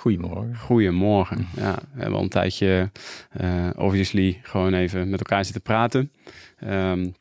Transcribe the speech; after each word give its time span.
Goedemorgen. 0.00 0.56
Goedemorgen. 0.56 1.46
Ja, 1.56 1.74
we 1.92 2.00
hebben 2.00 2.16
al 2.18 2.22
een 2.22 2.28
tijdje 2.28 2.90
uh, 3.40 3.70
obviously 3.76 4.40
gewoon 4.42 4.74
even 4.74 5.10
met 5.10 5.18
elkaar 5.18 5.44
zitten 5.44 5.62
praten. 5.62 6.12
Um, 6.64 7.14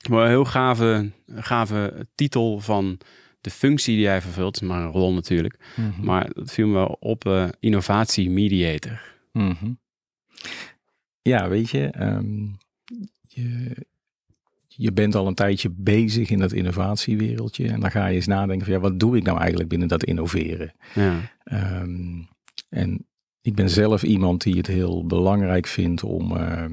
een 0.00 0.26
heel 0.26 0.44
gave, 0.44 1.10
gave 1.34 2.08
titel 2.14 2.60
van 2.60 2.98
de 3.40 3.50
functie 3.50 3.94
die 3.94 4.04
jij 4.04 4.20
vervult, 4.20 4.62
is 4.62 4.68
maar 4.68 4.82
een 4.82 4.90
rol 4.90 5.12
natuurlijk. 5.12 5.58
Mm 5.76 5.92
-hmm. 5.92 6.04
Maar 6.04 6.32
dat 6.32 6.52
viel 6.52 6.66
me 6.66 6.72
wel 6.72 6.96
op 7.00 7.24
uh, 7.24 7.48
innovatie 7.60 8.30
mediator. 8.30 9.00
Mm 9.32 9.56
-hmm. 9.58 9.80
Ja, 11.22 11.48
weet 11.48 11.70
je, 11.70 11.94
um, 12.00 12.58
je, 13.26 13.76
je 14.76 14.92
bent 14.92 15.14
al 15.14 15.26
een 15.26 15.34
tijdje 15.34 15.70
bezig 15.70 16.30
in 16.30 16.38
dat 16.38 16.52
innovatiewereldje. 16.52 17.68
En 17.68 17.80
dan 17.80 17.90
ga 17.90 18.06
je 18.06 18.14
eens 18.14 18.26
nadenken 18.26 18.66
van 18.66 18.74
ja, 18.74 18.80
wat 18.80 19.00
doe 19.00 19.16
ik 19.16 19.22
nou 19.22 19.38
eigenlijk 19.38 19.68
binnen 19.68 19.88
dat 19.88 20.04
innoveren? 20.04 20.72
Ja. 20.94 21.20
Um, 21.80 22.28
en 22.68 23.06
ik 23.40 23.54
ben 23.54 23.70
zelf 23.70 24.02
iemand 24.02 24.42
die 24.42 24.56
het 24.56 24.66
heel 24.66 25.06
belangrijk 25.06 25.66
vindt 25.66 26.02
om 26.02 26.36
uh, 26.36 26.64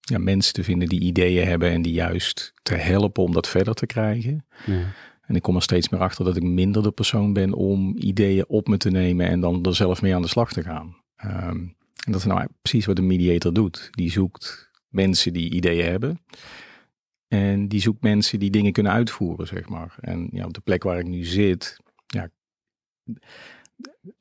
ja, 0.00 0.18
mensen 0.18 0.52
te 0.52 0.64
vinden 0.64 0.88
die 0.88 1.00
ideeën 1.00 1.46
hebben 1.46 1.70
en 1.70 1.82
die 1.82 1.92
juist 1.92 2.52
te 2.62 2.74
helpen 2.74 3.22
om 3.22 3.32
dat 3.32 3.48
verder 3.48 3.74
te 3.74 3.86
krijgen. 3.86 4.46
Ja. 4.66 4.92
En 5.26 5.36
ik 5.36 5.42
kom 5.42 5.56
er 5.56 5.62
steeds 5.62 5.88
meer 5.88 6.00
achter 6.00 6.24
dat 6.24 6.36
ik 6.36 6.42
minder 6.42 6.82
de 6.82 6.90
persoon 6.90 7.32
ben 7.32 7.52
om 7.52 7.94
ideeën 7.96 8.44
op 8.48 8.68
me 8.68 8.76
te 8.76 8.90
nemen 8.90 9.28
en 9.28 9.40
dan 9.40 9.64
er 9.64 9.74
zelf 9.74 10.02
mee 10.02 10.14
aan 10.14 10.22
de 10.22 10.28
slag 10.28 10.52
te 10.52 10.62
gaan. 10.62 10.96
Um, 11.24 11.76
en 12.04 12.12
dat 12.12 12.20
is 12.20 12.26
nou 12.26 12.46
precies 12.62 12.86
wat 12.86 12.98
een 12.98 13.06
mediator 13.06 13.52
doet. 13.52 13.88
Die 13.90 14.10
zoekt 14.10 14.70
mensen 14.88 15.32
die 15.32 15.50
ideeën 15.50 15.90
hebben. 15.90 16.20
En 17.28 17.68
die 17.68 17.80
zoekt 17.80 18.02
mensen 18.02 18.38
die 18.38 18.50
dingen 18.50 18.72
kunnen 18.72 18.92
uitvoeren, 18.92 19.46
zeg 19.46 19.68
maar. 19.68 19.96
En 20.00 20.28
ja, 20.32 20.44
op 20.44 20.54
de 20.54 20.60
plek 20.60 20.82
waar 20.82 20.98
ik 20.98 21.06
nu 21.06 21.24
zit, 21.24 21.76
ja, 22.06 22.30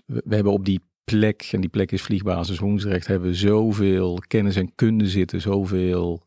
we, 0.06 0.22
we 0.26 0.36
hebben 0.36 0.54
op 0.54 0.66
die 0.66 0.82
plek, 1.04 1.50
en 1.52 1.62
die 1.62 1.70
plek 1.70 1.92
is 1.92 2.02
Vliegbasis 2.02 2.60
Woensdrecht, 2.60 3.08
hebben 3.08 3.30
we 3.30 3.36
zoveel 3.36 4.24
kennis 4.28 4.56
en 4.56 4.76
kunde 4.76 5.08
zitten, 5.08 5.42
zoveel 5.42 6.24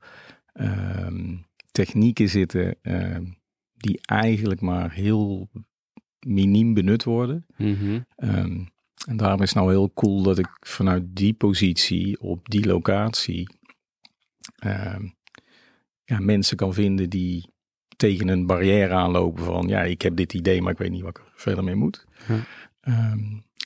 um, 0.54 1.46
technieken 1.70 2.28
zitten, 2.28 2.76
um, 2.82 3.38
die 3.76 4.00
eigenlijk 4.02 4.60
maar 4.60 4.92
heel 4.92 5.48
miniem 6.26 6.74
benut 6.74 7.04
worden. 7.04 7.46
Mm 7.56 7.74
-hmm. 7.74 8.06
um, 8.16 8.68
en 9.06 9.16
daarom 9.16 9.42
is 9.42 9.48
het 9.48 9.58
nou 9.58 9.70
heel 9.70 9.92
cool 9.94 10.22
dat 10.22 10.38
ik 10.38 10.48
vanuit 10.60 11.16
die 11.16 11.32
positie, 11.32 12.20
op 12.20 12.48
die 12.48 12.66
locatie, 12.66 13.48
ja, 16.10 16.18
mensen 16.20 16.56
kan 16.56 16.74
vinden 16.74 17.10
die 17.10 17.52
tegen 17.96 18.28
een 18.28 18.46
barrière 18.46 18.94
aanlopen 18.94 19.44
van, 19.44 19.68
ja, 19.68 19.82
ik 19.82 20.02
heb 20.02 20.16
dit 20.16 20.34
idee, 20.34 20.62
maar 20.62 20.72
ik 20.72 20.78
weet 20.78 20.90
niet 20.90 21.02
wat 21.02 21.18
ik 21.18 21.18
er 21.18 21.32
verder 21.34 21.64
mee 21.64 21.74
moet. 21.74 22.06
Ja. 22.28 22.44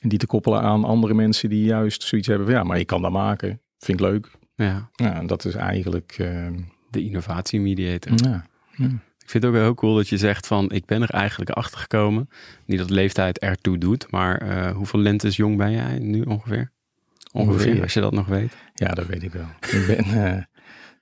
En 0.01 0.09
die 0.09 0.19
te 0.19 0.27
koppelen 0.27 0.61
aan 0.61 0.83
andere 0.83 1.13
mensen 1.13 1.49
die 1.49 1.65
juist 1.65 2.03
zoiets 2.03 2.27
hebben 2.27 2.45
van 2.45 2.55
ja, 2.55 2.63
maar 2.63 2.79
ik 2.79 2.87
kan 2.87 3.01
dat 3.01 3.11
maken. 3.11 3.61
Vind 3.77 3.99
ik 3.99 4.05
leuk. 4.05 4.31
Ja. 4.55 4.89
ja 4.93 5.13
en 5.13 5.27
dat 5.27 5.45
is 5.45 5.55
eigenlijk... 5.55 6.17
Uh... 6.21 6.47
De 6.89 7.03
innovatiemediator. 7.03 8.11
Ja. 8.15 8.45
ja. 8.75 8.85
Ik 9.19 9.29
vind 9.31 9.43
het 9.43 9.53
ook 9.53 9.59
heel 9.59 9.73
cool 9.73 9.95
dat 9.95 10.07
je 10.07 10.17
zegt 10.17 10.47
van 10.47 10.71
ik 10.71 10.85
ben 10.85 11.01
er 11.01 11.09
eigenlijk 11.09 11.49
achter 11.49 11.79
gekomen. 11.79 12.29
Niet 12.65 12.79
dat 12.79 12.89
leeftijd 12.89 13.39
ertoe 13.39 13.77
doet, 13.77 14.11
maar 14.11 14.43
uh, 14.43 14.71
hoeveel 14.71 14.99
lentes 14.99 15.35
jong 15.35 15.57
ben 15.57 15.71
jij 15.71 15.99
nu 15.99 16.21
ongeveer? 16.21 16.71
Ongeveer, 17.31 17.53
ongeveer, 17.53 17.81
als 17.81 17.93
je 17.93 18.01
dat 18.01 18.13
nog 18.13 18.27
weet. 18.27 18.53
Ja, 18.73 18.93
dat 18.93 19.07
weet 19.07 19.23
ik 19.23 19.31
wel. 19.31 19.47
ik 19.71 19.85
ben... 19.87 20.47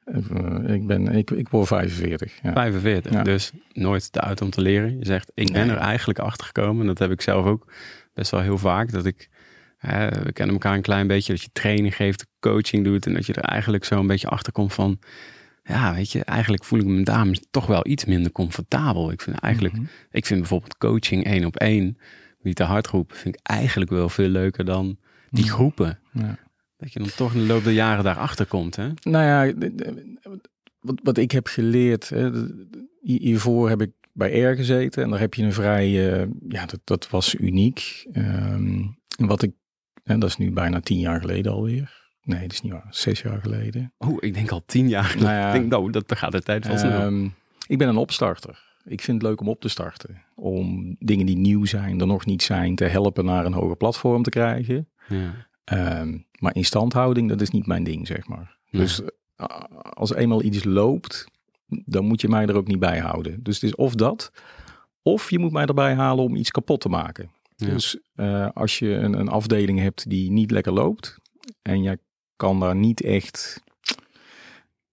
Uh, 0.05 0.73
ik, 0.73 0.87
ben, 0.87 1.07
ik, 1.07 1.31
ik 1.31 1.49
word 1.49 1.67
45. 1.67 2.39
Ja. 2.43 2.53
45, 2.53 3.11
ja. 3.11 3.23
dus 3.23 3.51
nooit 3.71 4.11
te 4.11 4.21
uit 4.21 4.41
om 4.41 4.49
te 4.49 4.61
leren. 4.61 4.97
Je 4.99 5.05
zegt, 5.05 5.31
ik 5.33 5.51
ben 5.51 5.67
nee. 5.67 5.75
er 5.75 5.81
eigenlijk 5.81 6.19
achter 6.19 6.45
gekomen. 6.45 6.85
Dat 6.85 6.99
heb 6.99 7.11
ik 7.11 7.21
zelf 7.21 7.45
ook 7.45 7.73
best 8.13 8.31
wel 8.31 8.41
heel 8.41 8.57
vaak. 8.57 8.91
Dat 8.91 9.05
ik, 9.05 9.29
hè, 9.77 10.09
we 10.09 10.33
kennen 10.33 10.55
elkaar 10.55 10.75
een 10.75 10.81
klein 10.81 11.07
beetje, 11.07 11.33
dat 11.33 11.41
je 11.41 11.49
training 11.53 11.95
geeft, 11.95 12.27
coaching 12.39 12.83
doet. 12.83 13.05
En 13.05 13.13
dat 13.13 13.25
je 13.25 13.33
er 13.33 13.43
eigenlijk 13.43 13.85
zo 13.85 13.99
een 13.99 14.07
beetje 14.07 14.27
achter 14.27 14.51
komt 14.51 14.73
van, 14.73 14.99
ja, 15.63 15.93
weet 15.93 16.11
je, 16.11 16.23
eigenlijk 16.23 16.63
voel 16.63 16.79
ik 16.79 16.85
me 16.85 17.03
dames 17.03 17.41
toch 17.51 17.65
wel 17.65 17.87
iets 17.87 18.05
minder 18.05 18.31
comfortabel. 18.31 19.11
Ik 19.11 19.21
vind 19.21 19.39
eigenlijk, 19.39 19.73
mm 19.73 19.79
-hmm. 19.79 19.89
ik 20.11 20.25
vind 20.25 20.39
bijvoorbeeld 20.39 20.77
coaching 20.77 21.25
één 21.25 21.45
op 21.45 21.55
één, 21.55 21.97
niet 22.41 22.55
te 22.55 22.63
hard 22.63 22.87
groepen, 22.87 23.17
vind 23.17 23.35
ik 23.35 23.41
eigenlijk 23.43 23.91
wel 23.91 24.09
veel 24.09 24.29
leuker 24.29 24.65
dan 24.65 24.97
die 25.29 25.49
groepen. 25.49 25.99
Ja. 26.11 26.37
Dat 26.83 26.93
je 26.93 26.99
dan 26.99 27.09
toch 27.15 27.33
in 27.33 27.39
de 27.39 27.45
loop 27.45 27.63
der 27.63 27.73
jaren 27.73 28.03
daarachter 28.03 28.45
komt, 28.45 28.75
hè? 28.75 28.89
Nou 29.01 29.25
ja, 29.25 29.53
wat, 30.79 30.99
wat 31.03 31.17
ik 31.17 31.31
heb 31.31 31.47
geleerd, 31.47 32.09
hè, 32.09 32.29
hiervoor 33.01 33.69
heb 33.69 33.81
ik 33.81 33.91
bij 34.13 34.41
R 34.41 34.55
gezeten 34.55 35.03
en 35.03 35.09
daar 35.09 35.19
heb 35.19 35.33
je 35.33 35.43
een 35.43 35.53
vrij, 35.53 35.89
uh, 35.89 36.27
ja, 36.47 36.65
dat, 36.65 36.79
dat 36.83 37.09
was 37.09 37.35
uniek. 37.35 38.05
Um, 38.13 38.97
en 39.17 39.27
wat 39.27 39.41
ik, 39.41 39.51
en 40.03 40.19
dat 40.19 40.29
is 40.29 40.37
nu 40.37 40.51
bijna 40.51 40.79
tien 40.79 40.99
jaar 40.99 41.19
geleden 41.19 41.51
alweer. 41.51 42.11
Nee, 42.23 42.41
dat 42.41 42.51
is 42.51 42.61
niet 42.61 42.71
waar, 42.71 42.87
zes 42.89 43.21
jaar 43.21 43.39
geleden. 43.41 43.93
Oh, 43.97 44.17
ik 44.19 44.33
denk 44.33 44.51
al 44.51 44.63
tien 44.65 44.89
jaar. 44.89 45.15
Nou 45.17 45.29
ja, 45.29 45.47
ik 45.47 45.53
denk, 45.53 45.71
nou, 45.71 45.91
dat 45.91 46.17
gaat 46.17 46.31
de 46.31 46.41
tijd 46.41 46.67
wel 46.67 46.77
snel. 46.77 47.01
Um, 47.01 47.33
ik 47.67 47.77
ben 47.77 47.87
een 47.87 47.97
opstarter. 47.97 48.71
Ik 48.83 49.01
vind 49.01 49.21
het 49.21 49.29
leuk 49.29 49.41
om 49.41 49.47
op 49.47 49.61
te 49.61 49.69
starten. 49.69 50.23
Om 50.35 50.95
dingen 50.99 51.25
die 51.25 51.37
nieuw 51.37 51.65
zijn, 51.65 51.99
er 51.99 52.07
nog 52.07 52.25
niet 52.25 52.43
zijn, 52.43 52.75
te 52.75 52.85
helpen 52.85 53.25
naar 53.25 53.45
een 53.45 53.53
hoger 53.53 53.77
platform 53.77 54.23
te 54.23 54.29
krijgen. 54.29 54.89
Ja. 55.07 55.51
Um, 55.71 56.25
maar 56.39 56.55
instandhouding, 56.55 57.29
dat 57.29 57.41
is 57.41 57.49
niet 57.49 57.67
mijn 57.67 57.83
ding, 57.83 58.07
zeg 58.07 58.27
maar. 58.27 58.57
Ja. 58.65 58.79
Dus 58.79 59.01
uh, 59.01 59.47
als 59.93 60.13
eenmaal 60.13 60.43
iets 60.43 60.63
loopt, 60.63 61.25
dan 61.67 62.05
moet 62.05 62.21
je 62.21 62.29
mij 62.29 62.45
er 62.45 62.55
ook 62.55 62.67
niet 62.67 62.79
bij 62.79 62.99
houden. 62.99 63.43
Dus 63.43 63.55
het 63.55 63.63
is 63.63 63.75
of 63.75 63.95
dat, 63.95 64.31
of 65.01 65.29
je 65.29 65.39
moet 65.39 65.51
mij 65.51 65.65
erbij 65.65 65.93
halen 65.95 66.23
om 66.23 66.35
iets 66.35 66.51
kapot 66.51 66.81
te 66.81 66.89
maken. 66.89 67.31
Ja. 67.55 67.67
Dus 67.67 67.97
uh, 68.15 68.49
als 68.53 68.79
je 68.79 68.89
een, 68.89 69.19
een, 69.19 69.29
afdeling 69.29 69.79
hebt 69.79 70.09
die 70.09 70.31
niet 70.31 70.51
lekker 70.51 70.73
loopt 70.73 71.17
en 71.61 71.81
jij 71.81 71.97
kan 72.35 72.59
daar 72.59 72.75
niet 72.75 73.01
echt, 73.01 73.63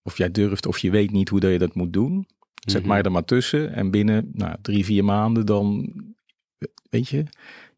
of 0.02 0.16
jij 0.16 0.30
durft 0.30 0.66
of 0.66 0.78
je 0.78 0.90
weet 0.90 1.10
niet 1.10 1.28
hoe 1.28 1.40
dat 1.40 1.50
je 1.50 1.58
dat 1.58 1.74
moet 1.74 1.92
doen, 1.92 2.26
zet 2.54 2.74
mm 2.74 2.80
-hmm. 2.80 2.88
mij 2.88 3.02
er 3.02 3.12
maar 3.12 3.24
tussen 3.24 3.74
en 3.74 3.90
binnen 3.90 4.30
nou, 4.32 4.56
drie, 4.62 4.84
vier 4.84 5.04
maanden 5.04 5.46
dan, 5.46 5.92
weet 6.90 7.08
je, 7.08 7.24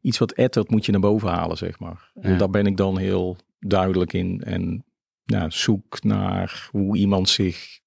iets 0.02 0.18
wat 0.18 0.32
ettert 0.32 0.70
moet 0.70 0.86
je 0.86 0.92
naar 0.92 1.00
boven 1.00 1.28
halen, 1.28 1.56
zeg 1.56 1.78
maar. 1.78 2.10
Ja. 2.14 2.22
En 2.22 2.38
daar 2.38 2.50
ben 2.50 2.66
ik 2.66 2.76
dan 2.76 2.98
heel 2.98 3.36
duidelijk 3.58 4.12
in 4.12 4.42
en 4.42 4.84
nou, 5.24 5.50
zoek 5.50 6.02
naar 6.02 6.68
hoe 6.70 6.96
iemand 6.96 7.28
zich 7.28 7.80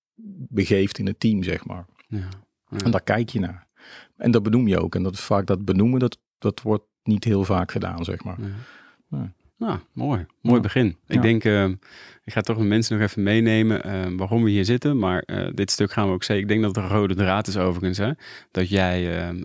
begeeft 0.49 0.97
in 0.97 1.05
het 1.05 1.19
team, 1.19 1.43
zeg 1.43 1.65
maar. 1.65 1.85
Ja. 2.07 2.27
En 2.83 2.91
daar 2.91 3.03
kijk 3.03 3.29
je 3.29 3.39
naar. 3.39 3.67
En 4.17 4.31
dat 4.31 4.43
benoem 4.43 4.67
je 4.67 4.79
ook. 4.79 4.95
En 4.95 5.03
dat 5.03 5.19
vaak 5.19 5.45
dat 5.45 5.65
benoemen, 5.65 5.99
dat, 5.99 6.17
dat 6.37 6.61
wordt 6.61 6.83
niet 7.03 7.23
heel 7.23 7.43
vaak 7.43 7.71
gedaan, 7.71 8.03
zeg 8.03 8.23
maar. 8.23 8.37
Ja. 9.09 9.33
Nou, 9.57 9.79
mooi. 9.93 10.25
Mooi 10.41 10.61
begin. 10.61 10.97
Ik 11.07 11.21
denk, 11.21 11.43
uh, 11.43 11.65
ik 12.23 12.33
ga 12.33 12.41
toch 12.41 12.57
de 12.57 12.63
mensen 12.63 12.97
nog 12.97 13.09
even 13.09 13.23
meenemen 13.23 13.87
uh, 13.87 14.17
waarom 14.17 14.43
we 14.43 14.49
hier 14.49 14.65
zitten. 14.65 14.99
Maar 14.99 15.23
uh, 15.25 15.47
dit 15.53 15.71
stuk 15.71 15.91
gaan 15.91 16.07
we 16.07 16.13
ook 16.13 16.23
zeker. 16.23 16.41
Ik 16.41 16.47
denk 16.47 16.61
dat 16.61 16.75
het 16.75 16.83
een 16.83 16.91
rode 16.91 17.15
draad 17.15 17.47
is 17.47 17.57
overigens. 17.57 17.97
Hè? 17.97 18.11
Dat 18.51 18.69
jij 18.69 19.19
ehm, 19.19 19.41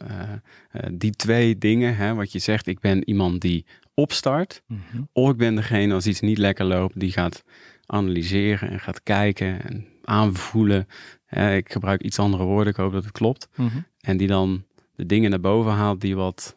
die 0.93 1.11
twee 1.11 1.59
dingen, 1.59 1.97
hè, 1.97 2.15
wat 2.15 2.33
je 2.33 2.39
zegt, 2.39 2.67
ik 2.67 2.81
ben 2.81 3.09
iemand 3.09 3.41
die 3.41 3.65
opstart. 3.95 4.63
Mm 4.67 4.81
-hmm. 4.91 5.09
Of 5.13 5.31
ik 5.31 5.37
ben 5.37 5.55
degene 5.55 5.95
als 5.95 6.07
iets 6.07 6.21
niet 6.21 6.39
lekker 6.39 6.65
loopt, 6.65 7.01
die 7.01 7.13
gaat 7.13 7.45
analyseren 7.87 8.71
en 8.71 8.81
gaat 8.81 9.03
kijken 9.03 9.63
en 9.63 9.87
aanvoelen. 10.05 10.87
Eh, 11.27 11.57
ik 11.57 11.73
gebruik 11.73 12.03
iets 12.03 12.19
andere 12.19 12.45
woorden, 12.45 12.73
ik 12.73 12.79
hoop 12.79 12.93
dat 12.93 13.05
het 13.05 13.13
klopt. 13.13 13.49
Mm 13.55 13.69
-hmm. 13.69 13.85
En 14.01 14.17
die 14.17 14.29
dan 14.29 14.65
de 14.97 15.07
dingen 15.07 15.31
naar 15.31 15.41
boven 15.41 15.73
haalt 15.73 16.01
die 16.01 16.17
wat, 16.17 16.57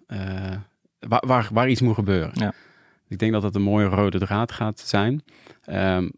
waar, 1.00 1.24
waar, 1.28 1.50
waar, 1.54 1.70
iets 1.70 1.82
moet 1.82 1.96
gebeuren. 1.96 2.32
Ja. 2.34 2.54
Ik 3.14 3.20
denk 3.20 3.32
dat 3.32 3.42
dat 3.42 3.56
een 3.56 3.62
mooie 3.62 3.86
rode 3.86 4.20
draad 4.20 4.52
gaat 4.52 4.80
zijn. 4.80 5.24
Um, 5.70 6.12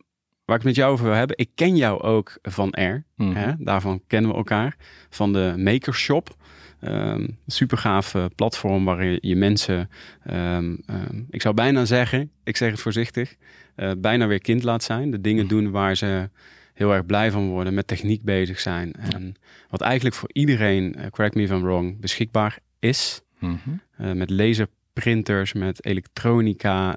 waar 0.45 0.55
ik 0.55 0.61
het 0.61 0.63
met 0.63 0.75
jou 0.75 0.91
over 0.91 1.05
wil 1.05 1.13
hebben, 1.13 1.37
ik 1.37 1.49
ken 1.55 1.75
jou 1.75 2.01
ook 2.01 2.37
van 2.41 2.69
R. 2.69 2.81
Mm 2.81 3.03
-hmm. 3.15 3.35
hè? 3.35 3.51
Daarvan 3.57 4.01
kennen 4.07 4.31
we 4.31 4.37
elkaar. 4.37 4.75
Van 5.09 5.33
de 5.33 5.53
Makershop. 5.57 6.35
Um, 6.81 7.37
super 7.47 7.77
gaaf 7.77 8.13
uh, 8.13 8.25
platform 8.35 8.85
waar 8.85 9.05
je, 9.05 9.17
je 9.21 9.35
mensen, 9.35 9.89
um, 10.31 10.83
um, 10.89 11.27
ik 11.29 11.41
zou 11.41 11.53
bijna 11.53 11.85
zeggen, 11.85 12.31
ik 12.43 12.57
zeg 12.57 12.71
het 12.71 12.79
voorzichtig, 12.79 13.35
uh, 13.75 13.91
bijna 13.97 14.27
weer 14.27 14.41
kind 14.41 14.63
laat 14.63 14.83
zijn. 14.83 15.11
De 15.11 15.21
dingen 15.21 15.47
doen 15.47 15.71
waar 15.71 15.95
ze 15.95 16.29
heel 16.73 16.93
erg 16.93 17.05
blij 17.05 17.31
van 17.31 17.47
worden, 17.47 17.73
met 17.73 17.87
techniek 17.87 18.23
bezig 18.23 18.59
zijn. 18.59 18.93
En 18.93 19.35
wat 19.69 19.81
eigenlijk 19.81 20.15
voor 20.15 20.29
iedereen, 20.33 20.95
uh, 20.97 21.05
correct 21.09 21.35
me 21.35 21.41
if 21.41 21.51
I'm 21.51 21.61
wrong, 21.61 21.99
beschikbaar 21.99 22.59
is. 22.79 23.21
Mm 23.39 23.59
-hmm. 23.63 23.81
uh, 24.01 24.11
met 24.11 24.29
laser 24.29 24.67
printers, 25.01 25.53
met 25.53 25.85
elektronica. 25.85 26.95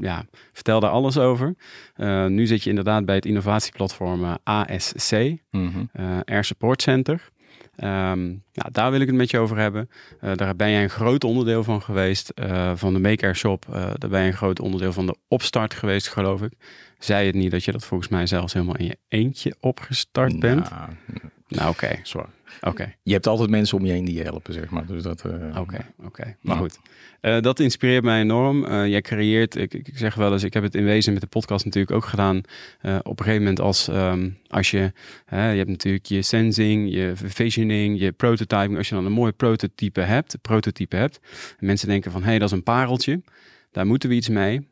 Ja, 0.00 0.24
vertel 0.52 0.80
daar 0.80 0.90
alles 0.90 1.18
over. 1.18 1.54
nu 2.28 2.46
zit 2.46 2.62
je 2.62 2.68
inderdaad 2.68 3.04
bij 3.04 3.14
het 3.14 3.26
innovatieplatform 3.26 4.36
ASC, 4.42 5.12
mm 5.50 5.90
Air 6.24 6.44
Support 6.44 6.82
Center. 6.82 7.30
Um, 7.84 8.42
nou, 8.52 8.70
daar 8.72 8.90
wil 8.90 9.00
ik 9.00 9.06
het 9.06 9.16
met 9.16 9.30
je 9.30 9.38
over 9.38 9.56
hebben. 9.56 9.90
Daar 10.34 10.56
ben 10.56 10.70
jij 10.70 10.82
een 10.82 10.90
groot 10.90 11.24
onderdeel 11.24 11.64
van 11.64 11.82
geweest. 11.82 12.32
Van 12.74 12.92
de 12.92 12.98
Make 13.00 13.24
Air 13.24 13.36
Shop. 13.36 13.66
Daar 13.70 14.10
ben 14.10 14.20
je 14.20 14.26
een 14.26 14.36
groot 14.36 14.60
onderdeel 14.60 14.92
van 14.92 15.06
de 15.06 15.16
opstart 15.28 15.74
geweest, 15.74 16.08
geloof 16.08 16.42
ik. 16.42 16.52
Zei 16.98 17.26
het 17.26 17.34
niet 17.34 17.50
dat 17.50 17.64
je 17.64 17.72
dat 17.72 17.84
volgens 17.84 18.08
mij 18.08 18.26
zelfs 18.26 18.52
helemaal 18.52 18.76
in 18.76 18.84
je 18.84 18.98
eentje 19.08 19.54
opgestart 19.60 20.40
bent? 20.40 20.70
Nou, 21.48 21.70
oké. 21.70 22.00
Oké. 22.60 22.94
Je 23.02 23.12
hebt 23.12 23.26
altijd 23.26 23.50
mensen 23.50 23.78
om 23.78 23.84
je 23.84 23.92
heen 23.92 24.04
die 24.04 24.14
je 24.14 24.22
helpen, 24.22 24.52
zeg 24.52 24.70
maar. 24.70 24.86
Dus 24.86 25.02
dat. 25.02 25.24
Eh, 25.24 25.60
oké, 25.60 25.86
oké. 26.04 26.36
Maar 26.40 26.56
goed. 26.56 26.78
Uh, 27.20 27.40
dat 27.40 27.60
inspireert 27.60 28.04
mij 28.04 28.20
enorm. 28.20 28.64
Uh, 28.64 28.86
jij 28.86 29.00
creëert, 29.00 29.56
ik, 29.56 29.74
ik, 29.74 29.90
zeg 29.94 30.14
wel 30.14 30.32
eens, 30.32 30.42
ik 30.42 30.54
heb 30.54 30.62
het 30.62 30.74
in 30.74 30.84
wezen 30.84 31.12
met 31.12 31.22
de 31.22 31.28
podcast 31.28 31.64
natuurlijk 31.64 31.96
ook 31.96 32.04
gedaan. 32.04 32.36
op 33.02 33.18
een 33.18 33.24
gegeven 33.24 33.38
moment 33.38 33.60
als, 33.60 33.88
um, 33.88 34.38
als 34.46 34.70
je, 34.70 34.92
je 35.30 35.36
hebt 35.36 35.68
natuurlijk 35.68 36.06
je 36.06 36.22
sensing, 36.22 36.92
je 36.92 37.12
visioning, 37.14 38.00
je 38.00 38.12
prototyping. 38.12 38.76
Als 38.76 38.88
je 38.88 38.94
dan 38.94 39.06
een 39.06 39.12
mooi 39.12 39.32
prototype 39.32 40.00
hebt, 40.00 40.40
prototype 40.42 40.96
hebt. 40.96 41.20
En 41.58 41.66
mensen 41.66 41.88
denken 41.88 42.10
van, 42.10 42.22
hé, 42.22 42.28
hey, 42.28 42.38
dat 42.38 42.48
is 42.50 42.56
een 42.56 42.62
pareltje. 42.62 43.22
Daar 43.70 43.86
moeten 43.86 44.08
we 44.08 44.14
iets 44.14 44.28
mee. 44.28 44.68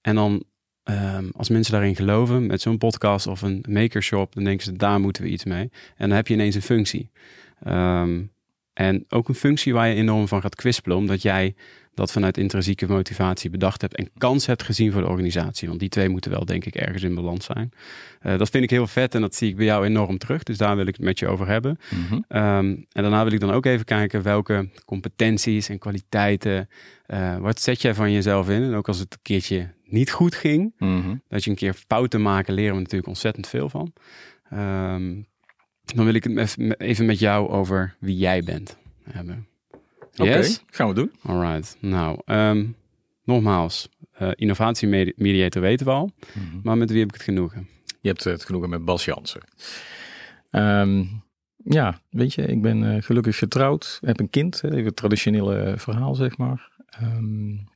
En 0.00 0.14
dan 0.14 0.44
Um, 0.90 1.30
als 1.36 1.48
mensen 1.48 1.72
daarin 1.72 1.96
geloven 1.96 2.46
met 2.46 2.60
zo'n 2.60 2.78
podcast 2.78 3.26
of 3.26 3.42
een 3.42 3.64
makershop, 3.68 4.34
dan 4.34 4.44
denken 4.44 4.64
ze 4.64 4.72
daar 4.72 5.00
moeten 5.00 5.22
we 5.22 5.28
iets 5.28 5.44
mee. 5.44 5.70
En 5.96 6.08
dan 6.08 6.10
heb 6.10 6.26
je 6.28 6.34
ineens 6.34 6.54
een 6.54 6.62
functie. 6.62 7.10
Um, 7.66 8.30
en 8.78 9.04
ook 9.08 9.28
een 9.28 9.34
functie 9.34 9.72
waar 9.72 9.88
je 9.88 9.94
enorm 9.94 10.28
van 10.28 10.40
gaat 10.40 10.54
kwispelen, 10.54 10.96
omdat 10.96 11.22
jij 11.22 11.54
dat 11.94 12.12
vanuit 12.12 12.38
intrinsieke 12.38 12.86
motivatie 12.86 13.50
bedacht 13.50 13.80
hebt 13.80 13.96
en 13.96 14.10
kans 14.18 14.46
hebt 14.46 14.62
gezien 14.62 14.92
voor 14.92 15.00
de 15.00 15.08
organisatie. 15.08 15.68
Want 15.68 15.80
die 15.80 15.88
twee 15.88 16.08
moeten 16.08 16.30
wel, 16.30 16.44
denk 16.44 16.64
ik, 16.64 16.74
ergens 16.74 17.02
in 17.02 17.14
balans 17.14 17.44
zijn. 17.44 17.72
Uh, 18.22 18.38
dat 18.38 18.50
vind 18.50 18.64
ik 18.64 18.70
heel 18.70 18.86
vet 18.86 19.14
en 19.14 19.20
dat 19.20 19.34
zie 19.34 19.48
ik 19.48 19.56
bij 19.56 19.64
jou 19.64 19.84
enorm 19.84 20.18
terug. 20.18 20.42
Dus 20.42 20.56
daar 20.56 20.76
wil 20.76 20.86
ik 20.86 20.96
het 20.96 21.04
met 21.04 21.18
je 21.18 21.28
over 21.28 21.46
hebben. 21.46 21.78
Mm 21.90 22.04
-hmm. 22.08 22.16
um, 22.16 22.86
en 22.92 23.02
daarna 23.02 23.24
wil 23.24 23.32
ik 23.32 23.40
dan 23.40 23.50
ook 23.50 23.66
even 23.66 23.84
kijken 23.84 24.22
welke 24.22 24.68
competenties 24.84 25.68
en 25.68 25.78
kwaliteiten, 25.78 26.68
uh, 27.06 27.36
wat 27.36 27.60
zet 27.60 27.82
jij 27.82 27.94
van 27.94 28.12
jezelf 28.12 28.48
in? 28.48 28.62
En 28.62 28.74
ook 28.74 28.88
als 28.88 28.98
het 28.98 29.12
een 29.12 29.22
keertje 29.22 29.70
niet 29.84 30.10
goed 30.10 30.34
ging. 30.34 30.72
Mhm. 30.78 31.16
Dat 31.28 31.44
je 31.44 31.50
een 31.50 31.56
keer 31.56 31.74
fouten 31.74 32.22
maken, 32.22 32.54
leren 32.54 32.74
we 32.74 32.80
natuurlijk 32.80 33.08
ontzettend 33.08 33.48
veel 33.48 33.68
van. 33.68 33.92
Um, 34.52 35.26
dan 35.94 36.04
wil 36.04 36.14
ik 36.14 36.24
het 36.24 36.56
even 36.78 37.06
met 37.06 37.18
jou 37.18 37.48
over 37.48 37.96
wie 37.98 38.16
jij 38.16 38.42
bent 38.42 38.76
hebben. 39.02 39.46
Yes? 40.12 40.64
gaan 40.70 40.88
we 40.88 40.94
doen. 40.94 41.12
Alright. 41.22 41.76
Nou, 41.80 42.20
um, 42.26 42.76
nogmaals, 43.24 43.88
uh, 44.22 44.30
innovatiemediator 44.34 45.62
weten 45.62 45.86
we 45.86 45.92
al. 45.92 46.12
Mhm. 46.32 46.60
Maar 46.62 46.76
met 46.76 46.90
wie 46.90 46.98
heb 46.98 47.08
ik 47.08 47.14
het 47.14 47.22
genoegen? 47.22 47.68
Je 48.00 48.08
hebt 48.08 48.24
het 48.24 48.44
genoegen 48.44 48.70
met 48.70 48.84
Bas 48.84 49.04
Jansen. 49.04 49.42
Um, 50.50 51.22
ja, 51.64 52.00
weet 52.10 52.34
je, 52.34 52.42
ik 52.42 52.62
ben 52.62 52.82
uh, 52.82 53.02
gelukkig 53.02 53.38
getrouwd, 53.38 53.98
heb 54.04 54.20
een 54.20 54.30
kind, 54.30 54.64
even 54.64 54.84
het 54.84 54.96
traditionele 54.96 55.74
verhaal 55.76 56.14
zeg 56.14 56.36
maar. 56.36 56.70
Um, 57.02 57.66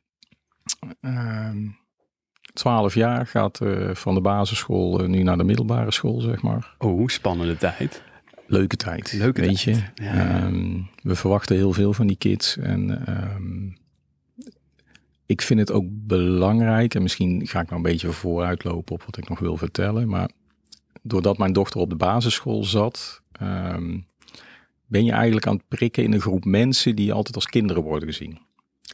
12 2.52 2.94
jaar, 2.94 3.26
gaat 3.26 3.60
uh, 3.62 3.94
van 3.94 4.14
de 4.14 4.20
basisschool 4.20 5.02
uh, 5.02 5.08
nu 5.08 5.22
naar 5.22 5.36
de 5.36 5.44
middelbare 5.44 5.92
school, 5.92 6.20
zeg 6.20 6.42
maar. 6.42 6.74
Oh, 6.78 7.08
spannende 7.08 7.56
tijd. 7.56 8.02
Leuke 8.46 8.76
tijd. 8.76 9.12
Leuke 9.12 9.40
weet 9.40 9.62
tijd. 9.62 9.76
je. 9.94 10.04
Ja. 10.04 10.44
Um, 10.44 10.88
we 11.02 11.14
verwachten 11.14 11.56
heel 11.56 11.72
veel 11.72 11.92
van 11.92 12.06
die 12.06 12.16
kids. 12.16 12.56
En 12.56 13.04
um, 13.08 13.76
ik 15.26 15.42
vind 15.42 15.60
het 15.60 15.72
ook 15.72 15.84
belangrijk, 15.88 16.94
en 16.94 17.02
misschien 17.02 17.46
ga 17.46 17.60
ik 17.60 17.70
nou 17.70 17.76
een 17.76 17.90
beetje 17.90 18.12
vooruitlopen 18.12 18.94
op 18.94 19.02
wat 19.02 19.16
ik 19.16 19.28
nog 19.28 19.38
wil 19.38 19.56
vertellen, 19.56 20.08
maar 20.08 20.30
doordat 21.02 21.38
mijn 21.38 21.52
dochter 21.52 21.80
op 21.80 21.90
de 21.90 21.96
basisschool 21.96 22.64
zat, 22.64 23.22
um, 23.42 24.06
ben 24.86 25.04
je 25.04 25.12
eigenlijk 25.12 25.46
aan 25.46 25.56
het 25.56 25.68
prikken 25.68 26.02
in 26.02 26.12
een 26.12 26.20
groep 26.20 26.44
mensen 26.44 26.96
die 26.96 27.12
altijd 27.12 27.34
als 27.34 27.46
kinderen 27.46 27.82
worden 27.82 28.08
gezien. 28.08 28.38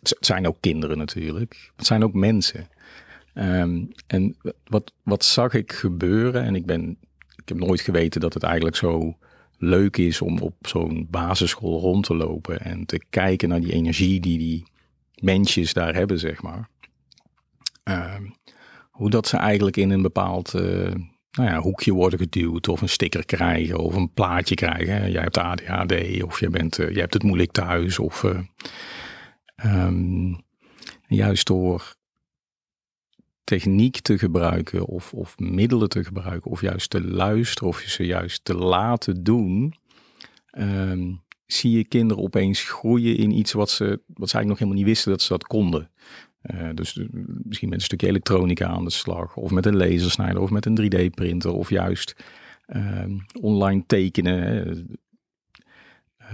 Het 0.03 0.17
zijn 0.21 0.47
ook 0.47 0.57
kinderen 0.61 0.99
natuurlijk. 0.99 1.73
Het 1.77 1.87
zijn 1.87 2.05
ook 2.05 2.15
mensen. 2.15 2.69
Um, 3.41 3.89
en 4.07 4.37
wat, 4.65 4.93
wat 5.03 5.25
zag 5.25 5.55
ik 5.55 5.73
gebeuren? 5.73 6.45
En 6.45 6.55
ik 6.55 6.67
ben, 6.67 6.99
ik 7.37 7.49
heb 7.49 7.59
nooit 7.59 7.81
geweten 7.81 8.21
dat 8.21 8.35
het 8.35 8.43
eigenlijk 8.43 8.77
zo 8.77 9.17
leuk 9.59 9.97
is 9.97 10.21
om 10.21 10.39
op 10.39 10.55
zo'n 10.61 11.07
basisschool 11.11 11.81
rond 11.81 12.05
te 12.05 12.15
lopen 12.15 12.61
en 12.61 12.87
te 12.87 13.05
kijken 13.11 13.49
naar 13.49 13.61
die 13.61 13.73
energie 13.73 14.21
die 14.21 14.39
die 14.39 14.67
mensjes 15.15 15.73
daar 15.73 15.95
hebben, 15.95 16.19
zeg 16.19 16.43
maar. 16.43 16.69
Um, 17.85 18.35
hoe 18.91 19.11
dat 19.11 19.27
ze 19.27 19.37
eigenlijk 19.37 19.77
in 19.77 19.91
een 19.91 20.03
bepaald 20.03 20.55
uh, 20.55 20.95
nou 21.31 21.51
ja, 21.51 21.61
hoekje 21.61 21.93
worden 21.93 22.19
geduwd 22.19 22.69
of 22.69 22.81
een 22.81 22.89
sticker 22.89 23.25
krijgen 23.25 23.79
of 23.79 23.95
een 23.95 24.13
plaatje 24.13 24.55
krijgen. 24.55 25.11
Jij 25.11 25.23
hebt 25.23 25.39
ADHD 25.39 26.23
of 26.23 26.41
je, 26.41 26.51
bent, 26.51 26.79
uh, 26.79 26.91
je 26.95 27.01
hebt 27.01 27.15
het 27.15 27.23
moeilijk 27.23 27.53
thuis 27.53 27.99
of 27.99 28.23
uh, 28.23 28.39
um, 29.65 30.41
juist 31.07 31.47
door 31.47 31.97
techniek 33.49 34.01
te 34.01 34.19
gebruiken 34.19 34.87
of, 34.87 35.15
of 35.15 35.39
middelen 35.39 35.89
te 35.89 36.05
gebruiken 36.05 36.51
of 36.51 36.61
juist 36.61 36.91
te 36.91 37.05
luisteren 37.05 37.69
of 37.69 37.83
je 37.83 37.91
ze 37.91 38.07
juist 38.07 38.45
te 38.45 38.55
laten 38.55 39.23
doen, 39.25 39.75
ehm, 40.51 41.13
zie 41.47 41.77
je 41.77 41.85
kinderen 41.85 42.23
opeens 42.23 42.63
groeien 42.63 43.17
in 43.17 43.31
iets 43.31 43.53
wat 43.53 43.71
ze, 43.71 43.85
wat 44.07 44.29
ze 44.29 44.35
eigenlijk 44.35 44.49
nog 44.49 44.59
helemaal 44.59 44.79
niet 44.79 44.87
wisten 44.87 45.11
dat 45.11 45.23
ze 45.23 45.29
dat 45.29 45.47
konden. 45.47 45.91
Uh, 46.43 46.69
dus 46.75 46.99
eh, 46.99 47.07
misschien 47.43 47.69
met 47.69 47.79
een 47.79 47.85
stukje 47.85 48.07
elektronica 48.07 48.67
aan 48.67 48.85
de 48.85 48.91
slag, 48.91 49.37
of 49.37 49.51
met 49.51 49.67
een 49.67 49.77
lasersnijder, 49.77 50.43
of 50.43 50.51
met 50.51 50.67
een 50.67 50.79
3D-printer, 50.81 51.53
of 51.53 51.71
juist 51.71 52.17
ehm, 52.67 53.19
online 53.41 53.83
tekenen. 53.87 54.67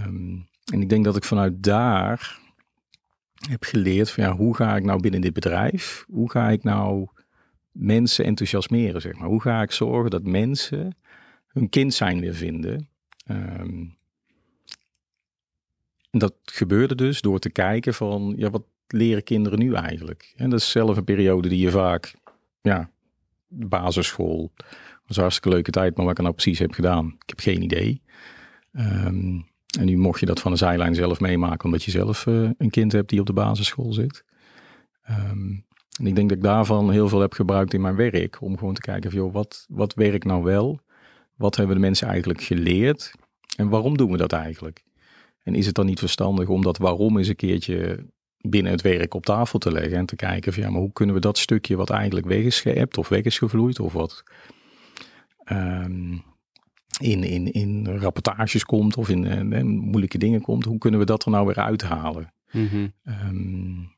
Um, 0.06 0.48
en 0.72 0.80
ik 0.80 0.88
denk 0.88 1.04
dat 1.04 1.16
ik 1.16 1.24
vanuit 1.24 1.62
daar 1.62 2.38
heb 3.50 3.64
geleerd 3.64 4.10
van 4.10 4.24
ja, 4.24 4.36
hoe 4.36 4.56
ga 4.56 4.76
ik 4.76 4.84
nou 4.84 5.00
binnen 5.00 5.20
dit 5.20 5.32
bedrijf, 5.32 6.04
hoe 6.08 6.30
ga 6.30 6.48
ik 6.48 6.62
nou 6.62 7.08
mensen 7.72 8.24
enthousiasmeren, 8.24 9.00
zeg 9.00 9.14
maar. 9.14 9.28
Hoe 9.28 9.40
ga 9.40 9.62
ik 9.62 9.70
zorgen 9.70 10.10
dat 10.10 10.22
mensen 10.22 10.96
hun 11.46 11.68
kind 11.68 11.94
zijn 11.94 12.20
weer 12.20 12.34
vinden? 12.34 12.88
En 13.24 13.96
dat 16.10 16.34
gebeurde 16.44 16.94
dus 16.94 17.20
door 17.20 17.38
te 17.38 17.50
kijken 17.50 17.94
van, 17.94 18.34
ja, 18.36 18.50
wat 18.50 18.64
leren 18.86 19.22
kinderen 19.22 19.58
nu 19.58 19.74
eigenlijk? 19.74 20.34
En 20.36 20.50
dat 20.50 20.60
is 20.60 20.70
zelf 20.70 20.96
een 20.96 21.04
periode 21.04 21.48
die 21.48 21.58
je 21.58 21.70
vaak, 21.70 22.14
ja, 22.60 22.90
basisschool, 23.48 24.52
was 25.06 25.16
een 25.16 25.22
hartstikke 25.22 25.48
leuke 25.48 25.70
tijd, 25.70 25.96
maar 25.96 26.04
wat 26.04 26.16
ik 26.16 26.22
nou 26.22 26.34
precies 26.34 26.58
heb 26.58 26.72
gedaan, 26.72 27.06
ik 27.06 27.28
heb 27.28 27.40
geen 27.40 27.62
idee. 27.62 28.02
Um, 28.72 29.46
en 29.76 29.86
nu 29.86 29.96
mocht 29.96 30.20
je 30.20 30.26
dat 30.26 30.40
van 30.40 30.50
de 30.50 30.58
zijlijn 30.58 30.94
zelf 30.94 31.20
meemaken, 31.20 31.64
omdat 31.64 31.82
je 31.82 31.90
zelf 31.90 32.26
uh, 32.26 32.50
een 32.58 32.70
kind 32.70 32.92
hebt 32.92 33.08
die 33.08 33.20
op 33.20 33.26
de 33.26 33.32
basisschool 33.32 33.92
zit. 33.92 34.24
Um, 35.10 35.64
en 35.98 36.06
ik 36.06 36.14
denk 36.14 36.28
dat 36.28 36.38
ik 36.38 36.44
daarvan 36.44 36.90
heel 36.90 37.08
veel 37.08 37.20
heb 37.20 37.32
gebruikt 37.32 37.74
in 37.74 37.80
mijn 37.80 37.96
werk. 37.96 38.40
Om 38.40 38.58
gewoon 38.58 38.74
te 38.74 38.80
kijken 38.80 39.10
van, 39.10 39.20
joh, 39.20 39.32
wat, 39.32 39.66
wat 39.68 39.94
werkt 39.94 40.24
nou 40.24 40.42
wel? 40.42 40.80
Wat 41.36 41.56
hebben 41.56 41.74
de 41.74 41.82
mensen 41.82 42.08
eigenlijk 42.08 42.42
geleerd? 42.42 43.12
En 43.56 43.68
waarom 43.68 43.96
doen 43.96 44.10
we 44.10 44.16
dat 44.16 44.32
eigenlijk? 44.32 44.82
En 45.42 45.54
is 45.54 45.66
het 45.66 45.74
dan 45.74 45.86
niet 45.86 45.98
verstandig 45.98 46.48
om 46.48 46.62
dat 46.62 46.78
waarom 46.78 47.18
eens 47.18 47.28
een 47.28 47.36
keertje 47.36 48.06
binnen 48.38 48.72
het 48.72 48.82
werk 48.82 49.14
op 49.14 49.24
tafel 49.24 49.58
te 49.58 49.72
leggen 49.72 49.98
en 49.98 50.06
te 50.06 50.16
kijken 50.16 50.52
van 50.52 50.62
ja, 50.62 50.70
maar 50.70 50.80
hoe 50.80 50.92
kunnen 50.92 51.14
we 51.14 51.20
dat 51.20 51.38
stukje 51.38 51.76
wat 51.76 51.90
eigenlijk 51.90 52.26
weg 52.26 52.42
is 52.42 52.60
geëpt 52.60 52.98
of 52.98 53.08
weg 53.08 53.22
is 53.22 53.38
gevloeid 53.38 53.80
of 53.80 53.92
wat 53.92 54.22
um, 55.52 56.22
in, 56.98 57.24
in, 57.24 57.52
in 57.52 57.98
rapportages 57.98 58.64
komt 58.64 58.96
of 58.96 59.08
in 59.08 59.52
uh, 59.52 59.62
moeilijke 59.62 60.18
dingen 60.18 60.40
komt, 60.40 60.64
hoe 60.64 60.78
kunnen 60.78 61.00
we 61.00 61.06
dat 61.06 61.24
er 61.24 61.30
nou 61.30 61.46
weer 61.46 61.58
uithalen? 61.58 62.32
Mm 62.50 62.92
um, 63.04 63.92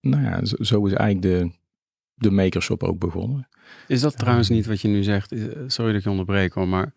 nou 0.00 0.22
ja, 0.22 0.44
zo, 0.44 0.86
is 0.86 0.92
eigenlijk 0.92 1.22
de, 1.22 1.50
de 2.14 2.30
makershop 2.30 2.82
ook 2.82 2.98
begonnen. 2.98 3.48
Is 3.86 4.00
dat 4.00 4.18
trouwens 4.18 4.48
niet 4.48 4.66
wat 4.66 4.80
je 4.80 4.88
nu 4.88 5.02
zegt? 5.02 5.34
Sorry 5.66 5.92
dat 5.92 6.02
je 6.02 6.10
onderbreek 6.10 6.52
hoor, 6.52 6.68
maar 6.68 6.92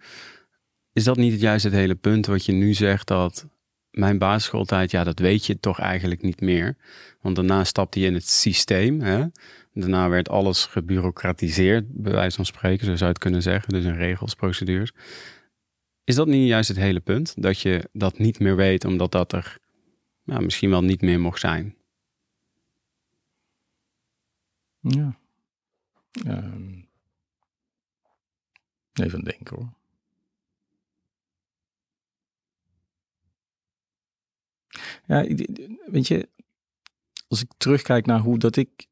is 0.93 1.03
dat 1.03 1.17
niet 1.17 1.41
juist 1.41 1.63
het 1.63 1.73
hele 1.73 1.95
punt 1.95 2.25
wat 2.25 2.45
je 2.45 2.51
nu 2.51 2.73
zegt 2.73 3.07
dat 3.07 3.47
mijn 3.91 4.17
basisschooltijd, 4.17 4.91
ja, 4.91 5.03
dat 5.03 5.19
weet 5.19 5.45
je 5.45 5.59
toch 5.59 5.79
eigenlijk 5.79 6.21
niet 6.21 6.41
meer. 6.41 6.77
Want 7.21 7.35
daarna 7.35 7.63
stapte 7.63 7.99
je 7.99 8.05
in 8.05 8.13
het 8.13 8.29
systeem. 8.29 9.01
Hè? 9.01 9.25
Daarna 9.73 10.09
werd 10.09 10.29
alles 10.29 10.65
gebureaucratiseerd, 10.65 11.93
bij 11.93 12.11
wijze 12.11 12.35
van 12.35 12.45
spreken, 12.45 12.85
zo 12.85 12.91
zou 12.91 12.99
je 12.99 13.05
het 13.05 13.17
kunnen 13.17 13.41
zeggen. 13.41 13.73
Dus 13.73 13.85
in 13.85 13.95
regels, 13.95 14.35
procedures. 14.35 14.93
Is 16.03 16.15
dat 16.15 16.27
niet 16.27 16.47
juist 16.47 16.67
het 16.67 16.77
hele 16.77 16.99
punt? 16.99 17.41
Dat 17.41 17.59
je 17.59 17.89
dat 17.93 18.17
niet 18.17 18.39
meer 18.39 18.55
weet, 18.55 18.85
omdat 18.85 19.11
dat 19.11 19.33
er 19.33 19.59
misschien 20.23 20.69
wel 20.69 20.83
niet 20.83 21.01
meer 21.01 21.19
mocht 21.19 21.39
zijn? 21.39 21.75
Ja. 24.79 25.19
Um, 26.27 26.89
even 28.93 29.23
denken 29.23 29.55
hoor. 29.55 29.73
Ja, 35.05 35.23
weet 35.85 36.07
je, 36.07 36.29
als 37.27 37.41
ik 37.41 37.51
terugkijk 37.57 38.05
naar 38.05 38.19
hoe 38.19 38.37
dat 38.37 38.55
ik 38.55 38.87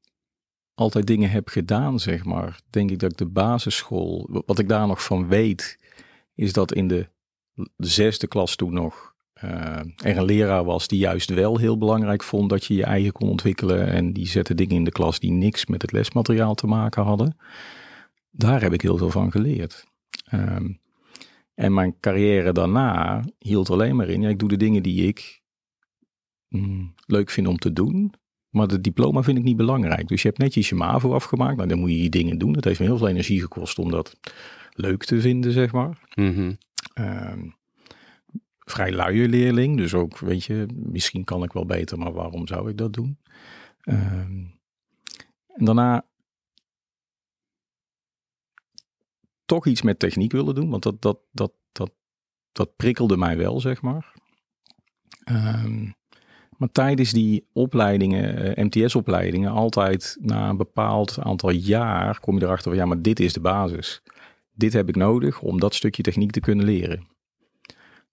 altijd 0.80 1.08
dingen 1.08 1.30
heb 1.30 1.48
gedaan, 1.48 2.00
zeg 2.00 2.26
maar, 2.26 2.60
denk 2.70 2.92
ik 2.92 3.00
dat 3.00 3.12
ik 3.12 3.18
de 3.18 3.26
basisschool, 3.26 4.42
wat 4.46 4.60
ik 4.60 4.70
daar 4.70 4.88
nog 4.88 5.04
van 5.04 5.28
weet, 5.28 5.80
is 6.36 6.54
dat 6.54 6.74
in 6.74 6.88
de, 6.88 7.10
zesde 7.78 8.28
klas 8.28 8.56
toen 8.56 8.74
nog 8.74 9.14
uh, 9.44 9.52
er 10.04 10.18
een 10.18 10.26
leraar 10.26 10.64
was 10.64 10.88
die 10.88 11.00
juist 11.00 11.30
wel 11.30 11.58
heel 11.58 11.78
belangrijk 11.78 12.24
vond 12.24 12.50
dat 12.50 12.66
je 12.66 12.74
je 12.74 12.84
eigen 12.84 13.12
kon 13.12 13.30
ontwikkelen 13.30 13.88
en 13.88 14.14
die 14.14 14.28
zette 14.28 14.56
dingen 14.56 14.76
in 14.76 14.84
de 14.84 14.92
klas 14.92 15.20
die 15.20 15.32
niks 15.32 15.66
met 15.66 15.82
het 15.82 15.92
lesmateriaal 15.92 16.56
te 16.56 16.68
maken 16.68 17.04
hadden. 17.04 17.38
Daar 18.32 18.62
heb 18.62 18.74
ik 18.74 18.82
heel 18.82 18.98
veel 18.98 19.10
van 19.10 19.32
geleerd. 19.32 19.86
Um, 20.34 20.80
en 21.54 21.74
mijn 21.74 22.00
carrière 22.00 22.52
daarna 22.52 23.24
hield 23.40 23.70
alleen 23.70 23.96
maar 23.96 24.10
in, 24.10 24.22
ja, 24.22 24.30
ik 24.30 24.40
doe 24.40 24.50
de 24.50 24.58
dingen 24.58 24.84
die 24.84 25.08
ik 25.08 25.42
mm, 26.48 26.94
leuk 27.06 27.30
vind 27.30 27.48
om 27.48 27.58
te 27.58 27.74
doen. 27.74 28.14
Maar 28.50 28.68
het 28.68 28.84
diploma 28.84 29.24
vind 29.24 29.38
ik 29.38 29.44
niet 29.44 29.58
belangrijk. 29.58 30.08
Dus 30.08 30.22
je 30.22 30.28
hebt 30.28 30.40
netjes 30.40 30.70
je 30.70 30.76
MAVO 30.76 31.14
afgemaakt. 31.14 31.56
Nou, 31.56 31.70
dan 31.70 31.80
moet 31.80 31.90
je 31.90 32.04
je 32.04 32.10
dingen 32.10 32.38
doen. 32.38 32.56
Het 32.56 32.66
heeft 32.66 32.80
me 32.80 32.86
heel 32.86 32.98
veel 32.98 33.08
energie 33.08 33.42
gekost 33.42 33.80
om 33.80 33.92
dat 33.92 34.20
leuk 34.72 35.04
te 35.04 35.22
vinden, 35.22 35.52
zeg 35.52 35.72
maar. 35.72 36.00
Mm 36.16 36.58
vrij 38.70 38.92
luie 38.92 39.30
leerling. 39.30 39.78
Dus 39.78 39.94
ook, 39.94 40.18
weet 40.18 40.44
je, 40.44 40.66
misschien 40.76 41.24
kan 41.24 41.44
ik 41.44 41.54
wel 41.54 41.66
beter, 41.66 41.98
maar 41.98 42.14
waarom 42.14 42.48
zou 42.48 42.70
ik 42.70 42.78
dat 42.78 42.94
doen? 42.94 43.18
Ehm, 43.82 44.46
en 45.48 45.66
daarna 45.66 46.06
toch 49.46 49.66
iets 49.66 49.82
met 49.82 50.00
techniek 50.00 50.32
willen 50.32 50.56
doen, 50.56 50.70
want 50.70 50.84
dat, 50.84 51.02
dat, 51.02 51.20
dat, 51.32 51.54
dat, 51.72 51.92
dat 52.52 52.76
prikkelde 52.76 53.18
mij 53.18 53.38
wel, 53.38 53.60
zeg 53.60 53.82
maar. 53.82 54.14
Um, 55.32 55.96
maar 56.60 56.72
tijdens 56.72 57.12
die 57.12 57.46
opleidingen, 57.54 58.56
eh, 58.56 58.66
MTS-opleidingen, 58.66 59.52
altijd 59.52 60.18
na 60.22 60.50
een 60.50 60.58
bepaald 60.58 61.20
aantal 61.20 61.50
jaar 61.50 62.20
kom 62.20 62.38
je 62.38 62.44
erachter 62.44 62.70
van 62.70 62.80
ja, 62.80 62.86
maar 62.86 63.02
dit 63.02 63.20
is 63.20 63.34
de 63.34 63.40
basis. 63.40 64.02
Dit 64.52 64.74
heb 64.74 64.90
ik 64.90 64.96
nodig 64.96 65.42
om 65.42 65.60
dat 65.60 65.76
stukje 65.76 66.04
techniek 66.04 66.32
te 66.32 66.40
kunnen 66.40 66.66
leren. 66.66 67.08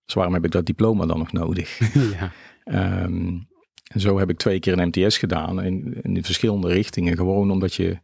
Dus 0.04 0.14
waarom 0.14 0.34
heb 0.34 0.44
ik 0.44 0.50
dat 0.50 0.66
diploma 0.66 1.06
dan 1.06 1.18
nog 1.18 1.32
nodig? 1.32 1.78
ja. 2.18 2.32
Ehm, 2.64 3.38
en 3.86 4.00
zo 4.00 4.18
heb 4.18 4.30
ik 4.30 4.36
twee 4.36 4.58
keer 4.58 4.78
een 4.78 4.88
MTS 4.88 5.18
gedaan 5.18 5.62
in, 5.62 6.02
in 6.02 6.24
verschillende 6.24 6.68
richtingen. 6.68 7.16
Gewoon 7.16 7.50
omdat 7.50 7.74
je 7.74 7.98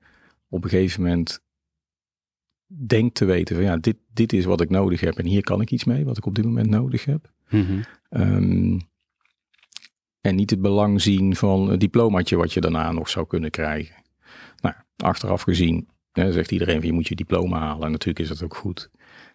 op 0.48 0.64
een 0.64 0.70
gegeven 0.70 1.02
moment 1.02 1.40
denkt 2.66 3.14
te 3.14 3.24
weten 3.24 3.56
van 3.56 3.64
ja, 3.64 3.76
dit, 3.76 3.96
dit 4.12 4.32
is 4.32 4.44
wat 4.44 4.60
ik 4.60 4.70
nodig 4.70 5.00
heb 5.00 5.18
en 5.18 5.26
hier 5.26 5.42
kan 5.42 5.60
ik 5.60 5.70
iets 5.70 5.84
mee, 5.84 6.04
wat 6.04 6.16
ik 6.16 6.26
op 6.26 6.34
dit 6.34 6.44
moment 6.44 6.70
nodig 6.70 7.04
heb. 7.04 7.30
Mm 7.48 8.80
en 10.22 10.34
niet 10.34 10.50
het 10.50 10.60
belang 10.60 11.00
zien 11.02 11.36
van 11.36 11.70
het 11.70 11.80
diplomaatje 11.80 12.36
wat 12.36 12.52
je 12.52 12.60
daarna 12.60 12.92
nog 12.92 13.08
zou 13.08 13.26
kunnen 13.26 13.50
krijgen. 13.50 13.94
Nou, 14.60 14.74
achteraf 14.96 15.42
gezien 15.42 15.88
hè, 16.12 16.32
zegt 16.32 16.52
iedereen 16.52 16.78
van 16.78 16.86
je 16.86 16.92
moet 16.92 17.08
je 17.08 17.14
diploma 17.14 17.58
halen. 17.58 17.84
En 17.84 17.90
natuurlijk 17.90 18.18
is 18.18 18.28
dat 18.28 18.42
ook 18.42 18.56
goed. 18.56 18.90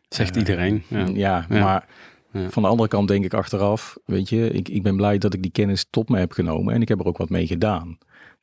Zegt 0.10 0.36
uh, 0.36 0.40
iedereen. 0.40 0.84
Ja, 0.88 1.06
ja, 1.14 1.46
ja. 1.50 1.64
maar 1.64 1.88
ja. 2.32 2.50
van 2.50 2.64
de 2.64 2.70
andere 2.70 2.90
kant 2.90 3.08
denk 3.08 3.26
ik 3.26 3.34
achteraf, 3.34 3.98
weet 4.06 4.30
je, 4.30 4.50
ik, 4.50 4.70
ik 4.70 4.84
ben 4.84 4.96
blij 4.96 5.18
dat 5.18 5.34
ik 5.34 5.42
die 5.42 5.52
kennis 5.52 5.86
tot 5.90 6.10
me 6.10 6.20
heb 6.20 6.32
genomen 6.32 6.74
en 6.74 6.82
ik 6.82 6.88
heb 6.88 7.00
er 7.00 7.06
ook 7.06 7.18
wat 7.18 7.30
mee 7.30 7.48
gedaan. 7.48 7.98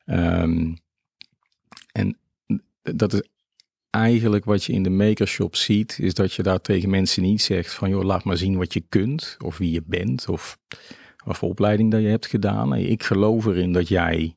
Um, 0.05 0.77
en 1.91 2.17
dat 2.81 3.13
is 3.13 3.21
eigenlijk 3.89 4.45
wat 4.45 4.63
je 4.63 4.73
in 4.73 4.83
de 4.83 4.89
makershop 4.89 5.55
ziet, 5.55 5.99
is 5.99 6.13
dat 6.13 6.33
je 6.33 6.43
daar 6.43 6.61
tegen 6.61 6.89
mensen 6.89 7.23
niet 7.23 7.41
zegt 7.41 7.73
van 7.73 7.89
joh, 7.89 8.03
laat 8.03 8.23
maar 8.23 8.37
zien 8.37 8.57
wat 8.57 8.73
je 8.73 8.83
kunt 8.89 9.37
of 9.43 9.57
wie 9.57 9.71
je 9.71 9.83
bent 9.85 10.29
of 10.29 10.57
wat 11.25 11.37
voor 11.37 11.49
opleiding 11.49 11.91
dat 11.91 12.01
je 12.01 12.07
hebt 12.07 12.25
gedaan. 12.25 12.75
Ik 12.75 13.03
geloof 13.03 13.45
erin 13.45 13.71
dat 13.71 13.87
jij, 13.87 14.35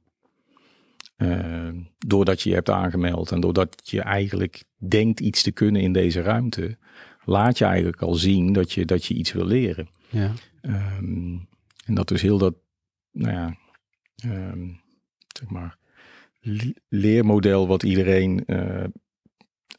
uh, 1.16 1.68
doordat 1.98 2.42
je 2.42 2.48
je 2.48 2.54
hebt 2.54 2.70
aangemeld 2.70 3.32
en 3.32 3.40
doordat 3.40 3.90
je 3.90 4.00
eigenlijk 4.00 4.64
denkt 4.76 5.20
iets 5.20 5.42
te 5.42 5.52
kunnen 5.52 5.82
in 5.82 5.92
deze 5.92 6.20
ruimte, 6.20 6.78
laat 7.24 7.58
je 7.58 7.64
eigenlijk 7.64 8.02
al 8.02 8.14
zien 8.14 8.52
dat 8.52 8.72
je, 8.72 8.84
dat 8.84 9.04
je 9.04 9.14
iets 9.14 9.32
wil 9.32 9.46
leren. 9.46 9.88
Ja. 10.08 10.32
Um, 10.62 11.48
en 11.84 11.94
dat 11.94 12.10
is 12.10 12.22
heel 12.22 12.38
dat, 12.38 12.54
nou 13.12 13.32
ja, 13.32 13.56
um, 14.24 14.80
zeg 15.26 15.48
maar, 15.48 15.78
leermodel 16.88 17.66
wat 17.66 17.82
iedereen 17.82 18.42
uh, 18.46 18.84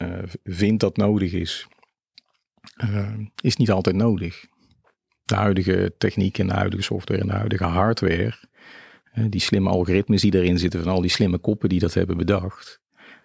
uh, 0.01 0.23
vindt 0.43 0.79
dat 0.79 0.97
nodig 0.97 1.33
is, 1.33 1.67
is 3.41 3.55
niet 3.55 3.71
altijd 3.71 3.95
nodig 3.95 4.47
de 5.29 5.35
huidige 5.35 5.93
techniek 5.97 6.37
en 6.37 6.47
de 6.47 6.53
huidige 6.53 6.83
software 6.83 7.21
en 7.21 7.27
de 7.27 7.33
huidige 7.33 7.63
hardware, 7.63 8.33
die 9.29 9.41
slimme 9.41 9.69
algoritmes 9.69 10.21
die 10.21 10.35
erin 10.35 10.59
zitten 10.59 10.83
van 10.83 10.91
al 10.91 11.01
die 11.01 11.09
slimme 11.09 11.37
koppen 11.37 11.69
die 11.69 11.79
dat 11.79 11.93
hebben 11.93 12.17
bedacht, 12.17 12.81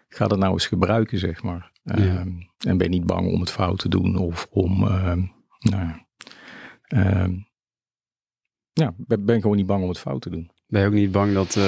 ga 0.09 0.27
dat 0.27 0.39
nou 0.39 0.53
eens 0.53 0.67
gebruiken, 0.67 1.19
zeg 1.19 1.43
maar. 1.43 1.73
Ehm, 1.85 2.29
en 2.59 2.79
ben 2.79 2.91
niet 2.91 3.07
bang 3.07 3.33
om 3.33 3.41
het 3.41 3.51
fout 3.51 3.79
te 3.79 3.89
doen 3.89 4.17
of 4.17 4.47
om, 4.51 4.83
uh, 4.83 5.13
nou 5.59 5.91
uh, 6.89 7.29
ja, 8.73 8.95
ben 8.97 9.41
gewoon 9.41 9.57
niet 9.57 9.67
bang 9.67 9.83
om 9.83 9.89
het 9.89 9.99
fout 9.99 10.23
te 10.23 10.31
doen. 10.31 10.51
Ben 10.67 10.81
je 10.81 10.87
ook 10.87 10.93
niet 10.93 11.13
bang 11.13 11.33
dat 11.33 11.59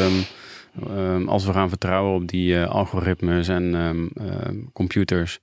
als 1.26 1.46
we 1.46 1.52
gaan 1.52 1.68
vertrouwen 1.68 2.14
op 2.14 2.28
die 2.28 2.54
uh, 2.54 2.68
algoritmes 2.68 3.48
en 3.48 4.10
computers, 4.72 5.40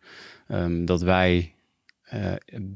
dat 0.86 1.02
wij 1.02 1.54
uh, 2.14 2.34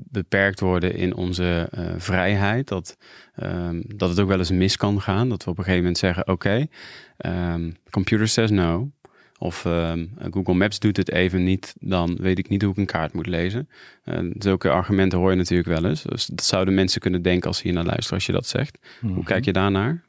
beperkt 0.10 0.60
worden 0.60 0.96
in 0.96 1.16
onze 1.16 1.70
uh, 1.78 1.94
vrijheid. 1.98 2.68
Dat, 2.68 2.98
um, 3.44 3.84
dat 3.96 4.10
het 4.10 4.20
ook 4.20 4.28
wel 4.28 4.38
eens 4.38 4.52
mis 4.52 4.78
kan 4.78 5.02
gaan. 5.02 5.30
Dat 5.30 5.44
we 5.44 5.50
op 5.50 5.58
een 5.58 5.64
gegeven 5.64 5.84
moment 5.84 6.02
zeggen: 6.02 6.28
Oké, 6.28 6.32
okay, 6.32 7.54
um, 7.54 7.76
computer 7.90 8.28
says 8.28 8.50
no. 8.50 8.92
Of 9.40 9.66
um, 9.66 10.12
Google 10.32 10.54
Maps 10.54 10.80
doet 10.80 10.98
het 10.98 11.12
even 11.12 11.44
niet, 11.44 11.76
dan 11.80 12.18
weet 12.22 12.40
ik 12.40 12.50
niet 12.50 12.62
hoe 12.62 12.72
ik 12.72 12.78
een 12.78 12.86
kaart 12.86 13.14
moet 13.14 13.28
lezen. 13.28 13.70
Uh, 14.06 14.32
zulke 14.38 14.70
argumenten 14.70 15.20
hoor 15.20 15.30
je 15.30 15.36
natuurlijk 15.36 15.70
wel 15.70 15.86
eens. 15.86 16.02
Dus 16.02 16.26
dat 16.26 16.44
zouden 16.44 16.74
mensen 16.74 17.02
kunnen 17.02 17.22
denken 17.22 17.48
als 17.48 17.58
ze 17.58 17.64
hier 17.64 17.74
naar 17.74 17.86
luisteren 17.86 18.14
als 18.14 18.26
je 18.26 18.32
dat 18.32 18.48
zegt. 18.48 18.78
Hoe 19.02 19.10
mhm. 19.10 19.24
kijk 19.24 19.46
je 19.46 19.54
daarnaar? 19.54 20.04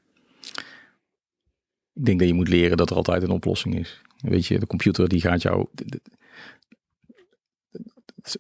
Ik 1.95 2.05
denk 2.05 2.19
dat 2.19 2.29
je 2.29 2.35
moet 2.35 2.49
leren 2.49 2.77
dat 2.77 2.91
er 2.91 2.97
altijd 2.97 3.23
een 3.23 3.31
oplossing 3.31 3.79
is. 3.79 4.01
Weet 4.19 4.47
je, 4.47 4.59
de 4.59 4.67
computer 4.67 5.09
die 5.09 5.21
gaat 5.21 5.43
jou 5.43 5.67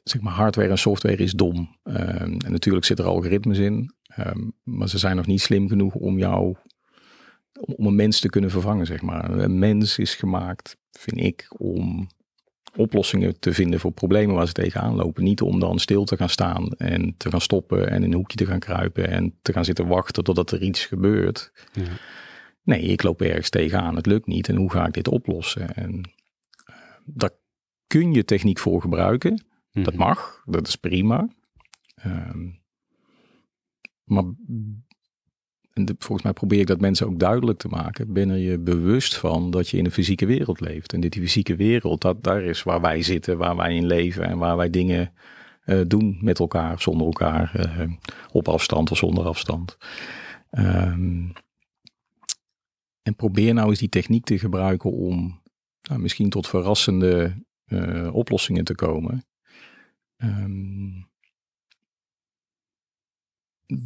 zeg 0.04 0.20
maar 0.20 0.32
hardware 0.32 0.68
en 0.68 0.78
software 0.78 1.16
is 1.16 1.32
dom. 1.32 1.76
Ehm, 1.82 2.36
en 2.38 2.52
natuurlijk 2.52 2.84
zitten 2.84 3.04
er 3.04 3.10
algoritmes 3.10 3.58
in, 3.58 3.94
um, 4.18 4.52
maar 4.62 4.88
ze 4.88 4.98
zijn 4.98 5.16
nog 5.16 5.26
niet 5.26 5.40
slim 5.40 5.68
genoeg 5.68 5.94
om 5.94 6.18
jou, 6.18 6.56
om 7.60 7.86
een 7.86 7.96
mens 7.96 8.20
te 8.20 8.28
kunnen 8.28 8.50
vervangen, 8.50 8.86
zeg 8.86 9.02
maar. 9.02 9.30
Een 9.30 9.58
mens 9.58 9.98
is 9.98 10.14
gemaakt, 10.14 10.76
vind 10.90 11.20
ik, 11.20 11.46
om 11.56 12.08
oplossingen 12.76 13.40
te 13.40 13.52
vinden 13.52 13.80
voor 13.80 13.92
problemen 13.92 14.34
waar 14.34 14.46
ze 14.46 14.52
tegenaan 14.52 14.94
lopen. 14.94 15.24
Niet 15.24 15.40
om 15.40 15.60
dan 15.60 15.78
stil 15.78 16.04
te 16.04 16.16
gaan 16.16 16.28
staan 16.28 16.72
en 16.72 17.14
te 17.16 17.30
gaan 17.30 17.40
stoppen 17.40 17.90
en 17.90 17.96
in 17.96 18.02
een 18.02 18.14
hoekje 18.14 18.36
te 18.36 18.46
gaan 18.46 18.58
kruipen 18.58 19.08
en 19.08 19.34
te 19.42 19.52
gaan 19.52 19.64
zitten 19.64 19.86
wachten 19.86 20.24
totdat 20.24 20.50
er 20.50 20.62
iets 20.62 20.86
gebeurt. 20.86 21.52
Ja. 21.72 21.82
Nee, 22.62 22.82
ik 22.82 23.02
loop 23.02 23.22
ergens 23.22 23.50
tegenaan, 23.50 23.96
het 23.96 24.06
lukt 24.06 24.26
niet 24.26 24.48
en 24.48 24.56
hoe 24.56 24.70
ga 24.70 24.86
ik 24.86 24.92
dit 24.92 25.08
oplossen? 25.08 25.74
En 25.74 26.10
uh, 26.70 26.76
daar 27.04 27.30
kun 27.86 28.12
je 28.12 28.24
techniek 28.24 28.58
voor 28.58 28.80
gebruiken. 28.80 29.44
Dat 29.84 29.94
mhm. 29.94 30.02
mag, 30.02 30.42
dat 30.46 30.66
is 30.66 30.76
prima. 30.76 31.28
Um, 32.06 32.60
maar 34.04 34.24
en 35.72 35.96
volgens 35.98 36.22
mij 36.22 36.32
probeer 36.32 36.60
ik 36.60 36.66
dat 36.66 36.80
mensen 36.80 37.06
ook 37.06 37.18
duidelijk 37.18 37.58
te 37.58 37.68
maken. 37.68 38.12
Ben 38.12 38.30
er 38.30 38.36
je 38.36 38.58
bewust 38.58 39.16
van 39.16 39.50
dat 39.50 39.68
je 39.68 39.76
in 39.76 39.84
een 39.84 39.90
fysieke 39.90 40.26
wereld 40.26 40.60
leeft. 40.60 40.92
En 40.92 41.00
dit 41.00 41.12
die 41.12 41.22
fysieke 41.22 41.56
wereld, 41.56 42.00
dat 42.00 42.24
daar 42.24 42.42
is 42.42 42.62
waar 42.62 42.80
wij 42.80 43.02
zitten, 43.02 43.38
waar 43.38 43.56
wij 43.56 43.74
in 43.74 43.86
leven 43.86 44.24
en 44.24 44.38
waar 44.38 44.56
wij 44.56 44.70
dingen 44.70 45.12
uh, 45.64 45.80
doen 45.86 46.18
met 46.20 46.38
elkaar, 46.38 46.80
zonder 46.80 47.06
elkaar, 47.06 47.52
uh, 47.56 47.90
op 48.32 48.48
afstand 48.48 48.90
of 48.90 48.98
zonder 48.98 49.24
afstand. 49.24 49.76
Um, 50.50 51.32
en 53.02 53.16
probeer 53.16 53.54
nou 53.54 53.68
eens 53.68 53.78
die 53.78 53.88
techniek 53.88 54.24
te 54.24 54.38
gebruiken 54.38 54.92
om 54.92 55.40
nou, 55.82 56.00
misschien 56.00 56.30
tot 56.30 56.48
verrassende 56.48 57.44
uh, 57.66 58.14
oplossingen 58.14 58.64
te 58.64 58.74
komen. 58.74 59.26
Um, 60.22 61.08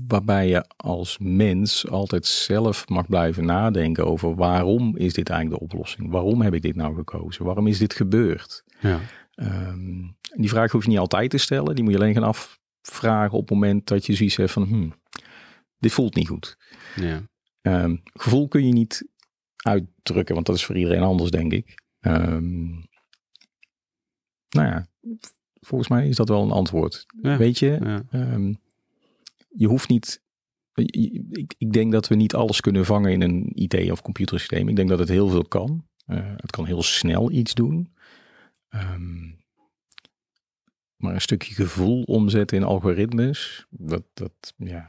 waarbij 0.07 0.49
je 0.49 0.65
als 0.77 1.19
mens 1.19 1.89
altijd 1.89 2.27
zelf 2.27 2.89
mag 2.89 3.07
blijven 3.07 3.45
nadenken 3.45 4.07
over 4.07 4.35
waarom 4.35 4.97
is 4.97 5.13
dit 5.13 5.29
eigenlijk 5.29 5.61
de 5.61 5.67
oplossing? 5.67 6.11
Waarom 6.11 6.43
heb 6.43 6.55
ik 6.55 6.63
dit 6.63 6.77
nou 6.77 6.95
gekozen? 6.95 7.45
Waarom 7.45 7.67
is 7.67 7.79
dit 7.79 7.95
gebeurd? 7.95 8.65
Ja. 8.81 9.01
Um, 9.35 10.17
die 10.37 10.49
vraag 10.49 10.73
hoef 10.73 10.83
je 10.83 10.89
niet 10.89 10.99
altijd 10.99 11.31
te 11.31 11.39
stellen. 11.39 11.75
Die 11.75 11.85
moet 11.85 11.93
je 11.93 11.99
alleen 11.99 12.15
gaan 12.15 12.35
afvragen 12.83 13.39
op 13.39 13.49
het 13.49 13.51
moment 13.51 13.87
dat 13.87 14.07
je 14.07 14.15
zoiets 14.15 14.37
hebt 14.37 14.51
van, 14.51 14.63
hmm, 14.63 14.95
dit 15.79 15.93
voelt 15.93 16.15
niet 16.15 16.29
goed. 16.29 16.57
Ja. 16.97 17.23
Um, 17.63 18.03
gevoel 18.13 18.49
kun 18.49 18.67
je 18.67 18.73
niet 18.73 19.09
uitdrukken, 19.57 20.35
want 20.35 20.47
dat 20.47 20.57
is 20.57 20.65
voor 20.65 20.77
iedereen 20.77 21.03
anders, 21.03 21.31
denk 21.31 21.53
ik. 21.53 21.83
Um, 22.01 22.87
nou 24.49 24.69
ja, 24.69 24.87
volgens 25.67 25.91
mij 25.91 26.09
is 26.09 26.17
dat 26.17 26.29
wel 26.29 26.43
een 26.43 26.51
antwoord. 26.51 27.07
Weet 27.21 27.59
je, 27.59 28.03
ehm, 28.11 28.55
je 29.49 29.67
hoeft 29.67 29.89
niet 29.89 30.23
ik, 30.75 31.55
ik, 31.59 31.73
denk 31.73 31.93
dat 31.93 32.09
we 32.09 32.15
niet 32.15 32.35
alles 32.35 32.61
kunnen 32.61 32.85
vangen 32.85 33.13
in 33.13 33.23
een 33.23 33.51
IT- 33.55 33.91
of 33.91 34.03
computersysteem. 34.03 34.69
Ik 34.69 34.77
denk 34.77 34.89
dat 34.89 34.99
het 34.99 35.09
heel 35.09 35.29
veel 35.29 35.45
kan. 35.45 35.87
Uh, 36.07 36.33
het 36.37 36.51
kan 36.51 36.67
heel 36.67 36.83
snel 36.83 37.31
iets 37.31 37.55
doen. 37.55 37.95
Um, 38.71 39.41
maar 40.97 41.15
een 41.15 41.21
stukje 41.21 41.55
gevoel 41.55 42.03
omzetten 42.03 42.57
in 42.57 42.65
algoritmes, 42.65 43.67
dat, 43.71 44.03
dat 44.15 44.55
ja. 44.57 44.89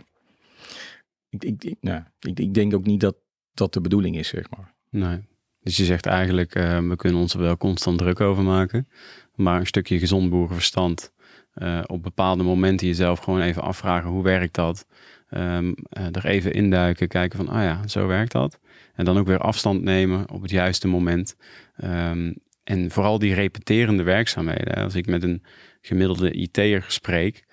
Ik, 1.30 1.44
ik, 1.44 1.76
nou, 1.82 2.04
ik, 2.20 2.40
ik 2.40 2.54
denk 2.54 2.74
ook 2.74 2.86
niet 2.86 3.00
dat 3.00 3.16
dat 3.54 3.74
de 3.74 3.82
bedoeling 3.82 4.18
is, 4.18 4.28
zeg 4.28 4.50
maar. 4.50 4.74
Nee. 4.90 5.22
Dus 5.60 5.78
je 5.78 5.86
zegt 5.86 6.06
eigenlijk, 6.06 6.56
uh, 6.56 6.88
we 6.88 6.96
kunnen 6.96 7.22
ons 7.22 7.34
er 7.34 7.40
wel 7.40 7.58
constant 7.58 7.98
druk 7.98 8.20
over 8.20 8.44
maken. 8.44 8.88
Maar 9.36 9.60
een 9.60 9.68
stukje 9.68 10.00
gezond 10.00 10.30
boerenverstand. 10.30 11.12
Uh, 11.56 11.80
op 11.86 12.04
bepaalde 12.04 12.44
momenten 12.44 12.88
jezelf 12.88 13.20
gewoon 13.20 13.42
even 13.42 13.62
afvragen, 13.62 14.10
hoe 14.10 14.24
werkt 14.24 14.56
dat? 14.56 14.88
Um, 15.30 15.68
uh, 15.68 16.06
er 16.12 16.26
even 16.26 16.54
induiken, 16.54 17.08
kijken 17.08 17.38
van, 17.38 17.48
ah 17.50 17.64
ja, 17.64 17.88
zo 17.88 18.08
werkt 18.08 18.32
dat. 18.32 18.60
En 18.96 19.06
dan 19.06 19.18
ook 19.18 19.28
weer 19.28 19.40
afstand 19.40 19.82
nemen 19.82 20.30
op 20.30 20.42
het 20.42 20.52
juiste 20.52 20.88
moment. 20.88 21.36
Um, 21.84 22.36
en 22.64 22.92
vooral 22.92 23.20
die 23.20 23.34
repeterende 23.34 24.04
werkzaamheden. 24.04 24.76
Als 24.76 24.96
ik 24.96 25.06
met 25.06 25.24
een 25.24 25.44
gemiddelde 25.82 26.32
IT'er 26.32 26.86
spreek, 26.88 27.46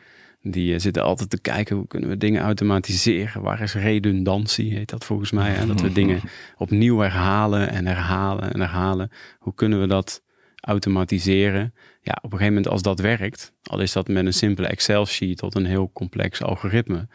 die 0.43 0.73
uh, 0.73 0.79
zitten 0.79 1.03
altijd 1.03 1.31
te 1.31 1.41
kijken 1.41 1.77
hoe 1.77 1.87
kunnen 1.87 2.09
we 2.09 2.17
dingen 2.17 2.43
automatiseren. 2.43 3.43
Waar 3.43 3.61
is 3.61 3.75
redundantie, 3.75 4.75
heet 4.75 4.91
dat 4.91 5.05
volgens 5.05 5.31
mij. 5.31 5.51
Hè? 5.51 5.67
Dat 5.67 5.81
we 5.81 5.93
dingen 6.03 6.21
opnieuw 6.57 6.99
herhalen 6.99 7.71
en 7.71 7.87
herhalen 7.87 8.53
en 8.53 8.61
herhalen. 8.61 9.11
Hoe 9.39 9.55
kunnen 9.55 9.81
we 9.81 9.87
dat 9.87 10.23
automatiseren? 10.61 11.75
Ja, 12.02 12.12
op 12.17 12.33
een 12.33 12.38
gegeven 12.38 12.55
moment 12.55 12.69
als 12.69 12.83
dat 12.83 13.00
werkt, 13.00 13.52
al 13.62 13.81
is 13.81 13.93
dat 13.93 14.09
met 14.09 14.26
een 14.26 14.33
simpele 14.33 14.67
Excel-sheet 14.67 15.37
tot 15.37 15.55
een 15.55 15.67
heel 15.67 15.90
complex 15.93 16.43
algoritme. 16.43 17.09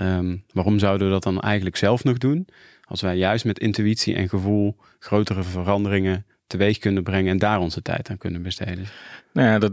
Um, 0.00 0.44
waarom 0.52 0.78
zouden 0.78 1.06
we 1.06 1.12
dat 1.12 1.22
dan 1.22 1.40
eigenlijk 1.40 1.76
zelf 1.76 2.04
nog 2.04 2.18
doen? 2.18 2.48
Als 2.84 3.00
wij 3.00 3.16
juist 3.16 3.44
met 3.44 3.58
intuïtie 3.58 4.14
en 4.14 4.28
gevoel 4.28 4.76
grotere 4.98 5.42
veranderingen 5.42 6.26
teweeg 6.46 6.78
kunnen 6.78 7.02
brengen 7.02 7.32
en 7.32 7.38
daar 7.38 7.60
onze 7.60 7.82
tijd 7.82 8.10
aan 8.10 8.18
kunnen 8.18 8.42
besteden. 8.42 8.84
Nou 9.32 9.48
ja, 9.48 9.58
dat, 9.58 9.72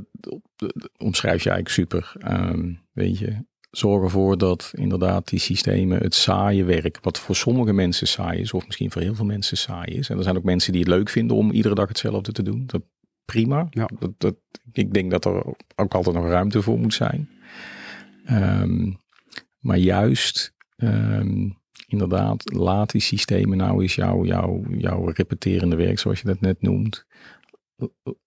omschrijf 0.98 1.44
je 1.44 1.50
eigenlijk 1.50 1.70
super. 1.70 2.14
Um, 2.32 2.80
weet 2.92 3.18
je, 3.18 3.46
zorg 3.72 4.04
ervoor 4.04 4.38
dat 4.38 4.72
inderdaad 4.76 5.28
die 5.28 5.40
systemen 5.40 6.02
het 6.02 6.16
saaie 6.16 6.64
werk, 6.64 6.98
wat 7.02 7.20
voor 7.20 7.36
sommige 7.36 7.74
mensen 7.74 8.08
saai 8.08 8.40
is, 8.40 8.54
of 8.54 8.66
misschien 8.66 8.92
voor 8.92 9.02
heel 9.02 9.16
veel 9.16 9.26
mensen 9.26 9.58
saai 9.58 9.94
is. 9.94 10.10
En 10.10 10.18
er 10.18 10.24
zijn 10.24 10.38
ook 10.38 10.44
mensen 10.44 10.72
die 10.72 10.82
het 10.82 10.90
leuk 10.90 11.10
vinden 11.10 11.38
om 11.38 11.52
iedere 11.52 11.76
dag 11.76 11.88
hetzelfde 11.88 12.32
te 12.32 12.44
doen. 12.44 12.64
Dat 12.66 12.82
prima. 13.26 13.68
Ja. 13.70 13.90
Dat, 14.00 14.12
dat, 14.18 14.36
ik 14.72 14.94
denk 14.94 15.12
dat 15.12 15.26
er 15.26 15.44
ook 15.76 15.94
altijd 15.94 16.16
nog 16.16 16.28
ruimte 16.28 16.62
voor 16.62 16.80
moet 16.80 16.94
zijn. 16.94 17.30
Um, 18.30 18.98
maar 19.60 19.78
juist 19.78 20.54
um, 20.78 21.58
inderdaad, 21.88 22.54
laat 22.54 22.92
die 22.92 23.02
systemen 23.02 23.58
nou 23.58 23.82
eens 23.82 23.96
jouw 23.96 24.26
jou, 24.26 24.78
jou 24.78 25.12
repeterende 25.14 25.76
werk, 25.76 26.00
zoals 26.00 26.20
je 26.20 26.28
dat 26.28 26.42
net 26.42 26.62
noemt. 26.62 27.06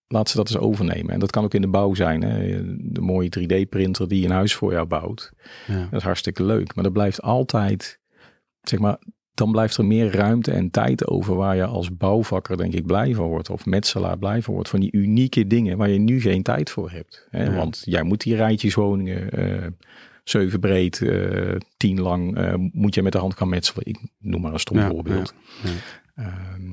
Laat 0.07 0.29
ze 0.29 0.37
dat 0.37 0.49
eens 0.49 0.59
overnemen. 0.59 1.13
En 1.13 1.21
dat 1.21 1.31
kan 1.31 1.45
ook 1.45 1.55
in 1.55 1.61
de 1.61 1.69
bouw 1.69 1.95
zijn. 1.95 2.23
Hè? 2.23 2.63
De 2.93 3.01
mooie 3.01 3.31
3D-printer 3.39 4.09
die 4.09 4.25
een 4.25 4.31
huis 4.31 4.55
voor 4.55 4.73
jou 4.73 4.87
bouwt. 4.87 5.33
Ja. 5.67 5.83
Dat 5.91 6.01
is 6.01 6.03
hartstikke 6.03 6.45
leuk. 6.45 6.75
Maar 6.75 6.85
er 6.85 6.93
blijft 6.93 7.23
altijd, 7.23 8.01
zeg 8.63 8.79
maar, 8.79 8.99
dan 9.39 9.53
blijft 9.53 9.77
er 9.77 9.85
meer 9.85 10.11
ruimte 10.11 10.53
en 10.53 10.71
tijd 10.71 11.07
over 11.07 11.35
waar 11.35 11.57
je 11.57 11.65
als 11.65 11.97
bouwvakker 11.97 12.57
denk 12.57 12.75
ik 12.75 12.87
blij 12.87 13.15
van 13.15 13.27
wordt. 13.27 13.51
Of 13.51 13.67
metselaar 13.67 14.19
blij 14.19 14.43
van 14.43 14.55
wordt. 14.55 14.69
Van 14.69 14.81
die 14.81 14.93
unieke 14.93 15.47
dingen 15.47 15.77
waar 15.77 15.89
je 15.89 15.99
nu 15.99 16.21
geen 16.21 16.43
tijd 16.43 16.71
voor 16.71 16.91
hebt. 16.91 17.27
Hè? 17.31 17.45
Ja. 17.45 17.55
Want 17.55 17.83
jij 17.85 18.03
moet 18.03 18.21
die 18.21 18.37
rijtjeswoningen... 18.37 19.41
Uh, 19.41 19.67
zeven 20.25 20.61
breed, 20.61 21.01
uh, 21.01 21.57
tien 21.77 22.01
lang, 22.01 22.39
uh, 22.39 22.55
moet 22.73 22.95
je 22.95 23.03
met 23.03 23.13
de 23.13 23.19
hand 23.19 23.37
gaan 23.37 23.49
metselen. 23.49 23.87
Ik 23.87 23.99
noem 24.19 24.41
maar 24.41 24.53
een 24.53 24.59
stom 24.59 24.79
ja, 24.79 24.89
voorbeeld. 24.89 25.35
Ja, 26.17 26.55
um, 26.55 26.73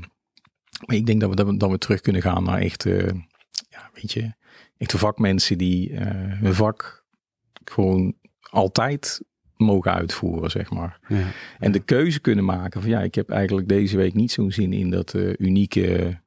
maar 0.85 0.95
ik 0.95 1.05
denk 1.05 1.21
dat 1.21 1.29
we, 1.29 1.35
dat 1.35 1.45
we, 1.45 1.57
dat 1.57 1.69
we 1.69 1.77
terug 1.77 2.01
kunnen 2.01 2.21
gaan 2.21 2.43
naar 2.43 2.59
echt, 2.59 2.83
ja, 3.69 3.89
weet 3.93 4.11
je, 4.11 4.33
echte 4.77 4.97
vakmensen 4.97 5.57
die 5.57 5.95
hun 5.95 6.53
vak 6.53 7.05
gewoon 7.63 8.15
altijd 8.41 9.21
mogen 9.57 9.93
uitvoeren, 9.93 10.51
zeg 10.51 10.71
maar. 10.71 10.99
Ja, 11.07 11.27
en 11.59 11.71
de 11.71 11.79
keuze 11.79 12.19
kunnen 12.19 12.45
maken 12.45 12.81
van 12.81 12.89
ja, 12.89 13.01
ik 13.01 13.15
heb 13.15 13.29
eigenlijk 13.29 13.67
deze 13.67 13.97
week 13.97 14.13
niet 14.13 14.31
zo'n 14.31 14.51
zin 14.51 14.73
in 14.73 14.89
dat 14.89 15.15
unieke 15.37 16.17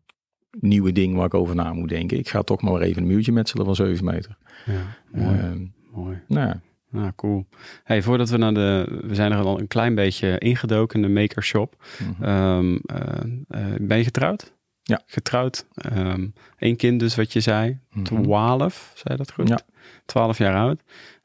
nieuwe 0.61 0.93
ding 0.93 1.17
waar 1.17 1.27
ik 1.27 1.35
over 1.35 1.55
na 1.55 1.73
moet 1.73 1.89
denken. 1.89 2.19
Ik 2.19 2.29
ga 2.29 2.43
toch 2.43 2.63
maar 2.63 2.81
even 2.81 3.03
een 3.03 3.09
muurtje 3.09 3.33
metselen 3.33 3.65
van 3.65 3.75
7 3.75 4.05
meter. 4.05 4.37
Ja, 4.67 4.97
mooi. 5.13 5.39
Uh, 5.39 5.53
mooi. 5.95 6.19
Nou, 6.29 6.55
nou, 6.91 7.13
cool. 7.17 7.47
Hey, 7.85 8.03
voordat 8.03 8.29
we 8.31 8.37
naar 8.37 8.55
de. 8.55 8.99
We 9.03 9.15
zijn 9.15 9.33
er 9.33 9.39
al 9.39 9.61
een 9.61 9.69
klein 9.69 9.95
beetje 9.95 10.39
ingedoken 10.39 11.03
in 11.03 11.15
de 11.15 11.21
makershop. 11.21 11.85
-hmm. 11.99 12.29
um, 12.29 12.73
uh, 12.73 13.01
uh, 13.49 13.75
ben 13.81 13.99
je 13.99 14.05
getrouwd? 14.05 14.53
Ja. 14.83 15.03
Getrouwd. 15.07 15.67
Um, 15.93 16.33
Eén 16.59 16.77
kind 16.77 17.01
dus, 17.01 17.15
wat 17.15 17.33
je 17.33 17.41
zei. 17.41 17.79
Mm 17.93 18.07
-hmm. 18.07 18.23
12, 18.23 18.93
zei 18.95 19.17
dat 19.17 19.33
goed? 19.33 19.49
Ja. 19.49 19.61
12 20.05 20.39
jaar 20.39 20.55
oud. 20.55 20.83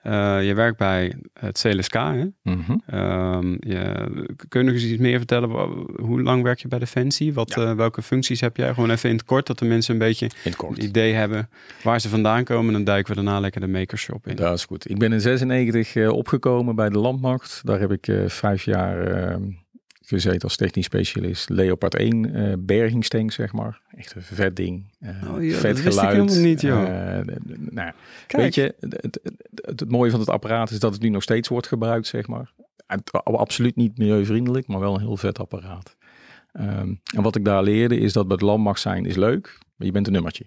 Uh, 0.07 0.45
je 0.45 0.53
werkt 0.53 0.77
bij 0.77 1.15
het 1.33 1.61
CLSK. 1.61 1.93
Hè? 1.93 2.23
Mm 2.23 2.63
-hmm. 2.65 2.99
um, 2.99 3.57
je, 3.59 4.07
kun 4.47 4.59
je 4.59 4.65
nog 4.65 4.75
eens 4.75 4.83
iets 4.83 5.01
meer 5.01 5.17
vertellen? 5.17 5.49
Hoe 6.01 6.21
lang 6.21 6.43
werk 6.43 6.59
je 6.59 6.67
bij 6.67 6.79
Defensie? 6.79 7.33
Wat, 7.33 7.53
ja. 7.55 7.61
uh, 7.61 7.75
welke 7.75 8.01
functies 8.01 8.41
heb 8.41 8.57
jij? 8.57 8.73
Gewoon 8.73 8.89
even 8.89 9.09
in 9.09 9.15
het 9.15 9.25
kort, 9.25 9.47
dat 9.47 9.59
de 9.59 9.65
mensen 9.65 9.93
een 9.93 9.99
beetje 9.99 10.29
een 10.43 10.83
idee 10.83 11.13
hebben 11.13 11.49
waar 11.83 12.01
ze 12.01 12.09
vandaan 12.09 12.43
komen. 12.43 12.73
Dan 12.73 12.83
duiken 12.83 13.15
we 13.15 13.23
daarna 13.23 13.39
lekker 13.39 13.61
de 13.61 13.67
makershop 13.67 14.27
in. 14.27 14.35
Dat 14.35 14.57
is 14.57 14.65
goed. 14.65 14.89
Ik 14.89 14.97
ben 14.97 15.13
in 15.13 15.21
96 15.21 15.95
uh, 15.95 16.11
opgekomen 16.11 16.75
bij 16.75 16.89
de 16.89 16.97
Landmacht. 16.99 17.61
Daar 17.63 17.79
heb 17.79 17.91
ik 17.91 18.07
uh, 18.07 18.29
vijf 18.29 18.63
jaar 18.63 19.07
ehm, 19.07 19.41
gezeten 20.05 20.41
als 20.41 20.55
technisch 20.55 20.85
specialist. 20.85 21.49
Leopard 21.49 21.95
1 21.95 22.29
uh, 22.29 22.53
bergingstank, 22.59 23.31
zeg 23.31 23.53
maar. 23.53 23.81
Echt 23.95 24.15
een 24.15 24.21
vet 24.21 24.55
ding. 24.55 24.91
Uh, 24.99 25.33
oh, 25.33 25.43
joh, 25.43 25.57
vet 25.57 25.83
dat 25.83 25.93
geluid. 25.93 26.37
Niet, 26.39 26.61
joh. 26.61 26.81
Uh, 26.81 27.35
nou, 27.57 27.91
weet 28.27 28.55
je, 28.55 28.75
het, 28.79 29.01
het, 29.01 29.19
het, 29.23 29.79
het, 29.79 29.89
mooie 29.89 30.11
van 30.11 30.19
het 30.19 30.29
apparaat 30.29 30.71
is 30.71 30.79
dat 30.79 30.93
het 30.93 31.01
nu 31.01 31.09
nog 31.09 31.23
steeds 31.23 31.47
wordt 31.47 31.67
gebruikt, 31.67 32.07
zeg 32.07 32.27
maar. 32.27 32.53
Absoluut 33.23 33.75
niet 33.75 33.97
milieuvriendelijk, 33.97 34.67
maar 34.67 34.79
wel 34.79 34.93
een 34.93 35.01
heel 35.01 35.17
vet 35.17 35.39
apparaat. 35.39 35.95
Um, 36.53 37.01
en 37.15 37.21
wat 37.21 37.35
ik 37.35 37.45
daar 37.45 37.63
leerde 37.63 37.97
is 37.97 38.13
dat 38.13 38.27
bij 38.27 38.35
het 38.35 38.45
landmacht 38.45 38.79
zijn 38.79 39.05
is 39.05 39.15
leuk, 39.15 39.57
maar 39.75 39.87
je 39.87 39.93
bent 39.93 40.07
een 40.07 40.13
nummertje. 40.13 40.45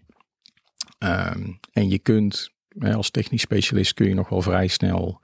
Um, 0.99 1.59
en 1.73 1.89
je 1.89 1.99
kunt, 1.99 2.51
als 2.79 3.11
technisch 3.11 3.41
specialist 3.41 3.95
kun 3.95 4.09
je 4.09 4.15
nog 4.15 4.29
wel 4.29 4.43
vrij 4.43 4.67
snel 4.67 5.21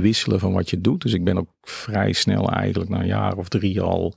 wisselen 0.00 0.40
van 0.40 0.52
wat 0.52 0.70
je 0.70 0.80
doet. 0.80 1.02
Dus 1.02 1.12
ik 1.12 1.24
ben 1.24 1.38
ook 1.38 1.48
vrij 1.62 2.12
snel 2.12 2.50
eigenlijk 2.50 2.90
na 2.90 3.00
een 3.00 3.06
jaar 3.06 3.36
of 3.36 3.48
drie 3.48 3.80
al 3.80 4.14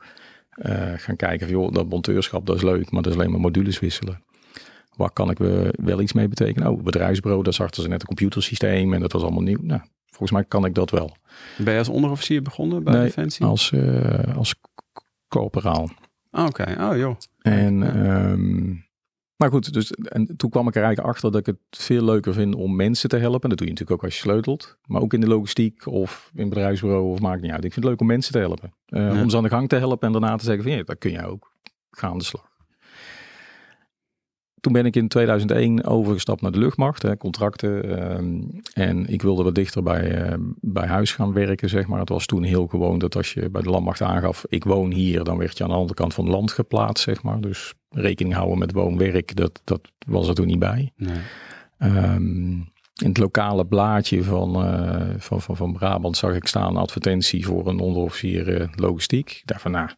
uh, 0.56 0.94
gaan 0.96 1.16
kijken 1.16 1.48
van 1.48 1.58
joh, 1.58 1.74
dat 1.74 1.90
monteurschap 1.90 2.46
dat 2.46 2.56
is 2.56 2.62
leuk, 2.62 2.92
maar 2.92 3.02
dat 3.02 3.12
is 3.12 3.18
alleen 3.18 3.32
maar 3.32 3.40
modules 3.40 3.80
wisselen. 3.80 4.24
Waar 4.96 5.12
kan 5.12 5.30
ik 5.30 5.38
wel 5.78 6.02
iets 6.02 6.14
mee 6.14 6.28
betekenen? 6.28 6.72
Oh, 6.72 6.84
bedrijfsbureau, 6.84 7.44
daar 7.44 7.54
zag 7.54 7.76
ze 7.76 7.88
net 7.88 8.02
een 8.02 8.08
computersysteem 8.08 8.94
en 8.94 9.00
dat 9.00 9.12
was 9.12 9.22
allemaal 9.22 9.42
nieuw. 9.42 9.62
Nou, 9.62 9.82
volgens 10.06 10.32
mij 10.32 10.44
kan 10.44 10.66
ik 10.66 10.74
dat 10.74 10.90
wel. 10.90 11.16
Ben 11.58 11.74
je 11.74 11.80
als 11.80 11.90
onderofficier 11.90 12.42
begonnen 12.42 12.84
bij 12.84 12.94
nee, 12.94 13.04
Defensie? 13.04 13.46
als, 13.46 13.72
uh, 13.72 14.38
als 14.38 14.56
corporaal. 15.28 15.90
Oh, 16.32 16.46
Oké, 16.46 16.62
okay. 16.62 16.92
oh 16.92 16.98
joh. 16.98 17.16
En 17.42 18.00
um, 18.10 18.86
maar 19.36 19.50
goed, 19.50 19.74
dus, 19.74 19.92
en 19.92 20.38
toen 20.38 20.50
kwam 20.50 20.68
ik 20.68 20.76
er 20.76 20.84
eigenlijk 20.84 21.14
achter 21.14 21.32
dat 21.32 21.40
ik 21.40 21.46
het 21.46 21.58
veel 21.70 22.04
leuker 22.04 22.34
vind 22.34 22.56
om 22.56 22.76
mensen 22.76 23.10
te 23.10 23.18
helpen. 23.18 23.50
Dat 23.50 23.58
doe 23.58 23.68
je 23.68 23.74
natuurlijk 23.74 24.00
ook 24.02 24.04
als 24.04 24.16
je 24.16 24.22
sleutelt. 24.22 24.78
Maar 24.86 25.02
ook 25.02 25.14
in 25.14 25.22
de 25.22 25.28
logistiek 25.28 25.86
of 25.86 26.32
in 26.36 26.50
bedrijfsbureau 26.50 27.12
of 27.12 27.20
maakt 27.20 27.42
niet 27.42 27.52
uit. 27.52 27.64
Ik 27.64 27.74
vind 27.74 27.86
het 27.86 27.94
leuk 27.94 28.02
om 28.02 28.08
mensen 28.08 28.32
te 28.32 28.40
helpen. 28.40 28.74
Uh, 28.90 29.14
ja. 29.14 29.22
Om 29.22 29.30
ze 29.30 29.38
aan 29.38 29.44
de 29.44 29.50
gang 29.50 29.70
te 29.70 29.76
helpen 29.76 30.08
en 30.08 30.12
daarna 30.12 30.38
te 30.38 30.44
zeggen 30.44 30.64
van 30.64 30.72
ja, 30.72 30.84
dat 30.84 30.98
kun 30.98 31.12
jij 31.12 31.26
ook. 31.26 31.52
Ga 31.92 32.08
aan 32.08 32.18
de 32.18 32.24
slag. 32.24 32.55
Toen 34.66 34.74
ben 34.74 34.86
ik 34.86 34.96
in 34.96 35.08
2001 35.08 35.84
overgestapt 35.84 36.42
naar 36.42 36.52
de 36.52 36.60
luchtmacht, 36.60 37.02
hè, 37.02 37.18
contracten. 37.18 38.02
Um, 38.18 38.62
en 38.74 39.08
ik 39.08 39.22
wilde 39.22 39.44
wat 39.44 39.56
dichter 39.56 39.84
bij, 39.84 40.30
uh, 40.30 40.34
bij 40.62 40.88
huis 40.88 41.12
gaan 41.12 41.34
werken, 41.34 41.70
zeg 41.70 41.88
maar. 41.88 42.00
Het 42.00 42.10
was 42.10 42.26
toen 42.26 42.44
heel 42.44 42.68
gewoon 42.68 43.00
dat 43.00 43.16
als 43.16 43.34
je 43.34 43.50
bij 43.50 43.62
de 43.62 43.70
landmacht 43.70 44.02
aangaf, 44.02 44.46
ik 44.50 44.64
woon 44.64 44.92
hier, 44.92 45.24
dan 45.24 45.38
werd 45.38 45.58
je 45.58 45.64
aan 45.64 45.70
de 45.70 45.76
andere 45.76 45.94
kant 45.94 46.14
van 46.14 46.26
het 46.26 46.34
land 46.34 46.52
geplaatst, 46.52 47.04
zeg 47.04 47.24
maar. 47.24 47.42
Dus 47.42 47.74
rekening 47.90 48.36
houden 48.36 48.58
met 48.58 48.72
woon-werk, 48.72 49.36
dat, 49.36 49.62
dat 49.64 49.82
was 50.08 50.28
er 50.28 50.36
toen 50.36 50.48
niet 50.48 50.60
bij. 50.60 50.92
Nee. 50.96 51.18
Um, 51.80 52.72
in 53.02 53.08
het 53.08 53.18
lokale 53.18 53.66
blaadje 53.66 54.24
van, 54.24 54.66
uh, 54.66 55.02
van, 55.18 55.42
van, 55.42 55.56
van 55.56 55.74
Brabant 55.74 56.18
zag 56.18 56.36
ik 56.36 56.48
staan 56.48 56.70
een 56.70 56.82
advertentie 56.82 57.46
voor 57.46 57.68
een 57.68 57.80
onderofficier 57.80 58.62
uh, 58.62 58.68
logistiek. 58.76 59.32
Ik 59.32 59.42
dacht 59.46 59.62
van, 59.62 59.72
nou, 59.72 59.88
top. 59.88 59.96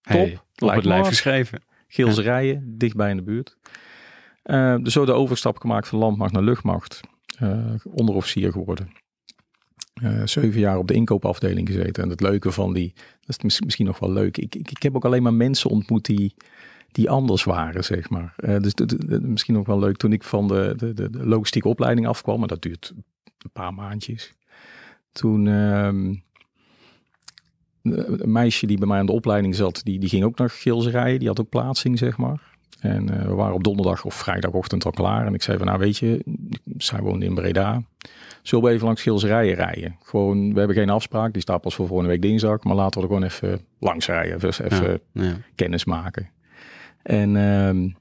Hey, 0.00 0.38
op 0.58 0.70
het 0.70 0.84
lijf 0.84 1.06
geschreven. 1.06 1.62
Geelse 1.88 2.22
ja. 2.22 2.30
rijen, 2.30 2.78
dichtbij 2.78 3.10
in 3.10 3.16
de 3.16 3.22
buurt. 3.22 3.56
Uh, 4.48 4.76
dus 4.82 4.92
zo 4.92 5.04
de 5.04 5.12
overstap 5.12 5.58
gemaakt 5.58 5.88
van 5.88 5.98
landmacht 5.98 6.32
naar 6.32 6.42
luchtmacht. 6.42 7.00
Uh, 7.42 7.74
onderofficier 7.84 8.52
geworden. 8.52 8.90
Uh, 10.02 10.22
zeven 10.24 10.60
jaar 10.60 10.78
op 10.78 10.88
de 10.88 10.94
inkoopafdeling 10.94 11.68
gezeten. 11.68 12.02
En 12.02 12.08
het 12.08 12.20
leuke 12.20 12.52
van 12.52 12.72
die, 12.72 12.94
dat 13.20 13.44
is 13.44 13.60
misschien 13.60 13.86
nog 13.86 13.98
wel 13.98 14.12
leuk. 14.12 14.36
Ik, 14.36 14.54
ik, 14.54 14.70
ik 14.70 14.82
heb 14.82 14.96
ook 14.96 15.04
alleen 15.04 15.22
maar 15.22 15.34
mensen 15.34 15.70
ontmoet 15.70 16.04
die, 16.04 16.34
die 16.92 17.10
anders 17.10 17.44
waren, 17.44 17.84
zeg 17.84 18.10
maar. 18.10 18.34
Dus 18.36 18.74
misschien 19.20 19.54
nog 19.54 19.66
wel 19.66 19.78
leuk. 19.78 19.96
Toen 19.96 20.12
ik 20.12 20.22
van 20.22 20.48
de, 20.48 20.72
de, 20.76 20.94
de, 20.94 21.26
logistieke 21.26 21.68
opleiding 21.68 22.06
afkwam, 22.06 22.38
maar 22.38 22.48
dat 22.48 22.62
duurt 22.62 22.92
een 23.38 23.50
paar 23.52 23.74
maandjes. 23.74 24.34
Toen, 25.12 25.46
uh, 25.46 25.86
een 27.82 28.32
meisje 28.32 28.66
die 28.66 28.78
bij 28.78 28.88
mij 28.88 28.98
aan 28.98 29.06
de 29.06 29.12
opleiding 29.12 29.54
zat, 29.54 29.80
die, 29.84 29.98
die 29.98 30.08
ging 30.08 30.24
ook 30.24 30.38
naar 30.38 30.50
gilzerijen. 30.50 31.18
Die 31.18 31.28
had 31.28 31.40
ook 31.40 31.48
plaatsing, 31.48 31.98
zeg 31.98 32.16
maar. 32.16 32.57
En 32.78 33.10
uh, 33.10 33.22
we 33.22 33.34
waren 33.34 33.54
op 33.54 33.64
donderdag 33.64 34.04
of 34.04 34.14
vrijdagochtend 34.14 34.84
al 34.84 34.90
klaar. 34.90 35.26
En 35.26 35.34
ik 35.34 35.42
zei 35.42 35.58
van, 35.58 35.66
nou 35.66 35.78
weet 35.78 35.96
je, 35.96 36.24
zij 36.76 37.00
woonde 37.00 37.26
in 37.26 37.34
Breda. 37.34 37.82
Zullen 38.42 38.64
we 38.64 38.70
even 38.70 38.86
langs 38.86 39.00
schilzerijen 39.00 39.54
rijden? 39.54 39.96
Gewoon, 40.02 40.52
we 40.52 40.58
hebben 40.58 40.76
geen 40.76 40.90
afspraak. 40.90 41.32
Die 41.32 41.42
staat 41.42 41.60
pas 41.60 41.74
voor 41.74 41.86
volgende 41.86 42.10
week 42.10 42.22
dinsdag. 42.22 42.62
Maar 42.62 42.74
laten 42.74 43.00
we 43.00 43.06
er 43.06 43.12
gewoon 43.14 43.28
even 43.28 43.60
langs 43.78 44.06
rijden. 44.06 44.38
Dus 44.38 44.58
even 44.58 45.00
ja, 45.12 45.36
kennis 45.54 45.84
maken. 45.84 46.30
En 47.02 47.36
um, 47.36 47.96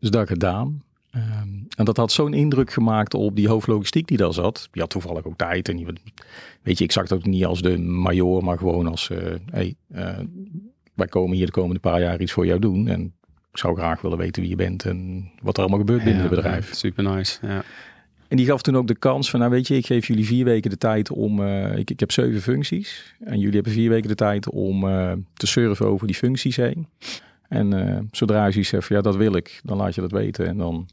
dus 0.00 0.10
dat 0.10 0.28
gedaan. 0.28 0.82
Um, 1.16 1.66
en 1.76 1.84
dat 1.84 1.96
had 1.96 2.12
zo'n 2.12 2.34
indruk 2.34 2.72
gemaakt 2.72 3.14
op 3.14 3.36
die 3.36 3.48
hoofdlogistiek 3.48 4.06
die 4.06 4.16
daar 4.16 4.32
zat. 4.32 4.68
Die 4.70 4.82
had 4.82 4.90
toevallig 4.90 5.24
ook 5.24 5.36
tijd. 5.36 5.68
En 5.68 5.76
die, 5.76 5.86
weet 6.62 6.78
je, 6.78 6.84
ik 6.84 6.92
zag 6.92 7.02
het 7.02 7.12
ook 7.12 7.24
niet 7.24 7.44
als 7.44 7.62
de 7.62 7.78
major, 7.78 8.44
maar 8.44 8.58
gewoon 8.58 8.86
als, 8.86 9.08
uh, 9.08 9.34
hey, 9.50 9.74
uh, 9.94 10.18
wij 10.94 11.06
komen 11.06 11.36
hier 11.36 11.46
de 11.46 11.52
komende 11.52 11.80
paar 11.80 12.00
jaar 12.00 12.20
iets 12.20 12.32
voor 12.32 12.46
jou 12.46 12.58
doen. 12.58 12.88
En 12.88 13.14
ik 13.54 13.60
zou 13.60 13.76
graag 13.76 14.00
willen 14.00 14.18
weten 14.18 14.42
wie 14.42 14.50
je 14.50 14.56
bent 14.56 14.84
en 14.84 15.30
wat 15.42 15.54
er 15.56 15.60
allemaal 15.60 15.78
gebeurt 15.78 16.04
binnen 16.04 16.22
het 16.22 16.30
bedrijf. 16.30 16.74
Super 16.74 17.04
nice, 17.04 17.46
ja. 17.46 17.64
En 18.28 18.36
die 18.36 18.46
gaf 18.46 18.62
toen 18.62 18.76
ook 18.76 18.86
de 18.86 18.94
kans 18.94 19.30
van, 19.30 19.40
nou 19.40 19.50
weet 19.52 19.68
je, 19.68 19.76
ik 19.76 19.86
geef 19.86 20.06
jullie 20.06 20.26
vier 20.26 20.44
weken 20.44 20.70
de 20.70 20.78
tijd 20.78 21.10
om, 21.10 21.40
uh, 21.40 21.76
ik, 21.76 21.90
ik 21.90 22.00
heb 22.00 22.12
zeven 22.12 22.40
functies. 22.40 23.14
En 23.24 23.38
jullie 23.38 23.54
hebben 23.54 23.72
vier 23.72 23.88
weken 23.88 24.08
de 24.08 24.14
tijd 24.14 24.50
om 24.50 24.84
uh, 24.84 25.12
te 25.34 25.46
surfen 25.46 25.86
over 25.86 26.06
die 26.06 26.16
functies 26.16 26.56
heen. 26.56 26.86
En 27.48 27.72
uh, 27.72 27.98
zodra 28.10 28.46
je 28.46 28.62
zegt, 28.62 28.88
ja 28.88 29.00
dat 29.00 29.16
wil 29.16 29.34
ik, 29.34 29.60
dan 29.64 29.76
laat 29.76 29.94
je 29.94 30.00
dat 30.00 30.10
weten 30.10 30.46
en 30.46 30.56
dan 30.56 30.88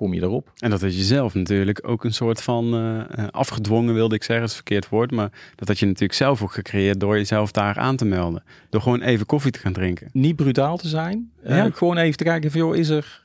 kom 0.00 0.14
je 0.14 0.22
erop. 0.22 0.52
En 0.58 0.70
dat 0.70 0.82
is 0.82 0.96
jezelf 0.96 1.34
natuurlijk 1.34 1.88
ook 1.88 2.04
een 2.04 2.12
soort 2.12 2.42
van 2.42 2.74
uh, 2.74 3.28
afgedwongen, 3.30 3.94
wilde 3.94 4.14
ik 4.14 4.22
zeggen, 4.22 4.46
is 4.46 4.54
verkeerd 4.54 4.88
woord. 4.88 5.10
Maar 5.10 5.30
dat 5.54 5.68
had 5.68 5.78
je 5.78 5.86
natuurlijk 5.86 6.12
zelf 6.12 6.42
ook 6.42 6.52
gecreëerd 6.52 7.00
door 7.00 7.16
jezelf 7.16 7.50
daar 7.52 7.78
aan 7.78 7.96
te 7.96 8.04
melden. 8.04 8.42
Door 8.70 8.80
gewoon 8.80 9.00
even 9.00 9.26
koffie 9.26 9.50
te 9.50 9.58
gaan 9.58 9.72
drinken. 9.72 10.08
Niet 10.12 10.36
brutaal 10.36 10.76
te 10.76 10.88
zijn. 10.88 11.30
Ja. 11.44 11.70
gewoon 11.70 11.96
even 11.96 12.16
te 12.16 12.24
kijken 12.24 12.50
van, 12.50 12.60
joh, 12.60 12.76
is 12.76 12.88
er, 12.88 13.22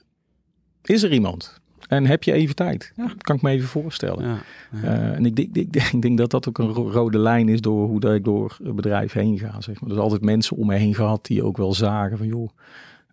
is 0.83 1.03
er 1.03 1.11
iemand? 1.11 1.61
En 1.87 2.05
heb 2.05 2.23
je 2.23 2.31
even 2.31 2.55
tijd? 2.55 2.91
Ja. 2.95 3.11
kan 3.17 3.35
ik 3.35 3.41
me 3.41 3.49
even 3.49 3.67
voorstellen. 3.67 4.25
Ja, 4.25 4.37
uh, 4.83 5.15
en 5.15 5.25
ik, 5.25 5.39
ik, 5.39 5.49
ik, 5.53 5.75
ik, 5.75 6.01
denk 6.01 6.17
dat 6.17 6.31
dat 6.31 6.47
ook 6.47 6.57
een 6.57 6.71
rode 6.71 7.19
lijn 7.19 7.49
is 7.49 7.61
door 7.61 7.87
hoe 7.87 7.99
dat 7.99 8.13
ik 8.13 8.23
door 8.23 8.57
het 8.63 8.75
bedrijf 8.75 9.13
heen 9.13 9.37
ga. 9.37 9.61
Zeg 9.61 9.81
maar. 9.81 9.91
Er 9.91 9.99
altijd 9.99 10.21
mensen 10.21 10.57
om 10.57 10.67
me 10.67 10.75
heen 10.75 10.95
gehad 10.95 11.25
die 11.25 11.43
ook 11.43 11.57
wel 11.57 11.73
zagen 11.73 12.17
van 12.17 12.27
joh, 12.27 12.49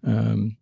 um, 0.03 0.57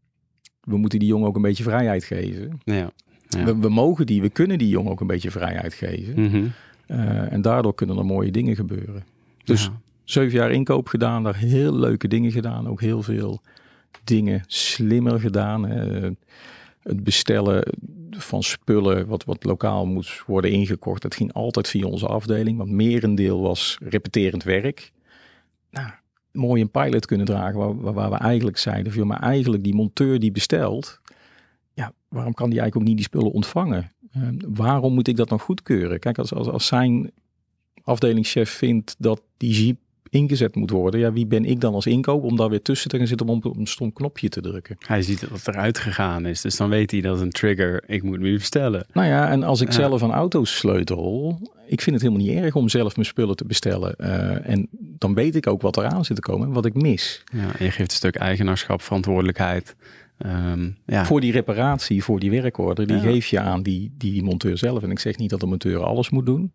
we 0.60 0.76
moeten 0.76 0.98
die 0.98 1.08
jongen 1.08 1.28
ook 1.28 1.36
een 1.36 1.42
beetje 1.42 1.62
vrijheid 1.62 2.04
geven. 2.04 2.60
Ja. 2.64 2.90
We, 3.28 3.58
we, 3.58 3.68
mogen 3.68 4.06
die, 4.06 4.20
we 4.20 4.28
kunnen 4.28 4.58
die 4.58 4.68
jongen 4.68 4.92
ook 4.92 5.00
een 5.00 5.06
beetje 5.06 5.30
vrijheid 5.30 5.74
geven. 5.74 6.22
Mm 6.22 6.28
-hmm. 6.28 6.52
uh, 6.86 7.32
en 7.32 7.42
daardoor 7.42 7.74
kunnen 7.74 7.96
er 7.96 8.06
mooie 8.06 8.30
dingen 8.30 8.56
gebeuren. 8.56 9.04
Dus 9.44 9.70
zeven 10.04 10.38
jaar 10.38 10.50
inkoop 10.50 10.88
gedaan, 10.88 11.22
daar 11.22 11.36
heel 11.36 11.74
leuke 11.74 12.08
dingen 12.08 12.32
gedaan. 12.32 12.68
Ook 12.68 12.80
heel 12.80 13.02
veel 13.02 13.40
dingen 14.04 14.42
slimmer 14.46 15.20
gedaan. 15.20 15.68
Hè. 15.68 16.10
Het 16.82 17.04
bestellen 17.04 17.62
van 18.10 18.42
spullen 18.42 19.06
wat, 19.06 19.24
wat 19.24 19.44
lokaal 19.44 19.86
moest 19.86 20.24
worden 20.26 20.50
ingekocht. 20.50 21.02
Dat 21.02 21.14
ging 21.14 21.32
altijd 21.32 21.68
via 21.68 21.86
onze 21.86 22.06
afdeling, 22.06 22.58
want 22.58 22.70
merendeel 22.70 23.40
was 23.40 23.78
repeterend 23.82 24.42
werk. 24.42 24.92
Nou, 25.70 25.90
mooi 26.32 26.62
een 26.62 26.70
pilot 26.70 27.06
kunnen 27.06 27.26
dragen 27.26 27.58
waar, 27.58 27.92
waar 27.92 28.10
we 28.10 28.16
eigenlijk 28.16 28.58
zeiden 28.58 28.92
van, 28.92 29.06
maar 29.06 29.20
eigenlijk 29.20 29.62
die 29.62 29.74
monteur 29.74 30.18
die 30.18 30.32
bestelt, 30.32 31.00
ja, 31.74 31.92
waarom 32.08 32.34
kan 32.34 32.50
die 32.50 32.60
eigenlijk 32.60 32.76
ook 32.76 32.94
niet 32.94 32.96
die 32.96 33.06
spullen 33.06 33.32
ontvangen? 33.32 33.92
Uh, 34.16 34.28
waarom 34.48 34.94
moet 34.94 35.08
ik 35.08 35.16
dat 35.16 35.30
nog 35.30 35.42
goedkeuren? 35.42 35.98
Kijk, 35.98 36.18
als, 36.18 36.34
als, 36.34 36.48
als 36.48 36.66
zijn 36.66 37.10
afdelingschef 37.82 38.50
vindt 38.50 38.96
dat 38.98 39.22
die 39.36 39.64
jeep 39.64 39.78
ingezet 40.10 40.54
moet 40.54 40.70
worden. 40.70 41.00
Ja, 41.00 41.12
wie 41.12 41.26
ben 41.26 41.44
ik 41.44 41.60
dan 41.60 41.74
als 41.74 41.86
inkoop 41.86 42.22
om 42.24 42.36
daar 42.36 42.48
weer 42.48 42.62
tussen 42.62 42.90
te 42.90 42.96
gaan 42.98 43.06
zitten 43.06 43.28
om 43.28 43.40
op 43.42 43.56
een 43.56 43.66
stom 43.66 43.92
knopje 43.92 44.28
te 44.28 44.40
drukken? 44.40 44.76
Hij 44.78 45.02
ziet 45.02 45.20
dat 45.20 45.30
het 45.30 45.48
eruit 45.48 45.78
gegaan 45.78 46.26
is, 46.26 46.40
dus 46.40 46.56
dan 46.56 46.68
weet 46.68 46.90
hij 46.90 47.00
dat 47.00 47.20
een 47.20 47.30
trigger, 47.30 47.82
ik 47.86 48.02
moet 48.02 48.18
nu 48.18 48.36
bestellen. 48.38 48.86
Nou 48.92 49.08
ja, 49.08 49.30
en 49.30 49.42
als 49.42 49.60
ik 49.60 49.72
zelf 49.72 50.02
aan 50.02 50.12
auto's 50.12 50.56
sleutel, 50.56 51.38
ik 51.66 51.80
vind 51.80 51.96
het 51.96 52.04
helemaal 52.04 52.26
niet 52.26 52.44
erg 52.44 52.54
om 52.54 52.68
zelf 52.68 52.94
mijn 52.94 53.06
spullen 53.06 53.36
te 53.36 53.44
bestellen. 53.44 53.94
Uh, 53.98 54.48
en 54.48 54.68
dan 54.72 55.14
weet 55.14 55.36
ik 55.36 55.46
ook 55.46 55.62
wat 55.62 55.76
eraan 55.76 56.04
zit 56.04 56.16
te 56.16 56.22
komen 56.22 56.46
en 56.46 56.54
wat 56.54 56.66
ik 56.66 56.74
mis. 56.74 57.22
Ja, 57.32 57.64
je 57.64 57.70
geeft 57.70 57.90
een 57.90 57.96
stuk 57.96 58.16
eigenaarschap, 58.16 58.82
verantwoordelijkheid. 58.82 59.76
Um, 60.26 60.76
ja. 60.86 61.04
Voor 61.04 61.20
die 61.20 61.32
reparatie, 61.32 62.04
voor 62.04 62.20
die 62.20 62.30
werkorder, 62.30 62.86
die 62.86 62.98
geef 62.98 63.26
je 63.26 63.40
aan 63.40 63.62
die, 63.62 63.94
die 63.98 64.22
monteur 64.22 64.58
zelf. 64.58 64.82
En 64.82 64.90
ik 64.90 64.98
zeg 64.98 65.16
niet 65.16 65.30
dat 65.30 65.40
de 65.40 65.46
monteur 65.46 65.84
alles 65.84 66.10
moet 66.10 66.26
doen. 66.26 66.52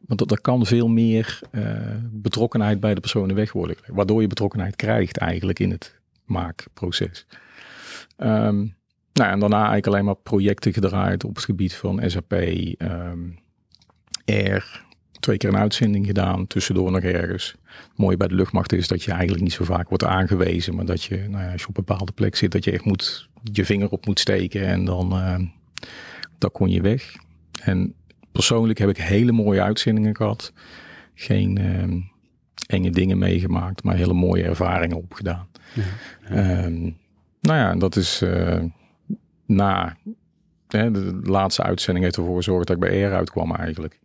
Want 0.00 0.30
er 0.30 0.40
kan 0.40 0.66
veel 0.66 0.88
meer 0.88 1.40
uh, 1.52 1.78
betrokkenheid 2.02 2.80
bij 2.80 2.94
de 2.94 3.00
personen 3.00 3.36
weg 3.36 3.52
worden. 3.52 3.76
Waardoor 3.86 4.20
je 4.20 4.26
betrokkenheid 4.26 4.76
krijgt 4.76 5.16
eigenlijk 5.16 5.58
in 5.58 5.70
het 5.70 5.94
maakproces. 6.24 7.26
Um, 8.18 8.74
nou, 9.12 9.30
en 9.30 9.38
daarna 9.38 9.56
eigenlijk 9.56 9.86
alleen 9.86 10.04
maar 10.04 10.16
projecten 10.16 10.72
gedraaid 10.72 11.24
op 11.24 11.34
het 11.34 11.44
gebied 11.44 11.74
van 11.74 12.02
SAP, 12.06 12.32
ehm, 12.32 13.28
R. 14.24 14.84
Twee 15.20 15.36
keer 15.36 15.48
een 15.48 15.56
uitzending 15.56 16.06
gedaan, 16.06 16.46
tussendoor 16.46 16.90
nog 16.90 17.02
ergens. 17.02 17.54
Het 17.64 17.98
mooie 17.98 18.16
bij 18.16 18.28
de 18.28 18.34
luchtmacht 18.34 18.72
is 18.72 18.88
dat 18.88 19.02
je 19.02 19.10
eigenlijk 19.10 19.42
niet 19.42 19.52
zo 19.52 19.64
vaak 19.64 19.88
wordt 19.88 20.04
aangewezen. 20.04 20.74
Maar 20.74 20.84
dat 20.84 21.02
je, 21.02 21.16
nou 21.16 21.44
ja, 21.44 21.52
als 21.52 21.60
je 21.60 21.68
op 21.68 21.76
een 21.76 21.84
bepaalde 21.84 22.12
plek 22.12 22.36
zit, 22.36 22.52
dat 22.52 22.64
je 22.64 22.70
echt 22.70 22.84
moet, 22.84 23.28
je 23.42 23.64
vinger 23.64 23.90
op 23.90 24.06
moet 24.06 24.20
steken. 24.20 24.66
En 24.66 24.84
dan, 24.84 25.12
uh, 25.12 25.38
dan 26.38 26.50
kon 26.52 26.68
je 26.68 26.80
weg. 26.80 27.14
En 27.62 27.94
persoonlijk 28.36 28.78
heb 28.78 28.88
ik 28.88 28.96
hele 28.96 29.32
mooie 29.32 29.62
uitzendingen 29.62 30.16
gehad. 30.16 30.52
Geen 31.14 31.58
uh, 31.60 32.02
enge 32.66 32.90
dingen 32.90 33.18
meegemaakt, 33.18 33.82
maar 33.82 33.96
hele 33.96 34.12
mooie 34.12 34.42
ervaringen 34.42 34.96
opgedaan. 34.96 35.48
Ja, 35.74 35.82
ja. 36.28 36.64
Um, 36.64 36.96
nou 37.40 37.58
ja, 37.58 37.74
dat 37.74 37.96
is 37.96 38.22
uh, 38.22 38.62
na 39.46 39.96
hè, 40.68 40.90
de 40.90 41.20
laatste 41.22 41.62
uitzending 41.62 42.04
heeft 42.04 42.16
ervoor 42.16 42.36
gezorgd 42.36 42.66
dat 42.66 42.76
ik 42.76 42.82
bij 42.82 43.02
R 43.02 43.14
uitkwam 43.14 43.54
eigenlijk. 43.54 43.98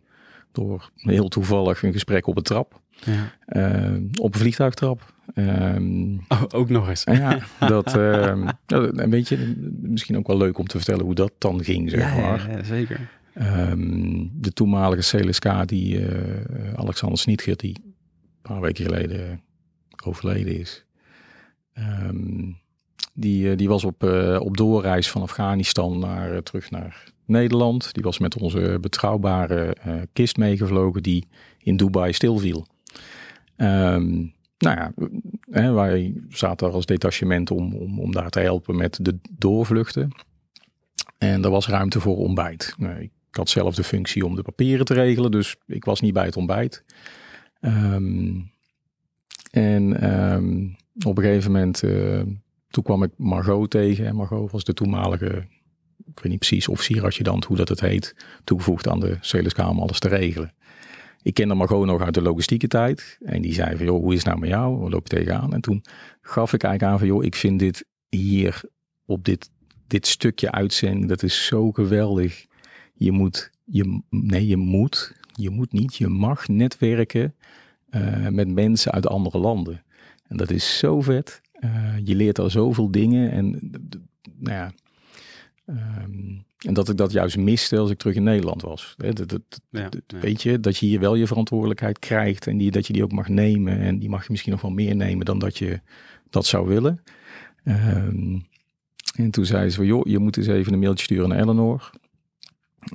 Door 0.52 0.90
heel 0.96 1.28
toevallig 1.28 1.82
een 1.82 1.92
gesprek 1.92 2.26
op 2.26 2.36
een 2.36 2.42
trap. 2.42 2.80
Ja. 3.04 3.32
Uh, 3.48 4.00
op 4.20 4.34
een 4.34 4.40
vliegtuigtrap. 4.40 5.12
Um, 5.34 6.24
oh, 6.28 6.42
ook 6.48 6.68
nog 6.68 6.88
eens. 6.88 7.04
Ja, 7.04 7.38
dat 7.74 7.94
um, 7.94 8.48
een 8.66 9.10
beetje 9.10 9.54
misschien 9.80 10.16
ook 10.16 10.26
wel 10.26 10.36
leuk 10.36 10.58
om 10.58 10.66
te 10.66 10.76
vertellen 10.76 11.04
hoe 11.04 11.14
dat 11.14 11.32
dan 11.38 11.64
ging, 11.64 11.90
zeg 11.90 12.14
ja, 12.14 12.20
maar. 12.20 12.50
Ja, 12.50 12.64
zeker. 12.64 13.08
Um, 13.40 14.30
de 14.34 14.52
toenmalige 14.52 15.16
CLSK, 15.16 15.68
die 15.68 16.00
uh, 16.00 16.72
Alexander 16.74 17.18
Snietger, 17.18 17.56
die 17.56 17.76
een 17.84 17.94
paar 18.42 18.60
weken 18.60 18.84
geleden 18.84 19.42
overleden 20.04 20.58
is. 20.58 20.84
Um, 21.74 22.60
die, 23.14 23.50
uh, 23.50 23.56
die 23.56 23.68
was 23.68 23.84
op, 23.84 24.02
op 24.38 24.56
doorreis 24.56 25.10
van 25.10 25.22
Afghanistan 25.22 25.98
naar, 25.98 26.42
terug 26.42 26.70
naar 26.70 27.12
Nederland. 27.26 27.94
Die 27.94 28.02
was 28.02 28.18
met 28.18 28.36
onze 28.36 28.78
betrouwbare 28.80 29.76
kist 30.12 30.36
meegevlogen 30.36 31.02
die 31.02 31.26
in 31.58 31.76
Dubai 31.76 32.12
stilviel. 32.12 32.66
Um, 33.56 34.34
nou 34.58 34.76
ja, 34.76 34.92
hè, 35.50 35.72
wij 35.72 36.14
zaten 36.28 36.66
daar 36.66 36.76
als 36.76 36.86
detachement 36.86 37.50
om, 37.50 37.74
om, 37.74 38.00
om 38.00 38.12
daar 38.12 38.30
te 38.30 38.40
helpen 38.40 38.76
met 38.76 38.98
de 39.02 39.18
doorvluchten. 39.30 40.10
En 41.18 41.44
er 41.44 41.50
was 41.50 41.68
ruimte 41.68 42.00
voor 42.00 42.16
ontbijt. 42.16 42.74
Nou, 42.78 43.10
ik 43.32 43.38
had 43.38 43.48
zelf 43.48 43.74
de 43.74 43.84
functie 43.84 44.26
om 44.26 44.34
de 44.34 44.42
papieren 44.42 44.84
te 44.84 44.94
regelen, 44.94 45.30
dus 45.30 45.56
ik 45.66 45.84
was 45.84 46.00
niet 46.00 46.12
bij 46.12 46.24
het 46.24 46.36
ontbijt. 46.36 46.84
Um, 47.60 48.52
en 49.50 50.12
um, 50.32 50.76
op 51.04 51.18
een 51.18 51.24
gegeven 51.24 51.52
moment, 51.52 51.82
uh, 51.82 52.22
toen 52.68 52.84
kwam 52.84 53.02
ik 53.02 53.10
Margot 53.16 53.70
tegen. 53.70 54.06
En 54.06 54.16
Margot 54.16 54.50
was 54.50 54.64
de 54.64 54.74
toenmalige, 54.74 55.46
ik 56.06 56.20
weet 56.20 56.28
niet 56.28 56.38
precies, 56.38 56.68
officier-adjudant, 56.68 57.44
hoe 57.44 57.56
dat 57.56 57.68
het 57.68 57.80
heet, 57.80 58.16
toegevoegd 58.44 58.88
aan 58.88 59.00
de 59.00 59.16
Celeskamer 59.20 59.82
alles 59.82 59.98
te 59.98 60.08
regelen. 60.08 60.54
Ik 61.22 61.34
kende 61.34 61.54
Margot 61.54 61.86
nog 61.86 62.02
uit 62.02 62.14
de 62.14 62.22
logistieke 62.22 62.68
tijd. 62.68 63.18
En 63.22 63.42
die 63.42 63.54
zei 63.54 63.76
van, 63.76 63.86
joh, 63.86 64.00
hoe 64.00 64.12
is 64.12 64.18
het 64.18 64.26
nou 64.26 64.38
met 64.38 64.48
jou? 64.48 64.76
Waar 64.76 64.90
loop 64.90 65.08
je 65.08 65.16
tegenaan? 65.16 65.54
En 65.54 65.60
toen 65.60 65.84
gaf 66.20 66.52
ik 66.52 66.62
eigenlijk 66.62 66.92
aan 66.92 66.98
van, 66.98 67.08
joh, 67.08 67.24
ik 67.24 67.34
vind 67.34 67.58
dit 67.58 67.86
hier 68.08 68.60
op 69.04 69.24
dit, 69.24 69.50
dit 69.86 70.06
stukje 70.06 70.50
uitzending, 70.50 71.08
dat 71.08 71.22
is 71.22 71.46
zo 71.46 71.70
geweldig 71.70 72.50
je 72.92 73.12
moet, 73.12 73.50
je, 73.64 74.00
nee, 74.10 74.46
je 74.46 74.56
moet, 74.56 75.16
je 75.34 75.50
moet 75.50 75.72
niet, 75.72 75.96
je 75.96 76.08
mag 76.08 76.48
netwerken 76.48 77.34
uh, 77.90 78.28
met 78.28 78.48
mensen 78.48 78.92
uit 78.92 79.06
andere 79.06 79.38
landen. 79.38 79.82
En 80.28 80.36
dat 80.36 80.50
is 80.50 80.78
zo 80.78 81.00
vet. 81.00 81.40
Uh, 81.60 81.94
je 82.04 82.14
leert 82.14 82.38
al 82.38 82.50
zoveel 82.50 82.90
dingen. 82.90 83.30
En, 83.30 83.70
nou 84.38 84.56
ja, 84.56 84.72
um, 85.66 86.44
en 86.58 86.74
dat 86.74 86.88
ik 86.88 86.96
dat 86.96 87.12
juist 87.12 87.36
miste 87.36 87.78
als 87.78 87.90
ik 87.90 87.98
terug 87.98 88.14
in 88.14 88.22
Nederland 88.22 88.62
was. 88.62 88.94
dat, 88.96 89.16
dat, 89.16 89.42
ja, 89.70 89.88
ja. 90.06 90.18
Weet 90.20 90.42
je, 90.42 90.60
dat 90.60 90.76
je 90.76 90.86
hier 90.86 91.00
wel 91.00 91.14
je 91.14 91.26
verantwoordelijkheid 91.26 91.98
krijgt 91.98 92.46
en 92.46 92.58
die, 92.58 92.70
dat 92.70 92.86
je 92.86 92.92
die 92.92 93.02
ook 93.02 93.12
mag 93.12 93.28
nemen. 93.28 93.78
En 93.78 93.98
die 93.98 94.08
mag 94.08 94.22
je 94.22 94.30
misschien 94.30 94.52
nog 94.52 94.60
wel 94.60 94.70
meer 94.70 94.96
nemen 94.96 95.24
dan 95.24 95.38
dat 95.38 95.58
je 95.58 95.80
dat 96.30 96.46
zou 96.46 96.68
willen. 96.68 97.02
Um, 97.64 98.46
en 99.16 99.30
toen 99.30 99.44
zei 99.44 99.70
ze 99.70 99.76
van, 99.76 99.86
joh, 99.86 100.06
je 100.06 100.18
moet 100.18 100.36
eens 100.36 100.46
even 100.46 100.72
een 100.72 100.78
mailtje 100.78 101.04
sturen 101.04 101.28
naar 101.28 101.38
Eleanor. 101.38 101.90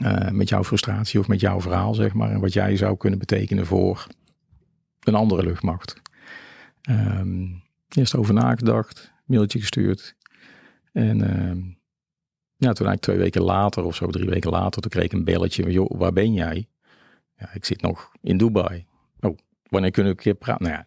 Uh, 0.02 0.30
met 0.30 0.50
jouw 0.50 0.64
frustratie 0.64 1.20
of 1.20 1.28
met 1.28 1.40
jouw 1.40 1.62
verhaal, 1.62 1.94
zeg 1.94 2.14
maar. 2.14 2.32
En 2.32 2.40
wat 2.40 2.54
jij 2.54 2.78
zou 2.78 2.98
kunnen 2.98 3.20
betekenen 3.20 3.66
voor 3.66 4.08
een 5.04 5.16
andere 5.16 5.44
luchtmacht. 5.44 6.02
Um, 6.90 7.64
eerst 7.90 8.16
over 8.16 8.34
nagedacht, 8.34 9.12
mailtje 9.26 9.60
gestuurd. 9.60 10.16
En 10.92 11.18
uh, 11.18 11.76
ja, 12.56 12.74
toen 12.74 12.88
eigenlijk 12.88 13.02
twee 13.02 13.18
weken 13.18 13.42
later 13.42 13.84
of 13.84 13.96
zo, 13.96 14.08
drie 14.08 14.30
weken 14.30 14.52
later, 14.52 14.82
toen 14.82 14.92
kreeg 14.92 15.04
ik 15.04 15.14
een 15.14 15.24
belletje. 15.24 15.72
Joh, 15.72 15.92
waar 15.98 16.14
ben 16.14 16.34
jij? 16.34 16.68
Ja, 17.38 17.50
ik 17.54 17.66
zit 17.66 17.82
nog 17.82 18.12
in 18.22 18.38
Dubai. 18.38 18.86
Oh, 19.20 19.38
wanneer 19.70 19.92
kunnen 19.92 20.12
we 20.12 20.18
een 20.18 20.24
keer 20.24 20.34
praten? 20.34 20.66
Nou 20.66 20.84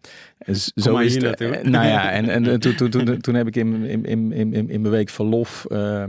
ja, 0.47 0.55
zo 0.75 0.97
is 0.97 1.15
het. 1.15 1.39
Nou 1.63 1.87
ja, 1.87 2.11
en, 2.11 2.29
en 2.29 2.61
toen, 2.61 2.75
toen, 2.75 2.91
toen, 2.91 3.21
toen 3.21 3.35
heb 3.35 3.47
ik 3.47 3.57
in, 3.57 3.85
in, 3.85 4.05
in, 4.05 4.33
in, 4.33 4.53
in 4.53 4.81
mijn 4.81 4.91
week 4.91 5.09
verlof... 5.09 5.67
Uh, 5.69 6.05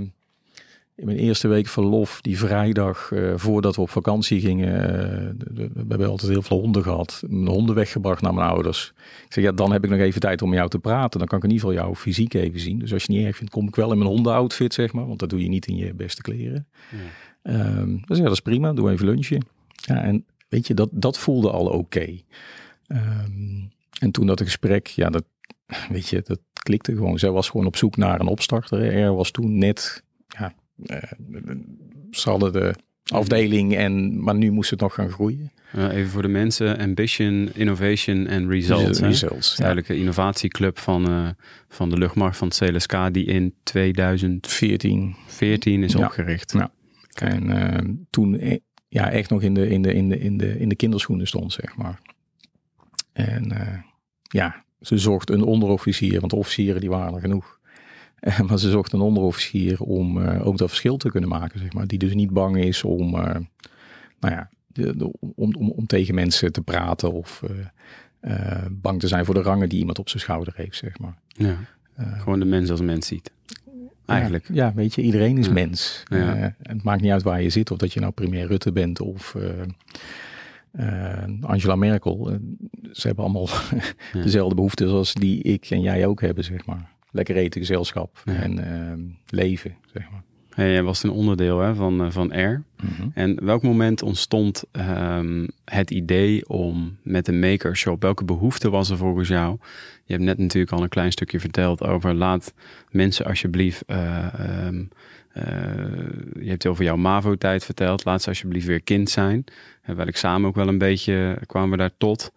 in 1.02 1.08
mijn 1.08 1.20
eerste 1.20 1.48
week 1.48 1.68
verlof, 1.68 2.22
die 2.22 2.38
vrijdag 2.38 3.12
uh, 3.14 3.34
voordat 3.36 3.76
we 3.76 3.82
op 3.82 3.90
vakantie 3.90 4.40
gingen, 4.40 4.74
uh, 4.74 5.68
we 5.74 5.86
hebben 5.88 6.08
altijd 6.08 6.32
heel 6.32 6.42
veel 6.42 6.60
honden 6.60 6.84
gehad. 6.84 7.24
Mijn 7.28 7.48
honden 7.48 7.76
weggebracht 7.76 8.22
naar 8.22 8.34
mijn 8.34 8.48
ouders. 8.48 8.94
Ik 9.26 9.34
zeg, 9.34 9.44
ja, 9.44 9.52
dan 9.52 9.72
heb 9.72 9.84
ik 9.84 9.90
nog 9.90 10.00
even 10.00 10.22
tijd 10.22 10.42
om 10.42 10.50
met 10.50 10.58
jou 10.58 10.70
te 10.70 10.80
praten. 10.80 11.20
Dan 11.20 11.28
kan 11.28 11.38
ik 11.38 11.44
in 11.44 11.52
ieder 11.52 11.68
geval 11.68 11.84
jouw 11.84 11.96
fysiek 11.96 12.34
even 12.34 12.60
zien. 12.60 12.80
Dus 12.80 12.94
als 12.94 13.04
je 13.04 13.12
niet 13.12 13.26
erg 13.26 13.36
vindt, 13.36 13.54
kom 13.54 13.68
ik 13.68 13.76
wel 13.76 13.92
in 13.92 13.98
mijn 13.98 14.10
hondenoutfit, 14.10 14.74
zeg 14.74 14.94
maar. 14.94 15.08
Want 15.08 15.20
dat 15.20 15.30
doe 15.30 15.42
je 15.42 15.50
niet 15.50 15.68
in 15.68 15.76
je 15.76 15.94
beste 15.94 16.22
kleren. 16.22 16.68
Ja. 17.44 17.78
Um, 17.78 18.02
dus 18.06 18.18
ja, 18.18 18.24
dat 18.24 18.34
is 18.34 18.40
prima. 18.40 18.74
Doe 18.74 18.92
even 18.92 19.06
lunchje. 19.06 19.42
Ja, 19.76 20.04
en 20.04 20.26
weet 20.50 20.68
je, 20.68 20.74
dat, 20.74 20.90
dat 20.92 21.18
voelde 21.18 21.52
al 21.52 21.66
oké. 21.66 22.18
Um, 22.88 23.72
en 24.00 24.12
toen 24.12 24.28
dat 24.28 24.42
gesprek, 24.42 24.88
ja, 24.88 25.10
dat, 25.10 25.24
weet 25.90 26.08
je, 26.08 26.22
dat 26.26 26.40
klikte 26.54 26.96
gewoon. 26.96 27.20
Zij 27.20 27.32
was 27.32 27.50
gewoon 27.50 27.66
op 27.66 27.76
zoek 27.76 27.98
naar 27.98 28.20
een 28.20 28.28
opstarter. 28.28 28.94
Er 28.94 29.16
was 29.16 29.32
toen 29.32 29.58
net, 29.58 30.04
ja, 30.28 30.54
ze 32.12 32.30
hadden 32.30 32.54
de 32.54 32.76
afdeling, 33.06 33.76
en, 33.76 34.24
maar 34.24 34.36
nu 34.36 34.52
moest 34.52 34.70
het 34.70 34.80
nog 34.80 34.94
gaan 34.94 35.10
groeien. 35.10 35.52
even 35.74 36.10
voor 36.10 36.22
de 36.22 36.28
mensen, 36.28 36.78
Ambition, 36.78 37.50
Innovation 37.54 38.28
en 38.28 38.50
Results. 38.50 39.00
Results 39.00 39.60
een 39.60 39.84
innovatieclub 39.88 40.80
van, 40.80 41.10
uh, 41.10 41.30
van 41.68 41.90
de 41.90 41.98
luchtmacht 41.98 42.38
van 42.38 42.48
het 42.48 42.58
CLSK 42.58 43.14
die 43.14 43.26
in 43.26 43.54
2014 43.64 45.16
14 45.28 45.84
is 45.84 45.96
opgericht. 45.96 46.52
Ja. 46.52 46.72
En 47.14 47.50
uh, 47.50 47.96
toen 48.10 48.60
ja, 48.88 49.12
echt 49.12 49.30
nog 49.30 49.42
in 49.42 49.54
de, 49.54 49.70
in, 49.70 49.82
de, 49.82 49.94
in, 49.94 50.10
de, 50.10 50.20
in, 50.20 50.38
de, 50.38 50.60
in 50.60 50.70
de 50.70 50.76
kinderschoenen 50.76 51.28
stond, 51.28 51.54
zeg 51.54 51.76
maar. 51.76 52.00
En 53.14 53.52
ja, 54.22 54.66
ze 54.82 54.98
zocht 54.98 55.30
een 55.30 55.44
onderofficier, 55.44 56.20
want 56.20 56.34
officieren 56.34 56.82
die 56.82 56.90
waren 56.90 57.14
er 57.14 57.20
genoeg. 57.20 57.60
maar 58.48 58.60
ze 58.60 58.70
zocht 58.70 58.94
een 58.94 59.02
onderofficier 59.02 59.82
om 59.82 60.18
uh, 60.18 60.48
ook 60.48 60.58
dat 60.58 60.70
verschil 60.70 60.98
te 60.98 61.10
kunnen 61.10 61.30
maken, 61.30 61.60
zeg 61.60 61.74
maar. 61.74 61.88
Die 61.88 62.00
dus 62.00 62.14
niet 62.14 62.30
bang 62.30 62.58
is 62.58 62.84
om, 62.84 63.16
uh, 63.16 63.22
nou 64.20 64.34
ja, 64.34 64.50
de, 64.68 65.12
om, 65.36 65.56
om, 65.56 65.70
om, 65.70 65.86
tegen 65.86 66.16
mensen 66.16 66.52
te 66.52 66.62
praten 66.62 67.12
of 67.12 67.44
uh, 68.22 68.66
bang 68.72 69.00
te 69.00 69.08
zijn 69.08 69.26
voor 69.26 69.34
de 69.34 69.42
rangen 69.42 69.70
die 69.70 69.80
iemand 69.80 70.00
op 70.00 70.10
zijn 70.10 70.22
schouder 70.22 70.54
heeft, 70.56 70.78
zeg 70.78 71.00
maar. 71.00 71.18
Ja, 71.28 71.58
gewoon 71.98 72.40
de 72.40 72.46
mens 72.46 72.70
als 72.70 72.82
mens 72.82 73.08
ziet. 73.08 73.32
Eigenlijk. 74.06 74.48
Ja, 74.48 74.54
ja 74.54 74.74
weet 74.74 74.96
je, 74.96 75.02
iedereen 75.02 75.38
is 75.38 75.50
mens. 75.50 76.04
Ja. 76.06 76.56
het 76.62 76.84
maakt 76.84 77.02
niet 77.02 77.12
uit 77.12 77.24
waar 77.24 77.42
je 77.42 77.50
zit, 77.50 77.72
of 77.72 77.78
dat 77.78 77.94
je 77.94 78.00
nou 78.00 78.12
premier 78.12 78.48
Rutte 78.48 78.72
bent 78.72 79.00
of 79.00 79.36
Angela 81.42 81.76
Merkel. 81.76 82.40
ze 82.92 83.08
hebben 83.08 83.24
allemaal 83.24 83.48
dezelfde 84.24 84.56
behoeften 84.56 84.90
zoals 84.90 85.14
die 85.14 85.42
ik 85.42 85.66
en 85.70 85.82
jij 85.82 86.06
ook 86.06 86.22
hebben, 86.22 86.44
zeg 86.44 86.66
maar 86.66 86.91
lekker 87.12 87.36
eten, 87.36 87.62
gezelschap 87.62 88.22
en 88.26 88.58
uh, 88.58 89.16
leven, 89.30 89.76
zeg 89.94 90.12
maar. 90.12 90.24
Hey, 90.52 90.72
jij 90.72 90.84
was 90.84 91.04
een 91.04 91.10
onderdeel 91.10 91.60
hè, 91.60 91.76
van, 91.76 92.06
uh, 92.06 92.12
van 92.12 92.40
R. 92.40 92.64
Mm 92.82 93.12
En 93.14 93.46
welk 93.46 93.64
moment 93.64 94.02
ontstond 94.02 94.64
um, 94.72 95.48
het 95.66 95.92
idee 95.92 96.50
om 96.50 96.98
met 97.04 97.28
een 97.28 97.40
makershop, 97.40 98.02
welke 98.02 98.26
behoefte 98.26 98.70
was 98.70 98.90
er 98.90 98.98
volgens 98.98 99.28
jou? 99.28 99.58
Je 100.04 100.14
hebt 100.14 100.26
net 100.26 100.38
natuurlijk 100.38 100.72
al 100.72 100.84
een 100.84 100.90
klein 100.90 101.12
stukje 101.12 101.40
verteld 101.40 101.84
over 101.84 102.14
laat 102.14 102.54
mensen 102.90 103.26
alsjeblieft, 103.26 103.84
uh, 103.88 104.66
um, 104.68 104.90
je 106.40 106.50
hebt 106.50 106.68
over 106.68 106.84
jouw 106.84 106.96
MAVO-tijd 106.96 107.66
verteld, 107.66 108.06
laat 108.06 108.22
ze 108.22 108.30
alsjeblieft 108.30 108.68
weer 108.68 108.82
kind 108.82 109.10
zijn. 109.10 109.44
En 109.82 109.96
welk 109.96 110.16
samen 110.16 110.48
ook 110.48 110.56
wel 110.56 110.68
een 110.68 110.78
beetje 110.78 111.38
kwamen 111.46 111.70
we 111.70 111.78
daar 111.78 111.98
tot. 111.98 112.32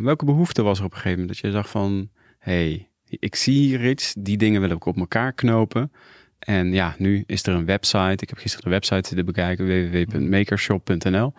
welke 0.00 0.24
behoefte 0.24 0.62
was 0.62 0.78
er 0.78 0.84
op 0.84 0.90
een 0.90 0.96
gegeven 0.96 1.20
moment 1.20 1.40
dat 1.40 1.50
je 1.50 1.58
zag 1.58 1.68
van, 1.70 2.08
hey, 2.38 2.88
ik 3.20 3.34
zie 3.34 3.58
hier 3.58 3.88
iets, 3.88 4.14
die 4.18 4.36
dingen 4.36 4.60
wil 4.60 4.70
ik 4.70 4.84
op 4.84 4.96
elkaar 4.96 5.32
knopen. 5.32 5.92
En 6.38 6.72
ja, 6.72 6.94
nu 6.98 7.24
is 7.26 7.46
er 7.46 7.54
een 7.54 7.64
website. 7.64 8.22
Ik 8.22 8.28
heb 8.28 8.38
gisteren 8.38 8.64
de 8.64 8.70
website 8.70 9.08
zitten 9.08 9.26
bekijken, 9.26 9.66
www.makershop.nl. 9.66 11.32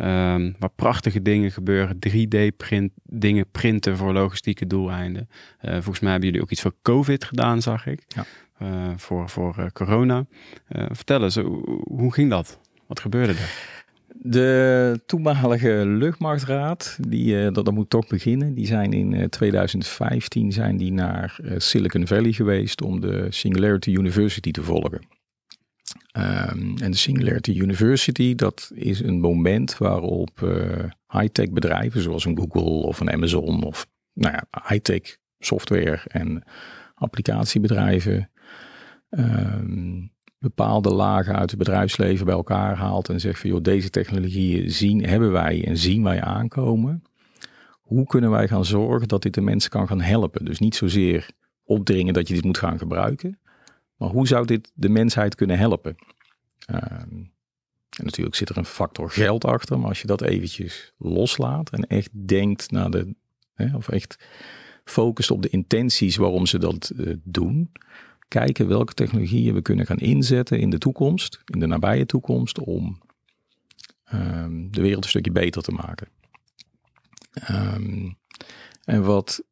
Um, 0.00 0.56
waar 0.58 0.70
prachtige 0.74 1.22
dingen 1.22 1.52
gebeuren. 1.52 1.98
3D-print, 2.08 2.92
dingen 3.02 3.50
printen 3.50 3.96
voor 3.96 4.12
logistieke 4.12 4.66
doeleinden. 4.66 5.28
Uh, 5.62 5.72
volgens 5.72 6.00
mij 6.00 6.10
hebben 6.10 6.28
jullie 6.28 6.44
ook 6.44 6.50
iets 6.50 6.60
voor 6.60 6.74
COVID 6.82 7.24
gedaan, 7.24 7.62
zag 7.62 7.86
ik. 7.86 8.02
Ja. 8.08 8.24
Uh, 8.62 8.92
voor 8.96 9.28
voor 9.28 9.56
uh, 9.58 9.66
corona. 9.72 10.26
vertel 10.68 11.22
eens, 11.22 11.34
hoe 11.84 12.12
ging 12.12 12.30
dat? 12.30 12.60
Wat 12.86 13.00
gebeurde 13.00 13.32
er? 13.32 13.77
De 14.20 15.00
toenmalige 15.06 15.82
luchtmachtraad, 15.86 16.98
die, 17.08 17.34
uh, 17.34 17.52
dat, 17.52 17.70
moet 17.70 17.90
toch 17.90 18.06
beginnen, 18.06 18.54
die 18.54 18.66
zijn 18.66 18.92
in 18.92 19.28
2015 19.28 20.46
eh, 20.46 20.54
zijn 20.54 20.76
die 20.76 20.92
naar 20.92 21.38
uh, 21.42 21.52
Silicon 21.58 22.06
Valley 22.06 22.32
geweest 22.32 22.82
om 22.82 23.00
de 23.00 23.26
Singularity 23.30 23.90
University 23.90 24.50
te 24.50 24.62
volgen. 24.62 25.00
Um, 26.12 26.74
en 26.78 26.90
de 26.90 26.96
Singularity 26.96 27.50
University, 27.50 28.34
dat 28.34 28.70
is 28.74 29.00
een 29.00 29.20
moment 29.20 29.78
waarop 29.78 30.30
high-tech 31.08 31.50
bedrijven 31.50 32.02
zoals 32.02 32.24
een 32.24 32.38
Google 32.38 32.86
of 32.86 33.00
een 33.00 33.10
Amazon 33.10 33.62
of 33.62 33.86
nou 34.12 34.34
ja, 34.34 34.68
high-tech 34.68 35.16
software 35.38 36.00
en 36.06 36.44
applicatiebedrijven 36.94 38.30
um, 39.10 40.10
bepaalde 40.38 40.92
lagen 40.92 41.36
uit 41.36 41.50
het 41.50 41.58
bedrijfsleven 41.58 42.26
bij 42.26 42.34
elkaar 42.34 42.76
haalt 42.76 43.08
en 43.08 43.20
zegt 43.20 43.40
van 43.40 43.50
joh, 43.50 43.62
deze 43.62 43.90
technologieën 43.90 44.70
zien, 44.70 45.04
hebben 45.04 45.32
wij 45.32 45.64
en 45.64 45.76
zien 45.76 46.02
wij 46.02 46.22
aankomen. 46.22 47.02
Hoe 47.80 48.06
kunnen 48.06 48.30
wij 48.30 48.48
gaan 48.48 48.64
zorgen 48.64 49.08
dat 49.08 49.22
dit 49.22 49.34
de 49.34 49.40
mensen 49.40 49.70
kan 49.70 49.86
gaan 49.86 50.00
helpen? 50.00 50.44
Dus 50.44 50.58
niet 50.58 50.74
zozeer 50.74 51.30
opdringen 51.64 52.14
dat 52.14 52.28
je 52.28 52.34
dit 52.34 52.44
moet 52.44 52.58
gaan 52.58 52.78
gebruiken, 52.78 53.38
maar 53.96 54.08
hoe 54.08 54.26
zou 54.26 54.46
dit 54.46 54.72
de 54.74 54.88
mensheid 54.88 55.34
kunnen 55.34 55.58
helpen? 55.58 55.96
Um, 56.70 57.32
en 57.96 58.04
natuurlijk 58.04 58.36
zit 58.36 58.48
er 58.48 58.56
een 58.56 58.64
factor 58.64 59.10
geld 59.10 59.44
achter, 59.44 59.78
maar 59.78 59.88
als 59.88 60.00
je 60.00 60.06
dat 60.06 60.22
eventjes 60.22 60.92
loslaat 60.98 61.70
en 61.70 61.86
echt 61.86 62.10
denkt 62.12 62.70
naar 62.70 62.90
de, 62.90 63.14
hè, 63.54 63.76
of 63.76 63.88
echt 63.88 64.18
focust 64.84 65.30
op 65.30 65.42
de 65.42 65.48
intenties 65.48 66.16
waarom 66.16 66.46
ze 66.46 66.58
dat 66.58 66.92
uh, 66.96 67.14
doen, 67.22 67.72
kijken 68.28 68.68
welke 68.68 68.94
technologieën 68.94 69.54
we 69.54 69.62
kunnen 69.62 69.86
gaan 69.86 69.98
inzetten 69.98 70.60
in 70.60 70.70
de 70.70 70.78
toekomst, 70.78 71.40
in 71.44 71.58
de 71.58 71.66
nabije 71.66 72.06
toekomst, 72.06 72.58
om 72.58 72.98
um, 74.12 74.72
de 74.72 74.80
wereld 74.80 75.04
een 75.04 75.10
stukje 75.10 75.32
beter 75.32 75.62
te 75.62 75.72
maken. 75.72 76.08
Um, 77.50 78.16
en 78.84 79.02
wat, 79.02 79.42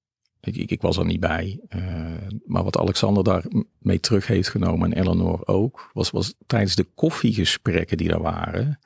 ik, 0.41 0.57
ik, 0.57 0.71
ik, 0.71 0.81
was 0.81 0.97
er 0.97 1.05
niet 1.05 1.21
bij, 1.21 1.61
uh, 1.77 2.12
maar 2.45 2.65
wat 2.65 2.79
Alexander 2.79 3.25
daarmee 3.25 4.01
terug 4.01 4.27
heeft 4.27 4.49
genomen 4.49 4.93
en 4.93 5.03
Eleanor 5.03 5.47
ook, 5.47 5.91
was, 5.93 6.11
was 6.11 6.35
tijdens 6.47 6.75
de 6.75 6.87
koffiegesprekken 6.95 7.97
die 7.97 8.11
er 8.11 8.23
waren, 8.23 8.79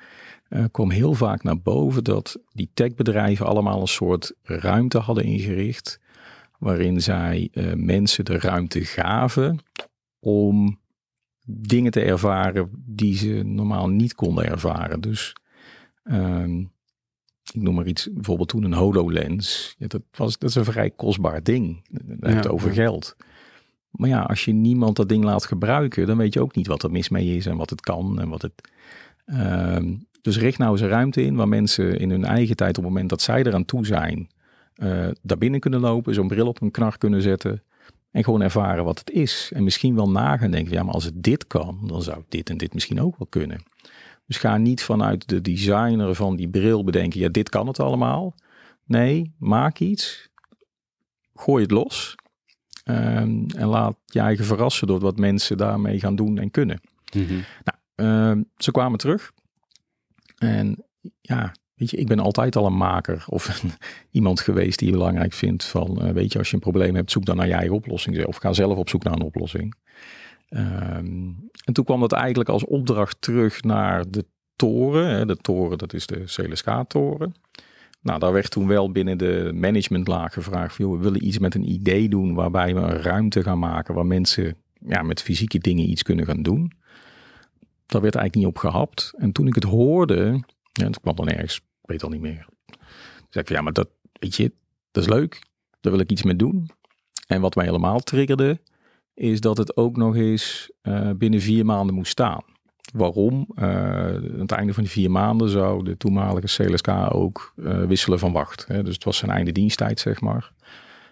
uh, 0.48 0.64
kwam 0.70 0.90
heel 0.90 1.14
vaak 1.14 1.42
naar 1.42 1.60
boven 1.60 2.04
dat 2.04 2.38
die 2.52 2.70
techbedrijven 2.74 3.46
allemaal 3.46 3.80
een 3.80 3.88
soort 3.88 4.32
ruimte 4.42 4.98
hadden 4.98 5.24
ingericht 5.24 6.00
waarin 6.60 7.00
zij 7.00 7.48
uh, 7.52 7.72
mensen 7.74 8.24
de 8.24 8.38
ruimte 8.38 8.84
gaven 8.84 9.58
om 10.18 10.78
dingen 11.44 11.90
te 11.90 12.00
ervaren 12.00 12.70
die 12.86 13.16
ze 13.16 13.42
normaal 13.44 13.88
niet 13.88 14.14
konden 14.14 14.44
ervaren. 14.44 15.00
Dus 15.00 15.36
um, 16.04 16.72
ik 17.52 17.62
noem 17.62 17.74
maar 17.74 17.86
iets, 17.86 18.08
bijvoorbeeld 18.12 18.48
toen 18.48 18.64
een 18.64 18.74
HoloLens. 18.74 19.74
Ja, 19.78 19.86
dat, 19.86 20.02
was, 20.10 20.38
dat 20.38 20.50
is 20.50 20.54
een 20.54 20.64
vrij 20.64 20.90
kostbaar 20.90 21.42
ding. 21.42 21.86
Dat 21.90 22.32
heeft 22.32 22.48
over 22.48 22.72
geld. 22.72 23.16
Maar 23.90 24.08
ja, 24.08 24.22
als 24.22 24.44
je 24.44 24.52
niemand 24.52 24.96
dat 24.96 25.08
ding 25.08 25.24
laat 25.24 25.44
gebruiken, 25.44 26.06
dan 26.06 26.16
weet 26.16 26.34
je 26.34 26.40
ook 26.40 26.54
niet 26.54 26.66
wat 26.66 26.82
er 26.82 26.90
mis 26.90 27.08
mee 27.08 27.36
is 27.36 27.46
en 27.46 27.56
wat 27.56 27.70
het 27.70 27.80
kan 27.80 28.20
en 28.20 28.28
wat 28.28 28.42
het. 28.42 28.68
Um, 29.26 30.08
dus 30.22 30.38
richt 30.38 30.58
nou 30.58 30.72
eens 30.72 30.80
een 30.80 30.88
ruimte 30.88 31.22
in 31.22 31.34
waar 31.34 31.48
mensen 31.48 31.98
in 31.98 32.10
hun 32.10 32.24
eigen 32.24 32.56
tijd, 32.56 32.78
op 32.78 32.84
het 32.84 32.92
moment 32.92 33.10
dat 33.10 33.22
zij 33.22 33.42
eraan 33.42 33.64
toe 33.64 33.86
zijn, 33.86 34.28
uh, 34.82 35.08
daar 35.22 35.38
binnen 35.38 35.60
kunnen 35.60 35.80
lopen, 35.80 36.14
zo'n 36.14 36.28
bril 36.28 36.46
op 36.46 36.60
een 36.60 36.70
knar 36.70 36.98
kunnen 36.98 37.22
zetten. 37.22 37.62
En 38.10 38.24
gewoon 38.24 38.40
ervaren 38.40 38.84
wat 38.84 38.98
het 38.98 39.10
is. 39.10 39.50
En 39.54 39.64
misschien 39.64 39.94
wel 39.94 40.10
nagaan 40.10 40.50
denken, 40.50 40.72
ja, 40.72 40.82
maar 40.82 40.94
als 40.94 41.04
het 41.04 41.22
dit 41.22 41.46
kan, 41.46 41.80
dan 41.86 42.02
zou 42.02 42.22
dit 42.28 42.50
en 42.50 42.56
dit 42.56 42.74
misschien 42.74 43.00
ook 43.00 43.18
wel 43.18 43.26
kunnen. 43.26 43.62
Dus 44.26 44.38
ga 44.38 44.56
niet 44.56 44.82
vanuit 44.82 45.28
de 45.28 45.40
designer 45.40 46.14
van 46.14 46.36
die 46.36 46.48
bril 46.48 46.84
bedenken, 46.84 47.20
ja, 47.20 47.28
dit 47.28 47.48
kan 47.48 47.66
het 47.66 47.80
allemaal. 47.80 48.34
Nee, 48.84 49.34
maak 49.38 49.78
iets. 49.78 50.28
Gooi 51.34 51.62
het 51.62 51.70
los. 51.70 52.14
Um, 52.84 53.46
en 53.56 53.66
laat 53.66 53.96
je 54.06 54.20
eigen 54.20 54.44
verrassen 54.44 54.86
door 54.86 55.00
wat 55.00 55.18
mensen 55.18 55.56
daarmee 55.56 56.00
gaan 56.00 56.16
doen 56.16 56.38
en 56.38 56.50
kunnen. 56.50 56.80
Mm 57.14 57.26
-hmm. 57.26 57.44
Nou, 57.64 58.30
um, 58.30 58.48
ze 58.56 58.70
kwamen 58.70 58.98
terug. 58.98 59.32
En 60.38 60.84
ja, 61.20 61.52
weet 61.80 61.90
je, 61.90 61.96
ik 61.96 62.06
ben 62.06 62.18
altijd 62.18 62.56
al 62.56 62.66
een 62.66 62.76
maker 62.76 63.24
of 63.28 63.62
iemand 64.10 64.40
geweest 64.40 64.78
die 64.78 64.90
belangrijk 64.90 65.32
vindt 65.32 65.64
van, 65.64 65.98
uh, 66.02 66.10
weet 66.10 66.32
je, 66.32 66.38
als 66.38 66.48
je 66.48 66.54
een 66.54 66.60
probleem 66.60 66.94
hebt, 66.94 67.10
zoek 67.10 67.24
dan 67.24 67.36
naar 67.36 67.46
je 67.46 67.52
eigen 67.52 67.74
oplossing 67.74 68.24
of 68.24 68.36
ga 68.36 68.52
zelf 68.52 68.76
op 68.76 68.88
zoek 68.88 69.02
naar 69.02 69.12
een 69.12 69.22
oplossing. 69.22 69.74
Um, 70.50 71.48
en 71.64 71.72
toen 71.72 71.84
kwam 71.84 72.00
dat 72.00 72.12
eigenlijk 72.12 72.48
als 72.48 72.64
opdracht 72.64 73.16
terug 73.20 73.62
naar 73.62 74.10
de 74.10 74.24
toren. 74.56 75.08
Hè. 75.08 75.26
De 75.26 75.36
toren, 75.36 75.78
dat 75.78 75.92
is 75.92 76.06
de 76.06 76.22
CLSK-toren. 76.24 77.34
Nou, 78.02 78.18
daar 78.18 78.32
werd 78.32 78.50
toen 78.50 78.66
wel 78.66 78.92
binnen 78.92 79.18
de 79.18 79.50
managementlaag 79.54 80.32
gevraagd 80.32 80.74
van, 80.74 80.84
joh, 80.84 80.96
we 80.96 81.02
willen 81.02 81.26
iets 81.26 81.38
met 81.38 81.54
een 81.54 81.70
idee 81.70 82.08
doen 82.08 82.34
waarbij 82.34 82.74
we 82.74 82.80
een 82.80 83.02
ruimte 83.02 83.42
gaan 83.42 83.58
maken 83.58 83.94
waar 83.94 84.06
mensen 84.06 84.56
ja, 84.86 85.02
met 85.02 85.22
fysieke 85.22 85.58
dingen 85.58 85.90
iets 85.90 86.02
kunnen 86.02 86.26
gaan 86.26 86.42
doen. 86.42 86.72
Daar 87.86 88.02
werd 88.02 88.14
eigenlijk 88.14 88.34
niet 88.34 88.56
op 88.56 88.58
gehapt. 88.58 89.12
En 89.16 89.32
toen 89.32 89.46
ik 89.46 89.54
het 89.54 89.64
hoorde, 89.64 90.40
ja, 90.72 90.86
het 90.86 91.00
kwam 91.00 91.16
dan 91.16 91.28
ergens, 91.28 91.60
weet 91.90 92.02
al 92.02 92.10
niet 92.10 92.20
meer. 92.20 92.46
Toen 92.66 93.28
zei 93.28 93.44
ik 93.44 93.46
van, 93.46 93.56
ja, 93.56 93.62
maar 93.62 93.72
dat, 93.72 93.88
weet 94.12 94.36
je, 94.36 94.52
dat 94.90 95.02
is 95.02 95.08
leuk. 95.08 95.42
Daar 95.80 95.92
wil 95.92 96.00
ik 96.00 96.10
iets 96.10 96.22
mee 96.22 96.36
doen. 96.36 96.70
En 97.26 97.40
wat 97.40 97.54
mij 97.54 97.64
helemaal 97.64 98.00
triggerde, 98.00 98.60
is 99.14 99.40
dat 99.40 99.56
het 99.56 99.76
ook 99.76 99.96
nog 99.96 100.16
eens 100.16 100.70
uh, 100.82 101.10
binnen 101.10 101.40
vier 101.40 101.64
maanden 101.64 101.94
moest 101.94 102.10
staan. 102.10 102.42
Waarom? 102.92 103.48
Uh, 103.54 103.64
aan 103.64 104.40
het 104.40 104.52
einde 104.52 104.74
van 104.74 104.82
die 104.82 104.92
vier 104.92 105.10
maanden 105.10 105.48
zou 105.48 105.84
de 105.84 105.96
toenmalige 105.96 106.64
CLSK 106.64 106.88
ook 107.12 107.52
uh, 107.56 107.84
wisselen 107.84 108.18
van 108.18 108.32
wacht. 108.32 108.66
Hè? 108.66 108.82
Dus 108.82 108.94
het 108.94 109.04
was 109.04 109.16
zijn 109.16 109.30
einde 109.30 109.52
diensttijd, 109.52 110.00
zeg 110.00 110.20
maar. 110.20 110.52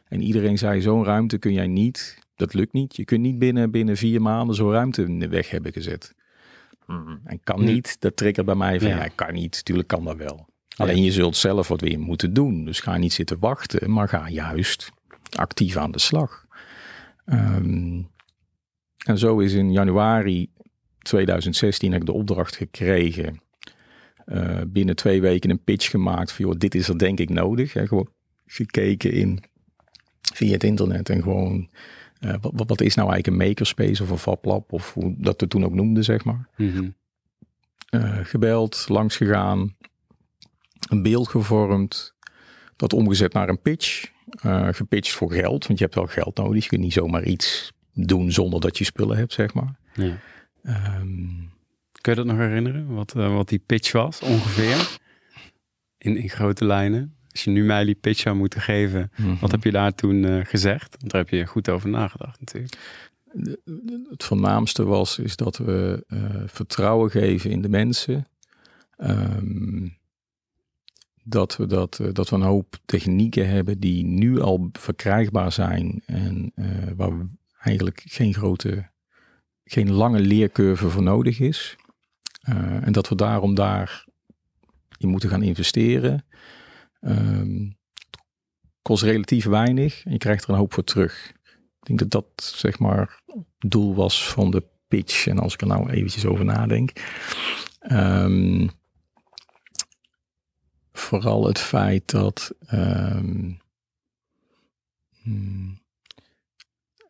En 0.09 0.23
iedereen 0.23 0.59
zei, 0.59 0.81
zo'n 0.81 1.05
ruimte 1.05 1.39
kun 1.39 1.53
jij 1.53 1.67
niet, 1.67 2.19
dat 2.35 2.55
lukt 2.55 2.73
niet. 2.73 2.97
Je 2.97 3.05
kunt 3.05 3.21
niet 3.21 3.39
binnen, 3.39 3.71
binnen 3.71 3.97
vier 3.97 4.23
maanden 4.23 4.57
zo'n 4.57 4.73
ruimte 4.73 5.03
in 5.03 5.19
de 5.19 5.29
weg 5.29 5.51
hebben 5.51 5.73
gezet. 5.73 6.15
Mm. 6.87 7.21
En 7.25 7.41
kan 7.45 7.65
niet, 7.65 8.01
dat 8.01 8.17
triggert 8.17 8.47
bij 8.47 8.55
mij 8.55 8.81
van, 8.81 8.89
ja, 8.89 8.97
ja 8.97 9.09
kan 9.15 9.35
niet. 9.35 9.65
Tuurlijk 9.65 9.89
kan 9.89 10.05
dat 10.05 10.17
wel. 10.17 10.47
Alleen 10.79 11.03
je 11.03 11.13
zult 11.13 11.37
zelf 11.37 11.69
wat 11.69 11.81
weer 11.81 12.01
moeten 12.01 12.33
doen. 12.33 12.65
Dus 12.65 12.81
ga 12.81 12.97
niet 12.97 13.13
zitten 13.13 13.39
wachten, 13.39 13.91
maar 13.91 14.09
ga 14.09 14.29
juist 14.29 14.91
actief 15.37 15.77
aan 15.77 15.91
de 15.91 15.99
slag. 15.99 16.47
Um, 17.27 18.09
en 19.07 19.19
zo 19.19 19.39
is 19.39 19.53
in 19.53 19.73
januari 19.73 20.51
2016 20.99 21.93
heb 21.93 22.01
ik 22.01 22.07
de 22.07 22.13
opdracht 22.13 22.57
gekregen. 22.57 23.41
Uh, 24.27 24.61
binnen 24.67 24.97
twee 24.97 25.21
weken 25.21 25.51
een 25.51 25.65
pitch 25.65 25.91
gemaakt 25.91 26.33
van, 26.33 26.45
joh, 26.45 26.55
dit 26.59 26.75
is 26.75 26.89
er 26.89 26.99
denk 26.99 27.19
ik 27.19 27.31
nodig. 27.31 27.73
Hè, 27.73 27.87
gewoon 27.87 28.09
gekeken 28.47 29.13
in 29.13 29.43
via 30.35 30.53
het 30.53 30.65
internet 30.65 31.09
en 31.09 31.23
gewoon, 31.23 31.69
uh, 32.21 32.35
wat, 32.41 32.69
wat, 32.69 32.81
is 32.81 32.95
nou 32.95 33.11
eigenlijk 33.11 33.27
een 33.27 33.49
makerspace 33.49 34.03
of 34.03 34.11
een 34.11 34.19
fablab 34.19 34.73
of 34.73 34.95
hoe 34.95 35.15
dat 35.19 35.41
we 35.41 35.49
toen 35.49 35.65
ook 35.65 35.75
noemden, 35.75 36.05
zeg 36.05 36.25
maar. 36.25 36.49
Mm 36.57 36.71
-hmm. 36.71 36.95
uh, 37.91 38.19
gebeld, 38.23 38.87
langs 38.89 39.17
gegaan, 39.17 39.77
een 40.89 41.03
beeld 41.03 41.29
gevormd, 41.29 42.15
dat 42.77 42.93
omgezet 42.93 43.33
naar 43.33 43.49
een 43.49 43.61
pitch. 43.61 44.17
Uh, 44.47 44.69
gepitcht 44.71 45.15
voor 45.15 45.33
geld, 45.33 45.67
want 45.67 45.79
je 45.79 45.85
hebt 45.85 45.97
wel 45.97 46.07
geld 46.07 46.37
nodig. 46.37 46.63
Je 46.63 46.69
kunt 46.69 46.81
niet 46.81 46.93
zomaar 46.93 47.25
iets 47.25 47.73
doen 47.93 48.33
zonder 48.33 48.61
dat 48.61 48.79
je 48.79 48.85
spullen 48.85 49.17
hebt, 49.17 49.33
zeg 49.33 49.55
maar. 49.55 49.79
Ja. 49.95 50.19
Um, 51.01 51.53
Kun 52.01 52.13
je 52.13 52.19
dat 52.19 52.27
nog 52.27 52.37
herinneren? 52.37 52.95
Wat, 52.95 53.15
uh, 53.17 53.35
wat 53.35 53.49
die 53.49 53.63
pitch 53.67 53.93
was, 53.93 54.21
ongeveer? 54.21 54.99
In, 55.99 56.17
in 56.17 56.29
grote 56.29 56.65
lijnen. 56.65 57.17
Als 57.31 57.45
je 57.45 57.51
nu 57.51 57.65
mij 57.65 57.85
die 57.85 57.95
pitch 57.95 58.21
zou 58.21 58.37
moeten 58.37 58.61
geven, 58.61 59.11
mm 59.17 59.25
-hmm. 59.25 59.39
wat 59.41 59.51
heb 59.51 59.65
je 59.65 59.71
daar 59.71 59.95
toen 59.95 60.23
uh, 60.23 60.45
gezegd? 60.45 60.97
Want 60.99 61.13
daar 61.13 61.21
heb 61.21 61.31
je 61.31 61.47
goed 61.47 61.69
over 61.69 61.89
nagedacht 61.89 62.41
natuurlijk. 62.41 62.77
De, 63.33 63.61
het 64.11 64.25
voornaamste 64.25 64.85
was 64.85 65.19
is 65.19 65.37
dat 65.37 65.57
we 65.57 66.05
vertrouwen 66.47 67.11
geven 67.11 67.51
in 67.51 67.63
de 67.63 67.69
mensen. 67.69 68.29
Um, 68.99 69.98
dat 71.29 71.57
we, 71.57 71.67
dat, 71.67 72.01
dat 72.13 72.29
we 72.29 72.37
een 72.37 72.43
hoop 72.43 72.79
technieken 72.85 73.49
hebben 73.49 73.81
die 73.81 74.05
nu 74.05 74.41
al 74.41 74.69
verkrijgbaar 74.73 75.53
zijn 75.53 76.03
en 76.07 76.53
uh, 76.55 76.67
waar 76.97 77.13
eigenlijk 77.61 78.03
geen 78.05 78.35
grote, 78.35 78.91
geen 79.65 79.93
lange 79.93 80.21
leercurve 80.21 80.91
voor 80.91 81.03
nodig 81.03 81.41
is. 81.41 81.77
Uh, 82.49 82.87
en 82.87 82.93
dat 82.93 83.09
we 83.09 83.15
daarom 83.15 83.55
daar 83.55 84.07
in 84.99 85.09
moeten 85.09 85.29
gaan 85.29 85.43
investeren. 85.43 86.27
Um, 87.01 87.77
kost 88.83 89.03
relatief 89.03 89.45
weinig 89.45 90.05
en 90.05 90.13
je 90.13 90.19
krijgt 90.19 90.45
er 90.45 90.51
een 90.51 90.57
hoop 90.57 90.73
voor 90.75 90.85
terug. 90.85 91.33
Ik 91.81 91.87
denk 91.87 91.99
dat 91.99 92.11
dat 92.11 92.45
zeg 92.45 92.79
maar 92.79 93.23
het 93.59 93.71
doel 93.71 93.95
was 93.95 94.29
van 94.29 94.51
de 94.51 94.63
pitch. 94.89 95.27
En 95.27 95.39
als 95.39 95.55
ik 95.55 95.61
er 95.61 95.67
nou 95.67 95.91
eventjes 95.91 96.27
over 96.27 96.45
nadenk. 96.45 96.93
Um, 97.93 98.71
vooral 101.01 101.47
het 101.47 101.59
feit 101.59 102.11
dat, 102.11 102.55
um, 102.73 103.59
hmm, 105.23 105.81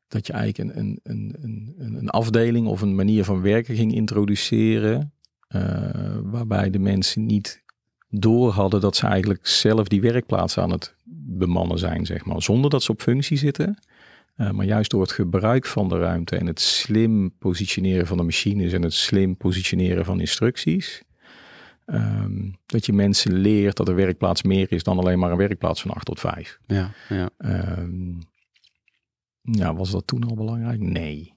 dat 0.09 0.27
je 0.27 0.33
eigenlijk 0.33 0.77
een, 0.77 1.01
een, 1.03 1.35
een, 1.38 1.74
een, 1.79 2.09
afdeling 2.09 2.66
of 2.66 2.81
een 2.81 2.94
manier 2.94 3.24
van 3.24 3.40
werken 3.40 3.74
ging 3.77 3.94
introduceren. 3.94 5.12
Uh, 5.48 6.18
waarbij 6.22 6.70
de 6.70 6.79
mensen 6.79 7.27
niet 7.27 7.62
door 8.11 8.51
hadden 8.51 8.81
dat 8.81 8.96
ze 8.96 9.07
eigenlijk 9.07 9.46
zelf 9.46 9.88
die 9.88 10.01
werkplaats 10.01 10.59
aan 10.59 10.70
het 10.70 10.94
bemannen 11.27 11.79
zijn, 11.79 12.07
zeg 12.07 12.24
maar. 12.24 12.42
Zonder 12.42 12.70
dat 12.70 12.83
ze 12.83 12.92
op 12.92 13.03
functie 13.03 13.37
zitten. 13.37 13.79
Uh, 14.37 14.51
maar 14.51 14.66
juist 14.66 14.90
door 14.90 15.01
het 15.01 15.12
gebruik 15.12 15.66
van 15.66 15.88
de 15.88 15.98
ruimte 15.98 16.37
en 16.37 16.46
het 16.46 16.61
slim 16.61 17.33
positioneren 17.38 18.07
van 18.07 18.16
de 18.16 18.22
machines 18.22 18.72
en 18.72 18.83
het 18.83 18.94
slim 18.94 19.37
positioneren 19.37 20.05
van 20.05 20.20
instructies, 20.20 21.03
Um, 21.90 22.57
dat 22.66 22.87
je 22.87 22.92
mensen 22.92 23.33
leert 23.33 23.77
dat 23.77 23.88
een 23.88 23.94
werkplaats 23.94 24.42
meer 24.42 24.72
is 24.72 24.83
dan 24.83 24.98
alleen 24.98 25.18
maar 25.18 25.31
een 25.31 25.37
werkplaats 25.37 25.83
van 25.83 25.90
8 25.90 26.07
tot 26.07 26.20
5. 26.20 26.59
Ja, 26.66 26.90
ja. 27.09 27.31
Um, 27.79 28.18
ja, 29.40 29.74
was 29.74 29.90
dat 29.90 30.07
toen 30.07 30.24
al 30.24 30.35
belangrijk? 30.35 30.81
Nee. 30.81 31.35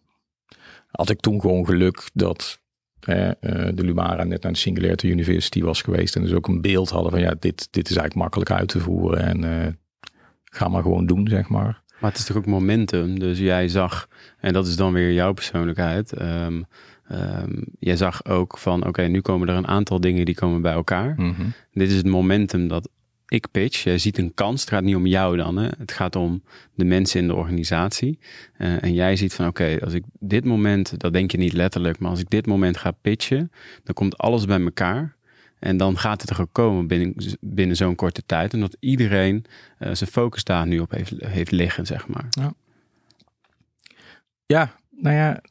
Had 0.88 1.10
ik 1.10 1.20
toen 1.20 1.42
gewoon 1.42 1.66
geluk 1.66 2.10
dat 2.14 2.60
uh, 3.10 3.32
de 3.74 3.84
Lumara 3.84 4.24
net 4.24 4.44
naar 4.44 4.52
de 4.52 4.58
Singularity 4.58 5.08
University 5.08 5.62
was 5.62 5.82
geweest 5.82 6.16
en 6.16 6.22
dus 6.22 6.34
ook 6.34 6.48
een 6.48 6.62
beeld 6.62 6.90
hadden 6.90 7.12
van 7.12 7.22
ja, 7.22 7.36
dit, 7.40 7.68
dit 7.72 7.90
is 7.90 7.96
eigenlijk 7.96 8.16
makkelijk 8.16 8.52
uit 8.52 8.68
te 8.68 8.80
voeren 8.80 9.20
en 9.20 9.44
uh, 9.44 9.74
ga 10.44 10.68
maar 10.68 10.82
gewoon 10.82 11.06
doen, 11.06 11.28
zeg 11.28 11.50
maar. 11.50 11.82
Maar 12.00 12.10
het 12.10 12.20
is 12.20 12.26
toch 12.26 12.38
ook 12.38 12.46
momentum, 12.46 13.20
dus 13.20 13.40
jij 13.40 13.68
zag, 13.68 14.08
en 14.40 14.54
dat 14.54 14.68
is 14.68 14.76
dan 14.76 14.94
weer 14.94 15.14
jouw 15.14 15.34
persoonlijkheid, 15.34 16.22
um, 16.22 16.66
Um, 17.14 17.64
jij 17.80 17.96
zag 17.96 18.26
ook 18.26 18.58
van, 18.58 18.88
oké, 18.88 19.02
nu 19.02 19.22
komen 19.22 19.48
er 19.50 19.56
een 19.56 19.68
aantal 19.68 20.00
dingen 20.00 20.26
die 20.26 20.36
komen 20.36 20.62
bij 20.62 20.74
elkaar. 20.74 21.14
Mhm. 21.18 21.42
Dit 21.72 21.90
is 21.90 21.96
het 21.96 22.06
momentum 22.06 22.68
dat 22.68 22.90
ik 23.28 23.48
pitch. 23.52 23.84
Jij 23.84 23.98
ziet 23.98 24.18
een 24.18 24.34
kans. 24.34 24.62
Het 24.62 24.70
gaat 24.70 24.84
niet 24.84 24.96
om 24.96 25.06
jou 25.06 25.38
dan. 25.38 25.58
Hè? 25.58 25.70
Het 25.78 25.92
gaat 25.92 26.16
om 26.16 26.44
de 26.76 26.86
mensen 26.86 27.20
in 27.20 27.28
de 27.28 27.36
organisatie. 27.36 28.20
Uh, 28.58 28.84
en 28.84 28.94
jij 28.94 29.16
ziet 29.16 29.34
van, 29.34 29.48
oké, 29.48 29.78
als 29.82 29.94
ik 29.94 30.04
dit 30.20 30.46
moment, 30.46 31.00
dat 31.00 31.14
denk 31.14 31.32
je 31.32 31.38
niet 31.38 31.54
letterlijk, 31.54 32.00
maar 32.00 32.10
als 32.10 32.20
ik 32.20 32.30
dit 32.30 32.46
moment 32.46 32.78
ga 32.78 32.92
pitchen, 32.92 33.52
dan 33.84 33.94
komt 33.94 34.18
alles 34.18 34.46
bij 34.46 34.62
elkaar. 34.62 35.16
En 35.60 35.78
dan 35.78 35.98
gaat 35.98 36.22
het 36.22 36.30
er 36.30 36.42
ook 36.42 36.54
komen 36.54 36.88
binnen, 36.88 37.16
binnen 37.40 37.76
zo'n 37.76 37.96
korte 37.96 38.24
tijd. 38.26 38.54
Omdat 38.54 38.78
iedereen 38.80 39.46
uh, 39.80 39.90
zijn 39.94 40.10
focus 40.10 40.44
daar 40.44 40.68
nu 40.68 40.80
op 40.80 40.92
heeft, 40.92 41.14
heeft 41.18 41.52
liggen, 41.52 41.86
zeg 41.86 42.08
maar. 42.08 42.28
Ja. 42.30 42.54
ja, 44.46 44.76
nou 44.90 45.16
ja, 45.16 45.42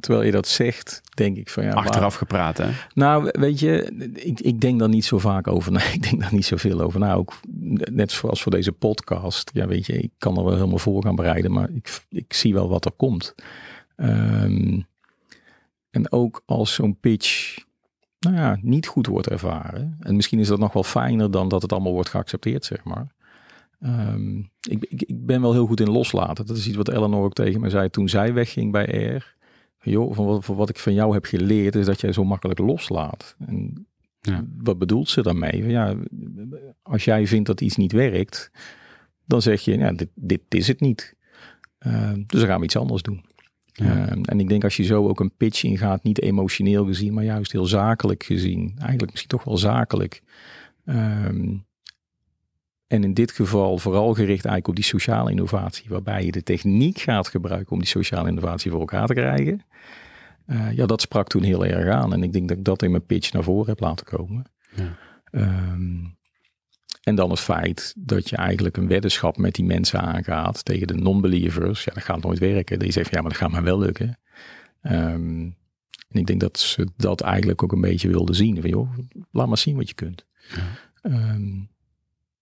terwijl 0.00 0.24
je 0.24 0.32
dat 0.32 0.48
zegt, 0.48 1.00
denk 1.14 1.36
ik 1.36 1.50
van 1.50 1.64
ja. 1.64 1.72
Achteraf 1.72 2.14
gepraat, 2.14 2.58
hè? 2.58 2.70
Nou, 2.94 3.28
weet 3.32 3.60
je, 3.60 3.82
ik, 4.14 4.40
ik 4.40 4.60
denk 4.60 4.78
daar 4.78 4.88
niet 4.88 5.04
zo 5.04 5.18
vaak 5.18 5.46
over 5.46 5.72
na. 5.72 5.82
Ik 5.98 6.02
denk 6.02 6.20
daar 6.20 6.34
niet 6.34 6.44
zoveel 6.44 6.80
over 6.80 7.00
na. 7.00 7.14
Ook 7.14 7.40
net 7.90 8.12
zoals 8.12 8.42
voor 8.42 8.52
deze 8.52 8.72
podcast. 8.72 9.50
Ja, 9.52 9.66
weet 9.66 9.86
je, 9.86 9.92
ik 9.92 10.10
kan 10.18 10.36
er 10.36 10.44
wel 10.44 10.54
helemaal 10.54 10.78
voor 10.78 11.02
gaan 11.02 11.16
bereiden, 11.16 11.52
maar 11.52 11.70
ik, 11.70 12.00
ik 12.10 12.32
zie 12.32 12.54
wel 12.54 12.68
wat 12.68 12.84
er 12.84 12.92
komt. 12.92 13.34
Um, 13.96 14.86
en 15.90 16.12
ook 16.12 16.42
als 16.46 16.74
zo'n 16.74 16.98
pitch, 17.00 17.58
nou 18.18 18.36
ja, 18.36 18.58
niet 18.62 18.86
goed 18.86 19.06
wordt 19.06 19.28
ervaren. 19.28 19.96
En 20.00 20.16
misschien 20.16 20.38
is 20.38 20.48
dat 20.48 20.58
nog 20.58 20.72
wel 20.72 20.84
fijner 20.84 21.30
dan 21.30 21.48
dat 21.48 21.62
het 21.62 21.72
allemaal 21.72 21.92
wordt 21.92 22.08
geaccepteerd, 22.08 22.64
zeg 22.64 22.84
maar. 22.84 23.14
Um, 23.80 24.50
ik, 24.68 24.84
ik, 24.88 25.02
ik 25.02 25.26
ben 25.26 25.40
wel 25.40 25.52
heel 25.52 25.66
goed 25.66 25.80
in 25.80 25.90
loslaten. 25.90 26.46
Dat 26.46 26.56
is 26.56 26.66
iets 26.66 26.76
wat 26.76 26.88
Eleanor 26.88 27.24
ook 27.24 27.34
tegen 27.34 27.60
me 27.60 27.70
zei 27.70 27.90
toen 27.90 28.08
zij 28.08 28.32
wegging 28.32 28.72
bij 28.72 28.92
Air 28.92 29.36
joh, 29.80 30.14
van 30.14 30.26
wat, 30.26 30.44
van 30.44 30.56
wat 30.56 30.68
ik 30.68 30.78
van 30.78 30.94
jou 30.94 31.14
heb 31.14 31.24
geleerd, 31.24 31.74
is 31.74 31.86
dat 31.86 32.00
jij 32.00 32.12
zo 32.12 32.24
makkelijk 32.24 32.58
loslaat. 32.58 33.36
En 33.46 33.86
ja. 34.20 34.44
wat 34.58 34.78
bedoelt 34.78 35.08
ze 35.08 35.22
daarmee? 35.22 35.66
Ja, 35.66 35.96
als 36.82 37.04
jij 37.04 37.26
vindt 37.26 37.46
dat 37.46 37.60
iets 37.60 37.76
niet 37.76 37.92
werkt, 37.92 38.50
dan 39.24 39.42
zeg 39.42 39.60
je, 39.60 39.78
ja, 39.78 39.92
dit, 39.92 40.08
dit 40.14 40.40
is 40.48 40.68
het 40.68 40.80
niet. 40.80 41.16
Uh, 41.86 42.12
dus 42.26 42.40
dan 42.40 42.48
gaan 42.48 42.58
we 42.58 42.64
iets 42.64 42.76
anders 42.76 43.02
doen. 43.02 43.24
Ja. 43.72 43.84
Uh, 43.84 44.22
en 44.22 44.40
ik 44.40 44.48
denk 44.48 44.64
als 44.64 44.76
je 44.76 44.82
zo 44.82 45.08
ook 45.08 45.20
een 45.20 45.36
pitch 45.36 45.62
ingaat, 45.62 46.02
niet 46.02 46.22
emotioneel 46.22 46.84
gezien, 46.84 47.14
maar 47.14 47.24
juist 47.24 47.52
heel 47.52 47.66
zakelijk 47.66 48.22
gezien, 48.22 48.74
eigenlijk 48.78 49.10
misschien 49.10 49.30
toch 49.30 49.44
wel 49.44 49.58
zakelijk. 49.58 50.22
Um, 50.84 51.66
en 52.88 53.04
in 53.04 53.14
dit 53.14 53.32
geval 53.32 53.78
vooral 53.78 54.14
gericht 54.14 54.44
eigenlijk 54.44 54.68
op 54.68 54.74
die 54.74 54.84
sociale 54.84 55.30
innovatie, 55.30 55.88
waarbij 55.88 56.24
je 56.24 56.32
de 56.32 56.42
techniek 56.42 56.98
gaat 56.98 57.28
gebruiken 57.28 57.72
om 57.72 57.78
die 57.78 57.88
sociale 57.88 58.28
innovatie 58.28 58.70
voor 58.70 58.80
elkaar 58.80 59.06
te 59.06 59.14
krijgen. 59.14 59.62
Uh, 60.46 60.72
ja, 60.72 60.86
dat 60.86 61.00
sprak 61.00 61.28
toen 61.28 61.42
heel 61.42 61.66
erg 61.66 61.94
aan. 61.94 62.12
En 62.12 62.22
ik 62.22 62.32
denk 62.32 62.48
dat 62.48 62.58
ik 62.58 62.64
dat 62.64 62.82
in 62.82 62.90
mijn 62.90 63.06
pitch 63.06 63.32
naar 63.32 63.42
voren 63.42 63.68
heb 63.68 63.80
laten 63.80 64.06
komen. 64.06 64.44
Ja. 64.74 64.96
Ehm, 65.30 66.04
en 67.02 67.14
dan 67.14 67.30
het 67.30 67.40
feit 67.40 67.94
dat 67.96 68.28
je 68.28 68.36
eigenlijk 68.36 68.76
een 68.76 68.88
weddenschap 68.88 69.36
met 69.36 69.54
die 69.54 69.64
mensen 69.64 70.00
aangaat 70.00 70.64
tegen 70.64 70.86
de 70.86 70.94
non-believers. 70.94 71.84
Ja, 71.84 71.92
dat 71.94 72.02
gaat 72.02 72.22
nooit 72.22 72.38
werken. 72.38 72.78
Die 72.78 72.92
zegt, 72.92 73.10
ja, 73.10 73.20
maar 73.20 73.30
dat 73.30 73.38
gaat 73.38 73.50
maar 73.50 73.62
wel 73.62 73.78
lukken. 73.78 74.18
Ehm, 74.82 75.50
en 76.08 76.18
ik 76.18 76.26
denk 76.26 76.40
dat 76.40 76.58
ze 76.58 76.88
dat 76.96 77.20
eigenlijk 77.20 77.62
ook 77.62 77.72
een 77.72 77.80
beetje 77.80 78.08
wilden 78.08 78.34
zien. 78.34 78.60
Van, 78.60 78.70
joh, 78.70 78.98
laat 79.30 79.48
maar 79.48 79.58
zien 79.58 79.76
wat 79.76 79.88
je 79.88 79.94
kunt. 79.94 80.26
Ja. 80.54 80.66
Ehm, 81.02 81.60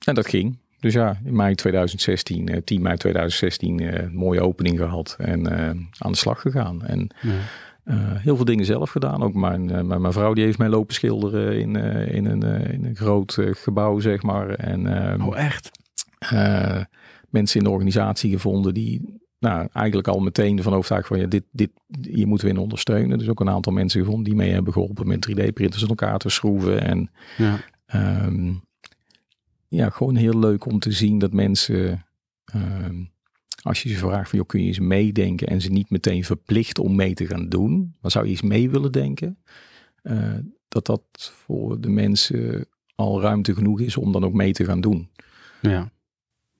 en 0.07 0.15
dat 0.15 0.29
ging. 0.29 0.59
Dus 0.81 0.95
ja, 0.95 1.19
in 1.25 1.37
mei 1.37 1.55
2016, 1.55 2.63
10 2.65 2.77
eh, 2.77 2.83
mei 2.83 2.97
2016, 2.97 3.83
uh, 3.83 4.11
mooie 4.11 4.41
opening 4.41 4.79
gehad 4.79 5.17
en 5.19 5.41
uh, 5.41 5.69
aan 5.99 6.13
de 6.13 6.17
slag 6.17 6.41
gegaan. 6.41 6.83
En 6.85 7.09
ja. 7.21 7.33
heel 8.19 8.37
veel 8.37 8.45
dingen 8.45 8.65
zelf 8.65 8.91
gedaan. 8.91 9.23
Ook 9.23 9.35
mijn, 9.35 9.87
mijn, 9.87 10.13
vrouw 10.13 10.33
die 10.33 10.45
heeft 10.45 10.59
mij 10.59 10.69
lopen 10.69 10.95
schilderen 10.95 11.59
in, 11.59 11.77
in, 12.11 12.25
een, 12.25 12.43
in 12.73 12.85
een 12.85 12.97
groot 12.97 13.39
gebouw, 13.41 13.99
zeg 13.99 14.23
maar. 14.23 14.49
En, 14.49 14.87
ehm, 14.87 15.23
oh, 15.23 15.39
echt? 15.39 15.71
mensen 17.31 17.59
in 17.59 17.65
de 17.65 17.71
organisatie 17.71 18.31
gevonden 18.31 18.75
die 18.75 19.19
nou, 19.39 19.69
eigenlijk 19.73 20.09
al 20.09 20.21
meteen 20.21 20.63
van 20.63 20.75
overtuigd 20.75 21.07
van 21.07 21.19
ja, 21.19 21.27
dit, 21.27 21.45
dit, 21.51 21.71
hier 22.01 22.27
moeten 22.27 22.47
we 22.47 22.53
in 22.53 22.61
ondersteunen. 22.61 23.19
Dus 23.19 23.29
ook 23.29 23.41
een 23.41 23.51
aantal 23.51 23.73
mensen 23.73 24.01
gevonden 24.01 24.25
die 24.25 24.35
mee 24.35 24.53
hebben 24.53 24.73
geholpen 24.73 25.07
met 25.07 25.29
3D-printers 25.31 25.83
in 25.83 25.89
elkaar 25.89 26.19
te 26.19 26.29
schroeven. 26.29 26.83
En 26.83 27.11
ja. 27.37 27.59
Um, 28.27 28.66
ja, 29.69 29.91
gewoon 29.91 30.17
heel 30.17 30.39
leuk 30.39 30.67
om 30.67 30.79
te 30.79 30.93
zien 30.93 31.19
dat 31.19 31.33
mensen, 31.33 32.07
ehm, 32.45 33.05
als 33.63 33.83
je 33.83 33.89
ze 33.89 33.97
vraagt 33.97 34.31
van, 34.31 34.39
joh, 34.39 34.49
kun 34.49 34.61
je 34.61 34.67
eens 34.67 34.79
meedenken 34.79 35.47
en 35.47 35.61
ze 35.61 35.71
niet 35.71 35.91
meteen 35.91 36.25
verplicht 36.25 36.79
om 36.79 36.95
mee 36.95 37.15
te 37.15 37.27
gaan 37.27 37.49
doen, 37.49 37.95
maar 38.01 38.11
zou 38.11 38.25
je 38.25 38.31
eens 38.31 38.43
mee 38.43 38.71
willen 38.71 38.93
denken, 38.93 39.39
uh, 40.03 40.35
dat 40.69 40.87
dat 40.87 41.03
voor 41.13 41.81
de 41.81 41.89
mensen 41.89 42.67
al 42.95 43.21
ruimte 43.21 43.55
genoeg 43.55 43.81
is 43.81 43.97
om 43.97 44.13
dan 44.13 44.25
ook 44.25 44.33
mee 44.33 44.53
te 44.53 44.65
gaan 44.65 44.81
doen. 44.81 45.09
Ja. 45.61 45.91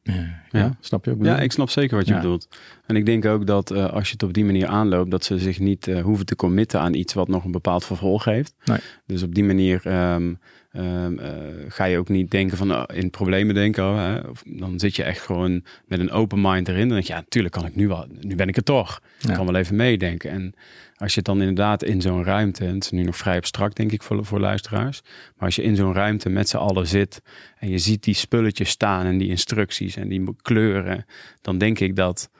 Ja, 0.03 0.43
ja, 0.51 0.77
snap 0.81 1.05
je? 1.05 1.17
Ja, 1.21 1.41
ik 1.41 1.53
snap 1.53 1.71
zeker 1.71 1.97
wat 1.97 2.07
je 2.07 2.15
bedoelt. 2.15 2.49
En 2.87 2.97
ik 2.97 3.07
denk 3.07 3.25
ook 3.25 3.47
dat 3.47 3.73
uh, 3.73 3.93
als 3.93 4.07
je 4.07 4.13
het 4.13 4.23
op 4.23 4.33
die 4.33 4.45
manier 4.45 4.67
aanloopt, 4.67 5.11
dat 5.11 5.25
ze 5.25 5.39
zich 5.39 5.59
niet 5.59 5.87
uh, 5.87 6.03
hoeven 6.03 6.27
te 6.27 6.37
committen 6.37 6.81
aan 6.81 6.95
iets 6.95 7.15
wat 7.15 7.29
nog 7.29 7.45
een 7.45 7.51
bepaald 7.51 7.85
vervolg 7.85 8.25
heeft. 8.25 8.55
Nee. 8.65 8.79
Dus 9.07 9.23
op 9.23 9.35
die 9.35 9.45
manier 9.45 9.87
um, 10.15 10.39
um, 10.79 11.19
uh, 11.19 11.29
ga 11.69 11.85
je 11.85 11.99
ook 11.99 12.09
niet 12.09 12.31
denken 12.31 12.57
van 12.57 12.87
in 12.87 13.11
problemen 13.11 13.55
denken. 13.55 13.85
Oh, 13.85 13.97
hè? 13.97 14.19
Of, 14.19 14.43
dan 14.47 14.79
zit 14.79 14.97
je 14.97 15.03
echt 15.03 15.21
gewoon 15.21 15.65
met 15.87 16.01
een 16.01 16.11
open 16.11 16.41
mind 16.41 16.69
erin. 16.69 16.89
Dan 16.89 16.97
denk 16.97 17.07
je, 17.07 17.13
ja, 17.13 17.19
natuurlijk 17.19 17.55
kan 17.55 17.67
ik 17.67 17.75
nu 17.75 17.89
wel. 17.89 18.07
Nu 18.21 18.35
ben 18.35 18.49
ik 18.49 18.57
er 18.57 18.63
toch. 18.63 19.01
Ik 19.29 19.35
kan 19.35 19.47
wel 19.47 19.55
even 19.55 19.77
meedenken. 19.77 20.31
En 20.31 20.55
als 20.97 21.11
je 21.11 21.17
het 21.17 21.25
dan 21.25 21.41
inderdaad 21.41 21.83
in 21.83 22.01
zo'n 22.01 22.25
ruimte, 22.25 22.65
en 22.65 22.75
het 22.75 22.85
is 22.85 22.91
nu 22.91 23.03
nog 23.03 23.17
vrij 23.17 23.37
abstract 23.37 23.77
denk 23.77 23.93
ik 23.93 24.03
voor, 24.03 24.25
voor 24.25 24.41
luisteraars, 24.41 25.03
maar 25.05 25.45
als 25.45 25.57
je 25.57 25.63
in 25.63 25.77
zo'n 25.77 25.93
ruimte 25.93 26.29
met 26.29 26.49
z'n 26.49 26.57
allen 26.57 26.87
zit 26.87 27.23
en 27.59 27.69
je 27.69 27.79
ziet 27.79 28.05
die 28.05 28.15
spulletjes 28.15 28.69
staan 28.69 29.07
en 29.07 29.19
die 29.19 29.29
instructies 29.29 29.97
en 29.97 30.09
die 30.09 30.35
kleuren, 30.43 31.05
dan 31.41 31.59
denk 31.59 31.79
ik 31.79 31.97
dat 31.97 32.31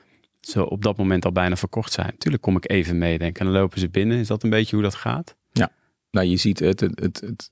ze 0.41 0.69
op 0.69 0.83
dat 0.83 0.97
moment 0.97 1.25
al 1.25 1.31
bijna 1.31 1.55
verkocht 1.55 1.91
zijn. 1.91 2.13
Tuurlijk 2.17 2.43
kom 2.43 2.55
ik 2.55 2.69
even 2.69 2.97
meedenken 2.97 3.45
en 3.45 3.51
dan 3.51 3.61
lopen 3.61 3.79
ze 3.79 3.89
binnen. 3.89 4.17
Is 4.17 4.27
dat 4.27 4.43
een 4.43 4.49
beetje 4.49 4.75
hoe 4.75 4.85
dat 4.85 4.95
gaat? 4.95 5.35
Ja, 5.51 5.71
nou 6.11 6.27
je 6.27 6.37
ziet 6.37 6.59
het, 6.59 6.79
het, 6.79 6.99
het, 6.99 7.21
het 7.21 7.51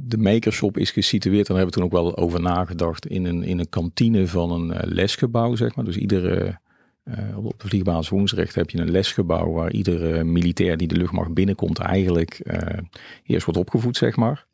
de 0.00 0.18
makershop 0.18 0.78
is 0.78 0.90
gesitueerd, 0.90 1.46
daar 1.46 1.56
hebben 1.56 1.74
we 1.74 1.80
toen 1.80 1.90
ook 1.90 2.02
wel 2.04 2.16
over 2.16 2.40
nagedacht, 2.40 3.06
in 3.06 3.24
een, 3.24 3.42
in 3.42 3.58
een 3.58 3.68
kantine 3.68 4.26
van 4.26 4.50
een 4.50 4.70
uh, 4.70 4.78
lesgebouw, 4.82 5.54
zeg 5.54 5.74
maar. 5.74 5.84
Dus 5.84 5.96
iedere 5.96 6.58
uh, 7.04 7.44
op 7.44 7.60
de 7.60 7.68
vliegbasis 7.68 8.08
Woensrecht 8.08 8.54
heb 8.54 8.70
je 8.70 8.78
een 8.78 8.90
lesgebouw 8.90 9.52
waar 9.52 9.72
iedere 9.72 10.24
militair 10.24 10.76
die 10.76 10.88
de 10.88 10.96
luchtmacht 10.96 11.34
binnenkomt 11.34 11.78
eigenlijk 11.78 12.40
uh, 12.44 12.78
eerst 13.24 13.44
wordt 13.44 13.60
opgevoed, 13.60 13.96
zeg 13.96 14.16
maar. 14.16 14.46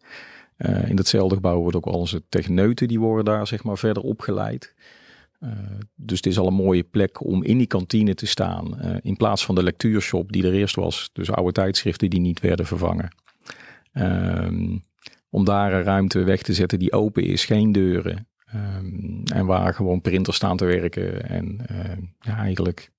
In 0.86 0.96
datzelfde 0.96 1.34
gebouw 1.34 1.60
wordt 1.60 1.76
ook 1.76 1.86
al 1.86 1.98
onze 1.98 2.22
techneuten, 2.28 2.88
die 2.88 3.00
worden 3.00 3.24
daar 3.24 3.46
zeg 3.46 3.64
maar 3.64 3.78
verder 3.78 4.02
opgeleid. 4.02 4.74
dus 5.94 6.16
het 6.16 6.26
is 6.26 6.38
al 6.38 6.46
een 6.46 6.54
mooie 6.54 6.82
plek 6.82 7.24
om 7.24 7.42
in 7.42 7.58
die 7.58 7.66
kantine 7.66 8.14
te 8.14 8.26
staan. 8.26 8.80
in 9.02 9.16
plaats 9.16 9.44
van 9.44 9.54
de 9.54 9.62
lectuurshop 9.62 10.32
die 10.32 10.46
er 10.46 10.52
eerst 10.52 10.76
was. 10.76 11.10
Dus 11.12 11.30
oude 11.30 11.52
tijdschriften 11.52 12.10
die 12.10 12.20
niet 12.20 12.40
werden 12.40 12.66
vervangen. 12.66 13.08
Ehm, 13.92 14.76
om 15.34 15.44
daar 15.44 15.72
een 15.72 15.82
ruimte 15.82 16.22
weg 16.22 16.42
te 16.42 16.54
zetten 16.54 16.78
die 16.78 16.92
open 16.92 17.22
is, 17.22 17.44
geen 17.44 17.72
deuren. 17.72 18.28
Um, 18.54 19.22
en 19.24 19.46
waar 19.46 19.74
gewoon 19.74 20.00
printers 20.00 20.36
staan 20.36 20.56
te 20.56 20.64
werken 20.64 21.28
en 21.28 21.66
uh, 21.70 21.96
ja, 22.20 22.36
eigenlijk 22.36 22.90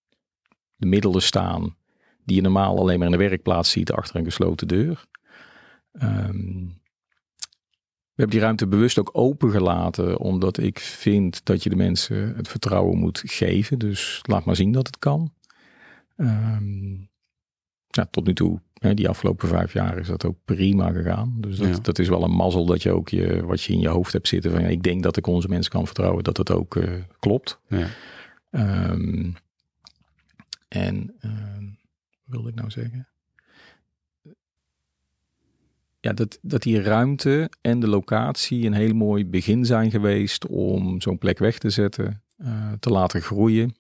de 0.75 0.86
middelen 0.86 1.21
staan 1.21 1.75
die 2.23 2.36
je 2.36 2.41
normaal 2.41 2.77
alleen 2.77 2.97
maar 2.99 3.07
in 3.11 3.17
de 3.17 3.29
werkplaats 3.29 3.71
ziet 3.71 3.91
achter 3.91 4.15
een 4.15 4.23
gesloten 4.23 4.67
deur. 4.67 5.05
Um, 5.91 6.81
we 8.13 8.21
hebben 8.21 8.36
die 8.36 8.45
ruimte 8.45 8.67
bewust 8.67 8.99
ook 8.99 9.09
open 9.13 9.51
gelaten, 9.51 10.19
omdat 10.19 10.57
ik 10.57 10.79
vind 10.79 11.45
dat 11.45 11.63
je 11.63 11.69
de 11.69 11.75
mensen 11.75 12.36
het 12.36 12.47
vertrouwen 12.47 12.97
moet 12.97 13.21
geven. 13.25 13.79
Dus 13.79 14.21
laat 14.21 14.45
maar 14.45 14.55
zien 14.55 14.71
dat 14.71 14.88
het 14.88 14.99
kan. 14.99 15.33
Ja, 17.88 18.05
tot 18.11 18.25
nu 18.25 18.33
toe 18.33 18.61
die 18.80 19.09
afgelopen 19.09 19.47
vijf 19.47 19.73
jaar 19.73 19.97
is 19.97 20.07
dat 20.07 20.26
ook 20.26 20.38
prima 20.45 20.91
gegaan. 20.91 21.36
Dus 21.38 21.57
dat, 21.57 21.86
dat 21.86 21.99
is 21.99 22.09
wel 22.09 22.23
een 22.23 22.36
mazzel 22.36 22.65
dat 22.65 22.84
je 22.84 22.91
ook 22.91 23.09
je, 23.09 23.45
wat 23.45 23.61
je 23.61 23.73
in 23.73 23.80
je 23.80 23.88
hoofd 23.88 24.13
hebt 24.13 24.28
zitten. 24.28 24.51
Van, 24.51 24.61
ja, 24.61 24.67
ik 24.67 24.84
denk 24.84 25.03
dat 25.03 25.17
ik 25.17 25.28
onze 25.28 25.47
mensen 25.47 25.71
kan 25.71 25.86
vertrouwen 25.86 26.23
dat 26.23 26.38
het 26.38 26.51
ook 26.51 26.76
uh, 26.76 26.93
klopt. 27.19 27.59
Ja. 27.67 27.88
Um, 28.91 29.36
en 30.67 31.15
uh, 31.21 31.32
wat 32.26 32.26
wilde 32.26 32.49
ik 32.49 32.55
nou 32.55 32.69
zeggen? 32.69 33.07
Ja, 35.99 36.13
dat, 36.13 36.39
dat 36.41 36.61
die 36.61 36.82
ruimte 36.82 37.49
en 37.61 37.80
de 37.80 37.88
locatie 37.88 38.65
een 38.65 38.73
heel 38.73 38.93
mooi 38.93 39.26
begin 39.26 39.65
zijn 39.65 39.91
geweest 39.91 40.47
om 40.47 41.01
zo'n 41.01 41.17
plek 41.17 41.38
weg 41.38 41.57
te 41.57 41.69
zetten, 41.69 42.23
uh, 42.38 42.71
te 42.80 42.89
laten 42.89 43.21
groeien. 43.21 43.76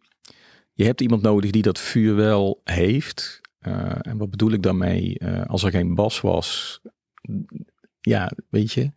Je 0.73 0.83
hebt 0.83 1.01
iemand 1.01 1.21
nodig 1.21 1.51
die 1.51 1.61
dat 1.61 1.79
vuur 1.79 2.15
wel 2.15 2.61
heeft 2.63 3.41
en 4.01 4.17
wat 4.17 4.29
bedoel 4.29 4.51
ik 4.51 4.63
daarmee? 4.63 5.15
Uh, 5.19 5.45
als 5.45 5.63
er 5.63 5.71
geen 5.71 5.95
bas 5.95 6.21
was, 6.21 6.81
ja, 7.99 8.31
weet 8.49 8.71
je, 8.71 8.91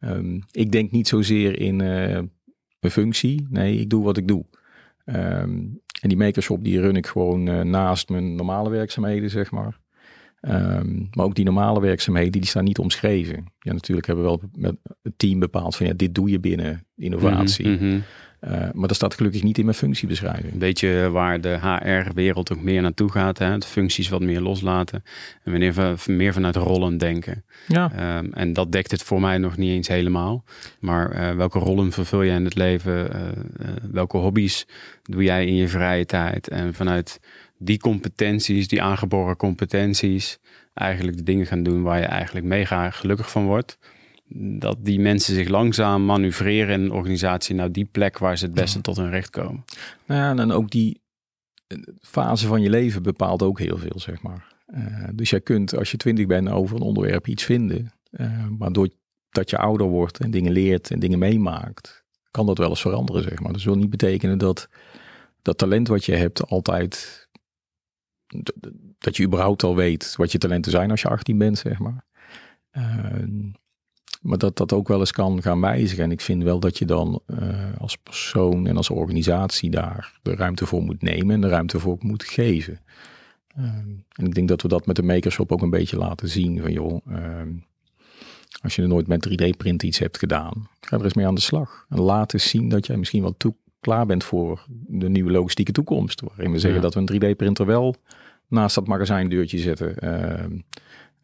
um, 0.00 0.42
ik 0.50 0.72
denk 0.72 0.90
niet 0.90 1.08
zozeer 1.08 1.60
in 1.60 1.80
een 1.80 2.30
functie. 2.90 3.46
Nee, 3.50 3.78
ik 3.78 3.90
doe 3.90 4.04
wat 4.04 4.16
ik 4.16 4.28
doe. 4.28 4.44
Um, 5.04 5.80
en 6.00 6.08
die 6.08 6.16
makershop 6.16 6.64
die 6.64 6.80
run 6.80 6.96
ik 6.96 7.06
gewoon 7.06 7.70
naast 7.70 8.08
mijn 8.08 8.34
normale 8.34 8.70
werkzaamheden, 8.70 9.30
zeg 9.30 9.50
maar. 9.50 9.78
Um, 10.40 11.08
maar 11.12 11.24
ook 11.24 11.34
die 11.34 11.44
normale 11.44 11.80
werkzaamheden, 11.80 12.32
die 12.32 12.46
staan 12.46 12.64
niet 12.64 12.78
omschreven. 12.78 13.44
Ja, 13.58 13.72
natuurlijk 13.72 14.06
hebben 14.06 14.24
we 14.24 14.30
wel 14.30 14.50
met 14.54 14.76
het 15.02 15.12
team 15.16 15.38
bepaald 15.38 15.76
van 15.76 15.86
ja, 15.86 15.92
dit 15.92 16.14
doe 16.14 16.30
je 16.30 16.40
binnen 16.40 16.86
innovatie. 16.96 17.68
Mm 17.68 17.78
-hmm. 17.78 18.02
Uh, 18.40 18.50
maar 18.72 18.88
dat 18.88 18.96
staat 18.96 19.14
gelukkig 19.14 19.42
niet 19.42 19.58
in 19.58 19.64
mijn 19.64 19.76
functiebeschrijving. 19.76 20.52
Een 20.52 20.58
beetje 20.58 21.10
waar 21.10 21.40
de 21.40 21.58
HR-wereld 21.60 22.52
ook 22.52 22.62
meer 22.62 22.82
naartoe 22.82 23.10
gaat. 23.10 23.38
Hè? 23.38 23.58
De 23.58 23.66
functies 23.66 24.08
wat 24.08 24.20
meer 24.20 24.40
loslaten. 24.40 25.04
En 25.44 25.50
wanneer 25.50 25.72
we 25.72 25.94
meer 26.06 26.32
vanuit 26.32 26.56
rollen 26.56 26.98
denken. 26.98 27.44
Ja. 27.66 28.18
Um, 28.18 28.32
en 28.32 28.52
dat 28.52 28.72
dekt 28.72 28.90
het 28.90 29.02
voor 29.02 29.20
mij 29.20 29.38
nog 29.38 29.56
niet 29.56 29.70
eens 29.70 29.88
helemaal. 29.88 30.44
Maar 30.80 31.12
uh, 31.12 31.36
welke 31.36 31.58
rollen 31.58 31.92
vervul 31.92 32.24
jij 32.24 32.36
in 32.36 32.44
het 32.44 32.54
leven? 32.54 33.10
Welke 33.92 34.16
hobby's 34.16 34.66
doe 35.02 35.22
jij 35.22 35.46
in 35.46 35.54
je 35.54 35.68
vrije 35.68 36.06
tijd? 36.06 36.48
En 36.48 36.74
vanuit 36.74 37.20
die 37.58 37.78
competenties, 37.78 38.68
die 38.68 38.82
aangeboren 38.82 39.36
competenties, 39.36 40.38
eigenlijk 40.74 41.16
de 41.16 41.22
dingen 41.22 41.46
gaan 41.46 41.62
doen 41.62 41.82
waar 41.82 41.98
je 41.98 42.06
eigenlijk 42.06 42.46
mega 42.46 42.90
gelukkig 42.90 43.30
van 43.30 43.44
wordt 43.44 43.78
dat 44.58 44.76
die 44.80 45.00
mensen 45.00 45.34
zich 45.34 45.48
langzaam 45.48 46.04
manoeuvreren 46.04 46.74
in 46.74 46.80
een 46.80 46.92
organisatie 46.92 47.54
naar 47.54 47.72
die 47.72 47.84
plek 47.84 48.18
waar 48.18 48.38
ze 48.38 48.44
het 48.44 48.54
beste 48.54 48.80
tot 48.80 48.96
hun 48.96 49.10
recht 49.10 49.30
komen. 49.30 49.64
Nou 50.06 50.20
ja, 50.20 50.42
en 50.42 50.52
ook 50.52 50.70
die 50.70 51.00
eh, 51.66 51.78
fase 52.00 52.46
van 52.46 52.62
je 52.62 52.70
leven 52.70 53.02
bepaalt 53.02 53.42
ook 53.42 53.58
heel 53.58 53.78
veel, 53.78 54.00
zeg 54.00 54.22
maar. 54.22 54.54
Uh, 54.66 55.08
dus 55.14 55.30
jij 55.30 55.40
kunt, 55.40 55.76
als 55.76 55.90
je 55.90 55.96
twintig 55.96 56.26
bent, 56.26 56.48
over 56.48 56.76
een 56.76 56.82
onderwerp 56.82 57.26
iets 57.26 57.44
vinden. 57.44 57.92
Uh, 58.10 58.46
maar 58.58 58.72
doordat 58.72 59.50
je 59.50 59.58
ouder 59.58 59.86
wordt 59.86 60.18
en 60.18 60.30
dingen 60.30 60.52
leert 60.52 60.90
en 60.90 60.98
dingen 60.98 61.18
meemaakt, 61.18 62.04
kan 62.30 62.46
dat 62.46 62.58
wel 62.58 62.68
eens 62.68 62.80
veranderen, 62.80 63.22
zeg 63.22 63.40
maar. 63.40 63.52
Dat 63.52 63.62
wil 63.62 63.76
niet 63.76 63.90
betekenen 63.90 64.38
dat 64.38 64.68
dat 65.42 65.58
talent 65.58 65.88
wat 65.88 66.04
je 66.04 66.14
hebt 66.14 66.46
altijd... 66.46 67.24
Dat 68.98 69.16
je 69.16 69.24
überhaupt 69.24 69.62
al 69.62 69.76
weet 69.76 70.16
wat 70.16 70.32
je 70.32 70.38
talenten 70.38 70.70
zijn 70.70 70.90
als 70.90 71.00
je 71.00 71.08
18 71.08 71.38
bent, 71.38 71.58
zeg 71.58 71.78
maar. 71.78 72.04
Uh, 72.72 73.52
maar 74.22 74.38
dat 74.38 74.56
dat 74.56 74.72
ook 74.72 74.88
wel 74.88 74.98
eens 74.98 75.12
kan 75.12 75.42
gaan 75.42 75.60
wijzigen. 75.60 76.04
En 76.04 76.10
ik 76.10 76.20
vind 76.20 76.42
wel 76.42 76.60
dat 76.60 76.78
je 76.78 76.84
dan 76.84 77.20
uh, 77.26 77.48
als 77.78 77.96
persoon 77.96 78.66
en 78.66 78.76
als 78.76 78.90
organisatie 78.90 79.70
daar 79.70 80.18
de 80.22 80.34
ruimte 80.34 80.66
voor 80.66 80.82
moet 80.82 81.02
nemen 81.02 81.34
en 81.34 81.40
de 81.40 81.48
ruimte 81.48 81.80
voor 81.80 81.96
moet 82.00 82.24
geven. 82.24 82.80
Uh, 83.58 83.64
en 84.12 84.26
ik 84.26 84.34
denk 84.34 84.48
dat 84.48 84.62
we 84.62 84.68
dat 84.68 84.86
met 84.86 84.96
de 84.96 85.02
makershop 85.02 85.52
ook 85.52 85.62
een 85.62 85.70
beetje 85.70 85.96
laten 85.96 86.28
zien. 86.28 86.60
Van 86.60 86.72
joh, 86.72 87.06
uh, 87.10 87.18
als 88.62 88.76
je 88.76 88.82
er 88.82 88.88
nooit 88.88 89.06
met 89.06 89.28
3D-print 89.28 89.82
iets 89.82 89.98
hebt 89.98 90.18
gedaan, 90.18 90.68
ga 90.80 90.96
er 90.96 91.04
eens 91.04 91.14
mee 91.14 91.26
aan 91.26 91.34
de 91.34 91.40
slag. 91.40 91.86
En 91.88 92.00
laat 92.00 92.32
eens 92.32 92.48
zien 92.48 92.68
dat 92.68 92.86
jij 92.86 92.96
misschien 92.96 93.22
wel 93.22 93.34
toe 93.36 93.54
klaar 93.80 94.06
bent 94.06 94.24
voor 94.24 94.64
de 94.86 95.08
nieuwe 95.08 95.30
logistieke 95.30 95.72
toekomst. 95.72 96.20
Waarin 96.20 96.52
we 96.52 96.58
zeggen 96.58 96.80
dat 96.80 96.94
we 96.94 97.00
een 97.00 97.34
3D-printer 97.34 97.66
wel 97.66 97.94
naast 98.48 98.74
dat 98.74 98.86
magazijndeurtje 98.86 99.58
zetten. 99.58 99.94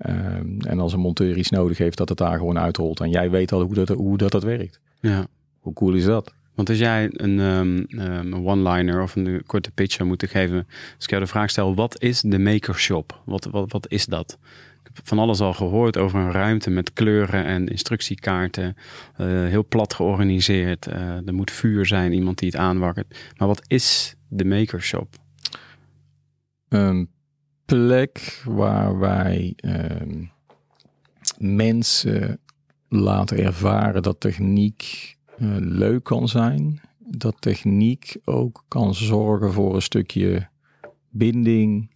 Ehm, 0.03 0.61
en 0.61 0.81
als 0.81 0.93
een 0.93 1.01
monteur 1.01 1.37
iets 1.37 1.51
nodig 1.51 1.79
heeft, 1.79 1.97
dat 1.97 2.09
het 2.09 2.19
daar 2.19 2.39
gewoon 2.39 2.59
uitrolt. 2.59 3.01
En 3.01 3.11
jij 3.11 3.31
weet 3.31 3.53
al 3.53 3.63
hoe 3.63 3.75
dat, 3.75 3.89
hoe 3.89 4.17
dat, 4.17 4.31
dat 4.31 4.43
werkt. 4.43 4.81
Ja. 5.01 5.27
Hoe 5.61 5.73
cool 5.73 5.95
is 5.95 6.05
dat? 6.05 6.35
Want 6.55 6.69
als 6.69 6.79
jij 6.79 7.11
een, 7.13 7.39
um, 7.39 7.85
een 7.89 8.47
one-liner 8.47 9.03
of 9.03 9.17
een 9.17 9.43
korte 9.47 9.71
pitch 9.71 9.95
zou 9.95 10.09
moeten 10.09 10.29
geven, 10.29 10.67
als 10.95 11.05
ik 11.05 11.11
jou 11.11 11.23
de 11.23 11.29
vraag 11.29 11.51
stel, 11.51 11.75
wat 11.75 12.03
is 12.03 12.21
de 12.21 12.39
makershop? 12.39 13.23
Wat, 13.25 13.45
wat, 13.45 13.73
wat 13.73 13.91
is 13.91 14.07
dat? 14.07 14.39
Ik 14.85 14.91
heb 14.95 15.09
van 15.09 15.19
alles 15.19 15.41
al 15.41 15.53
gehoord 15.53 15.97
over 15.97 16.21
een 16.21 16.33
ruimte 16.33 16.71
met 16.71 16.93
kleuren 16.93 17.45
en 17.45 17.69
instructiekaarten. 17.69 18.77
Uh, 19.21 19.27
heel 19.27 19.67
plat 19.67 19.95
georganiseerd. 19.95 20.87
Uh, 20.87 21.27
er 21.27 21.35
moet 21.35 21.51
vuur 21.51 21.87
zijn, 21.87 22.13
iemand 22.13 22.39
die 22.39 22.49
het 22.49 22.59
aanwakkert. 22.59 23.31
Maar 23.37 23.49
wat 23.49 23.63
is 23.67 24.15
de 24.29 24.45
makershop? 24.45 25.09
Plek 27.73 28.43
waar 28.45 28.99
wij 28.99 29.55
um, 29.65 30.31
mensen 31.39 32.41
laten 32.89 33.39
ervaren 33.39 34.03
dat 34.03 34.21
techniek 34.21 35.17
uh, 35.39 35.57
leuk 35.59 36.05
kan 36.05 36.29
zijn. 36.29 36.81
Dat 36.99 37.37
techniek 37.41 38.17
ook 38.25 38.65
kan 38.69 38.95
zorgen 38.95 39.53
voor 39.53 39.75
een 39.75 39.83
stukje 39.83 40.49
binding, 41.09 41.91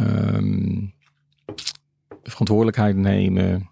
um, 0.00 0.92
verantwoordelijkheid 2.22 2.96
nemen. 2.96 3.68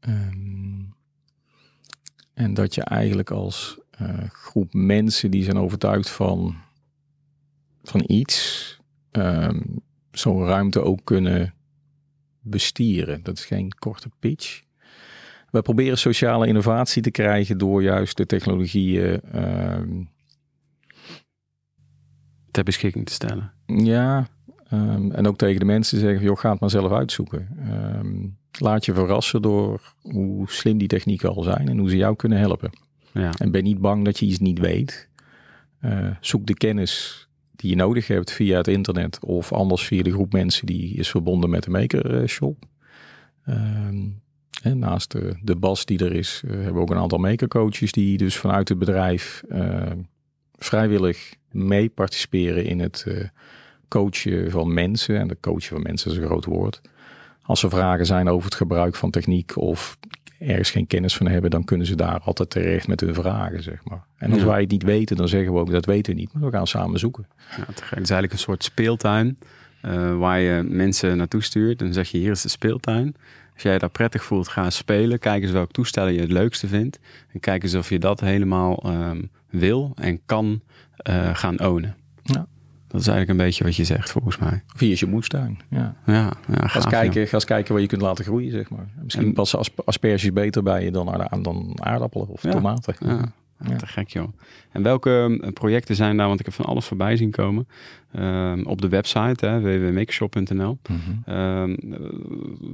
Um, 0.00 0.94
en 2.34 2.54
dat 2.54 2.74
je 2.74 2.82
eigenlijk 2.82 3.30
als 3.30 3.78
uh, 4.00 4.08
groep 4.28 4.72
mensen 4.72 5.30
die 5.30 5.44
zijn 5.44 5.58
overtuigd 5.58 6.10
van, 6.10 6.56
van 7.82 8.04
iets, 8.06 8.80
um, 9.12 9.80
zo'n 10.10 10.44
ruimte 10.44 10.82
ook 10.82 11.00
kunnen 11.04 11.54
bestieren. 12.40 13.22
Dat 13.22 13.38
is 13.38 13.44
geen 13.44 13.72
korte 13.78 14.10
pitch. 14.18 14.62
We 15.50 15.62
proberen 15.62 15.98
sociale 15.98 16.46
innovatie 16.46 17.02
te 17.02 17.10
krijgen 17.10 17.58
door 17.58 17.82
juist 17.82 18.16
de 18.16 18.26
technologieën 18.26 19.20
um, 19.34 20.10
ter 22.50 22.64
beschikking 22.64 23.06
te 23.06 23.12
stellen. 23.12 23.52
Ja, 23.66 24.28
um, 24.72 25.12
en 25.12 25.26
ook 25.26 25.38
tegen 25.38 25.58
de 25.58 25.66
mensen 25.66 25.98
zeggen: 25.98 26.22
joh, 26.22 26.38
ga 26.38 26.50
het 26.50 26.60
maar 26.60 26.70
zelf 26.70 26.92
uitzoeken. 26.92 27.48
Um, 27.98 28.36
laat 28.58 28.84
je 28.84 28.94
verrassen 28.94 29.42
door 29.42 29.94
hoe 30.00 30.50
slim 30.50 30.78
die 30.78 30.88
technieken 30.88 31.34
al 31.34 31.42
zijn 31.42 31.68
en 31.68 31.78
hoe 31.78 31.90
ze 31.90 31.96
jou 31.96 32.16
kunnen 32.16 32.38
helpen. 32.38 32.70
Ja. 33.12 33.30
En 33.38 33.50
ben 33.50 33.64
niet 33.64 33.80
bang 33.80 34.04
dat 34.04 34.18
je 34.18 34.26
iets 34.26 34.38
niet 34.38 34.58
weet. 34.58 35.08
Uh, 35.80 36.10
zoek 36.20 36.46
de 36.46 36.54
kennis 36.54 37.26
die 37.62 37.70
je 37.70 37.76
nodig 37.76 38.06
hebt 38.06 38.32
via 38.32 38.56
het 38.56 38.68
internet 38.68 39.18
of 39.24 39.52
anders 39.52 39.84
via 39.84 40.02
de 40.02 40.12
groep 40.12 40.32
mensen 40.32 40.66
die 40.66 40.94
is 40.94 41.10
verbonden 41.10 41.50
met 41.50 41.62
de 41.62 41.70
Maker 41.70 42.28
Shop. 42.28 42.64
Um, 43.48 44.22
en 44.62 44.78
naast 44.78 45.10
de, 45.10 45.36
de 45.42 45.56
bas 45.56 45.84
die 45.84 46.04
er 46.04 46.12
is, 46.12 46.42
uh, 46.44 46.50
hebben 46.50 46.74
we 46.74 46.80
ook 46.80 46.90
een 46.90 46.96
aantal 46.96 47.18
makercoaches 47.18 47.92
die 47.92 48.18
dus 48.18 48.36
vanuit 48.36 48.68
het 48.68 48.78
bedrijf 48.78 49.42
uh, 49.48 49.90
vrijwillig 50.58 51.34
mee 51.50 51.88
participeren 51.88 52.64
in 52.64 52.80
het 52.80 53.04
uh, 53.08 53.24
coachen 53.88 54.50
van 54.50 54.74
mensen. 54.74 55.18
En 55.18 55.28
de 55.28 55.36
coachen 55.40 55.68
van 55.68 55.82
mensen 55.82 56.10
is 56.10 56.16
een 56.16 56.26
groot 56.26 56.44
woord. 56.44 56.80
Als 57.42 57.62
er 57.62 57.70
vragen 57.70 58.06
zijn 58.06 58.28
over 58.28 58.44
het 58.44 58.54
gebruik 58.54 58.94
van 58.94 59.10
techniek 59.10 59.56
of 59.56 59.98
ergens 60.46 60.70
geen 60.70 60.86
kennis 60.86 61.16
van 61.16 61.28
hebben, 61.28 61.50
dan 61.50 61.64
kunnen 61.64 61.86
ze 61.86 61.94
daar 61.94 62.20
altijd 62.20 62.50
terecht 62.50 62.88
met 62.88 63.00
hun 63.00 63.14
vragen, 63.14 63.62
zeg 63.62 63.84
maar. 63.84 64.04
En 64.16 64.32
als 64.32 64.40
ja. 64.40 64.46
wij 64.46 64.60
het 64.60 64.70
niet 64.70 64.82
weten, 64.82 65.16
dan 65.16 65.28
zeggen 65.28 65.52
we 65.52 65.58
ook 65.58 65.70
dat 65.70 65.86
weten 65.86 66.14
we 66.14 66.20
niet, 66.20 66.32
maar 66.32 66.50
we 66.50 66.56
gaan 66.56 66.66
samen 66.66 66.98
zoeken. 66.98 67.26
Ja, 67.56 67.64
het 67.66 67.82
is 67.82 67.92
eigenlijk 67.92 68.32
een 68.32 68.38
soort 68.38 68.64
speeltuin 68.64 69.38
uh, 69.82 70.16
waar 70.18 70.40
je 70.40 70.62
mensen 70.62 71.16
naartoe 71.16 71.42
stuurt. 71.42 71.78
En 71.78 71.84
dan 71.84 71.94
zeg 71.94 72.08
je, 72.08 72.18
hier 72.18 72.30
is 72.30 72.42
de 72.42 72.48
speeltuin. 72.48 73.14
Als 73.54 73.62
jij 73.62 73.78
daar 73.78 73.90
prettig 73.90 74.24
voelt, 74.24 74.48
ga 74.48 74.70
spelen. 74.70 75.18
Kijk 75.18 75.42
eens 75.42 75.50
welk 75.50 75.70
toestel 75.70 76.06
je 76.06 76.20
het 76.20 76.30
leukste 76.30 76.66
vindt. 76.66 76.98
En 77.32 77.40
kijk 77.40 77.62
eens 77.62 77.74
of 77.74 77.88
je 77.88 77.98
dat 77.98 78.20
helemaal 78.20 78.82
um, 78.86 79.30
wil 79.50 79.92
en 79.94 80.20
kan 80.26 80.60
uh, 81.08 81.34
gaan 81.34 81.60
ownen. 81.60 81.96
Ja. 82.92 82.98
Dat 82.98 83.00
is 83.00 83.06
eigenlijk 83.06 83.28
een 83.28 83.46
beetje 83.46 83.64
wat 83.64 83.76
je 83.76 83.84
zegt, 83.84 84.10
volgens 84.10 84.38
mij. 84.38 84.62
Via 84.66 84.94
je 84.98 85.06
moestuin, 85.06 85.58
ja. 85.70 85.94
Ja, 86.06 86.32
ja 86.48 86.66
ga, 86.66 86.74
eens 86.74 86.86
kijken, 86.86 87.26
ga 87.26 87.34
eens 87.34 87.44
kijken 87.44 87.72
waar 87.72 87.82
je 87.82 87.88
kunt 87.88 88.02
laten 88.02 88.24
groeien, 88.24 88.50
zeg 88.50 88.70
maar. 88.70 88.88
Misschien 89.02 89.26
en, 89.26 89.32
passen 89.32 89.58
asperges 89.84 90.32
beter 90.32 90.62
bij 90.62 90.84
je 90.84 90.90
dan, 90.90 91.28
dan 91.42 91.78
aardappelen 91.82 92.28
of 92.28 92.42
ja, 92.42 92.50
tomaten. 92.50 92.94
Ja. 92.98 93.32
Ja. 93.68 93.76
Te 93.76 93.86
gek 93.86 94.08
joh. 94.08 94.28
En 94.70 94.82
welke 94.82 95.40
projecten 95.54 95.96
zijn 95.96 96.16
daar, 96.16 96.26
want 96.26 96.40
ik 96.40 96.46
heb 96.46 96.54
van 96.54 96.64
alles 96.64 96.84
voorbij 96.84 97.16
zien 97.16 97.30
komen. 97.30 97.68
Um, 98.16 98.66
op 98.66 98.80
de 98.80 98.88
website 98.88 99.60
www.makeshop.nl. 99.60 100.78
Mm 100.88 101.00
-hmm. 101.24 101.34
um, 101.34 101.76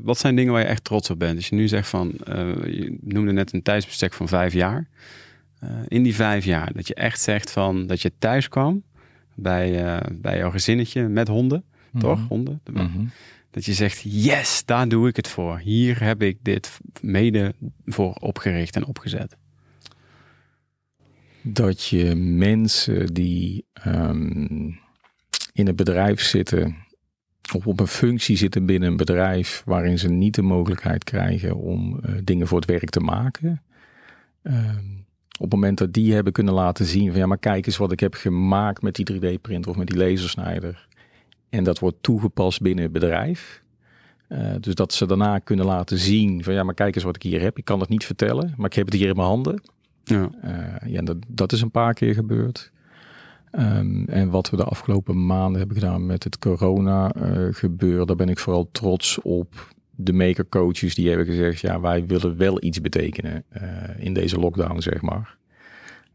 wat 0.03 0.19
zijn 0.19 0.37
dingen 0.37 0.53
waar 0.53 0.63
je 0.63 0.69
echt 0.69 0.85
trots 0.85 1.11
op 1.11 1.19
bent? 1.19 1.37
Als 1.37 1.49
je 1.49 1.57
nu 1.57 1.69
zegt 1.69 1.89
van, 1.89 2.13
uh, 2.29 2.35
je 2.65 2.99
noemde 3.01 3.33
net 3.33 3.53
een 3.53 3.63
tijdsbestek 3.63 4.13
van 4.13 4.29
vijf 4.29 4.53
jaar. 4.53 4.89
Uh, 5.65 5.71
in 5.89 6.03
die 6.03 6.15
vijf 6.15 6.45
jaar, 6.45 6.73
dat 6.73 6.89
je 6.89 6.95
echt 6.95 7.21
zegt 7.21 7.51
van 7.51 7.87
dat 7.87 8.03
je 8.03 8.13
thuis 8.19 8.49
kwam 8.49 8.83
bij, 9.39 9.85
uh, 9.85 10.01
bij 10.13 10.37
jouw 10.37 10.51
gezinnetje 10.51 11.09
met 11.09 11.29
honden, 11.29 11.65
mm 11.67 11.91
-hmm. 11.91 12.01
toch? 12.01 12.29
Honden. 12.29 12.61
Mm 12.73 12.77
-hmm. 12.77 13.11
Dat 13.51 13.65
je 13.65 13.75
zegt, 13.75 14.03
yes, 14.05 14.63
daar 14.65 14.89
doe 14.89 15.09
ik 15.09 15.17
het 15.17 15.29
voor. 15.29 15.59
Hier 15.59 16.03
heb 16.03 16.23
ik 16.23 16.39
dit 16.43 16.79
mede 17.01 17.55
voor 17.85 18.13
opgericht 18.13 18.77
en 18.77 18.87
opgezet 18.87 19.37
dat 21.55 21.85
je 21.85 22.15
mensen 22.15 23.15
die 23.15 23.67
um, 23.87 24.79
in 25.53 25.69
een 25.69 25.77
bedrijf 25.77 26.21
zitten 26.21 26.77
of 27.55 27.67
op 27.67 27.81
een 27.81 27.87
functie 27.87 28.37
zitten 28.37 28.67
binnen 28.67 28.89
een 28.89 28.97
bedrijf 28.97 29.63
waarin 29.65 29.99
ze 29.99 30.09
niet 30.09 30.35
de 30.35 30.43
mogelijkheid 30.43 31.05
krijgen 31.05 31.57
om 31.57 32.01
uh, 32.05 32.15
dingen 32.25 32.47
voor 32.47 32.59
het 32.61 32.71
werk 32.71 32.91
te 32.91 33.01
maken. 33.01 33.63
Um, 34.43 35.07
op 35.39 35.45
het 35.45 35.53
moment 35.53 35.79
dat 35.79 35.93
die 35.93 36.15
hebben 36.15 36.33
kunnen 36.33 36.55
laten 36.55 36.87
zien 36.87 37.11
van 37.11 37.21
ja, 37.21 37.27
maar 37.27 37.39
kijk 37.39 37.67
eens 37.67 37.77
wat 37.77 37.93
ik 37.93 38.01
heb 38.01 38.15
gemaakt 38.15 38.83
met 38.83 38.95
die 38.95 39.13
3D-printer 39.13 39.71
of 39.71 39.77
met 39.77 39.87
die 39.87 39.97
lasersnijder. 39.97 40.89
En 41.49 41.65
dat 41.65 41.79
wordt 41.79 41.97
toegepast 42.01 42.61
binnen 42.61 42.85
het 42.85 42.93
bedrijf. 42.93 43.63
Uh, 44.29 44.55
dus 44.61 44.75
dat 44.75 44.93
ze 44.93 45.07
daarna 45.07 45.39
kunnen 45.39 45.67
laten 45.67 45.99
zien 45.99 46.45
van 46.45 46.55
ja, 46.55 46.63
maar 46.63 46.75
kijk 46.75 46.95
eens 46.95 47.05
wat 47.05 47.17
ik 47.17 47.23
hier 47.23 47.41
heb. 47.41 47.59
Ik 47.59 47.65
kan 47.65 47.81
het 47.81 47.89
niet 47.89 48.05
vertellen, 48.05 48.55
maar 48.57 48.67
ik 48.67 48.75
heb 48.75 48.87
het 48.87 48.95
hier 48.95 49.09
in 49.09 49.17
mijn 49.17 49.29
handen. 49.29 49.63
Ja, 50.05 50.31
uh, 50.45 50.93
ja 50.93 51.03
dat, 51.03 51.17
dat 51.29 51.53
is 51.53 51.61
een 51.61 51.71
paar 51.71 51.95
keer 51.95 52.15
gebeurd. 52.15 52.73
Um, 53.53 54.05
en 54.09 54.31
wat 54.31 54.51
we 54.51 54.57
de 54.57 54.65
afgelopen 54.65 55.27
maanden 55.27 55.59
hebben 55.59 55.77
gedaan 55.77 56.07
met 56.07 56.25
het 56.25 56.39
corona 56.39 57.15
uh, 57.17 57.49
gebeuren, 57.51 58.07
daar 58.07 58.17
ben 58.17 58.29
ik 58.29 58.39
vooral 58.39 58.69
trots 58.73 59.21
op. 59.23 59.69
De 60.01 60.13
maker 60.13 60.49
coaches 60.49 60.95
die 60.95 61.09
hebben 61.09 61.27
gezegd, 61.27 61.61
ja, 61.61 61.81
wij 61.81 62.07
willen 62.07 62.37
wel 62.37 62.63
iets 62.65 62.81
betekenen 62.81 63.45
uh, 63.57 63.63
in 63.97 64.13
deze 64.13 64.39
lockdown, 64.39 64.81
zeg 64.81 65.03
maar. 65.03 65.37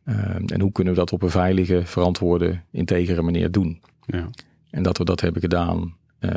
Um, 0.06 0.46
en 0.46 0.62
hoe 0.62 0.72
kunnen 0.72 0.94
we 0.94 1.00
dat 1.00 1.12
op 1.12 1.22
een 1.22 1.30
veilige, 1.30 1.82
verantwoorde, 1.86 2.60
integere 2.72 3.22
manier 3.22 3.52
doen? 3.52 3.82
Ja. 4.06 4.30
En 4.70 4.84
dat 4.84 4.98
we 4.98 5.06
dat 5.06 5.22
hebben 5.22 5.42
gedaan 5.42 5.96
uh, 6.20 6.32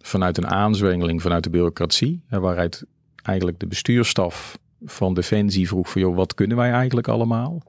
vanuit 0.00 0.36
een 0.36 0.46
aanzwengeling 0.46 1.22
vanuit 1.22 1.44
de 1.44 1.50
bureaucratie, 1.50 2.22
waaruit 2.28 2.84
eigenlijk 3.22 3.60
de 3.60 3.66
bestuurstaf 3.66 4.58
van 4.84 5.14
Defensie 5.14 5.68
vroeg 5.68 5.90
van, 5.90 6.00
joh, 6.00 6.16
wat 6.16 6.34
kunnen 6.34 6.56
wij 6.56 6.70
eigenlijk 6.70 7.08
allemaal? 7.08 7.62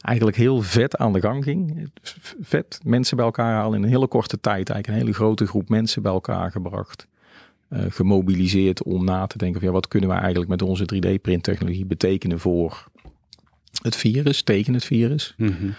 Eigenlijk 0.00 0.36
heel 0.36 0.62
vet 0.62 0.96
aan 0.96 1.12
de 1.12 1.20
gang 1.20 1.44
ging. 1.44 1.90
Vet, 2.40 2.80
mensen 2.84 3.16
bij 3.16 3.26
elkaar 3.26 3.54
halen 3.54 3.78
in 3.78 3.84
een 3.84 3.90
hele 3.90 4.08
korte 4.08 4.40
tijd. 4.40 4.70
Eigenlijk 4.70 4.88
een 4.88 5.06
hele 5.06 5.16
grote 5.16 5.46
groep 5.46 5.68
mensen 5.68 6.02
bij 6.02 6.12
elkaar 6.12 6.50
gebracht. 6.50 7.06
Uh, 7.70 7.84
gemobiliseerd 7.88 8.82
om 8.82 9.04
na 9.04 9.26
te 9.26 9.38
denken 9.38 9.60
van, 9.60 9.68
ja, 9.68 9.74
wat 9.74 9.88
kunnen 9.88 10.08
wij 10.08 10.18
eigenlijk 10.18 10.50
met 10.50 10.62
onze 10.62 10.84
3D-printtechnologie 10.94 11.86
betekenen 11.86 12.40
voor 12.40 12.88
het 13.82 13.96
virus, 13.96 14.42
tegen 14.42 14.74
het 14.74 14.84
virus. 14.84 15.34
Mm 15.36 15.48
-hmm. 15.48 15.74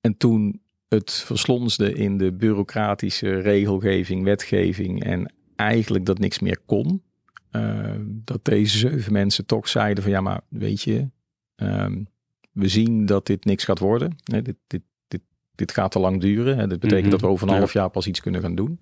En 0.00 0.16
toen 0.16 0.60
het 0.88 1.12
verslonsde 1.12 1.92
in 1.92 2.18
de 2.18 2.32
bureaucratische 2.32 3.40
regelgeving, 3.40 4.24
wetgeving 4.24 5.04
en 5.04 5.32
eigenlijk 5.56 6.06
dat 6.06 6.18
niks 6.18 6.38
meer 6.38 6.58
kon, 6.66 7.02
uh, 7.52 7.90
dat 8.08 8.44
deze 8.44 8.78
zeven 8.78 9.12
mensen 9.12 9.46
toch 9.46 9.68
zeiden 9.68 10.02
van 10.02 10.12
ja, 10.12 10.20
maar 10.20 10.40
weet 10.48 10.82
je, 10.82 11.08
um, 11.56 12.08
we 12.52 12.68
zien 12.68 13.06
dat 13.06 13.26
dit 13.26 13.44
niks 13.44 13.64
gaat 13.64 13.78
worden. 13.78 14.16
Dit, 14.24 14.54
dit, 14.66 14.82
dit, 15.08 15.20
dit 15.54 15.72
gaat 15.72 15.90
te 15.90 15.98
lang 15.98 16.20
duren. 16.20 16.58
Hè. 16.58 16.66
Dit 16.66 16.80
betekent 16.80 16.90
mm 16.90 17.02
-hmm. 17.02 17.10
dat 17.10 17.20
we 17.20 17.26
over 17.26 17.48
een 17.48 17.54
half 17.54 17.72
jaar 17.72 17.90
pas 17.90 18.06
iets 18.06 18.20
kunnen 18.20 18.40
gaan 18.40 18.54
doen. 18.54 18.80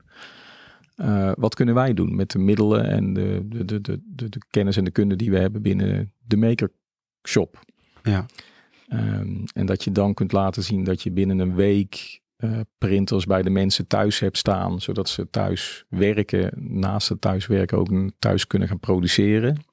Uh, 0.96 1.32
wat 1.36 1.54
kunnen 1.54 1.74
wij 1.74 1.94
doen 1.94 2.16
met 2.16 2.30
de 2.30 2.38
middelen 2.38 2.84
en 2.84 3.12
de, 3.12 3.40
de, 3.48 3.64
de, 3.64 3.80
de, 3.80 4.28
de, 4.28 4.38
kennis 4.50 4.76
en 4.76 4.84
de 4.84 4.90
kunde 4.90 5.16
die 5.16 5.30
we 5.30 5.38
hebben 5.38 5.62
binnen 5.62 6.12
de 6.26 6.36
maker 6.36 6.70
shop? 7.28 7.60
Ja. 8.02 8.26
Um, 8.88 9.44
en 9.54 9.66
dat 9.66 9.84
je 9.84 9.92
dan 9.92 10.14
kunt 10.14 10.32
laten 10.32 10.62
zien 10.62 10.84
dat 10.84 11.02
je 11.02 11.10
binnen 11.10 11.38
een 11.38 11.54
week 11.54 12.20
uh, 12.38 12.60
printers 12.78 13.26
bij 13.26 13.42
de 13.42 13.50
mensen 13.50 13.86
thuis 13.86 14.18
hebt 14.18 14.38
staan, 14.38 14.80
zodat 14.80 15.08
ze 15.08 15.30
thuis 15.30 15.84
werken, 15.88 16.52
naast 16.78 17.08
het 17.08 17.20
thuiswerken 17.20 17.78
ook 17.78 18.10
thuis 18.18 18.46
kunnen 18.46 18.68
gaan 18.68 18.80
produceren. 18.80 19.64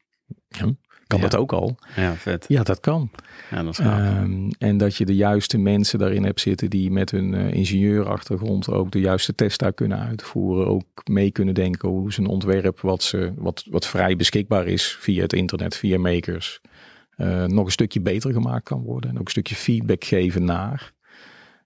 Ja. 0.47 0.75
Kan 1.11 1.29
dat 1.29 1.35
ook 1.35 1.53
al. 1.53 1.77
Ja, 1.95 2.15
vet. 2.15 2.45
Ja, 2.47 2.63
dat 2.63 2.79
kan. 2.79 3.09
Ja, 3.51 3.63
dat 3.63 3.79
is 3.79 3.85
um, 3.85 4.49
en 4.57 4.77
dat 4.77 4.95
je 4.95 5.05
de 5.05 5.15
juiste 5.15 5.57
mensen 5.57 5.99
daarin 5.99 6.23
hebt 6.23 6.39
zitten 6.39 6.69
die 6.69 6.91
met 6.91 7.11
hun 7.11 7.33
uh, 7.33 7.53
ingenieurachtergrond 7.53 8.69
ook 8.69 8.91
de 8.91 8.99
juiste 8.99 9.35
test 9.35 9.59
daar 9.59 9.73
kunnen 9.73 9.99
uitvoeren. 9.99 10.67
Ook 10.67 10.83
mee 11.09 11.31
kunnen 11.31 11.53
denken 11.53 11.89
hoe 11.89 12.13
zijn 12.13 12.27
ontwerp, 12.27 12.79
wat, 12.79 13.03
ze, 13.03 13.33
wat, 13.35 13.65
wat 13.69 13.87
vrij 13.87 14.15
beschikbaar 14.15 14.67
is 14.67 14.95
via 14.99 15.21
het 15.21 15.33
internet, 15.33 15.77
via 15.77 15.99
makers, 15.99 16.61
uh, 17.17 17.45
nog 17.45 17.65
een 17.65 17.71
stukje 17.71 18.01
beter 18.01 18.33
gemaakt 18.33 18.63
kan 18.63 18.81
worden. 18.81 19.09
En 19.09 19.15
ook 19.15 19.25
een 19.25 19.31
stukje 19.31 19.55
feedback 19.55 20.03
geven 20.03 20.43
naar. 20.43 20.93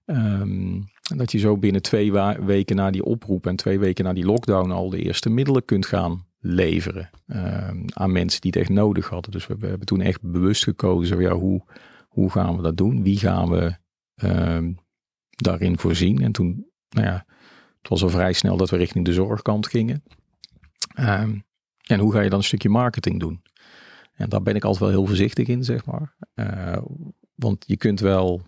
Um, 0.06 0.94
dat 1.16 1.32
je 1.32 1.38
zo 1.38 1.58
binnen 1.58 1.82
twee 1.82 2.12
weken 2.46 2.76
na 2.76 2.92
die 2.92 3.04
oproep 3.04 3.48
en 3.48 3.56
twee 3.56 3.80
weken 3.80 4.06
na 4.06 4.14
die 4.14 4.26
lockdown 4.26 4.72
al 4.72 4.90
de 4.90 5.02
eerste 5.02 5.30
middelen 5.30 5.66
kunt 5.66 5.86
gaan 5.86 6.26
leveren 6.46 7.10
um, 7.28 7.86
aan 7.94 8.12
mensen 8.12 8.42
die 8.42 8.52
het 8.52 8.60
echt 8.60 8.70
nodig 8.70 9.10
hadden. 9.10 9.32
Dus 9.32 9.48
we, 9.48 9.56
hebben 9.60 9.88
toen 9.88 10.02
echt 10.02 10.22
bewust 10.22 10.64
gekozen, 10.64 11.22
ja, 11.22 11.34
hoe, 11.34 11.64
hoe 12.08 12.32
gaan 12.32 12.56
we 12.56 12.62
dat 12.62 12.78
doen? 12.78 13.04
Wie 13.04 13.18
gaan 13.18 13.50
we 13.50 13.76
um, 14.24 14.78
daarin 15.30 15.78
voorzien? 15.78 16.22
En 16.22 16.32
toen, 16.32 16.68
nou 16.90 17.08
ja, 17.08 17.26
het 17.80 17.90
was 17.90 18.04
al 18.04 18.10
vrij 18.10 18.34
snel 18.34 18.58
dat 18.58 18.70
we 18.70 18.78
richting 18.78 19.06
de 19.06 19.14
zorgkant 19.14 19.68
gingen. 19.68 20.04
Um, 21.00 21.44
en 21.86 22.00
hoe 22.00 22.12
ga 22.12 22.22
je 22.22 22.30
dan 22.30 22.40
een 22.40 22.46
stukje 22.46 22.70
marketing 22.70 23.20
doen? 23.20 23.42
En 24.14 24.30
daar 24.30 24.42
ben 24.42 24.56
ik 24.56 24.64
altijd 24.64 24.84
wel 24.84 24.92
heel 24.98 25.08
voorzichtig 25.08 25.48
in, 25.48 25.64
zeg 25.64 25.86
maar. 25.86 26.16
Uh, 26.36 26.78
want 27.36 27.64
je 27.68 27.78
kunt 27.78 28.00
wel 28.00 28.42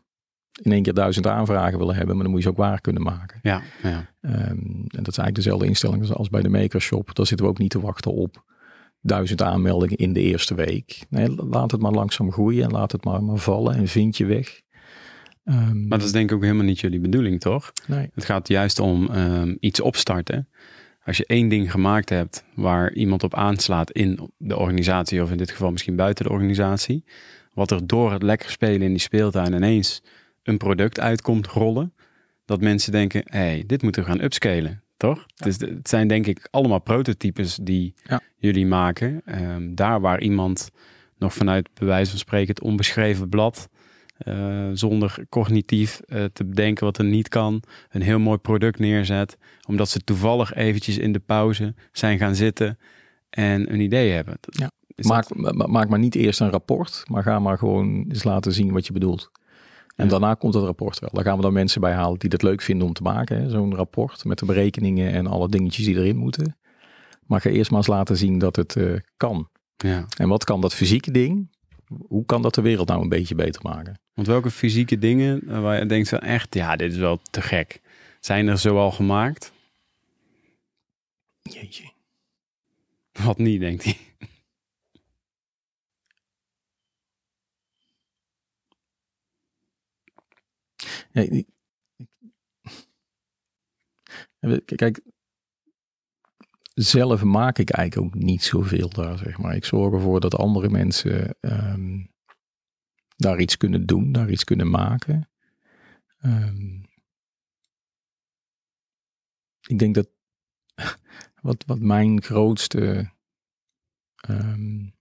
in 0.61 0.71
één 0.71 0.83
keer 0.83 0.93
duizend 0.93 1.27
aanvragen 1.27 1.77
willen 1.77 1.95
hebben, 1.95 2.15
maar 2.15 2.23
dan 2.23 2.33
moet 2.33 2.43
je 2.43 2.47
ze 2.47 2.53
ook 2.53 2.63
waar 2.65 2.81
kunnen 2.81 3.01
maken. 3.03 3.39
Ja, 3.41 3.61
ja. 3.83 4.09
Um, 4.21 4.31
en 4.31 5.03
dat 5.03 5.07
is 5.07 5.17
eigenlijk 5.17 5.35
dezelfde 5.35 5.65
instelling 5.65 6.09
als 6.11 6.29
bij 6.29 6.41
de 6.41 6.49
makershop. 6.49 7.15
Daar 7.15 7.25
zitten 7.25 7.45
we 7.45 7.51
ook 7.51 7.57
niet 7.57 7.69
te 7.69 7.79
wachten 7.79 8.13
op 8.13 8.43
duizend 9.01 9.41
aanmeldingen 9.41 9.97
in 9.97 10.13
de 10.13 10.21
eerste 10.21 10.55
week. 10.55 11.05
Nee, 11.09 11.35
laat 11.35 11.71
het 11.71 11.81
maar 11.81 11.91
langzaam 11.91 12.31
groeien 12.31 12.63
en 12.63 12.71
laat 12.71 12.91
het 12.91 13.03
maar, 13.03 13.23
maar 13.23 13.37
vallen 13.37 13.75
en 13.75 13.87
vind 13.87 14.17
je 14.17 14.25
weg. 14.25 14.61
Um, 15.43 15.87
maar 15.87 15.97
dat 15.97 16.07
is 16.07 16.13
denk 16.13 16.29
ik 16.29 16.35
ook 16.35 16.43
helemaal 16.43 16.65
niet 16.65 16.79
jullie 16.79 16.99
bedoeling, 16.99 17.39
toch? 17.39 17.71
Nee. 17.87 18.09
Het 18.13 18.25
gaat 18.25 18.47
juist 18.47 18.79
om 18.79 19.09
um, 19.15 19.57
iets 19.59 19.79
opstarten. 19.79 20.49
Als 21.03 21.17
je 21.17 21.25
één 21.25 21.49
ding 21.49 21.71
gemaakt 21.71 22.09
hebt 22.09 22.45
waar 22.55 22.93
iemand 22.93 23.23
op 23.23 23.33
aanslaat 23.33 23.91
in 23.91 24.31
de 24.37 24.57
organisatie, 24.57 25.21
of 25.21 25.31
in 25.31 25.37
dit 25.37 25.51
geval 25.51 25.71
misschien 25.71 25.95
buiten 25.95 26.25
de 26.25 26.31
organisatie, 26.31 27.05
wat 27.53 27.71
er 27.71 27.87
door 27.87 28.11
het 28.11 28.23
lekker 28.23 28.49
spelen 28.49 28.81
in 28.81 28.89
die 28.89 28.99
speeltuin 28.99 29.53
ineens 29.53 30.03
een 30.47 30.57
product 30.57 30.99
uitkomt 30.99 31.47
rollen, 31.47 31.93
dat 32.45 32.61
mensen 32.61 32.91
denken, 32.91 33.21
hé, 33.25 33.39
hey, 33.39 33.63
dit 33.67 33.81
moeten 33.81 34.03
we 34.03 34.09
gaan 34.09 34.21
upscalen, 34.21 34.83
toch? 34.97 35.25
Ja. 35.27 35.45
Dus 35.45 35.57
het 35.59 35.89
zijn 35.89 36.07
denk 36.07 36.27
ik 36.27 36.47
allemaal 36.51 36.81
prototypes 36.81 37.59
die 37.61 37.93
ja. 38.03 38.21
jullie 38.37 38.65
maken. 38.65 39.21
Um, 39.25 39.75
daar 39.75 40.01
waar 40.01 40.21
iemand 40.21 40.69
nog 41.17 41.33
vanuit 41.33 41.69
bewijs 41.73 42.09
van 42.09 42.19
spreken 42.19 42.47
het 42.47 42.61
onbeschreven 42.61 43.29
blad, 43.29 43.69
uh, 44.27 44.69
zonder 44.73 45.25
cognitief 45.29 46.01
uh, 46.07 46.23
te 46.33 46.45
bedenken 46.45 46.85
wat 46.85 46.97
er 46.97 47.05
niet 47.05 47.27
kan, 47.27 47.63
een 47.89 48.01
heel 48.01 48.19
mooi 48.19 48.37
product 48.37 48.79
neerzet, 48.79 49.37
omdat 49.67 49.89
ze 49.89 49.99
toevallig 49.99 50.53
eventjes 50.53 50.97
in 50.97 51.11
de 51.11 51.19
pauze 51.19 51.73
zijn 51.91 52.17
gaan 52.17 52.35
zitten 52.35 52.77
en 53.29 53.73
een 53.73 53.79
idee 53.79 54.11
hebben. 54.11 54.37
Ja. 54.41 54.71
Maak, 55.07 55.27
dat... 55.27 55.67
maak 55.67 55.89
maar 55.89 55.99
niet 55.99 56.15
eerst 56.15 56.39
een 56.39 56.49
rapport, 56.49 57.03
maar 57.09 57.23
ga 57.23 57.39
maar 57.39 57.57
gewoon 57.57 58.05
eens 58.09 58.23
laten 58.23 58.53
zien 58.53 58.71
wat 58.71 58.87
je 58.87 58.93
bedoelt. 58.93 59.31
En 59.97 60.05
ja. 60.05 60.11
daarna 60.11 60.33
komt 60.33 60.53
het 60.53 60.63
rapport 60.63 60.99
wel. 60.99 61.09
Daar 61.13 61.23
gaan 61.23 61.35
we 61.35 61.41
dan 61.41 61.53
mensen 61.53 61.81
bij 61.81 61.93
halen 61.93 62.19
die 62.19 62.29
dat 62.29 62.41
leuk 62.41 62.61
vinden 62.61 62.87
om 62.87 62.93
te 62.93 63.01
maken. 63.01 63.49
Zo'n 63.49 63.75
rapport 63.75 64.25
met 64.25 64.39
de 64.39 64.45
berekeningen 64.45 65.13
en 65.13 65.27
alle 65.27 65.49
dingetjes 65.49 65.85
die 65.85 65.95
erin 65.95 66.17
moeten. 66.17 66.57
Maar 67.25 67.41
ga 67.41 67.49
eerst 67.49 67.69
maar 67.69 67.79
eens 67.79 67.87
laten 67.87 68.17
zien 68.17 68.39
dat 68.39 68.55
het 68.55 68.75
uh, 68.75 68.99
kan. 69.17 69.49
Ja. 69.77 70.05
En 70.17 70.27
wat 70.29 70.43
kan 70.43 70.61
dat 70.61 70.73
fysieke 70.73 71.11
ding? 71.11 71.49
Hoe 72.07 72.25
kan 72.25 72.41
dat 72.41 72.55
de 72.55 72.61
wereld 72.61 72.87
nou 72.87 73.01
een 73.01 73.09
beetje 73.09 73.35
beter 73.35 73.61
maken? 73.61 73.99
Want 74.13 74.27
welke 74.27 74.51
fysieke 74.51 74.97
dingen 74.97 75.61
waar 75.61 75.79
je 75.79 75.85
denkt 75.85 76.09
van 76.09 76.19
echt, 76.19 76.53
ja, 76.53 76.75
dit 76.75 76.91
is 76.91 76.97
wel 76.97 77.19
te 77.31 77.41
gek. 77.41 77.81
Zijn 78.19 78.47
er 78.47 78.57
zo 78.57 78.77
al 78.77 78.91
gemaakt? 78.91 79.51
Jeetje. 81.41 81.91
Wat 83.23 83.37
niet, 83.37 83.59
denkt 83.59 83.83
hij. 83.83 83.97
Ja, 94.39 94.59
kijk, 94.65 95.01
zelf 96.73 97.23
maak 97.23 97.57
ik 97.57 97.69
eigenlijk 97.69 98.15
ook 98.15 98.21
niet 98.21 98.43
zoveel 98.43 98.89
daar, 98.89 99.17
zeg 99.17 99.37
maar. 99.37 99.55
Ik 99.55 99.65
zorg 99.65 99.93
ervoor 99.93 100.19
dat 100.19 100.35
andere 100.35 100.69
mensen 100.69 101.35
um, 101.41 102.11
daar 103.15 103.39
iets 103.39 103.57
kunnen 103.57 103.85
doen, 103.85 104.11
daar 104.11 104.29
iets 104.29 104.43
kunnen 104.43 104.69
maken. 104.69 105.29
Um, 106.21 106.85
ik 109.67 109.79
denk 109.79 109.95
dat 109.95 110.09
wat, 111.41 111.63
wat 111.65 111.79
mijn 111.79 112.21
grootste 112.23 113.11
um, 114.29 114.96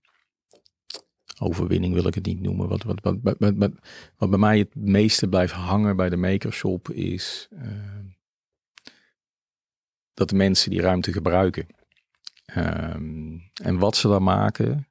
overwinning 1.39 1.93
wil 1.93 2.07
ik 2.07 2.15
het 2.15 2.25
niet 2.25 2.41
noemen. 2.41 2.67
Wat, 2.67 2.83
wat, 2.83 2.99
wat, 3.01 3.17
wat, 3.21 3.35
wat, 3.39 3.71
wat 4.17 4.29
bij 4.29 4.39
mij 4.39 4.57
het 4.57 4.75
meeste 4.75 5.27
blijft 5.27 5.53
hangen 5.53 5.95
bij 5.95 6.09
de 6.09 6.17
makershop 6.17 6.89
is 6.89 7.47
uh, 7.51 7.61
dat 10.13 10.29
de 10.29 10.35
mensen 10.35 10.69
die 10.69 10.81
ruimte 10.81 11.11
gebruiken. 11.11 11.67
Um, 12.55 13.51
en 13.53 13.77
wat 13.77 13.95
ze 13.95 14.07
daar 14.07 14.23
maken, 14.23 14.87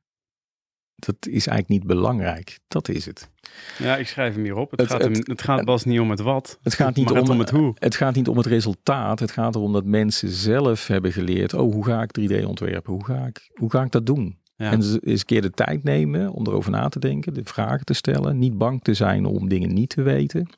dat 0.97 1.17
is 1.21 1.47
eigenlijk 1.47 1.69
niet 1.69 1.87
belangrijk. 1.87 2.59
Dat 2.69 2.89
is 2.89 3.07
het. 3.07 3.31
Ja, 3.79 3.97
ik 3.97 4.09
schrijf 4.09 4.35
hem 4.35 4.43
hierop. 4.43 4.71
Het, 4.71 4.81
het 4.81 4.91
gaat, 4.91 5.03
hem, 5.03 5.13
het, 5.13 5.27
het 5.27 5.43
gaat 5.43 5.65
pas 5.65 5.85
niet 5.85 6.01
om 6.01 6.11
het 6.11 6.21
wat. 6.21 6.59
Het 6.63 6.75
gaat 6.75 6.95
niet 6.97 7.11
om, 7.21 7.31
om, 7.31 7.39
het 7.39 7.51
hoe. 7.51 7.75
Het 7.79 7.95
gaat 7.95 8.15
niet 8.15 8.29
om 8.29 8.37
het 8.37 8.47
resultaat. 8.47 9.21
Het 9.21 9.31
gaat 9.31 9.55
erom 9.55 9.73
dat 9.73 9.85
mensen 9.85 10.29
zelf 10.29 10.87
hebben 10.87 11.13
geleerd. 11.13 11.55
Oh, 11.55 11.73
hoe 11.73 11.85
ga 11.85 12.03
ik 12.03 12.19
3D 12.21 12.45
ontwerpen? 12.45 12.93
Hoe 12.93 13.05
ga 13.05 13.27
ik, 13.27 13.51
hoe 13.55 13.71
ga 13.71 13.83
ik 13.83 13.91
dat 13.91 14.07
doen? 14.07 14.39
En 14.57 14.73
eens 14.73 14.99
een 15.03 15.25
keer 15.25 15.43
de 15.43 15.51
tijd 15.51 15.83
nemen 15.83 16.33
om 16.33 16.47
erover 16.47 16.71
na 16.71 16.89
te 16.89 16.99
denken, 16.99 17.35
de 17.35 17.45
vragen 17.45 17.85
te 17.85 17.95
stellen, 17.95 18.39
niet 18.39 18.59
bang 18.59 18.83
te 18.83 18.95
zijn 18.95 19.25
om 19.25 19.49
dingen 19.49 19.75
niet 19.75 19.89
te 19.89 20.03
weten. 20.03 20.49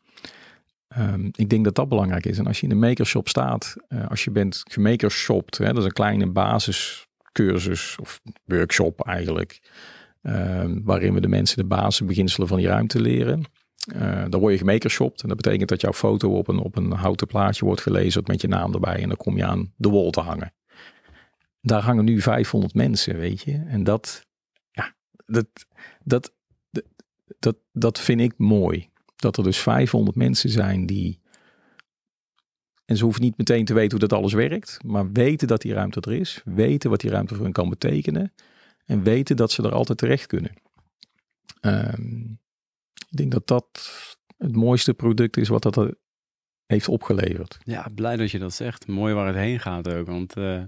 Um, 0.98 1.30
ik 1.36 1.48
denk 1.48 1.64
dat 1.64 1.74
dat 1.74 1.88
belangrijk 1.88 2.26
is. 2.26 2.38
En 2.38 2.46
als 2.46 2.60
je 2.60 2.66
in 2.66 2.72
een 2.72 2.78
makershop 2.78 3.28
staat, 3.28 3.74
uh, 3.88 4.08
als 4.08 4.24
je 4.24 4.30
bent 4.30 4.62
gemakershopt, 4.70 5.58
hè, 5.58 5.66
dat 5.66 5.76
is 5.76 5.84
een 5.84 5.92
kleine 5.92 6.26
basiscursus 6.26 7.96
of 8.00 8.20
workshop 8.44 9.06
eigenlijk, 9.06 9.60
um, 10.22 10.80
waarin 10.84 11.14
we 11.14 11.20
de 11.20 11.28
mensen 11.28 11.56
de 11.56 11.64
basisbeginselen 11.64 12.48
van 12.48 12.56
die 12.56 12.66
ruimte 12.66 13.00
leren. 13.00 13.44
Uh, 13.94 14.24
dan 14.28 14.40
word 14.40 14.52
je 14.52 14.58
gemakershopt 14.58 15.22
en 15.22 15.28
dat 15.28 15.36
betekent 15.36 15.68
dat 15.68 15.80
jouw 15.80 15.92
foto 15.92 16.38
op 16.38 16.48
een, 16.48 16.58
op 16.58 16.76
een 16.76 16.92
houten 16.92 17.26
plaatje 17.26 17.64
wordt 17.64 17.80
gelezen 17.80 18.22
met 18.26 18.40
je 18.40 18.48
naam 18.48 18.74
erbij 18.74 19.02
en 19.02 19.08
dan 19.08 19.16
kom 19.16 19.36
je 19.36 19.44
aan 19.44 19.72
de 19.76 19.90
wall 19.90 20.10
te 20.10 20.20
hangen 20.20 20.52
daar 21.68 21.82
hangen 21.82 22.04
nu 22.04 22.20
500 22.20 22.74
mensen, 22.74 23.18
weet 23.18 23.42
je. 23.42 23.52
En 23.52 23.84
dat, 23.84 24.26
ja, 24.70 24.94
dat, 25.26 25.46
dat, 26.04 26.32
dat, 27.38 27.56
dat 27.72 28.00
vind 28.00 28.20
ik 28.20 28.38
mooi. 28.38 28.88
Dat 29.16 29.36
er 29.36 29.42
dus 29.44 29.58
500 29.58 30.16
mensen 30.16 30.50
zijn 30.50 30.86
die. 30.86 31.20
En 32.84 32.96
ze 32.96 33.04
hoeven 33.04 33.22
niet 33.22 33.36
meteen 33.36 33.64
te 33.64 33.74
weten 33.74 33.98
hoe 33.98 34.08
dat 34.08 34.18
alles 34.18 34.32
werkt, 34.32 34.78
maar 34.84 35.12
weten 35.12 35.48
dat 35.48 35.62
die 35.62 35.72
ruimte 35.72 36.00
er 36.00 36.12
is, 36.12 36.42
weten 36.44 36.90
wat 36.90 37.00
die 37.00 37.10
ruimte 37.10 37.34
voor 37.34 37.44
hen 37.44 37.52
kan 37.52 37.68
betekenen 37.68 38.32
en 38.84 39.02
weten 39.02 39.36
dat 39.36 39.52
ze 39.52 39.62
er 39.62 39.72
altijd 39.72 39.98
terecht 39.98 40.26
kunnen. 40.26 40.52
Um, 41.60 42.40
ik 43.10 43.16
denk 43.16 43.32
dat 43.32 43.46
dat 43.46 43.66
het 44.36 44.56
mooiste 44.56 44.94
product 44.94 45.36
is 45.36 45.48
wat 45.48 45.62
dat 45.62 45.76
er 45.76 45.94
heeft 46.66 46.88
opgeleverd. 46.88 47.58
Ja, 47.64 47.88
blij 47.94 48.16
dat 48.16 48.30
je 48.30 48.38
dat 48.38 48.54
zegt. 48.54 48.86
Mooi 48.86 49.14
waar 49.14 49.26
het 49.26 49.36
heen 49.36 49.60
gaat 49.60 49.88
ook, 49.88 50.06
want 50.06 50.36
uh, 50.36 50.62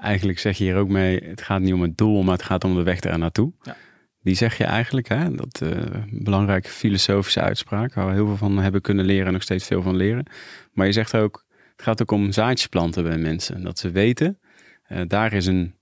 eigenlijk 0.00 0.38
zeg 0.38 0.58
je 0.58 0.64
hier 0.64 0.76
ook 0.76 0.88
mee, 0.88 1.20
het 1.24 1.42
gaat 1.42 1.60
niet 1.60 1.72
om 1.72 1.82
het 1.82 1.98
doel, 1.98 2.22
maar 2.22 2.34
het 2.34 2.44
gaat 2.44 2.64
om 2.64 2.74
de 2.74 2.82
weg 2.82 3.00
er 3.00 3.18
naartoe. 3.18 3.52
Ja. 3.62 3.76
Die 4.22 4.34
zeg 4.34 4.58
je 4.58 4.64
eigenlijk, 4.64 5.08
hè? 5.08 5.34
dat 5.34 5.60
uh, 5.62 5.70
belangrijke 6.10 6.68
filosofische 6.68 7.40
uitspraak, 7.40 7.94
waar 7.94 8.06
we 8.06 8.12
heel 8.12 8.26
veel 8.26 8.36
van 8.36 8.58
hebben 8.58 8.80
kunnen 8.80 9.04
leren 9.04 9.26
en 9.26 9.32
nog 9.32 9.42
steeds 9.42 9.66
veel 9.66 9.82
van 9.82 9.96
leren. 9.96 10.26
Maar 10.72 10.86
je 10.86 10.92
zegt 10.92 11.14
ook, 11.14 11.44
het 11.72 11.82
gaat 11.82 12.02
ook 12.02 12.10
om 12.10 12.32
zaadjes 12.32 12.66
planten 12.66 13.02
bij 13.02 13.18
mensen. 13.18 13.62
Dat 13.62 13.78
ze 13.78 13.90
weten, 13.90 14.38
uh, 14.88 15.00
daar 15.06 15.32
is 15.32 15.46
een, 15.46 15.74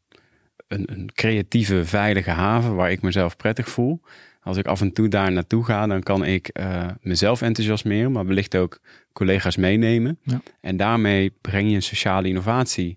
een, 0.69 0.93
een, 0.93 1.11
creatieve, 1.15 1.85
veilige 1.85 2.31
haven 2.31 2.75
waar 2.75 2.91
ik 2.91 3.03
mezelf 3.03 3.37
prettig 3.37 3.69
voel. 3.69 4.01
Als 4.41 4.57
ik 4.57 4.67
af 4.67 4.81
en 4.81 4.93
toe 4.93 5.09
daar 5.09 5.33
naartoe 5.33 5.65
ga, 5.65 5.87
dan 5.87 6.03
kan 6.03 6.25
ik 6.25 6.51
uh, 6.61 6.87
mezelf 7.01 7.43
enthousiasmeren, 7.43 8.13
maar 8.13 8.27
wellicht 8.27 8.57
ook 8.57 8.81
collega's 9.13 9.57
meenemen. 9.57 10.19
Ja. 10.23 10.41
En 10.61 10.77
daarmee 10.77 11.33
breng 11.41 11.69
je 11.69 11.75
een 11.75 11.83
sociale 11.83 12.29
innovatie 12.29 12.95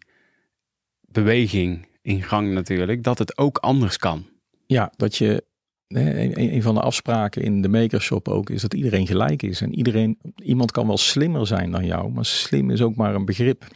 beweging 1.12 1.88
in 2.02 2.24
gang 2.24 2.54
natuurlijk, 2.54 3.04
dat 3.04 3.20
het 3.20 3.38
ook 3.38 3.58
anders 3.58 3.98
kan. 3.98 4.26
Ja, 4.66 4.92
dat 4.96 5.16
je, 5.16 5.44
een, 5.88 6.62
van 6.62 6.76
de 6.76 6.82
afspraken 6.82 7.42
in 7.42 7.62
de 7.62 7.70
makershop 7.70 8.28
ook 8.28 8.50
is 8.50 8.62
dat 8.62 8.74
iedereen 8.74 9.08
gelijk 9.08 9.44
is. 9.44 9.62
En 9.62 9.76
iedereen, 9.76 10.18
iemand 10.36 10.72
kan 10.72 10.88
wel 10.88 10.98
slimmer 10.98 11.48
zijn 11.48 11.72
dan 11.72 11.86
jou, 11.86 12.12
maar 12.12 12.26
slim 12.26 12.70
is 12.70 12.82
ook 12.82 12.96
maar 12.96 13.16
een 13.16 13.26
begrip. 13.26 13.68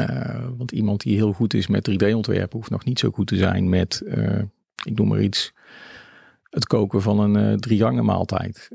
Uh, 0.00 0.48
want 0.56 0.72
iemand 0.72 1.00
die 1.00 1.16
heel 1.16 1.32
goed 1.32 1.54
is 1.54 1.66
met 1.66 1.90
3D-ontwerpen 1.90 2.58
hoeft 2.58 2.70
nog 2.70 2.84
niet 2.84 2.98
zo 2.98 3.10
goed 3.10 3.26
te 3.26 3.36
zijn 3.36 3.68
met 3.68 4.02
uh, 4.04 4.42
ik 4.84 4.96
noem 4.96 5.08
maar 5.08 5.22
iets, 5.22 5.52
het 6.50 6.66
koken 6.66 7.02
van 7.02 7.20
een 7.20 7.52
uh, 7.52 7.58
drie 7.58 7.78
gangen 7.78 8.04
maaltijd. 8.04 8.70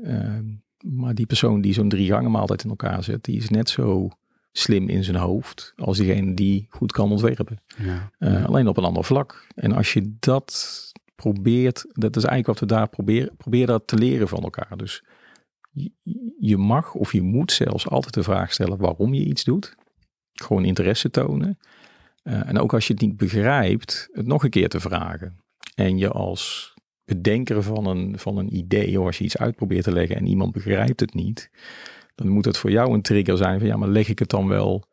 Maar 0.84 1.14
die 1.14 1.26
persoon 1.26 1.60
die 1.60 1.72
zo'n 1.72 1.88
drie 1.88 2.08
gangen 2.08 2.30
maaltijd 2.30 2.64
in 2.64 2.70
elkaar 2.70 3.04
zet, 3.04 3.24
die 3.24 3.36
is 3.36 3.48
net 3.48 3.68
zo 3.68 4.10
slim 4.52 4.88
in 4.88 5.04
zijn 5.04 5.16
hoofd 5.16 5.72
als 5.76 5.96
diegene 5.96 6.34
die 6.34 6.66
goed 6.70 6.92
kan 6.92 7.10
ontwerpen. 7.10 7.60
Ja. 7.76 8.10
Uh, 8.18 8.44
alleen 8.44 8.68
op 8.68 8.76
een 8.76 8.84
ander 8.84 9.04
vlak. 9.04 9.46
En 9.54 9.72
als 9.72 9.92
je 9.92 10.16
dat 10.18 10.92
probeert, 11.14 11.84
dat 11.92 12.16
is 12.16 12.24
eigenlijk 12.24 12.46
wat 12.46 12.68
we 12.68 12.74
daar 12.74 12.88
proberen, 12.88 13.36
probeer 13.36 13.66
dat 13.66 13.86
te 13.86 13.96
leren 13.96 14.28
van 14.28 14.42
elkaar. 14.42 14.76
Dus 14.76 15.04
je 16.38 16.56
mag 16.56 16.94
of 16.94 17.12
je 17.12 17.22
moet 17.22 17.52
zelfs 17.52 17.88
altijd 17.88 18.14
de 18.14 18.22
vraag 18.22 18.52
stellen 18.52 18.78
waarom 18.78 19.14
je 19.14 19.24
iets 19.24 19.44
doet. 19.44 19.74
Gewoon 20.32 20.64
interesse 20.64 21.10
tonen. 21.10 21.58
Uh, 22.24 22.48
en 22.48 22.58
ook 22.58 22.74
als 22.74 22.86
je 22.86 22.92
het 22.92 23.02
niet 23.02 23.16
begrijpt, 23.16 24.08
het 24.12 24.26
nog 24.26 24.44
een 24.44 24.50
keer 24.50 24.68
te 24.68 24.80
vragen. 24.80 25.40
En 25.74 25.98
je 25.98 26.08
als 26.08 26.74
bedenker 27.04 27.62
van 27.62 27.86
een, 27.86 28.18
van 28.18 28.36
een 28.36 28.56
idee, 28.56 29.00
of 29.00 29.06
als 29.06 29.18
je 29.18 29.24
iets 29.24 29.36
uitprobeert 29.36 29.84
te 29.84 29.92
leggen 29.92 30.16
en 30.16 30.26
iemand 30.26 30.52
begrijpt 30.52 31.00
het 31.00 31.14
niet, 31.14 31.50
dan 32.14 32.28
moet 32.28 32.44
het 32.44 32.58
voor 32.58 32.70
jou 32.70 32.92
een 32.92 33.02
trigger 33.02 33.36
zijn 33.36 33.58
van 33.58 33.68
ja, 33.68 33.76
maar 33.76 33.88
leg 33.88 34.08
ik 34.08 34.18
het 34.18 34.30
dan 34.30 34.48
wel 34.48 34.84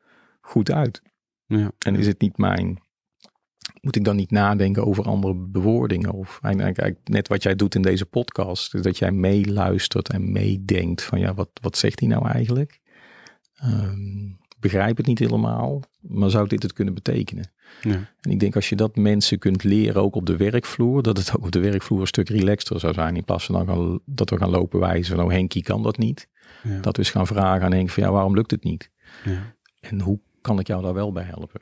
goed 0.41 0.72
uit? 0.72 1.01
Ja. 1.45 1.72
En 1.80 1.95
is 1.95 2.07
het 2.07 2.22
niet 2.22 2.38
mijn, 2.38 2.80
moet 3.82 3.95
ik 3.95 4.03
dan 4.03 4.15
niet 4.15 4.32
nadenken 4.32 4.86
over 4.86 5.03
andere 5.03 5.34
bewoordingen? 5.34 6.11
Of 6.11 6.39
eigenlijk 6.41 6.97
net 7.03 7.28
wat 7.28 7.43
jij 7.43 7.55
doet 7.55 7.76
in 7.76 7.82
deze 7.82 8.05
podcast, 8.05 8.84
dat 8.84 8.97
jij 8.97 9.11
meeluistert 9.11 10.09
en 10.09 10.32
meedenkt 10.32 11.03
van 11.03 11.20
ja, 11.20 11.34
wat, 11.34 11.49
wat 11.61 11.78
zegt 11.78 11.99
hij 11.99 12.09
nou 12.09 12.28
eigenlijk? 12.28 12.80
Um, 13.63 14.38
begrijp 14.59 14.97
het 14.97 15.05
niet 15.05 15.20
helemaal, 15.20 15.82
maar 15.99 16.30
zou 16.30 16.47
dit 16.47 16.63
het 16.63 16.74
kunnen 16.74 16.93
betekenen? 16.93 17.51
Ja. 17.82 18.09
En 18.22 18.32
ik 18.32 18.39
denk 18.39 18.55
als 18.55 18.70
je 18.70 18.76
dat 18.76 18.95
mensen 18.95 19.39
kunt 19.39 19.63
leren, 19.63 20.01
ook 20.01 20.15
op 20.15 20.26
de 20.26 20.38
werkvloer, 20.38 21.03
dat 21.03 21.17
het 21.17 21.38
ook 21.38 21.45
op 21.45 21.51
de 21.51 21.59
werkvloer 21.59 22.01
een 22.01 22.07
stuk 22.07 22.30
relaxter 22.30 22.80
zou 22.80 22.93
zijn. 22.93 23.15
In 23.15 23.24
plaats 23.24 23.45
van 23.45 23.65
dan 23.65 24.01
dat 24.05 24.30
we 24.30 24.38
gaan 24.38 24.49
lopen 24.49 24.80
wijzen 24.80 25.15
van, 25.15 25.26
oh 25.26 25.32
Henkie 25.32 25.63
kan 25.63 25.84
dat 25.84 25.97
niet. 25.97 26.28
Ja. 26.64 26.80
Dat 26.80 26.95
we 26.95 27.01
eens 27.01 27.12
gaan 27.12 27.28
vragen 27.28 27.66
aan 27.66 27.74
Henk 27.74 27.89
van, 27.89 28.03
ja, 28.03 28.12
waarom 28.12 28.36
lukt 28.36 28.51
het 28.51 28.64
niet? 28.64 28.91
Ja. 29.26 29.55
En 29.80 29.99
hoe 29.99 30.20
kan 30.41 30.60
ik 30.60 30.68
jou 30.68 30.84
daar 30.84 30.93
wel 30.93 31.12
bij 31.12 31.24
helpen? 31.24 31.62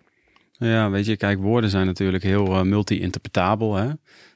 Ja, 0.52 0.90
weet 0.90 1.06
je, 1.06 1.18
kijk, 1.18 1.40
woorden 1.40 1.70
zijn 1.70 1.86
natuurlijk 1.86 2.24
heel 2.24 2.48
uh, 2.48 2.62
multi-interpretabel. 2.62 3.76
Hè? 3.76 3.90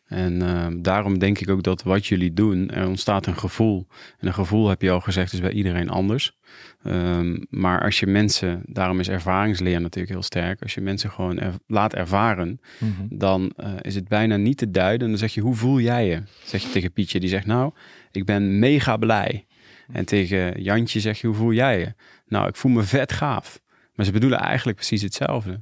En 0.05 0.33
uh, 0.33 0.67
daarom 0.77 1.19
denk 1.19 1.39
ik 1.39 1.49
ook 1.49 1.63
dat 1.63 1.83
wat 1.83 2.05
jullie 2.07 2.33
doen, 2.33 2.69
er 2.69 2.87
ontstaat 2.87 3.25
een 3.25 3.37
gevoel. 3.37 3.87
En 4.19 4.27
een 4.27 4.33
gevoel, 4.33 4.67
heb 4.67 4.81
je 4.81 4.91
al 4.91 5.01
gezegd, 5.01 5.33
is 5.33 5.41
bij 5.41 5.51
iedereen 5.51 5.89
anders. 5.89 6.37
Um, 6.83 7.45
maar 7.49 7.83
als 7.83 7.99
je 7.99 8.07
mensen, 8.07 8.61
daarom 8.65 8.99
is 8.99 9.09
ervaringsleer 9.09 9.81
natuurlijk 9.81 10.13
heel 10.13 10.23
sterk. 10.23 10.61
Als 10.61 10.73
je 10.73 10.81
mensen 10.81 11.11
gewoon 11.11 11.39
laat 11.67 11.93
ervaren, 11.93 12.59
mm 12.79 12.93
-hmm. 12.97 13.17
dan 13.17 13.53
uh, 13.57 13.67
is 13.81 13.95
het 13.95 14.07
bijna 14.07 14.35
niet 14.35 14.57
te 14.57 14.71
duiden. 14.71 15.09
Dan 15.09 15.17
zeg 15.17 15.33
je, 15.33 15.41
hoe 15.41 15.55
voel 15.55 15.79
jij 15.79 16.07
je? 16.07 16.21
Zeg 16.43 16.61
je 16.61 16.69
tegen 16.69 16.91
Pietje, 16.91 17.19
die 17.19 17.29
zegt, 17.29 17.45
nou, 17.45 17.73
ik 18.11 18.25
ben 18.25 18.59
mega 18.59 18.97
blij. 18.97 19.45
En 19.93 20.05
tegen 20.05 20.61
Jantje 20.61 20.99
zeg 20.99 21.21
je, 21.21 21.27
hoe 21.27 21.35
voel 21.35 21.53
jij 21.53 21.79
je? 21.79 21.93
Nou, 22.27 22.47
ik 22.47 22.55
voel 22.55 22.71
me 22.71 22.83
vet 22.83 23.11
gaaf. 23.11 23.61
Maar 23.95 24.05
ze 24.05 24.11
bedoelen 24.11 24.39
eigenlijk 24.39 24.77
precies 24.77 25.01
hetzelfde. 25.01 25.61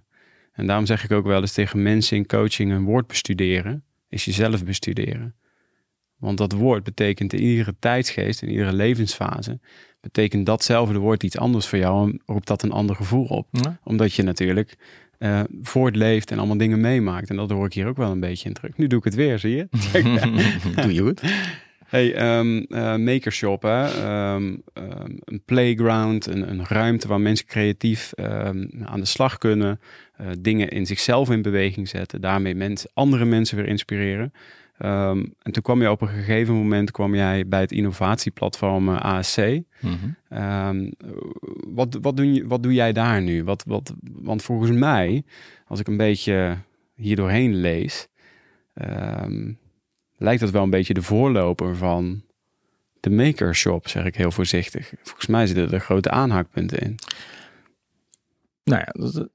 En 0.53 0.67
daarom 0.67 0.85
zeg 0.85 1.03
ik 1.03 1.11
ook 1.11 1.25
wel 1.25 1.41
eens 1.41 1.53
tegen 1.53 1.81
mensen 1.81 2.17
in 2.17 2.25
coaching 2.25 2.71
een 2.71 2.83
woord 2.83 3.07
bestuderen 3.07 3.83
is 4.09 4.25
jezelf 4.25 4.63
bestuderen. 4.65 5.35
Want 6.17 6.37
dat 6.37 6.51
woord 6.51 6.83
betekent 6.83 7.33
in 7.33 7.41
iedere 7.41 7.75
tijdsgeest, 7.79 8.41
in 8.41 8.49
iedere 8.49 8.73
levensfase, 8.73 9.59
betekent 10.01 10.45
datzelfde 10.45 10.97
woord 10.97 11.23
iets 11.23 11.37
anders 11.37 11.67
voor 11.67 11.77
jou 11.77 12.09
en 12.09 12.21
roept 12.25 12.47
dat 12.47 12.63
een 12.63 12.71
ander 12.71 12.95
gevoel 12.95 13.25
op. 13.25 13.47
Omdat 13.83 14.13
je 14.13 14.23
natuurlijk 14.23 14.75
uh, 15.19 15.41
voortleeft 15.61 16.31
en 16.31 16.37
allemaal 16.37 16.57
dingen 16.57 16.81
meemaakt. 16.81 17.29
En 17.29 17.35
dat 17.35 17.49
hoor 17.49 17.65
ik 17.65 17.73
hier 17.73 17.87
ook 17.87 17.97
wel 17.97 18.11
een 18.11 18.19
beetje 18.19 18.47
in 18.47 18.53
terug. 18.53 18.77
Nu 18.77 18.87
doe 18.87 18.99
ik 18.99 19.05
het 19.05 19.15
weer, 19.15 19.39
zie 19.39 19.55
je? 19.55 19.67
doe 20.81 20.93
je 20.93 21.01
goed. 21.01 21.21
Hey, 21.89 22.37
um, 22.39 22.65
uh, 22.69 22.95
makershop, 22.95 23.61
hè? 23.61 23.85
Um, 24.33 24.63
um, 24.73 25.19
een 25.23 25.41
playground, 25.45 26.25
een, 26.25 26.49
een, 26.49 26.65
ruimte 26.65 27.07
waar 27.07 27.21
mensen 27.21 27.45
creatief 27.45 28.13
aan 28.83 28.99
de 28.99 29.05
slag 29.05 29.37
kunnen, 29.37 29.79
uh, 30.21 30.27
dingen 30.39 30.69
in 30.69 30.85
zichzelf 30.85 31.29
in 31.29 31.41
beweging 31.41 31.87
zetten, 31.87 32.21
daarmee 32.21 32.55
mensen, 32.55 32.89
andere 32.93 33.25
mensen 33.25 33.57
weer 33.57 33.67
inspireren. 33.67 34.33
en 34.77 35.51
toen 35.51 35.63
kwam 35.63 35.81
je 35.81 35.91
op 35.91 36.01
een 36.01 36.07
gegeven 36.07 36.53
moment 36.53 36.91
kwam 36.91 37.15
jij 37.15 37.47
bij 37.47 37.61
het 37.61 37.71
innovatieplatform 37.71 38.89
uh, 38.89 38.99
ASC. 39.01 39.37
Mm 39.37 40.15
-hmm. 40.29 40.93
wat, 41.73 41.97
wat, 42.01 42.17
doe, 42.17 42.43
wat 42.47 42.63
doe 42.63 42.73
jij 42.73 42.93
daar 42.93 43.21
nu? 43.21 43.43
Wat, 43.43 43.63
wat, 43.67 43.93
want 44.11 44.43
volgens 44.43 44.71
mij, 44.71 45.23
als 45.67 45.79
ik 45.79 45.87
een 45.87 45.97
beetje 45.97 46.57
hier 46.95 47.15
doorheen 47.15 47.55
lees, 47.55 48.07
lijkt 50.19 50.41
dat 50.41 50.49
wel 50.49 50.63
een 50.63 50.69
beetje 50.69 50.93
de 50.93 51.01
voorloper 51.01 51.75
van 51.75 52.23
de 52.99 53.09
makershop, 53.09 53.87
zeg 53.87 54.05
ik 54.05 54.15
heel 54.15 54.31
voorzichtig. 54.31 54.93
Volgens 55.03 55.27
mij 55.27 55.47
zitten 55.47 55.71
er 55.71 55.79
grote 55.79 56.09
aanhaakpunten 56.09 56.79
in. 56.79 56.95
Nou 58.63 58.83
ja, 58.85 59.09
dat, 59.09 59.29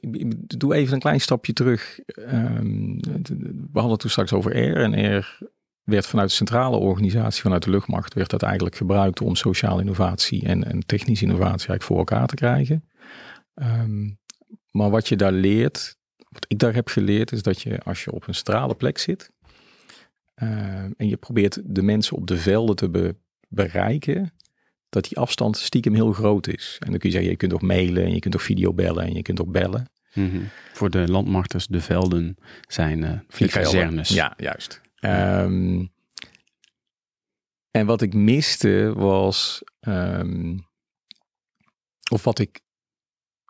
ik 0.00 0.58
doe 0.58 0.74
even 0.74 0.94
een 0.94 1.00
klein 1.00 1.20
stapje 1.20 1.52
terug. 1.52 1.98
Ehm, 1.98 2.98
we 3.72 3.80
hadden 3.80 3.98
toen 3.98 4.10
straks 4.10 4.32
over 4.32 4.54
Air. 4.54 4.76
En 4.76 4.94
Air 4.94 5.38
werd 5.82 6.06
vanuit 6.06 6.28
de 6.28 6.34
centrale 6.34 6.76
organisatie, 6.76 7.42
vanuit 7.42 7.62
de 7.62 7.70
luchtmacht, 7.70 8.14
werd 8.14 8.30
dat 8.30 8.42
eigenlijk 8.42 8.76
gebruikt 8.76 9.20
om 9.20 9.34
sociale 9.34 9.80
innovatie 9.80 10.46
en, 10.46 10.64
en 10.64 10.86
technische 10.86 11.24
innovatie 11.24 11.68
eigenlijk 11.68 11.82
voor 11.82 11.98
elkaar 11.98 12.26
te 12.26 12.34
krijgen. 12.34 12.88
Ehm, 13.54 14.10
maar 14.70 14.90
wat 14.90 15.08
je 15.08 15.16
daar 15.16 15.32
leert, 15.32 15.96
wat 16.32 16.44
ik 16.48 16.58
daar 16.58 16.74
heb 16.74 16.88
geleerd 16.88 17.32
is 17.32 17.42
dat 17.42 17.62
je 17.62 17.80
als 17.80 18.04
je 18.04 18.12
op 18.12 18.28
een 18.28 18.34
strale 18.34 18.74
plek 18.74 18.98
zit 18.98 19.30
uh, 20.42 20.48
en 20.96 21.08
je 21.08 21.16
probeert 21.16 21.60
de 21.64 21.82
mensen 21.82 22.16
op 22.16 22.26
de 22.26 22.36
velden 22.36 22.76
te 22.76 23.14
bereiken, 23.48 24.32
dat 24.88 25.04
die 25.04 25.18
afstand 25.18 25.56
stiekem 25.56 25.94
heel 25.94 26.12
groot 26.12 26.46
is. 26.46 26.76
En 26.78 26.90
dan 26.90 26.98
kun 26.98 27.08
je 27.08 27.14
zeggen, 27.14 27.30
je 27.30 27.36
kunt 27.36 27.52
ook 27.52 27.62
mailen 27.62 28.04
en 28.04 28.12
je 28.14 28.18
kunt 28.18 28.34
ook 28.34 28.40
videobellen 28.40 29.04
en 29.04 29.14
je 29.14 29.22
kunt 29.22 29.40
ook 29.40 29.52
bellen. 29.52 29.90
Mm 30.14 30.30
-hmm. 30.30 30.48
Voor 30.72 30.90
de 30.90 31.08
landmachters, 31.08 31.66
de 31.66 31.80
velden 31.80 32.36
zijn 32.68 33.02
uh. 33.02 33.20
Ja, 34.08 34.34
juist. 34.36 34.80
Um, 35.00 35.92
en 37.70 37.86
wat 37.86 38.02
ik 38.02 38.14
miste 38.14 38.92
was, 38.96 39.62
um, 39.80 40.66
of 42.10 42.24
wat 42.24 42.38
ik 42.38 42.60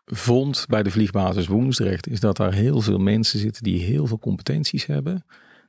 vond 0.05 0.65
bij 0.67 0.83
de 0.83 0.91
vliegbasis 0.91 1.47
Woensdrecht, 1.47 2.07
is 2.07 2.19
dat 2.19 2.37
daar 2.37 2.53
heel 2.53 2.81
veel 2.81 2.97
mensen 2.97 3.39
zitten 3.39 3.63
die 3.63 3.81
heel 3.81 4.07
veel 4.07 4.19
competenties 4.19 4.85
hebben, 4.85 5.25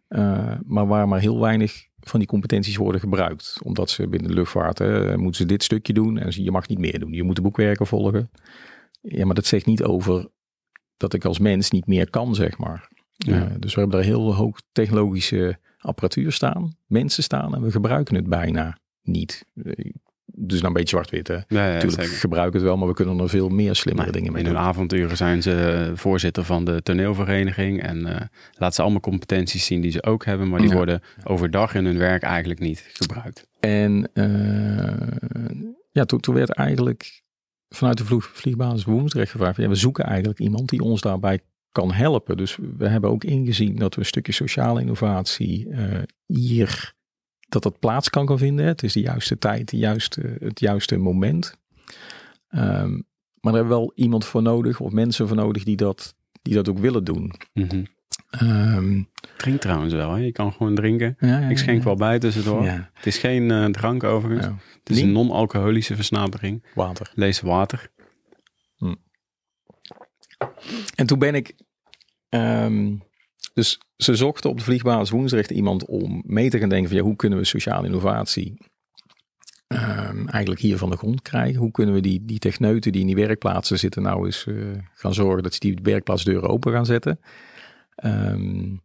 uh, 0.09 0.55
maar 0.65 0.87
waar 0.87 1.09
maar 1.09 1.21
heel 1.21 1.41
weinig 1.41 1.87
van 2.01 2.19
die 2.19 2.29
competenties 2.29 2.77
worden 2.77 3.01
gebruikt. 3.01 3.59
Omdat 3.63 3.91
ze 3.91 4.09
binnen 4.09 4.29
de 4.29 4.35
luchtvaart 4.35 4.79
hè, 4.79 5.17
moeten 5.17 5.41
ze 5.41 5.47
dit 5.47 5.63
stukje 5.63 5.93
doen 5.93 6.19
en 6.19 6.43
je 6.43 6.51
mag 6.51 6.69
niet 6.69 6.79
meer 6.79 6.99
doen. 6.99 7.13
Je 7.13 7.23
moet 7.23 7.37
de 7.37 7.43
boekwerken 7.43 7.87
volgen. 7.87 8.31
Ja, 9.01 9.25
maar 9.25 9.35
dat 9.35 9.47
zegt 9.47 9.67
niet 9.67 9.83
over 9.83 10.29
dat 10.97 11.15
ik 11.15 11.25
als 11.25 11.39
mens 11.39 11.71
niet 11.71 11.87
meer 11.87 12.11
kan, 12.11 12.35
zeg 12.35 12.59
maar. 12.59 12.89
Ja. 13.17 13.37
Uh, 13.37 13.55
dus 13.59 13.75
we 13.75 13.81
hebben 13.81 13.99
daar 13.99 14.09
heel 14.09 14.35
hoog 14.35 14.61
technologische 14.73 15.59
apparatuur 15.79 16.33
staan, 16.33 16.77
mensen 16.87 17.23
staan 17.23 17.55
en 17.55 17.63
we 17.63 17.71
gebruiken 17.71 18.15
het 18.15 18.29
bijna 18.29 18.79
niet 19.03 19.47
dus 20.37 20.61
nou 20.61 20.67
een 20.67 20.73
beetje 20.73 20.89
zwart-wit. 20.89 21.29
Hè? 21.29 21.39
Natuurlijk 21.49 22.09
gebruiken 22.09 22.59
het 22.59 22.69
wel, 22.69 22.77
maar 22.77 22.89
we 22.89 22.95
kunnen 22.95 23.19
er 23.19 23.29
veel 23.29 23.49
meer 23.49 23.75
slimmere 23.75 24.13
dingen 24.13 24.33
mee 24.33 24.43
in 24.43 24.49
doen. 24.49 24.57
In 24.57 24.61
hun 24.61 24.71
avonturen 24.71 25.17
zijn 25.17 25.43
ze 25.43 25.93
voorzitter 25.95 26.45
van 26.45 26.65
de 26.65 26.83
toneelvereniging 26.83 27.83
en 27.83 27.99
uh, 27.99 28.21
laten 28.53 28.75
ze 28.75 28.83
allemaal 28.83 29.01
competenties 29.01 29.65
zien 29.65 29.81
die 29.81 29.91
ze 29.91 30.03
ook 30.03 30.25
hebben, 30.25 30.49
maar 30.49 30.61
die 30.61 30.71
worden 30.71 31.03
overdag 31.25 31.75
in 31.75 31.85
hun 31.85 31.99
werk 31.99 32.23
eigenlijk 32.23 32.61
niet 32.61 32.91
gebruikt. 32.93 33.47
En 33.61 34.11
uh, 34.15 34.93
ja, 35.91 36.05
toen, 36.05 36.21
toen 36.21 36.35
werd 36.35 36.51
eigenlijk 36.51 37.23
vanuit 37.69 37.99
de 37.99 38.05
vlieg, 38.05 38.31
vliegbasis 38.33 38.85
Woensdrecht 38.85 39.31
gevraagd, 39.31 39.57
ja, 39.57 39.69
we 39.69 39.75
zoeken 39.75 40.05
eigenlijk 40.05 40.39
iemand 40.39 40.69
die 40.69 40.81
ons 40.81 41.01
daarbij 41.01 41.41
kan 41.73 41.93
helpen. 41.93 42.37
Dus 42.37 42.59
we 42.77 42.89
hebben 42.89 43.11
ook 43.11 43.25
ingezien 43.25 43.77
dat 43.77 43.95
we 43.95 44.01
een 44.01 44.07
stukje 44.07 44.33
sociale 44.33 44.81
innovatie 44.81 45.69
uh, 45.69 45.79
hier 46.27 46.95
dat 47.49 47.63
dat 47.63 47.79
plaats 47.79 48.11
kan 48.11 48.29
gaan 48.29 48.39
vinden. 48.39 48.67
Het 48.67 48.83
is 48.83 48.93
de 48.93 49.01
juiste 49.01 49.39
tijd, 49.39 49.69
de 49.69 49.77
juiste, 49.77 50.37
het 50.39 50.61
juiste 50.61 50.97
moment. 50.97 51.59
Um, 52.51 53.07
maar 53.41 53.53
er 53.53 53.59
hebben 53.59 53.79
wel 53.79 53.93
iemand 53.95 54.25
voor 54.25 54.43
nodig, 54.43 54.81
of 54.81 54.93
mensen 54.93 55.29
voor 55.29 55.37
nodig, 55.37 55.65
die 55.65 55.77
dat, 55.77 56.15
die 56.43 56.55
dat 56.55 56.69
ook 56.69 56.79
willen 56.79 57.05
doen. 57.05 57.33
Mm 57.53 57.69
-hmm. 57.69 57.87
um, 58.49 59.09
Drink 59.37 59.61
trouwens 59.61 59.93
wel, 59.93 60.13
hè? 60.13 60.21
je 60.21 60.33
kan 60.33 60.53
gewoon 60.53 60.75
drinken. 60.75 61.17
Ja, 61.19 61.39
ja, 61.41 61.49
Ik 61.49 61.59
schenk 61.59 61.83
wel 61.83 61.95
bij 61.95 62.19
tussendoor. 62.19 62.65
Het 62.65 63.07
is 63.07 63.19
geen 63.19 63.51
uh, 63.51 63.67
drank 63.67 64.05
overigens. 64.05 64.47
Het 64.79 64.91
is 64.91 65.01
een 65.01 65.13
non-alcoholische 65.13 65.95
versnapering. 65.95 66.65
Water. 66.75 67.13
Lees 67.15 67.41
water. 67.41 67.91
Hm. 68.77 68.95
En 70.95 71.07
toen 71.07 71.19
ben 71.19 71.35
ik 71.35 71.55
um, 72.29 73.03
dus 73.55 73.79
ze 73.97 74.15
zochten 74.15 74.51
op 74.51 74.57
de 74.57 74.65
vliegbasis 74.65 75.11
Woensdrecht 75.11 75.51
iemand 75.51 75.87
om 75.87 76.23
mee 76.27 76.51
te 76.51 76.59
gaan 76.59 76.69
denken 76.69 76.89
van 76.89 76.97
ja, 76.97 77.05
hoe 77.05 77.17
kunnen 77.17 77.39
we 77.39 77.45
sociale 77.45 77.87
innovatie 77.87 78.57
um, 79.69 80.29
eigenlijk 80.29 80.61
hier 80.61 80.79
van 80.79 80.91
de 80.91 80.97
grond 80.97 81.23
krijgen? 81.23 81.61
Hoe 81.61 81.71
kunnen 81.71 81.95
we 81.95 82.01
die, 82.01 82.25
die 82.25 82.39
techneuten 82.39 82.93
die 82.93 83.01
in 83.01 83.07
die 83.07 83.17
werkplaatsen 83.17 83.79
zitten 83.79 84.03
nou 84.03 84.25
eens 84.25 84.47
uh, 84.47 84.79
gaan 84.95 85.15
zorgen 85.15 85.43
dat 85.43 85.55
ze 85.55 85.61
die 85.61 85.79
werkplaatsdeuren 85.83 86.49
open 86.49 86.73
gaan 86.73 86.87
zetten? 86.87 87.21
Um, 88.05 88.83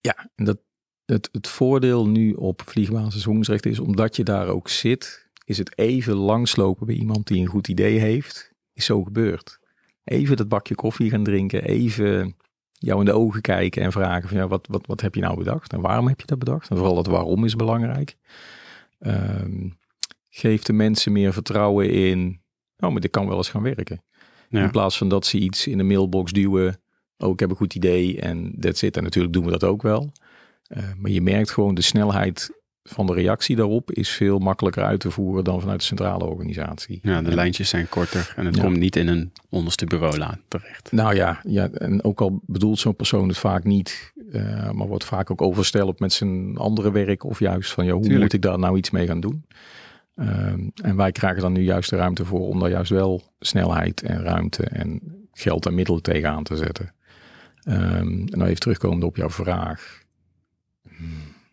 ja, 0.00 0.30
dat, 0.36 0.58
het, 1.04 1.28
het 1.32 1.48
voordeel 1.48 2.08
nu 2.08 2.32
op 2.32 2.62
vliegbasis 2.66 3.24
Hoensrecht 3.24 3.66
is, 3.66 3.78
omdat 3.78 4.16
je 4.16 4.24
daar 4.24 4.46
ook 4.46 4.68
zit, 4.68 5.28
is 5.44 5.58
het 5.58 5.78
even 5.78 6.14
langslopen 6.14 6.86
bij 6.86 6.94
iemand 6.94 7.26
die 7.26 7.40
een 7.40 7.46
goed 7.46 7.68
idee 7.68 7.98
heeft, 7.98 8.52
is 8.72 8.84
zo 8.84 9.02
gebeurd. 9.02 9.58
Even 10.04 10.36
dat 10.36 10.48
bakje 10.48 10.74
koffie 10.74 11.10
gaan 11.10 11.24
drinken, 11.24 11.64
even 11.64 12.36
jou 12.80 12.98
in 12.98 13.04
de 13.04 13.12
ogen 13.12 13.40
kijken 13.40 13.82
en 13.82 13.92
vragen 13.92 14.28
van 14.28 14.38
ja, 14.38 14.48
wat, 14.48 14.66
wat, 14.70 14.86
wat 14.86 15.00
heb 15.00 15.14
je 15.14 15.20
nou 15.20 15.36
bedacht 15.36 15.72
en 15.72 15.80
waarom 15.80 16.08
heb 16.08 16.20
je 16.20 16.26
dat 16.26 16.38
bedacht? 16.38 16.70
En 16.70 16.76
vooral 16.76 16.96
het 16.96 17.06
waarom 17.06 17.44
is 17.44 17.56
belangrijk. 17.56 18.16
Um, 19.00 19.78
geeft 20.28 20.66
de 20.66 20.72
mensen 20.72 21.12
meer 21.12 21.32
vertrouwen 21.32 21.90
in, 21.90 22.40
oh, 22.78 22.90
maar 22.90 23.00
dit 23.00 23.10
kan 23.10 23.28
wel 23.28 23.36
eens 23.36 23.48
gaan 23.48 23.62
werken. 23.62 24.02
In 24.50 24.70
plaats 24.70 24.98
van 24.98 25.08
dat 25.08 25.26
ze 25.26 25.38
iets 25.38 25.66
in 25.66 25.78
de 25.78 25.84
mailbox 25.84 26.32
duwen, 26.32 26.80
oh, 27.16 27.30
ik 27.30 27.40
heb 27.40 27.50
een 27.50 27.56
goed 27.56 27.74
idee 27.74 28.20
en 28.20 28.54
that's 28.60 28.82
it. 28.82 28.96
En 28.96 29.02
natuurlijk 29.02 29.34
doen 29.34 29.44
we 29.44 29.50
dat 29.50 29.64
ook 29.64 29.82
wel. 29.82 30.12
Uh, 30.68 30.84
maar 30.98 31.10
je 31.10 31.20
merkt 31.20 31.50
gewoon 31.50 31.74
de 31.74 31.82
snelheid 31.82 32.59
van 32.90 33.06
de 33.06 33.12
reactie 33.12 33.56
daarop 33.56 33.92
is 33.92 34.10
veel 34.10 34.38
makkelijker 34.38 34.82
uit 34.82 35.00
te 35.00 35.10
voeren 35.10 35.44
dan 35.44 35.60
vanuit 35.60 35.78
de 35.78 35.86
centrale 35.86 36.24
organisatie. 36.24 36.98
Ja, 37.02 37.22
de 37.22 37.34
lijntjes 37.34 37.68
zijn 37.68 37.88
korter 37.88 38.32
en 38.36 38.46
het 38.46 38.60
komt 38.60 38.76
niet 38.76 38.96
in 38.96 39.08
een 39.08 39.32
onderste 39.48 39.86
bureau 39.86 40.34
terecht. 40.48 40.92
Nou 40.92 41.14
ja, 41.14 41.40
ja, 41.42 41.68
en 41.70 42.04
ook 42.04 42.20
al 42.20 42.40
bedoelt 42.46 42.78
zo'n 42.78 42.96
persoon 42.96 43.28
het 43.28 43.38
vaak 43.38 43.64
niet, 43.64 44.12
uh, 44.32 44.70
maar 44.70 44.86
wordt 44.86 45.04
vaak 45.04 45.30
ook 45.30 45.42
oversteld 45.42 46.00
met 46.00 46.12
zijn 46.12 46.56
andere 46.56 46.92
werk 46.92 47.24
of 47.24 47.38
juist 47.38 47.72
van, 47.72 47.84
ja, 47.84 47.92
hoe 47.92 48.18
moet 48.18 48.32
ik 48.32 48.42
daar 48.42 48.58
nou 48.58 48.76
iets 48.76 48.90
mee 48.90 49.06
gaan 49.06 49.20
doen? 49.20 49.44
Ehm, 50.14 50.68
en 50.82 50.96
wij 50.96 51.12
krijgen 51.12 51.42
dan 51.42 51.52
nu 51.52 51.62
juist 51.62 51.90
de 51.90 51.96
ruimte 51.96 52.24
voor 52.24 52.48
om 52.48 52.60
daar 52.60 52.70
juist 52.70 52.90
wel 52.90 53.22
snelheid 53.40 54.02
en 54.02 54.22
ruimte 54.22 54.64
en 54.64 55.00
geld 55.32 55.66
en 55.66 55.74
middelen 55.74 56.02
tegenaan 56.02 56.42
te 56.42 56.56
zetten. 56.56 56.94
Um, 57.64 57.74
en 57.74 58.26
dan 58.26 58.42
even 58.42 58.60
terugkomend 58.60 59.04
op 59.04 59.16
jouw 59.16 59.30
vraag. 59.30 60.02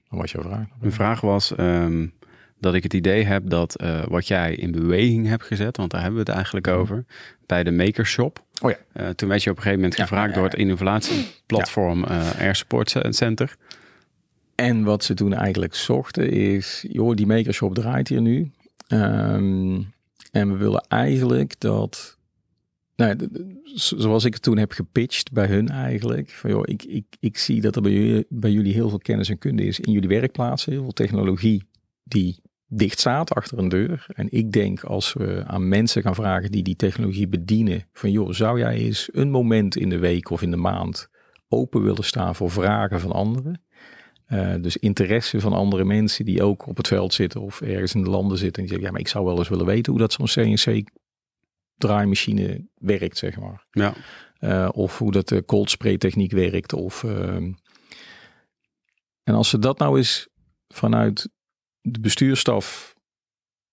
Wat 0.10 0.20
was 0.20 0.32
jouw 0.32 0.44
vraag? 0.44 0.66
Mijn 0.80 0.92
vraag 0.92 1.22
was 1.22 1.54
um, 1.58 2.14
dat 2.60 2.74
ik 2.74 2.84
het 2.84 2.94
idee 2.94 3.24
heb 3.24 3.50
dat 3.50 3.82
uh, 3.82 4.04
wat 4.06 4.28
jij 4.28 4.56
in 4.56 4.72
beweging 4.72 5.28
hebt 5.28 5.44
gezet, 5.44 5.78
want 5.78 5.92
daar 5.92 6.02
hebben 6.02 6.20
we 6.20 6.26
het 6.26 6.36
eigenlijk 6.36 6.66
mhm. 6.66 6.76
over, 6.76 7.06
bij 7.46 7.64
de 7.64 7.72
Makershop. 7.72 8.46
Oh 8.62 8.72
ja. 8.72 8.78
Uh, 9.02 9.10
toen 9.10 9.30
werd 9.30 9.44
je 9.44 9.50
op 9.50 9.56
een 9.56 9.62
gegeven 9.62 9.84
moment 9.84 10.02
gevraagd 10.02 10.34
door 10.34 10.44
het 10.44 10.54
innovatieplatform 10.54 12.04
uh, 12.04 12.40
Air 12.40 12.56
Support 12.56 12.96
Center. 13.10 13.56
En 14.56 14.84
wat 14.84 15.04
ze 15.04 15.14
toen 15.14 15.34
eigenlijk 15.34 15.76
zochten 15.76 16.30
is, 16.30 16.86
joh, 16.90 17.16
die 17.16 17.28
Makershop 17.28 17.76
draait 17.76 18.08
hier 18.08 18.22
nu. 18.22 18.52
Um, 18.88 19.94
en 20.32 20.52
we 20.52 20.58
willen 20.58 20.86
eigenlijk 20.88 21.60
dat, 21.60 22.17
nou, 22.98 23.16
zoals 23.74 24.26
ik 24.26 24.34
het 24.34 24.44
toen 24.44 24.58
heb 24.58 24.72
gepitcht 24.72 25.32
bij 25.32 25.48
hun 25.48 25.70
eigenlijk, 25.70 26.30
van 26.30 26.50
joh, 26.50 26.64
ik, 26.66 26.84
ik, 26.84 27.06
ik 27.20 27.38
zie 27.38 27.62
dat 27.62 27.76
er 27.76 27.82
bij 27.82 27.92
jullie, 27.92 28.26
bij 28.30 28.52
jullie 28.52 28.74
heel 28.74 28.90
veel 28.90 28.98
kennis 28.98 29.30
en 29.30 29.38
kunde 29.38 29.64
is 29.64 29.80
in 29.80 29.92
jullie 29.92 30.10
werkplaatsen, 30.10 30.72
heel 30.72 30.82
veel 30.82 30.92
technologie 30.94 31.70
die 32.04 32.42
dicht 32.68 33.00
staat 33.00 33.34
achter 33.34 33.58
een 33.58 33.70
deur. 33.70 34.06
En 34.14 34.28
ik 34.32 34.52
denk 34.52 34.84
als 34.84 35.14
we 35.14 35.44
aan 35.46 35.68
mensen 35.68 36.02
gaan 36.02 36.16
vragen 36.16 36.52
die 36.52 36.64
die 36.64 36.76
technologie 36.76 37.28
bedienen, 37.28 37.88
van 37.94 38.12
joh, 38.12 38.32
zou 38.32 38.60
jij 38.60 38.76
eens 38.76 39.10
een 39.12 39.30
moment 39.30 39.76
in 39.76 39.90
de 39.90 40.00
week 40.00 40.30
of 40.30 40.42
in 40.42 40.52
de 40.52 40.58
maand 40.58 41.10
open 41.50 41.84
willen 41.84 42.04
staan 42.04 42.36
voor 42.36 42.52
vragen 42.52 43.00
van 43.00 43.12
anderen? 43.12 43.62
Uh, 44.28 44.56
dus 44.62 44.78
interesse 44.78 45.40
van 45.40 45.54
andere 45.54 45.84
mensen 45.84 46.26
die 46.26 46.44
ook 46.44 46.68
op 46.68 46.78
het 46.78 46.88
veld 46.88 47.14
zitten 47.14 47.42
of 47.42 47.62
ergens 47.62 47.94
in 47.94 48.04
de 48.04 48.10
landen 48.10 48.38
zitten. 48.38 48.64
En 48.64 48.70
die 48.70 48.70
zeggen, 48.70 48.86
ja, 48.86 48.92
maar 48.92 49.02
ik 49.02 49.08
zou 49.08 49.26
wel 49.26 49.38
eens 49.38 49.50
willen 49.50 49.66
weten 49.66 49.92
hoe 49.92 50.02
dat 50.02 50.14
zo'n 50.14 50.26
CNC 50.26 50.84
draaimachine 51.78 52.68
werkt, 52.74 53.18
zeg 53.18 53.40
maar. 53.40 53.66
Ja. 53.72 53.94
Uh, 54.40 54.70
of 54.72 54.98
hoe 54.98 55.12
dat 55.12 55.28
de 55.28 55.46
cold 55.46 55.70
spray 55.70 55.98
techniek 55.98 56.32
werkt. 56.32 56.74
Of, 56.74 57.04
uh, 57.04 57.36
en 59.24 59.34
als 59.34 59.50
ze 59.50 59.60
dat 59.60 59.80
nou 59.80 59.98
eens 59.98 60.28
vanuit 60.68 61.30
de 61.82 62.00
bestuurstaf 62.00 62.96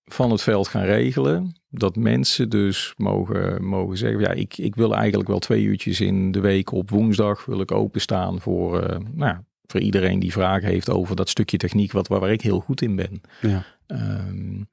van 0.04 0.30
het 0.30 0.42
veld 0.42 0.68
gaan 0.68 0.84
regelen. 0.84 1.62
Dat 1.68 1.96
mensen 1.96 2.48
dus 2.48 2.94
mogen, 2.96 3.64
mogen 3.64 3.96
zeggen, 3.96 4.20
ja, 4.20 4.30
ik, 4.30 4.58
ik 4.58 4.74
wil 4.74 4.94
eigenlijk 4.94 5.28
wel 5.28 5.38
twee 5.38 5.62
uurtjes 5.62 6.00
in 6.00 6.32
de 6.32 6.40
week 6.40 6.72
op 6.72 6.90
woensdag 6.90 7.44
wil 7.44 7.60
ik 7.60 7.72
openstaan 7.72 8.40
voor, 8.40 8.90
uh, 8.90 8.96
nou, 9.12 9.36
voor 9.62 9.80
iedereen 9.80 10.18
die 10.18 10.32
vragen 10.32 10.68
heeft 10.68 10.90
over 10.90 11.16
dat 11.16 11.28
stukje 11.28 11.56
techniek 11.56 11.92
wat, 11.92 12.08
waar, 12.08 12.20
waar 12.20 12.32
ik 12.32 12.40
heel 12.40 12.60
goed 12.60 12.82
in 12.82 12.96
ben. 12.96 13.20
Ja. 13.40 13.64
Um, 13.86 14.68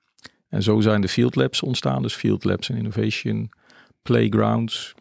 en 0.51 0.63
zo 0.63 0.81
zijn 0.81 1.01
de 1.01 1.07
Field 1.07 1.35
Labs 1.35 1.61
ontstaan. 1.61 2.01
Dus 2.01 2.15
Field 2.15 2.43
Labs 2.43 2.69
en 2.69 2.77
Innovation 2.77 3.51
Playgrounds. 4.01 4.93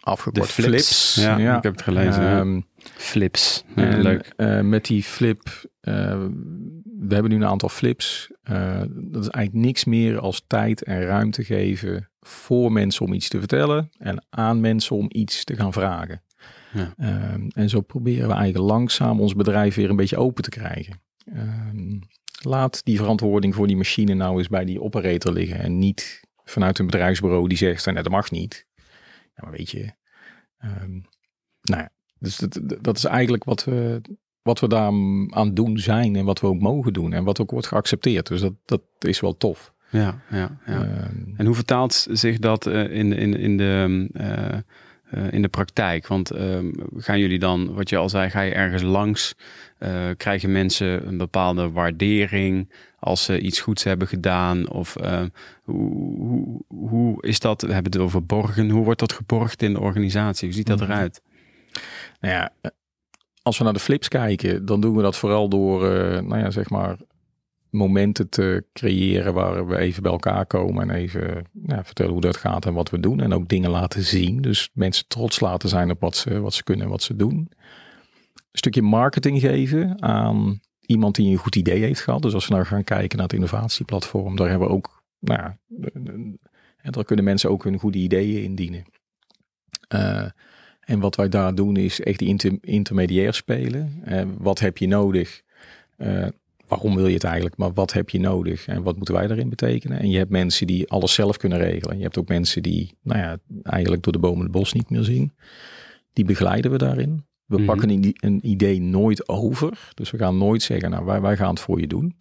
Afgekort 0.00 0.48
flips. 0.48 0.68
flips. 0.68 1.14
Ja, 1.14 1.38
ja, 1.38 1.56
ik 1.56 1.62
heb 1.62 1.72
het 1.72 1.82
gelezen. 1.82 2.24
Um, 2.24 2.66
Flips. 2.78 3.64
en, 3.74 4.02
leuk. 4.02 4.32
Uh, 4.36 4.60
met 4.60 4.84
die 4.84 5.02
flip, 5.02 5.42
uh, 5.82 5.94
we 6.98 7.14
hebben 7.14 7.30
nu 7.30 7.36
een 7.36 7.46
aantal 7.46 7.68
flips. 7.68 8.30
Uh, 8.50 8.80
dat 8.88 9.22
is 9.22 9.28
eigenlijk 9.28 9.66
niks 9.66 9.84
meer 9.84 10.18
als 10.18 10.44
tijd 10.46 10.82
en 10.82 11.02
ruimte 11.02 11.44
geven 11.44 12.08
voor 12.20 12.72
mensen 12.72 13.06
om 13.06 13.12
iets 13.12 13.28
te 13.28 13.38
vertellen 13.38 13.90
en 13.98 14.24
aan 14.30 14.60
mensen 14.60 14.96
om 14.96 15.06
iets 15.08 15.44
te 15.44 15.56
gaan 15.56 15.72
vragen. 15.72 16.22
Ja. 16.72 16.94
Um, 17.34 17.48
en 17.54 17.68
zo 17.68 17.80
proberen 17.80 18.28
we 18.28 18.34
eigenlijk 18.34 18.70
langzaam 18.70 19.20
ons 19.20 19.34
bedrijf 19.34 19.74
weer 19.74 19.90
een 19.90 19.96
beetje 19.96 20.16
open 20.16 20.42
te 20.42 20.50
krijgen. 20.50 21.00
Um, 21.36 22.00
laat 22.44 22.84
die 22.84 22.96
verantwoording 22.96 23.54
voor 23.54 23.66
die 23.66 23.76
machine 23.76 24.14
nou 24.14 24.38
eens 24.38 24.48
bij 24.48 24.64
die 24.64 24.82
operator 24.82 25.32
liggen. 25.32 25.58
En 25.58 25.78
niet 25.78 26.20
vanuit 26.44 26.78
een 26.78 26.86
bedrijfsbureau 26.86 27.48
die 27.48 27.58
zegt, 27.58 27.84
nou, 27.84 27.96
dat 28.02 28.12
mag 28.12 28.30
niet. 28.30 28.66
Ja, 29.34 29.42
maar 29.42 29.50
weet 29.50 29.70
je, 29.70 29.92
um, 30.64 31.06
nou 31.62 31.82
ja, 31.82 31.90
dus 32.18 32.36
dat, 32.36 32.60
dat 32.80 32.96
is 32.96 33.04
eigenlijk 33.04 33.44
wat 33.44 33.64
we, 33.64 34.00
wat 34.42 34.60
we 34.60 34.68
daar 34.68 34.92
aan 35.30 35.50
doen 35.54 35.78
zijn 35.78 36.16
en 36.16 36.24
wat 36.24 36.40
we 36.40 36.46
ook 36.46 36.60
mogen 36.60 36.92
doen. 36.92 37.12
En 37.12 37.24
wat 37.24 37.40
ook 37.40 37.50
wordt 37.50 37.66
geaccepteerd. 37.66 38.26
Dus 38.26 38.40
dat, 38.40 38.54
dat 38.64 38.82
is 38.98 39.20
wel 39.20 39.36
tof. 39.36 39.72
Ja, 39.90 40.22
ja, 40.30 40.58
ja. 40.66 41.10
en 41.36 41.46
hoe 41.46 41.54
vertaalt 41.54 42.06
zich 42.10 42.38
dat 42.38 42.66
uh, 42.66 42.90
in, 42.90 43.12
in, 43.12 43.34
in 43.34 43.56
de... 43.56 44.08
Uh, 44.12 44.58
uh, 45.14 45.32
in 45.32 45.42
de 45.42 45.48
praktijk? 45.48 46.06
Want 46.06 46.32
uh, 46.32 46.58
gaan 46.96 47.18
jullie 47.18 47.38
dan, 47.38 47.74
wat 47.74 47.88
je 47.88 47.96
al 47.96 48.08
zei, 48.08 48.30
ga 48.30 48.40
je 48.40 48.54
ergens 48.54 48.82
langs? 48.82 49.34
Uh, 49.78 50.08
krijgen 50.16 50.52
mensen 50.52 51.06
een 51.06 51.16
bepaalde 51.16 51.70
waardering 51.70 52.72
als 52.98 53.24
ze 53.24 53.40
iets 53.40 53.60
goeds 53.60 53.84
hebben 53.84 54.08
gedaan? 54.08 54.70
Of 54.70 54.96
hoe, 55.64 55.92
hoe, 56.18 56.62
hoe, 56.68 57.22
is 57.22 57.40
dat? 57.40 57.62
We 57.62 57.72
hebben 57.72 57.92
het 57.92 58.00
over 58.00 58.26
borgen. 58.26 58.70
Hoe 58.70 58.84
wordt 58.84 59.00
dat 59.00 59.12
geborgd 59.12 59.62
in 59.62 59.72
de 59.72 59.80
organisatie? 59.80 60.48
Hoe 60.48 60.56
ziet 60.56 60.66
dat 60.66 60.80
mhm. 60.80 60.90
eruit? 60.90 61.22
Nou 62.20 62.34
ja, 62.34 62.70
als 63.42 63.58
we 63.58 63.64
naar 63.64 63.72
de 63.72 63.78
flips 63.78 64.08
kijken, 64.08 64.66
dan 64.66 64.80
doen 64.80 64.96
we 64.96 65.02
dat 65.02 65.16
vooral 65.16 65.48
door, 65.48 65.80
nou 66.24 66.38
ja, 66.38 66.50
zeg 66.50 66.70
maar, 66.70 66.96
momenten 67.70 68.28
te 68.28 68.64
creëren 68.72 69.34
waar 69.34 69.66
we 69.66 69.76
even 69.76 70.02
bij 70.02 70.12
elkaar 70.12 70.46
komen 70.46 70.90
en 70.90 70.96
even 70.96 71.44
ja, 71.66 71.84
vertellen 71.84 72.12
hoe 72.12 72.20
dat 72.20 72.36
gaat 72.36 72.66
en 72.66 72.74
wat 72.74 72.90
we 72.90 73.00
doen. 73.00 73.20
En 73.20 73.32
ook 73.32 73.48
dingen 73.48 73.70
laten 73.70 74.02
zien. 74.02 74.40
Dus 74.40 74.70
mensen 74.72 75.04
trots 75.08 75.40
laten 75.40 75.68
zijn 75.68 75.90
op 75.90 76.00
wat 76.00 76.16
ze, 76.16 76.40
wat 76.40 76.54
ze 76.54 76.64
kunnen 76.64 76.84
en 76.84 76.90
wat 76.90 77.02
ze 77.02 77.16
doen. 77.16 77.50
Een 78.34 78.64
stukje 78.64 78.82
marketing 78.82 79.40
geven 79.40 80.02
aan 80.02 80.60
iemand 80.86 81.14
die 81.14 81.30
een 81.30 81.36
goed 81.36 81.56
idee 81.56 81.82
heeft 81.82 82.00
gehad. 82.00 82.22
Dus 82.22 82.34
als 82.34 82.46
we 82.46 82.54
nou 82.54 82.66
gaan 82.66 82.84
kijken 82.84 83.16
naar 83.16 83.26
het 83.26 83.36
innovatieplatform, 83.36 84.36
daar 84.36 84.48
hebben 84.48 84.68
we 84.68 84.74
ook, 84.74 85.02
nou 85.18 85.40
ja, 85.40 85.58
en 86.76 86.92
daar 86.92 87.04
kunnen 87.04 87.24
mensen 87.24 87.50
ook 87.50 87.64
hun 87.64 87.78
goede 87.78 87.98
ideeën 87.98 88.42
indienen. 88.42 88.84
Uh, 89.94 90.26
en 90.80 91.00
wat 91.00 91.16
wij 91.16 91.28
daar 91.28 91.54
doen 91.54 91.76
is 91.76 92.00
echt 92.00 92.18
die 92.18 92.28
inter 92.28 92.58
intermediair 92.60 93.34
spelen. 93.34 94.02
Uh, 94.06 94.22
wat 94.38 94.58
heb 94.58 94.78
je 94.78 94.86
nodig? 94.86 95.42
Waarom 96.68 96.94
wil 96.94 97.06
je 97.06 97.14
het 97.14 97.24
eigenlijk, 97.24 97.56
maar 97.56 97.72
wat 97.72 97.92
heb 97.92 98.10
je 98.10 98.20
nodig 98.20 98.66
en 98.66 98.82
wat 98.82 98.96
moeten 98.96 99.14
wij 99.14 99.26
daarin 99.26 99.48
betekenen? 99.48 99.98
En 99.98 100.10
je 100.10 100.18
hebt 100.18 100.30
mensen 100.30 100.66
die 100.66 100.90
alles 100.90 101.14
zelf 101.14 101.36
kunnen 101.36 101.58
regelen. 101.58 101.96
Je 101.96 102.02
hebt 102.02 102.18
ook 102.18 102.28
mensen 102.28 102.62
die, 102.62 102.94
nou 103.02 103.20
ja, 103.20 103.38
eigenlijk 103.62 104.02
door 104.02 104.12
de 104.12 104.18
bomen 104.18 104.42
het 104.42 104.52
bos 104.52 104.72
niet 104.72 104.90
meer 104.90 105.04
zien. 105.04 105.32
Die 106.12 106.24
begeleiden 106.24 106.70
we 106.70 106.78
daarin. 106.78 107.26
We 107.44 107.56
mhm. 107.56 107.66
pakken 107.66 107.90
een, 107.90 108.48
idee 108.48 108.80
nooit 108.80 109.28
over. 109.28 109.90
Dus 109.94 110.10
we 110.10 110.18
gaan 110.18 110.38
nooit 110.38 110.62
zeggen, 110.62 110.90
nou, 110.90 111.04
wij, 111.04 111.20
wij 111.20 111.36
gaan 111.36 111.50
het 111.50 111.60
voor 111.60 111.80
je 111.80 111.86
doen. 111.86 112.16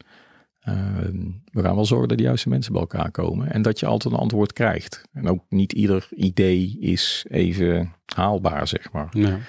Ehm, 0.59 1.25
we 1.51 1.61
gaan 1.61 1.75
wel 1.75 1.85
zorgen 1.85 2.07
dat 2.07 2.17
de 2.17 2.23
juiste 2.23 2.49
mensen 2.49 2.71
bij 2.71 2.81
elkaar 2.81 3.11
komen 3.11 3.51
en 3.51 3.61
dat 3.61 3.79
je 3.79 3.85
altijd 3.85 4.13
een 4.13 4.19
antwoord 4.19 4.53
krijgt. 4.53 5.01
En 5.13 5.27
ook 5.27 5.43
niet 5.49 5.73
ieder 5.73 6.07
idee 6.15 6.77
is 6.79 7.25
even 7.29 7.93
haalbaar, 8.05 8.67
zeg 8.67 8.91
maar. 8.91 9.07
Ja. 9.11 9.39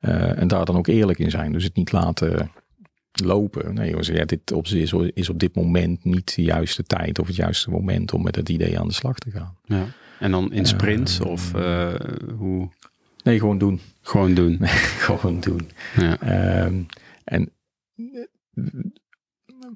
Uh, 0.00 0.38
en 0.38 0.48
daar 0.48 0.64
dan 0.64 0.76
ook 0.76 0.86
eerlijk 0.86 1.18
in 1.18 1.30
zijn. 1.30 1.52
Dus 1.52 1.64
het 1.64 1.76
niet 1.76 1.92
laten 1.92 2.50
lopen. 3.22 3.74
Nee, 3.74 3.90
jongens, 3.90 4.08
ja, 4.08 4.24
dit 4.24 4.52
op, 4.52 4.66
is, 4.66 4.92
is 5.14 5.28
op 5.28 5.38
dit 5.38 5.54
moment 5.54 6.04
niet 6.04 6.34
de 6.34 6.42
juiste 6.42 6.82
tijd 6.82 7.18
of 7.18 7.26
het 7.26 7.36
juiste 7.36 7.70
moment 7.70 8.12
om 8.12 8.22
met 8.22 8.36
het 8.36 8.48
idee 8.48 8.78
aan 8.78 8.88
de 8.88 8.94
slag 8.94 9.18
te 9.18 9.30
gaan. 9.30 9.56
Ja. 9.64 9.86
En 10.18 10.30
dan 10.30 10.52
in 10.52 10.66
sprints 10.66 11.20
uh, 11.20 11.26
of 11.26 11.54
uh, 11.54 11.94
hoe? 12.36 12.68
Nee, 13.22 13.38
gewoon 13.38 13.58
doen. 13.58 13.80
Gewoon 14.00 14.34
doen. 14.34 14.58
gewoon 15.06 15.40
doen. 15.40 15.70
Ja. 15.96 16.64
Um, 16.66 16.86
en 17.24 17.50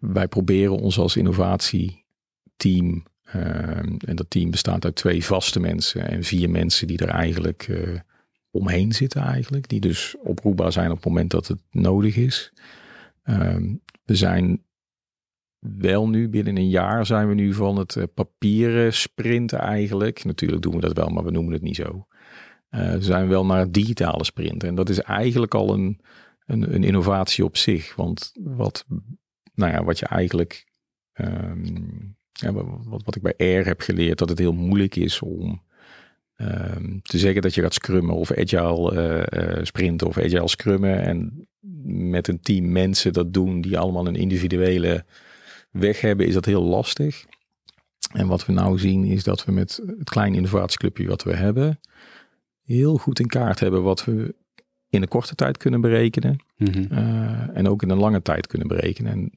wij 0.01 0.29
proberen 0.29 0.79
ons 0.79 0.99
als 0.99 1.17
innovatieteam, 1.17 2.05
um, 3.35 3.97
en 3.99 4.17
dat 4.17 4.27
team 4.29 4.51
bestaat 4.51 4.85
uit 4.85 4.95
twee 4.95 5.25
vaste 5.25 5.61
mensen 5.61 6.09
en 6.09 6.25
vier 6.25 6.51
mensen 6.51 6.87
die 6.87 6.99
er 6.99 7.09
eigenlijk 7.09 7.67
uh, 7.69 7.99
omheen 8.51 8.93
zitten 8.93 9.23
eigenlijk. 9.23 9.69
Die 9.69 9.81
dus 9.81 10.15
oproepbaar 10.23 10.73
zijn 10.73 10.91
op 10.91 10.97
het 10.97 11.07
moment 11.07 11.31
dat 11.31 11.47
het 11.47 11.61
nodig 11.71 12.17
is. 12.17 12.53
Ehm, 13.29 13.75
we 14.05 14.15
zijn 14.15 14.65
wel 15.59 16.09
nu, 16.09 16.29
binnen 16.29 16.57
een 16.57 16.69
jaar 16.69 17.07
zijn 17.07 17.29
we 17.29 17.35
nu 17.35 17.55
van 17.55 17.77
het 17.77 17.95
uh, 17.95 18.05
papieren 18.15 18.93
sprinten 18.93 19.59
eigenlijk. 19.59 20.25
Natuurlijk 20.25 20.63
doen 20.63 20.75
we 20.75 20.81
dat 20.81 20.97
wel, 20.97 21.09
maar 21.09 21.25
we 21.25 21.31
noemen 21.31 21.53
het 21.53 21.63
niet 21.63 21.77
zo. 21.77 22.07
Uh, 22.71 22.93
we 22.93 23.03
zijn 23.03 23.29
wel 23.29 23.47
naar 23.47 23.59
het 23.59 23.75
digitale 23.75 24.25
sprinten. 24.25 24.69
En 24.69 24.75
dat 24.75 24.89
is 24.89 25.01
eigenlijk 25.01 25.55
al 25.55 25.75
een, 25.75 26.01
een, 26.47 26.75
een 26.75 26.85
innovatie 26.85 27.45
op 27.45 27.57
zich. 27.57 27.95
Want 27.95 28.33
wat, 28.41 28.85
nou 29.55 29.73
ja, 29.73 29.85
wat 29.85 29.99
je 29.99 30.07
eigenlijk... 30.07 30.67
Ja, 32.33 32.53
wat, 32.53 33.03
wat 33.05 33.17
ik 33.17 33.23
bij 33.23 33.35
Air 33.37 33.67
heb 33.67 33.81
geleerd, 33.81 34.19
dat 34.19 34.29
het 34.29 34.39
heel 34.39 34.53
moeilijk 34.53 34.97
is 34.97 35.23
om 35.23 35.63
um, 36.41 37.01
te 37.03 37.19
zeggen 37.19 37.43
dat 37.43 37.55
je 37.55 37.61
gaat 37.61 37.75
scrummen 37.75 38.15
of 38.15 38.33
agile 38.33 39.27
uh, 39.33 39.65
sprinten 39.65 40.07
of 40.07 40.19
agile 40.19 40.49
scrummen. 40.49 41.03
En 41.03 41.49
met 42.11 42.29
een 42.29 42.41
team 42.41 42.73
mensen 42.73 43.13
dat 43.13 43.33
doen 43.33 43.61
die 43.61 43.79
allemaal 43.79 44.07
een 44.07 44.17
individuele 44.17 45.05
weg 45.71 46.01
hebben, 46.01 46.27
is 46.27 46.35
dat 46.35 46.45
heel 46.45 46.63
lastig. 46.63 47.25
En 48.13 48.27
wat 48.27 48.47
we 48.47 48.53
nou 48.53 48.79
zien 48.79 49.05
is 49.05 49.25
dat 49.25 49.45
we 49.45 49.53
met 49.53 49.81
het 49.99 50.11
kleine 50.11 50.37
innovatieclubje 50.37 51.07
wat 51.07 51.23
we 51.23 51.35
hebben, 51.35 51.81
heel 52.63 52.97
goed 52.97 53.21
in 53.21 53.27
kaart 53.27 53.61
hebben 53.61 53.83
wat 53.83 54.05
we 54.05 54.35
in 54.89 55.03
een 55.03 55.09
korte 55.09 55.35
tijd 55.35 55.57
kunnen 55.57 55.81
berekenen. 55.81 56.37
Mhm. 56.57 56.93
uh, 56.93 57.57
en 57.57 57.69
ook 57.69 57.83
in 57.83 57.91
een 57.91 57.99
lange 57.99 58.23
tijd 58.23 58.47
kunnen 58.47 58.69
berekenen. 58.69 59.13
En 59.13 59.31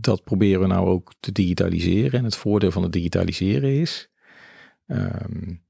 dat 0.00 0.24
proberen 0.24 0.60
we 0.60 0.66
nou 0.66 0.88
ook 0.88 1.12
te 1.20 1.32
digitaliseren. 1.32 2.18
En 2.18 2.24
het 2.24 2.36
voordeel 2.36 2.70
van 2.70 2.82
het 2.82 2.92
digitaliseren 2.92 3.80
is 3.80 4.08
um, 4.86 5.63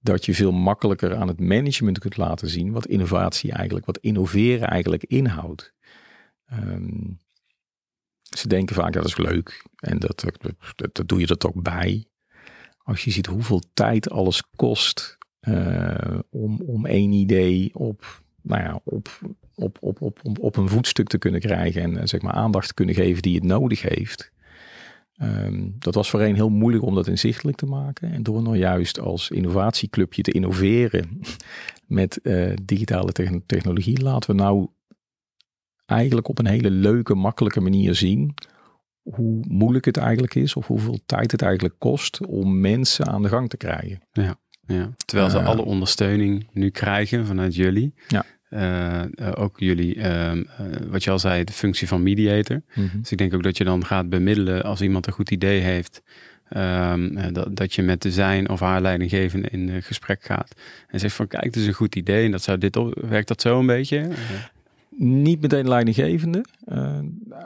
dat 0.00 0.24
je 0.24 0.34
veel 0.34 0.52
makkelijker 0.52 1.16
aan 1.16 1.28
het 1.28 1.40
management 1.40 1.98
kunt 1.98 2.16
laten 2.16 2.48
zien 2.48 2.72
wat 2.72 2.86
innovatie 2.86 3.52
eigenlijk, 3.52 3.86
wat 3.86 3.98
innoveren 3.98 4.68
eigenlijk 4.68 5.04
inhoudt. 5.04 5.72
Um, 6.52 7.18
ze 8.36 8.48
denken 8.48 8.74
vaak 8.74 8.92
dat 8.92 9.04
is 9.04 9.16
leuk 9.16 9.66
en 9.76 9.98
dat, 9.98 10.24
dat, 10.76 10.94
dat, 10.94 11.08
doe 11.08 11.20
je 11.20 11.26
er 11.26 11.38
toch 11.38 11.54
bij. 11.54 12.06
Als 12.78 13.04
je 13.04 13.10
ziet 13.10 13.26
hoeveel 13.26 13.62
tijd 13.74 14.10
alles 14.10 14.42
kost 14.56 15.18
uh, 15.40 16.18
om, 16.30 16.60
om 16.60 16.86
één 16.86 17.12
idee 17.12 17.74
op, 17.74 18.22
nou 18.42 18.62
ja, 18.62 18.80
op, 18.84 19.08
op, 19.54 19.78
op, 19.80 20.02
op, 20.02 20.18
op, 20.22 20.38
op 20.38 20.56
een 20.56 20.68
voetstuk 20.68 21.08
te 21.08 21.18
kunnen 21.18 21.40
krijgen 21.40 21.98
en 21.98 22.08
zeg 22.08 22.22
maar 22.22 22.32
aandacht 22.32 22.68
te 22.68 22.74
kunnen 22.74 22.94
geven 22.94 23.22
die 23.22 23.34
het 23.34 23.44
nodig 23.44 23.82
heeft. 23.82 24.32
Um, 25.22 25.74
dat 25.78 25.94
was 25.94 26.10
voorheen 26.10 26.34
heel 26.34 26.48
moeilijk 26.48 26.84
om 26.84 26.94
dat 26.94 27.06
inzichtelijk 27.06 27.56
te 27.56 27.66
maken. 27.66 28.12
En 28.12 28.22
door 28.22 28.42
nou 28.42 28.56
juist 28.56 29.00
als 29.00 29.30
innovatieclubje 29.30 30.22
te 30.22 30.32
innoveren 30.32 31.20
met 31.86 32.18
uh, 32.22 32.52
digitale 32.62 33.12
technologie, 33.46 34.02
laten 34.02 34.30
we 34.30 34.42
nou 34.42 34.68
eigenlijk 35.86 36.28
op 36.28 36.38
een 36.38 36.46
hele 36.46 36.70
leuke, 36.70 37.14
makkelijke 37.14 37.60
manier 37.60 37.94
zien 37.94 38.34
hoe 39.02 39.44
moeilijk 39.48 39.84
het 39.84 39.96
eigenlijk 39.96 40.34
is 40.34 40.54
of 40.54 40.66
hoeveel 40.66 40.98
tijd 41.06 41.32
het 41.32 41.42
eigenlijk 41.42 41.74
kost 41.78 42.26
om 42.26 42.60
mensen 42.60 43.06
aan 43.06 43.22
de 43.22 43.28
gang 43.28 43.48
te 43.48 43.56
krijgen. 43.56 44.00
Ja, 44.12 44.38
ja. 44.66 44.90
terwijl 45.04 45.30
ze 45.30 45.38
uh, 45.38 45.46
alle 45.46 45.64
ondersteuning 45.64 46.48
nu 46.52 46.70
krijgen 46.70 47.26
vanuit 47.26 47.54
jullie. 47.54 47.94
Ja. 48.08 48.24
Uh, 48.50 49.02
uh, 49.14 49.32
ook 49.34 49.58
jullie, 49.58 49.96
uh, 49.96 50.32
wat 50.88 51.04
je 51.04 51.10
al 51.10 51.18
zei, 51.18 51.44
de 51.44 51.52
functie 51.52 51.88
van 51.88 52.02
mediator. 52.02 52.62
Mm 52.74 52.88
-hmm. 52.88 53.00
Dus 53.00 53.12
ik 53.12 53.18
denk 53.18 53.34
ook 53.34 53.42
dat 53.42 53.56
je 53.56 53.64
dan 53.64 53.84
gaat 53.84 54.08
bemiddelen 54.08 54.62
als 54.62 54.80
iemand 54.80 55.06
een 55.06 55.12
goed 55.12 55.30
idee 55.30 55.60
heeft. 55.60 56.02
Ehm, 56.48 57.32
dat, 57.32 57.56
dat 57.56 57.74
je 57.74 57.82
met 57.82 58.02
de 58.02 58.10
zijn 58.10 58.48
of 58.48 58.60
haar 58.60 58.80
leidinggevende 58.80 59.48
in 59.48 59.82
gesprek 59.82 60.24
gaat. 60.24 60.54
En 60.88 61.00
zegt 61.00 61.14
van 61.14 61.26
kijk, 61.26 61.44
het 61.44 61.56
is 61.56 61.66
een 61.66 61.72
goed 61.72 61.96
idee 61.96 62.24
en 62.24 62.30
dat 62.30 62.42
zou 62.42 62.58
dit 62.58 62.76
op, 62.76 62.94
werkt 63.08 63.28
dat 63.28 63.40
zo 63.40 63.58
een 63.58 63.66
beetje? 63.66 64.08
Niet 64.96 65.40
meteen 65.40 65.68
leidinggevende, 65.68 66.44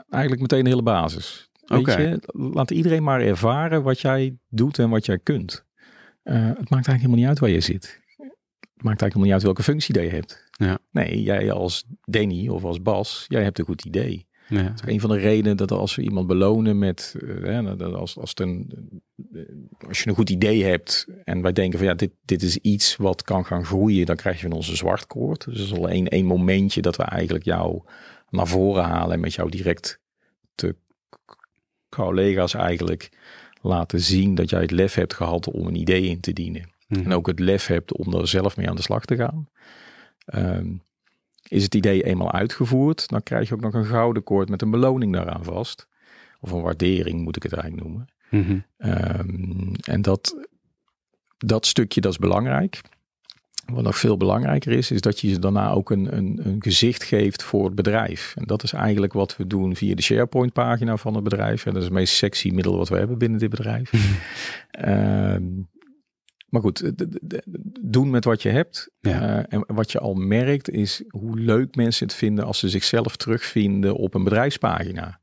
eigenlijk 0.09 0.41
meteen 0.41 0.63
de 0.63 0.69
hele 0.69 0.81
basis. 0.81 1.49
Weet 1.65 1.79
okay. 1.79 2.01
je, 2.01 2.19
laat 2.53 2.71
iedereen 2.71 3.03
maar 3.03 3.21
ervaren 3.21 3.83
wat 3.83 4.01
jij 4.01 4.35
doet 4.49 4.79
en 4.79 4.89
wat 4.89 5.05
jij 5.05 5.19
kunt. 5.23 5.65
het 6.23 6.69
maakt 6.69 6.69
eigenlijk 6.69 6.95
helemaal 6.95 7.17
niet 7.17 7.27
uit 7.27 7.39
waar 7.39 7.49
je 7.49 7.61
zit. 7.61 8.03
Maakt 8.75 9.01
eigenlijk 9.01 9.13
helemaal 9.13 9.23
niet 9.23 9.33
uit 9.33 9.43
welke 9.43 9.63
functie 9.63 10.01
je 10.01 10.09
hebt. 10.09 10.49
Ja. 10.51 10.77
Nee, 10.91 11.23
jij 11.23 11.51
als 11.51 11.85
Danny 12.03 12.47
of 12.47 12.63
als 12.63 12.81
Bas, 12.81 13.25
jij 13.27 13.43
hebt 13.43 13.59
een 13.59 13.65
goed 13.65 13.85
idee. 13.85 14.27
Ja. 14.47 14.63
Dat 14.63 14.81
is 14.85 14.93
een 14.93 14.99
van 14.99 15.09
de 15.09 15.17
redenen 15.17 15.57
dat 15.57 15.71
als 15.71 15.95
we 15.95 16.01
iemand 16.01 16.27
belonen 16.27 16.77
met, 16.77 17.15
uh, 17.23 17.93
als, 17.93 18.17
als, 18.17 18.31
een, 18.35 18.71
als 19.87 19.99
je 20.01 20.09
een 20.09 20.15
goed 20.15 20.29
idee 20.29 20.63
hebt 20.63 21.07
en 21.23 21.41
wij 21.41 21.51
denken 21.51 21.79
van 21.79 21.87
ja, 21.87 21.93
dit, 21.93 22.11
dit 22.25 22.41
is 22.41 22.57
iets 22.57 22.95
wat 22.95 23.21
kan 23.21 23.45
gaan 23.45 23.65
groeien, 23.65 24.05
dan 24.05 24.15
krijg 24.15 24.35
je 24.35 24.47
van 24.47 24.57
onze 24.57 24.75
zwartkoord. 24.75 25.45
Dus 25.45 25.57
dat 25.57 25.65
is 25.65 25.73
al 25.73 25.89
één, 25.89 26.07
één 26.07 26.25
momentje 26.25 26.81
dat 26.81 26.95
we 26.95 27.03
eigenlijk 27.03 27.45
jou 27.45 27.81
naar 28.29 28.47
voren 28.47 28.83
halen 28.83 29.13
en 29.13 29.19
met 29.19 29.33
jou 29.33 29.49
direct 29.49 29.99
te 30.55 30.75
collega's 31.89 32.53
eigenlijk 32.53 33.09
laten 33.61 33.99
zien 33.99 34.35
dat 34.35 34.49
jij 34.49 34.61
het 34.61 34.71
lef 34.71 34.93
hebt 34.93 35.13
gehad 35.13 35.51
om 35.51 35.67
een 35.67 35.75
idee 35.75 36.03
in 36.03 36.19
te 36.19 36.33
dienen. 36.33 36.73
Mm. 36.87 37.03
En 37.03 37.13
ook 37.13 37.27
het 37.27 37.39
lef 37.39 37.67
hebt 37.67 37.93
om 37.93 38.13
er 38.13 38.27
zelf 38.27 38.57
mee 38.57 38.69
aan 38.69 38.75
de 38.75 38.81
slag 38.81 39.05
te 39.05 39.15
gaan. 39.15 39.49
Um, 40.35 40.83
is 41.47 41.63
het 41.63 41.75
idee 41.75 42.03
eenmaal 42.03 42.31
uitgevoerd, 42.31 43.09
dan 43.09 43.23
krijg 43.23 43.47
je 43.47 43.53
ook 43.53 43.61
nog 43.61 43.73
een 43.73 43.85
gouden 43.85 44.23
koord 44.23 44.49
met 44.49 44.61
een 44.61 44.71
beloning 44.71 45.13
daaraan 45.13 45.43
vast. 45.43 45.87
Of 46.39 46.51
een 46.51 46.61
waardering 46.61 47.21
moet 47.21 47.35
ik 47.35 47.43
het 47.43 47.53
eigenlijk 47.53 47.83
noemen. 47.83 48.07
Mm 48.29 48.43
-hmm. 48.43 48.65
um, 49.19 49.71
en 49.81 50.01
dat, 50.01 50.47
dat 51.37 51.65
stukje 51.65 52.01
dat 52.01 52.11
is 52.11 52.17
belangrijk. 52.17 52.81
Wat 53.65 53.83
nog 53.83 53.97
veel 53.97 54.17
belangrijker 54.17 54.71
is, 54.71 54.91
is 54.91 55.01
dat 55.01 55.19
je 55.19 55.33
ze 55.33 55.39
daarna 55.39 55.71
ook 55.71 55.89
een, 55.89 56.17
een, 56.17 56.39
een, 56.43 56.61
gezicht 56.61 57.03
geeft 57.03 57.43
voor 57.43 57.65
het 57.65 57.75
bedrijf. 57.75 58.33
En 58.37 58.43
dat 58.45 58.63
is 58.63 58.73
eigenlijk 58.73 59.13
wat 59.13 59.37
we 59.37 59.47
doen 59.47 59.75
via 59.75 59.95
de 59.95 60.01
SharePoint 60.01 60.53
pagina 60.53 60.97
van 60.97 61.13
het 61.13 61.23
bedrijf. 61.23 61.65
En 61.65 61.71
dat 61.71 61.81
is 61.81 61.87
het 61.87 61.97
meest 61.97 62.15
sexy 62.15 62.49
middel 62.49 62.77
wat 62.77 62.89
we 62.89 62.97
hebben 62.97 63.17
binnen 63.17 63.39
dit 63.39 63.49
bedrijf. 63.49 63.91
um, 64.87 65.67
maar 66.55 66.63
goed, 66.63 66.91
doen 67.81 68.09
met 68.09 68.23
wat 68.25 68.41
je 68.41 68.49
hebt. 68.49 68.89
Ja. 68.99 69.37
Uh, 69.37 69.43
en 69.49 69.63
wat 69.67 69.91
je 69.91 69.99
al 69.99 70.13
merkt 70.13 70.69
is 70.69 71.03
hoe 71.09 71.39
leuk 71.39 71.75
mensen 71.75 72.07
het 72.07 72.15
vinden 72.15 72.45
als 72.45 72.59
ze 72.59 72.69
zichzelf 72.69 73.15
terugvinden 73.15 73.95
op 73.95 74.13
een 74.13 74.23
bedrijfspagina. 74.23 75.19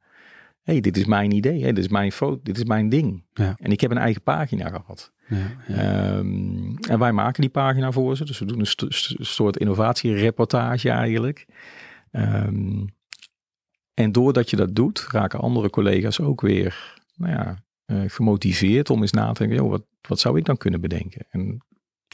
hey, 0.62 0.80
dit 0.80 0.96
is 0.96 1.04
mijn 1.04 1.30
idee, 1.30 1.62
hey, 1.62 1.72
dit 1.72 1.84
is 1.84 1.90
mijn 1.90 2.12
foto, 2.12 2.40
dit 2.42 2.56
is 2.56 2.64
mijn 2.64 2.88
ding. 2.88 3.24
Ja. 3.34 3.54
En 3.58 3.70
ik 3.70 3.80
heb 3.80 3.90
een 3.90 3.98
eigen 3.98 4.22
pagina 4.22 4.68
gehad. 4.68 5.12
Ja, 5.66 6.16
um, 6.16 6.78
en 6.88 6.98
wij 6.98 7.12
maken 7.12 7.40
die 7.40 7.50
pagina 7.50 7.92
voor 7.92 8.16
ze. 8.16 8.24
Dus 8.24 8.38
we 8.38 8.44
doen 8.44 8.58
een 8.58 8.66
st 8.66 8.84
st 8.88 9.14
soort 9.18 9.56
innovatiereportage 9.56 10.90
eigenlijk. 10.90 11.46
Um, 12.10 12.94
en 13.94 14.12
doordat 14.12 14.50
je 14.50 14.56
dat 14.56 14.74
doet, 14.74 15.06
raken 15.10 15.40
andere 15.40 15.70
collega's 15.70 16.20
ook 16.20 16.40
weer 16.40 17.00
nou 17.16 17.32
ja, 17.32 17.62
uh, 17.92 18.02
gemotiveerd 18.06 18.90
om 18.90 19.00
eens 19.00 19.12
na 19.12 19.32
te 19.32 19.38
denken, 19.38 19.56
joh, 19.58 19.70
wat, 19.70 19.82
wat 20.08 20.20
zou 20.20 20.38
ik 20.38 20.44
dan 20.44 20.56
kunnen 20.56 20.80
bedenken? 20.80 21.26
En 21.30 21.62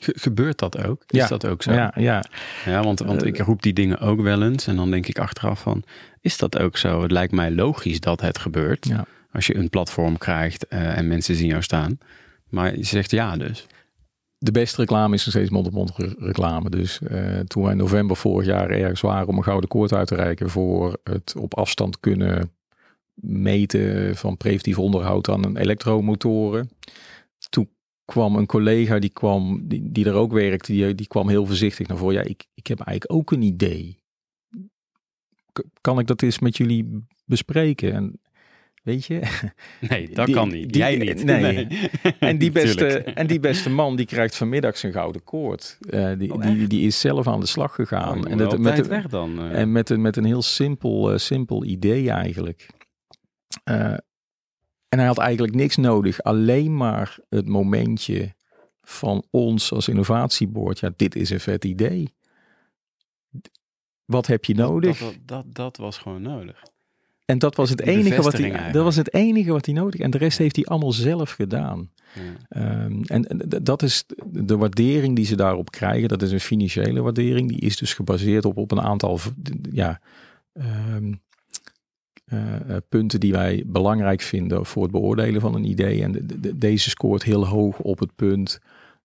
Gebeurt 0.00 0.58
dat 0.58 0.84
ook? 0.84 1.02
Is 1.06 1.18
ja, 1.18 1.28
dat 1.28 1.46
ook 1.46 1.62
zo? 1.62 1.72
Ja, 1.72 1.92
ja. 1.96 2.24
ja 2.64 2.82
want, 2.82 2.98
want 2.98 3.24
ik 3.24 3.38
roep 3.38 3.62
die 3.62 3.72
dingen 3.72 3.98
ook 3.98 4.20
wel 4.20 4.42
eens. 4.42 4.66
En 4.66 4.76
dan 4.76 4.90
denk 4.90 5.06
ik 5.06 5.18
achteraf 5.18 5.60
van, 5.60 5.82
is 6.20 6.38
dat 6.38 6.58
ook 6.58 6.76
zo? 6.76 7.02
Het 7.02 7.10
lijkt 7.10 7.32
mij 7.32 7.50
logisch 7.50 8.00
dat 8.00 8.20
het 8.20 8.38
gebeurt. 8.38 8.86
Ja. 8.88 9.04
Als 9.32 9.46
je 9.46 9.56
een 9.56 9.70
platform 9.70 10.18
krijgt 10.18 10.66
uh, 10.68 10.98
en 10.98 11.08
mensen 11.08 11.34
zien 11.34 11.48
jou 11.48 11.62
staan. 11.62 11.98
Maar 12.48 12.76
je 12.76 12.84
zegt 12.84 13.10
ja 13.10 13.36
dus. 13.36 13.66
De 14.38 14.52
beste 14.52 14.80
reclame 14.80 15.14
is 15.14 15.24
nog 15.24 15.34
steeds 15.34 15.50
mond-op-mond 15.50 15.92
reclame. 16.18 16.70
Dus 16.70 17.00
uh, 17.10 17.38
toen 17.38 17.62
wij 17.62 17.72
in 17.72 17.78
november 17.78 18.16
vorig 18.16 18.46
jaar 18.46 18.70
ergens 18.70 19.00
waren 19.00 19.28
om 19.28 19.36
een 19.36 19.44
gouden 19.44 19.68
koord 19.68 19.92
uit 19.92 20.08
te 20.08 20.14
reiken 20.14 20.50
voor 20.50 20.98
het 21.04 21.34
op 21.38 21.56
afstand 21.56 22.00
kunnen 22.00 22.50
meten 23.20 24.16
van 24.16 24.36
preventief 24.36 24.78
onderhoud 24.78 25.28
aan 25.28 25.44
een 25.44 25.56
elektromotoren. 25.56 26.70
Toen 27.50 27.68
kwam 28.04 28.36
een 28.36 28.46
collega 28.46 28.98
die 28.98 29.10
kwam, 29.10 29.68
die, 29.68 29.92
die 29.92 30.04
er 30.04 30.14
ook 30.14 30.32
werkte, 30.32 30.72
die, 30.72 30.94
die 30.94 31.06
kwam 31.06 31.28
heel 31.28 31.46
voorzichtig 31.46 31.86
naar 31.86 31.96
voren. 31.96 32.14
Ja, 32.14 32.22
ik, 32.22 32.46
ik 32.54 32.66
heb 32.66 32.80
eigenlijk 32.80 33.20
ook 33.20 33.30
een 33.32 33.42
idee. 33.42 33.98
K 35.52 35.62
kan 35.80 35.98
ik 35.98 36.06
dat 36.06 36.22
eens 36.22 36.38
met 36.38 36.56
jullie 36.56 37.06
bespreken? 37.24 37.92
En 37.92 38.20
weet 38.82 39.04
je? 39.04 39.20
Nee, 39.88 40.08
dat 40.08 40.26
die, 40.26 40.34
kan 40.34 40.48
niet. 40.48 40.72
Die, 40.72 40.82
Jij 40.82 40.96
niet. 40.96 41.24
Nee. 41.24 41.66
nee. 41.66 41.90
En, 42.18 42.38
die 42.38 42.50
beste, 42.60 43.02
en 43.02 43.26
die 43.26 43.40
beste 43.40 43.70
man, 43.70 43.96
die 43.96 44.06
krijgt 44.06 44.36
vanmiddag 44.36 44.76
zijn 44.76 44.92
gouden 44.92 45.24
koord. 45.24 45.78
Uh, 45.90 46.12
die, 46.18 46.32
oh, 46.32 46.42
die, 46.42 46.66
die 46.66 46.86
is 46.86 47.00
zelf 47.00 47.26
aan 47.26 47.40
de 47.40 47.46
slag 47.46 47.74
gegaan. 47.74 48.24
Oh, 48.24 48.30
en 48.30 48.38
dat, 48.38 48.58
met, 48.58 48.86
weg 48.86 49.06
dan. 49.06 49.44
Uh. 49.44 49.60
En 49.60 49.72
met, 49.72 49.90
een, 49.90 50.00
met 50.00 50.16
een 50.16 50.24
heel 50.24 50.42
simpel, 50.42 51.12
uh, 51.12 51.18
simpel 51.18 51.64
idee 51.64 52.10
eigenlijk. 52.10 52.66
Uh, 53.64 53.96
en 54.88 54.98
hij 54.98 55.06
had 55.06 55.18
eigenlijk 55.18 55.54
niks 55.54 55.76
nodig, 55.76 56.22
alleen 56.22 56.76
maar 56.76 57.18
het 57.28 57.48
momentje 57.48 58.34
van 58.82 59.24
ons 59.30 59.72
als 59.72 59.88
innovatieboord. 59.88 60.78
Ja, 60.78 60.90
dit 60.96 61.16
is 61.16 61.30
een 61.30 61.40
vet 61.40 61.64
idee. 61.64 62.14
Wat 64.04 64.26
heb 64.26 64.44
je 64.44 64.54
nodig? 64.54 64.98
Dat, 64.98 65.16
dat, 65.22 65.44
dat, 65.54 65.76
was 65.76 65.98
gewoon 65.98 66.22
nodig. 66.22 66.62
En 67.24 67.38
dat 67.38 67.56
was 67.56 67.70
het 67.70 67.80
enige 67.80 68.22
wat 68.22 68.32
hij, 68.32 68.72
dat 68.72 68.84
was 68.84 68.96
het 68.96 69.14
enige 69.14 69.52
wat 69.52 69.66
hij 69.66 69.74
nodig. 69.74 70.00
En 70.00 70.10
de 70.10 70.18
rest 70.18 70.38
heeft 70.38 70.56
hij 70.56 70.64
allemaal 70.64 70.92
zelf 70.92 71.30
gedaan. 71.30 71.90
Ja. 72.50 72.84
Um, 72.84 73.02
en 73.04 73.44
dat 73.62 73.82
is 73.82 74.04
de 74.26 74.56
waardering 74.56 75.16
die 75.16 75.24
ze 75.24 75.36
daarop 75.36 75.70
krijgen. 75.70 76.08
Dat 76.08 76.22
is 76.22 76.32
een 76.32 76.40
financiële 76.40 77.00
waardering. 77.00 77.48
Die 77.48 77.60
is 77.60 77.76
dus 77.76 77.94
gebaseerd 77.94 78.44
op, 78.44 78.56
op 78.56 78.70
een 78.70 78.80
aantal 78.80 79.20
ja, 79.70 80.00
um, 80.52 81.06
uh, 81.06 81.14
punten 82.88 83.20
die 83.20 83.32
wij 83.32 83.62
belangrijk 83.66 84.20
vinden 84.20 84.66
voor 84.66 84.82
het 84.82 84.92
beoordelen 84.92 85.40
van 85.40 85.54
een 85.54 85.64
idee. 85.64 86.02
En 86.02 86.12
de, 86.12 86.58
deze 86.58 86.90
scoort 86.90 87.22
heel 87.22 87.46
hoog 87.46 87.78
op 87.78 87.98
het 87.98 88.14
punt. 88.16 88.60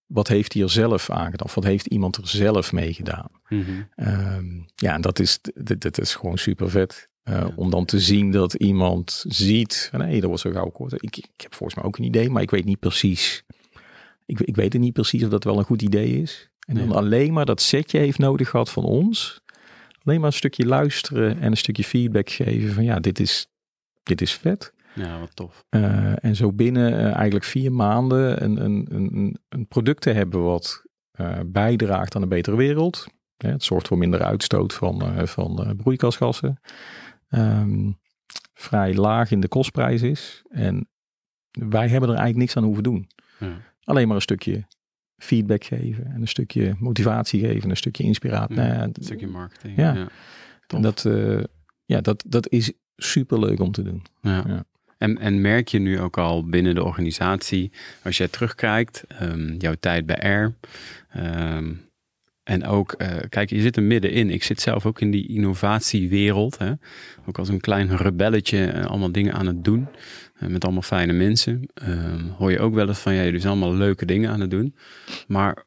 Wat 0.05 0.27
heeft 0.27 0.53
hij 0.53 0.61
er 0.61 0.69
zelf 0.69 1.09
aangedaan? 1.09 1.45
Of 1.45 1.55
wat 1.55 1.63
heeft 1.63 1.85
iemand 1.85 2.17
er 2.17 2.27
zelf 2.27 2.71
mee 2.71 2.93
gedaan? 2.93 3.29
Mm 3.49 3.63
-hmm. 3.63 4.65
ja, 4.75 4.93
en 4.93 5.01
dat 5.01 5.19
is, 5.19 5.39
dat, 5.77 5.99
is 5.99 6.15
gewoon 6.15 6.37
super 6.37 6.69
vet. 6.69 7.09
Uh, 7.29 7.45
Om 7.55 7.69
dan 7.69 7.85
te 7.85 7.99
zien 7.99 8.31
dat 8.31 8.53
iemand 8.53 9.25
ziet, 9.27 9.89
hey, 9.91 10.19
dat 10.19 10.29
was 10.29 10.41
zo 10.41 10.51
gauw 10.51 10.69
kort. 10.69 10.93
Ik, 10.93 11.17
ik 11.17 11.31
heb 11.37 11.55
volgens 11.55 11.75
mij 11.75 11.87
ook 11.87 11.97
een 11.97 12.03
idee, 12.03 12.29
maar 12.29 12.41
ik 12.41 12.51
weet 12.51 12.65
niet 12.65 12.79
precies. 12.79 13.43
Ik, 14.25 14.39
ik 14.39 14.55
weet 14.55 14.73
het 14.73 14.81
niet 14.81 14.93
precies 14.93 15.23
of 15.23 15.29
dat 15.29 15.43
wel 15.43 15.57
een 15.57 15.63
goed 15.63 15.81
idee 15.81 16.21
is. 16.21 16.49
En 16.67 16.75
dan 16.75 16.91
alleen 16.91 17.33
maar 17.33 17.45
dat 17.45 17.61
setje 17.61 17.97
heeft 17.99 18.17
nodig 18.17 18.49
gehad 18.49 18.69
van 18.69 18.83
ons. 18.83 19.41
Alleen 20.03 20.19
maar 20.19 20.29
een 20.29 20.35
stukje 20.35 20.65
luisteren 20.65 21.39
en 21.39 21.51
een 21.51 21.57
stukje 21.57 21.83
feedback 21.83 22.29
geven 22.29 22.73
van 22.73 22.83
ja, 22.83 22.99
dit 22.99 23.19
is, 23.19 23.47
dit 24.03 24.21
is 24.21 24.33
vet. 24.33 24.73
Ja, 24.95 25.19
wat 25.19 25.35
tof. 25.35 25.63
Uh, 25.69 26.23
en 26.23 26.35
zo 26.35 26.53
binnen 26.53 26.93
uh, 26.93 27.13
eigenlijk 27.13 27.45
vier 27.45 27.71
maanden 27.71 28.43
een, 28.43 28.63
een, 28.63 28.87
een, 28.91 29.37
een 29.49 29.67
product 29.67 30.01
te 30.01 30.09
hebben 30.09 30.43
wat 30.43 30.83
uh, 31.19 31.39
bijdraagt 31.45 32.15
aan 32.15 32.21
een 32.21 32.29
betere 32.29 32.55
wereld. 32.55 33.07
het 33.37 33.63
zorgt 33.63 33.87
voor 33.87 33.97
minder 33.97 34.23
uitstoot 34.23 34.73
van, 34.73 35.27
van 35.27 35.75
broeikasgassen 35.77 36.59
um, 37.29 37.99
vrij 38.53 38.93
laag 38.93 39.31
in 39.31 39.39
de 39.39 39.47
kostprijs 39.47 40.01
is. 40.01 40.43
En 40.49 40.89
wij 41.51 41.87
hebben 41.87 42.09
er 42.09 42.15
eigenlijk 42.15 42.37
niks 42.37 42.57
aan 42.57 42.63
hoeven 42.63 42.83
doen. 42.83 43.07
Ja. 43.39 43.57
Alleen 43.83 44.07
maar 44.07 44.15
een 44.15 44.21
stukje 44.21 44.65
feedback 45.17 45.63
geven 45.63 46.05
en 46.05 46.21
een 46.21 46.27
stukje 46.27 46.75
motivatie 46.79 47.39
geven, 47.39 47.69
een 47.69 47.77
stukje 47.77 48.03
inspiratie. 48.03 48.55
Ja, 48.55 48.67
nou, 48.67 48.81
een 48.81 49.03
stukje 49.03 49.27
marketing. 49.27 49.77
Ja, 49.77 49.93
ja. 49.93 50.07
En 50.67 50.81
dat, 50.81 51.03
uh, 51.07 51.43
ja 51.85 52.01
dat, 52.01 52.23
dat 52.27 52.49
is 52.49 52.71
super 52.95 53.39
leuk 53.39 53.59
om 53.59 53.71
te 53.71 53.83
doen. 53.83 54.03
Ja. 54.21 54.65
En, 54.97 55.17
en 55.17 55.41
merk 55.41 55.67
je 55.67 55.79
nu 55.79 55.99
ook 55.99 56.17
al 56.17 56.45
binnen 56.45 56.75
de 56.75 56.83
organisatie, 56.83 57.71
als 58.03 58.17
jij 58.17 58.27
terugkijkt, 58.27 59.03
um, 59.21 59.55
jouw 59.57 59.75
tijd 59.79 60.05
bij 60.05 60.21
Air, 60.21 60.53
um, 61.17 61.81
en 62.43 62.65
ook, 62.65 62.95
uh, 62.97 63.07
kijk, 63.29 63.49
je 63.49 63.61
zit 63.61 63.77
er 63.77 63.83
middenin. 63.83 64.29
Ik 64.29 64.43
zit 64.43 64.61
zelf 64.61 64.85
ook 64.85 65.01
in 65.01 65.11
die 65.11 65.27
innovatiewereld. 65.27 66.57
Hè? 66.57 66.71
Ook 67.25 67.37
als 67.37 67.49
een 67.49 67.59
klein 67.59 67.97
rebelletje 67.97 68.73
uh, 68.73 68.85
allemaal 68.85 69.11
dingen 69.11 69.33
aan 69.33 69.47
het 69.47 69.63
doen. 69.63 69.87
Uh, 70.43 70.49
met 70.49 70.63
allemaal 70.63 70.81
fijne 70.81 71.13
mensen. 71.13 71.65
Ehm, 71.73 72.27
hoor 72.27 72.51
je 72.51 72.59
ook 72.59 72.73
wel 72.73 72.87
eens 72.87 72.99
van, 72.99 73.13
ja, 73.13 73.31
dus 73.31 73.45
allemaal 73.45 73.73
leuke 73.73 74.05
dingen 74.05 74.29
aan 74.29 74.39
het 74.39 74.51
doen. 74.51 74.75
Maar 75.27 75.65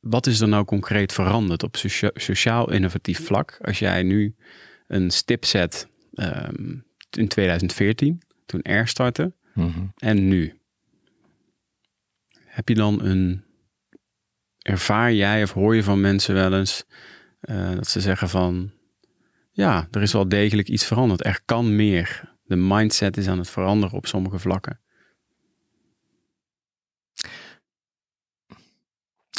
wat 0.00 0.26
is 0.26 0.40
er 0.40 0.48
nou 0.48 0.64
concreet 0.64 1.12
veranderd 1.12 1.62
op 1.62 1.76
sociaal 2.14 2.72
innovatief 2.72 3.24
vlak? 3.24 3.58
Als 3.62 3.78
jij 3.78 4.02
nu 4.02 4.34
een 4.86 5.10
stip 5.10 5.44
zet 5.44 5.88
um, 6.14 6.84
in 7.10 7.28
2014, 7.28 8.22
toen 8.46 8.62
Air 8.62 8.88
startte. 8.88 9.32
Mhm. 9.54 9.84
En 9.96 10.28
nu. 10.28 10.54
Heb 12.44 12.68
je 12.68 12.74
dan 12.74 13.04
een 13.04 13.44
ervaar 14.58 15.12
jij 15.12 15.42
of 15.42 15.52
hoor 15.52 15.74
je 15.74 15.82
van 15.82 16.00
mensen 16.00 16.34
wel 16.34 16.54
eens 16.54 16.84
uh, 17.40 17.74
dat 17.74 17.88
ze 17.88 18.00
zeggen 18.00 18.28
van 18.28 18.72
ja, 19.50 19.88
er 19.90 20.02
is 20.02 20.12
wel 20.12 20.28
degelijk 20.28 20.68
iets 20.68 20.86
veranderd. 20.86 21.24
Er 21.24 21.40
kan 21.44 21.76
meer. 21.76 22.38
De 22.50 22.56
mindset 22.56 23.16
is 23.16 23.28
aan 23.28 23.38
het 23.38 23.50
veranderen 23.50 23.96
op 23.96 24.06
sommige 24.06 24.38
vlakken. 24.38 24.80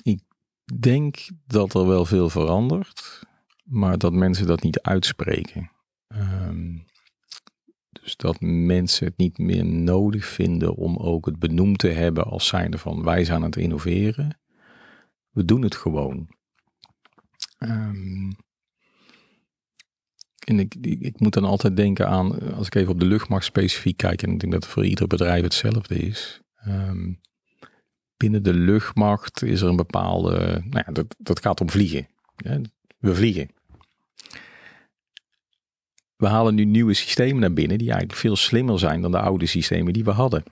Ik 0.03 0.21
denk 0.79 1.27
dat 1.47 1.73
er 1.73 1.87
wel 1.87 2.05
veel 2.05 2.29
verandert, 2.29 3.21
maar 3.63 3.97
dat 3.97 4.13
mensen 4.13 4.47
dat 4.47 4.61
niet 4.61 4.81
uitspreken. 4.81 5.71
Um, 6.07 6.85
dus 7.89 8.15
dat 8.15 8.41
mensen 8.41 9.07
het 9.07 9.17
niet 9.17 9.37
meer 9.37 9.65
nodig 9.65 10.25
vinden 10.25 10.75
om 10.75 10.97
ook 10.97 11.25
het 11.25 11.39
benoemd 11.39 11.77
te 11.77 11.89
hebben 11.89 12.23
als 12.23 12.47
zijnde 12.47 12.77
van 12.77 13.03
wij 13.03 13.23
zijn 13.23 13.37
aan 13.37 13.43
het 13.43 13.55
innoveren. 13.55 14.39
We 15.29 15.45
doen 15.45 15.61
het 15.61 15.75
gewoon. 15.75 16.29
Um, 17.59 18.35
en 20.43 20.59
ik, 20.59 20.75
ik, 20.81 21.19
moet 21.19 21.33
dan 21.33 21.43
altijd 21.43 21.75
denken 21.75 22.07
aan, 22.07 22.53
als 22.53 22.67
ik 22.67 22.75
even 22.75 22.91
op 22.91 22.99
de 22.99 23.05
luchtmacht 23.05 23.45
specifiek 23.45 23.97
kijk, 23.97 24.21
en 24.23 24.31
ik 24.31 24.39
denk 24.39 24.51
dat 24.51 24.63
het 24.63 24.71
voor 24.71 24.85
ieder 24.85 25.07
bedrijf 25.07 25.43
hetzelfde 25.43 25.95
is. 25.95 26.41
Um, 26.67 27.19
binnen 28.17 28.43
de 28.43 28.53
luchtmacht 28.53 29.43
is 29.43 29.61
er 29.61 29.69
een 29.69 29.75
bepaalde, 29.75 30.37
nou 30.69 30.83
ja, 30.85 30.91
dat, 30.91 31.15
dat 31.17 31.41
gaat 31.41 31.61
om 31.61 31.69
vliegen. 31.69 32.07
We 32.99 33.15
vliegen. 33.15 33.49
We 36.15 36.27
halen 36.27 36.55
nu 36.55 36.65
nieuwe 36.65 36.93
systemen 36.93 37.41
naar 37.41 37.53
binnen 37.53 37.77
die 37.77 37.89
eigenlijk 37.89 38.19
veel 38.19 38.35
slimmer 38.35 38.79
zijn 38.79 39.01
dan 39.01 39.11
de 39.11 39.19
oude 39.19 39.45
systemen 39.45 39.93
die 39.93 40.03
we 40.03 40.11
hadden. 40.11 40.43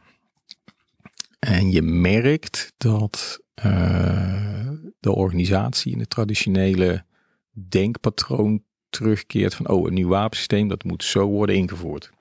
En 1.39 1.71
je 1.71 1.81
merkt 1.81 2.73
dat 2.77 3.39
uh, 3.65 4.69
de 4.99 5.11
organisatie 5.11 5.91
in 5.91 5.99
het 5.99 6.09
traditionele 6.09 7.05
denkpatroon 7.51 8.63
terugkeert 8.89 9.55
van 9.55 9.67
oh, 9.67 9.87
een 9.87 9.93
nieuw 9.93 10.07
wapensysteem, 10.07 10.67
dat 10.67 10.83
moet 10.83 11.03
zo 11.03 11.27
worden 11.27 11.55
ingevoerd. 11.55 12.11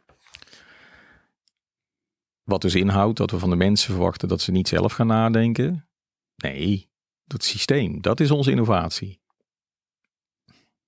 Wat 2.43 2.63
dus 2.63 2.75
inhoudt 2.75 3.19
dat 3.19 3.31
we 3.31 3.39
van 3.39 3.51
de 3.51 3.57
mensen 3.57 3.95
verwachten 3.95 4.29
dat 4.29 4.41
ze 4.41 4.51
niet 4.51 4.69
zelf 4.69 4.93
gaan 4.93 5.07
nadenken. 5.07 5.89
Nee, 6.37 6.91
dat 7.25 7.45
systeem, 7.45 8.03
dat 8.03 8.21
is 8.21 8.31
onze 8.31 8.51
innovatie. 8.51 9.21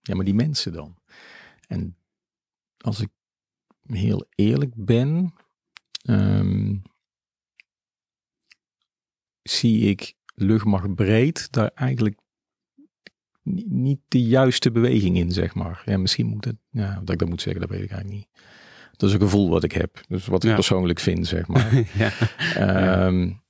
Ja, 0.00 0.14
maar 0.14 0.24
die 0.24 0.34
mensen 0.34 0.72
dan. 0.72 0.98
En 1.66 1.96
als 2.76 3.00
ik 3.00 3.10
heel 3.82 4.26
eerlijk 4.34 4.72
ben, 4.74 5.34
um, 6.02 6.82
zie 9.42 9.88
ik 9.88 10.14
luchtmacht 10.34 10.94
breed 10.94 11.52
daar 11.52 11.70
eigenlijk 11.74 12.18
niet 13.66 14.00
de 14.08 14.22
juiste 14.22 14.70
beweging 14.70 15.16
in, 15.16 15.32
zeg 15.32 15.54
maar. 15.54 15.82
Ja, 15.84 15.98
misschien 15.98 16.26
moet 16.26 16.44
het, 16.44 16.56
ja, 16.70 16.94
dat 16.94 17.10
ik 17.10 17.18
dat 17.18 17.28
moet 17.28 17.42
zeggen, 17.42 17.60
dat 17.60 17.70
weet 17.70 17.82
ik 17.82 17.90
eigenlijk 17.90 18.20
niet. 18.20 18.42
Dat 18.96 19.08
is 19.08 19.14
een 19.14 19.20
gevoel 19.20 19.48
wat 19.48 19.64
ik 19.64 19.72
heb. 19.72 20.00
Dus 20.08 20.26
wat 20.26 20.44
ik 20.44 20.54
persoonlijk 20.54 21.00
vind, 21.00 21.26
zeg 21.26 21.46
maar. 21.46 21.82
ja. 22.54 23.06
Um, 23.06 23.42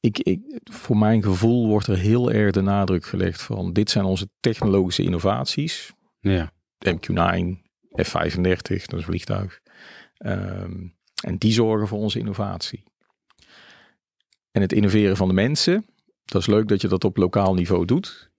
ik, 0.00 0.18
ik, 0.18 0.40
voor 0.64 0.96
mijn 0.96 1.22
gevoel 1.22 1.66
wordt 1.66 1.86
er 1.86 1.98
heel 1.98 2.32
erg 2.32 2.52
de 2.52 2.60
nadruk 2.60 3.04
gelegd 3.06 3.42
van 3.42 3.72
dit 3.72 3.90
zijn 3.90 4.04
onze 4.04 4.28
technologische 4.40 5.02
innovaties. 5.02 5.92
Ja. 6.20 6.52
MQ-9, 6.88 7.64
F-35, 8.02 8.42
dat 8.42 8.70
is 8.70 8.86
een 8.90 9.02
vliegtuig. 9.02 9.60
Um, 10.18 10.96
en 11.24 11.38
die 11.38 11.52
zorgen 11.52 11.88
voor 11.88 11.98
onze 11.98 12.18
innovatie. 12.18 12.82
En 14.50 14.60
het 14.60 14.72
innoveren 14.72 15.16
van 15.16 15.28
de 15.28 15.34
mensen, 15.34 15.86
dat 16.24 16.40
is 16.40 16.46
leuk 16.46 16.68
dat 16.68 16.80
je 16.80 16.88
dat 16.88 17.04
op 17.04 17.16
lokaal 17.16 17.54
niveau 17.54 17.84
doet. 17.84 18.30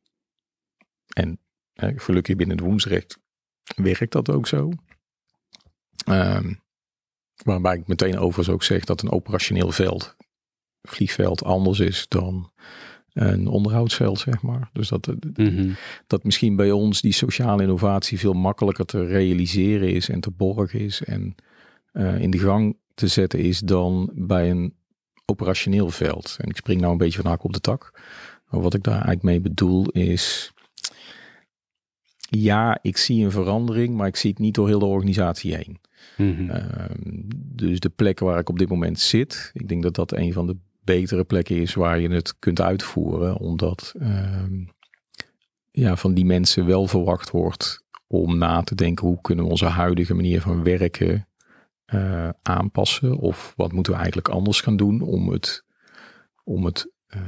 En 1.15 1.39
hè, 1.73 1.91
gelukkig 1.95 2.35
binnen 2.35 2.57
het 2.57 2.65
woensrecht 2.65 3.19
werkt 3.75 4.11
dat 4.11 4.29
ook 4.29 4.47
zo. 4.47 4.71
Um, 6.09 6.63
waarbij 7.43 7.77
ik 7.77 7.87
meteen 7.87 8.17
overigens 8.17 8.49
ook 8.49 8.63
zeg 8.63 8.83
dat 8.83 9.01
een 9.01 9.11
operationeel 9.11 9.71
veld, 9.71 10.15
vliegveld, 10.81 11.43
anders 11.43 11.79
is 11.79 12.05
dan 12.07 12.51
een 13.13 13.47
onderhoudsveld, 13.47 14.19
zeg 14.19 14.41
maar. 14.41 14.69
Dus 14.73 14.89
dat, 14.89 15.13
mhm. 15.33 15.71
dat 16.07 16.23
misschien 16.23 16.55
bij 16.55 16.71
ons 16.71 17.01
die 17.01 17.13
sociale 17.13 17.61
innovatie 17.61 18.19
veel 18.19 18.33
makkelijker 18.33 18.85
te 18.85 19.05
realiseren 19.05 19.93
is 19.93 20.09
en 20.09 20.19
te 20.19 20.31
borgen 20.31 20.79
is 20.79 21.03
en 21.03 21.35
uh, 21.93 22.19
in 22.19 22.31
de 22.31 22.39
gang 22.39 22.77
te 22.93 23.07
zetten 23.07 23.39
is 23.39 23.59
dan 23.59 24.11
bij 24.13 24.49
een 24.49 24.75
operationeel 25.25 25.89
veld. 25.89 26.35
En 26.39 26.49
ik 26.49 26.55
spring 26.55 26.79
nou 26.79 26.91
een 26.91 26.97
beetje 26.97 27.21
van 27.21 27.31
hak 27.31 27.43
op 27.43 27.53
de 27.53 27.59
tak. 27.59 28.01
Maar 28.49 28.61
wat 28.61 28.73
ik 28.73 28.83
daar 28.83 28.93
eigenlijk 28.93 29.23
mee 29.23 29.41
bedoel 29.41 29.89
is. 29.89 30.53
Ja, 32.29 32.79
ik 32.81 32.97
zie 32.97 33.23
een 33.23 33.31
verandering, 33.31 33.95
maar 33.95 34.07
ik 34.07 34.15
zie 34.15 34.29
het 34.29 34.39
niet 34.39 34.53
door 34.53 34.67
heel 34.67 34.79
de 34.79 34.85
organisatie 34.85 35.55
heen. 35.55 35.79
Mhm. 36.17 36.49
Ehm, 36.49 37.21
dus 37.35 37.79
de 37.79 37.89
plekken 37.89 38.25
waar 38.25 38.39
ik 38.39 38.49
op 38.49 38.59
dit 38.59 38.69
moment 38.69 38.99
zit, 38.99 39.51
ik 39.53 39.67
denk 39.67 39.83
dat 39.83 39.95
dat 39.95 40.11
een 40.11 40.33
van 40.33 40.47
de 40.47 40.57
betere 40.83 41.23
plekken 41.23 41.55
is 41.55 41.73
waar 41.73 41.99
je 41.99 42.09
het 42.09 42.39
kunt 42.39 42.61
uitvoeren, 42.61 43.37
omdat 43.37 43.93
ehm, 43.99 44.63
ja, 45.71 45.95
van 45.95 46.13
die 46.13 46.25
mensen 46.25 46.65
wel 46.65 46.87
verwacht 46.87 47.31
wordt 47.31 47.83
om 48.07 48.37
na 48.37 48.61
te 48.61 48.75
denken 48.75 49.07
hoe 49.07 49.21
kunnen 49.21 49.45
we 49.45 49.51
onze 49.51 49.65
huidige 49.65 50.13
manier 50.13 50.41
van 50.41 50.63
werken 50.63 51.27
uh, 51.93 52.29
aanpassen? 52.41 53.17
Of 53.17 53.53
wat 53.55 53.71
moeten 53.71 53.91
we 53.93 53.97
eigenlijk 53.97 54.29
anders 54.29 54.61
gaan 54.61 54.77
doen 54.77 55.01
om 55.01 55.29
het, 55.29 55.63
om 56.43 56.65
het, 56.65 56.91
uh, 57.15 57.21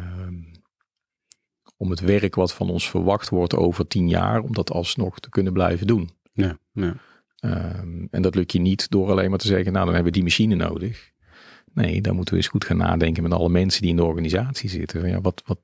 om 1.78 1.90
het 1.90 1.99
werk 1.99 2.36
wat 2.36 2.54
van 2.54 2.70
ons 2.70 2.90
verwacht 2.90 3.30
wordt 3.30 3.56
over 3.56 3.88
tien 3.88 4.10
jaar, 4.10 4.41
om 4.41 4.54
dat 4.54 4.72
alsnog 4.72 5.20
te 5.20 5.30
kunnen 5.30 5.54
blijven 5.54 5.88
doen? 5.88 6.10
Ja, 6.34 6.58
ja. 6.72 6.95
Ehm, 7.40 8.06
en 8.12 8.22
dat 8.22 8.36
lukt 8.36 8.52
je 8.52 8.60
niet 8.60 8.90
door 8.90 9.10
alleen 9.10 9.30
maar 9.30 9.40
te 9.40 9.48
zeggen, 9.48 9.74
nou 9.74 9.86
dan 9.86 9.94
hebben 9.94 10.14
we 10.14 10.20
die 10.20 10.28
machine 10.28 10.56
nodig. 10.56 11.12
Nee, 11.74 12.02
dan 12.02 12.16
moeten 12.16 12.34
we 12.34 12.40
eens 12.40 12.49
goed 12.49 12.66
gaan 12.66 12.78
nadenken 12.78 13.24
met 13.24 13.32
alle 13.32 13.49
mensen 13.49 13.82
die 13.82 13.90
in 13.90 13.95
de 13.95 14.04
organisatie 14.04 14.70
zitten. 14.70 14.99
Van, 14.99 15.10
ja, 15.10 15.22
wat, 15.22 15.41
wat, 15.45 15.60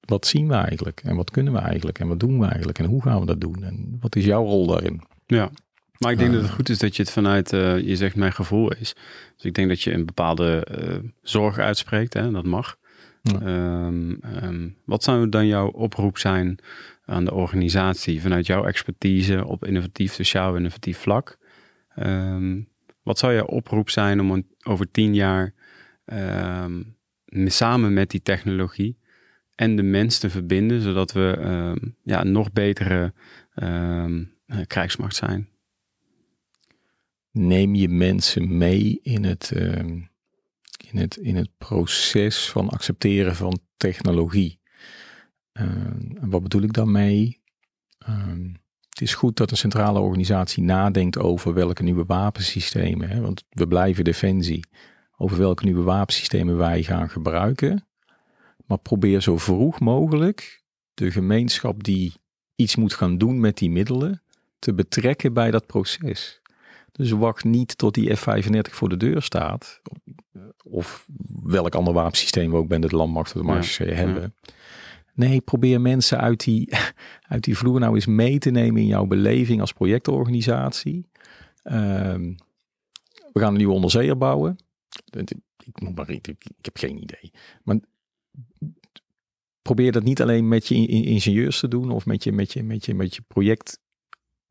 wat 0.00 0.26
zien 0.26 0.48
we 0.48 0.54
eigenlijk? 0.54 1.00
En 1.04 1.16
wat 1.16 1.30
kunnen 1.30 1.52
we 1.52 1.58
eigenlijk? 1.58 1.98
En 1.98 2.08
wat 2.08 2.20
doen 2.20 2.38
we 2.38 2.46
eigenlijk? 2.46 2.78
En 2.78 2.84
hoe 2.84 3.02
gaan 3.02 3.20
we 3.20 3.26
dat 3.26 3.40
doen? 3.40 3.64
En 3.64 3.96
wat 4.00 4.16
is 4.16 4.24
jouw 4.24 4.44
rol 4.44 4.66
daarin? 4.66 5.02
Ja, 5.26 5.50
maar 5.98 6.12
ik 6.12 6.18
denk 6.18 6.32
dat 6.32 6.42
het 6.42 6.50
goed 6.50 6.68
is 6.68 6.78
dat 6.78 6.96
je 6.96 7.02
het 7.02 7.10
vanuit, 7.10 7.52
uh, 7.52 7.78
je 7.80 7.96
zegt 7.96 8.16
mijn 8.16 8.32
gevoel 8.32 8.72
is. 8.72 8.94
Dus 9.36 9.44
ik 9.44 9.54
denk 9.54 9.68
dat 9.68 9.82
je 9.82 9.92
een 9.92 10.06
bepaalde 10.06 10.66
uh, 10.78 11.10
zorg 11.22 11.58
uitspreekt, 11.58 12.14
hè, 12.14 12.30
dat 12.30 12.44
mag. 12.44 12.76
Ehm, 13.24 14.14
ehm, 14.20 14.68
wat 14.84 15.02
zou 15.02 15.28
dan 15.28 15.46
jouw 15.46 15.68
oproep 15.68 16.18
zijn 16.18 16.58
aan 17.04 17.24
de 17.24 17.32
organisatie 17.32 18.20
vanuit 18.20 18.46
jouw 18.46 18.64
expertise 18.64 19.44
op 19.46 19.64
innovatief, 19.64 20.12
sociaal 20.12 20.56
innovatief 20.56 20.98
vlak? 20.98 21.38
Ehm, 21.94 22.60
wat 23.02 23.18
zou 23.18 23.34
jouw 23.34 23.46
oproep 23.46 23.90
zijn 23.90 24.20
om 24.20 24.44
over 24.62 24.90
tien 24.90 25.14
jaar 25.14 25.54
samen 27.44 27.92
met 27.92 28.10
die 28.10 28.22
technologie 28.22 28.98
en 29.54 29.76
de 29.76 29.82
mens 29.82 30.18
te 30.18 30.30
verbinden, 30.30 30.80
zodat 30.80 31.12
we 31.12 31.38
ja, 32.02 32.20
een 32.20 32.32
nog 32.32 32.52
betere 32.52 33.12
krijgsmacht 34.66 35.16
zijn? 35.16 35.48
Neem 37.30 37.74
je 37.74 37.88
mensen 37.88 38.58
mee 38.58 39.00
in 39.02 39.24
het 39.24 39.52
in 40.94 41.00
het, 41.00 41.16
in 41.16 41.36
het 41.36 41.48
proces 41.58 42.50
van 42.50 42.68
accepteren 42.68 43.36
van 43.36 43.58
technologie. 43.76 44.60
en 45.52 46.18
wat 46.20 46.42
bedoel 46.42 46.62
ik 46.62 46.72
daarmee? 46.72 47.42
Uh, 48.08 48.54
het 48.88 49.00
is 49.00 49.14
goed 49.14 49.36
dat 49.36 49.50
een 49.50 49.56
centrale 49.56 50.00
organisatie 50.00 50.62
nadenkt 50.62 51.18
over 51.18 51.54
welke 51.54 51.82
nieuwe 51.82 52.04
wapensystemen, 52.04 53.08
hè, 53.08 53.20
want 53.20 53.44
we 53.48 53.68
blijven 53.68 54.04
defensie, 54.04 54.66
over 55.16 55.38
welke 55.38 55.64
nieuwe 55.64 55.82
wapensystemen 55.82 56.56
wij 56.56 56.82
gaan 56.82 57.10
gebruiken. 57.10 57.86
Maar 58.66 58.78
probeer 58.78 59.20
zo 59.20 59.38
vroeg 59.38 59.80
mogelijk 59.80 60.62
de 60.94 61.10
gemeenschap 61.10 61.84
die 61.84 62.12
iets 62.54 62.76
moet 62.76 62.94
gaan 62.94 63.18
doen 63.18 63.40
met 63.40 63.58
die 63.58 63.70
middelen 63.70 64.22
te 64.58 64.74
betrekken 64.74 65.32
bij 65.32 65.50
dat 65.50 65.66
proces. 65.66 66.40
Dus 66.96 67.10
wacht 67.10 67.44
niet 67.44 67.78
tot 67.78 67.94
die 67.94 68.14
F-35 68.14 68.60
voor 68.60 68.88
de 68.88 68.96
deur 68.96 69.22
staat. 69.22 69.80
Of 70.64 71.06
welk 71.42 71.74
ander 71.74 71.94
wapensysteem 71.94 72.50
we 72.50 72.56
ook 72.56 72.68
bij 72.68 72.78
de 72.78 72.96
landmacht 72.96 73.34
of 73.34 73.40
de 73.40 73.46
marge 73.46 73.84
hebben. 73.84 74.34
Nee, 75.14 75.40
probeer 75.40 75.80
mensen 75.80 76.20
uit 76.20 76.44
die, 76.44 76.72
uit 77.32 77.44
die 77.44 77.56
vloer 77.56 77.80
nou 77.80 77.94
eens 77.94 78.06
mee 78.06 78.38
te 78.38 78.50
nemen 78.50 78.80
in 78.80 78.86
jouw 78.86 79.06
beleving 79.06 79.60
als 79.60 79.72
projectorganisatie. 79.72 81.08
Ehm, 81.62 82.34
we 83.32 83.40
gaan 83.40 83.50
een 83.50 83.56
nieuwe 83.56 83.74
onderzeeër 83.74 84.18
bouwen. 84.18 84.56
Ik, 85.64 85.80
moet 85.80 85.94
maar, 85.94 86.10
ik, 86.10 86.28
ik 86.28 86.64
heb 86.64 86.76
geen 86.76 87.02
idee. 87.02 87.32
Maar 87.62 87.78
probeer 89.62 89.92
dat 89.92 90.02
niet 90.02 90.22
alleen 90.22 90.48
met 90.48 90.66
je 90.66 90.86
ingenieurs 90.86 91.60
te 91.60 91.68
doen 91.68 91.90
of 91.90 92.06
met 92.06 92.24
je, 92.24 92.32
met 92.32 92.52
je, 92.52 92.62
met 92.62 92.84
je, 92.84 92.94
met 92.94 93.14
je 93.14 93.22
project 93.22 93.82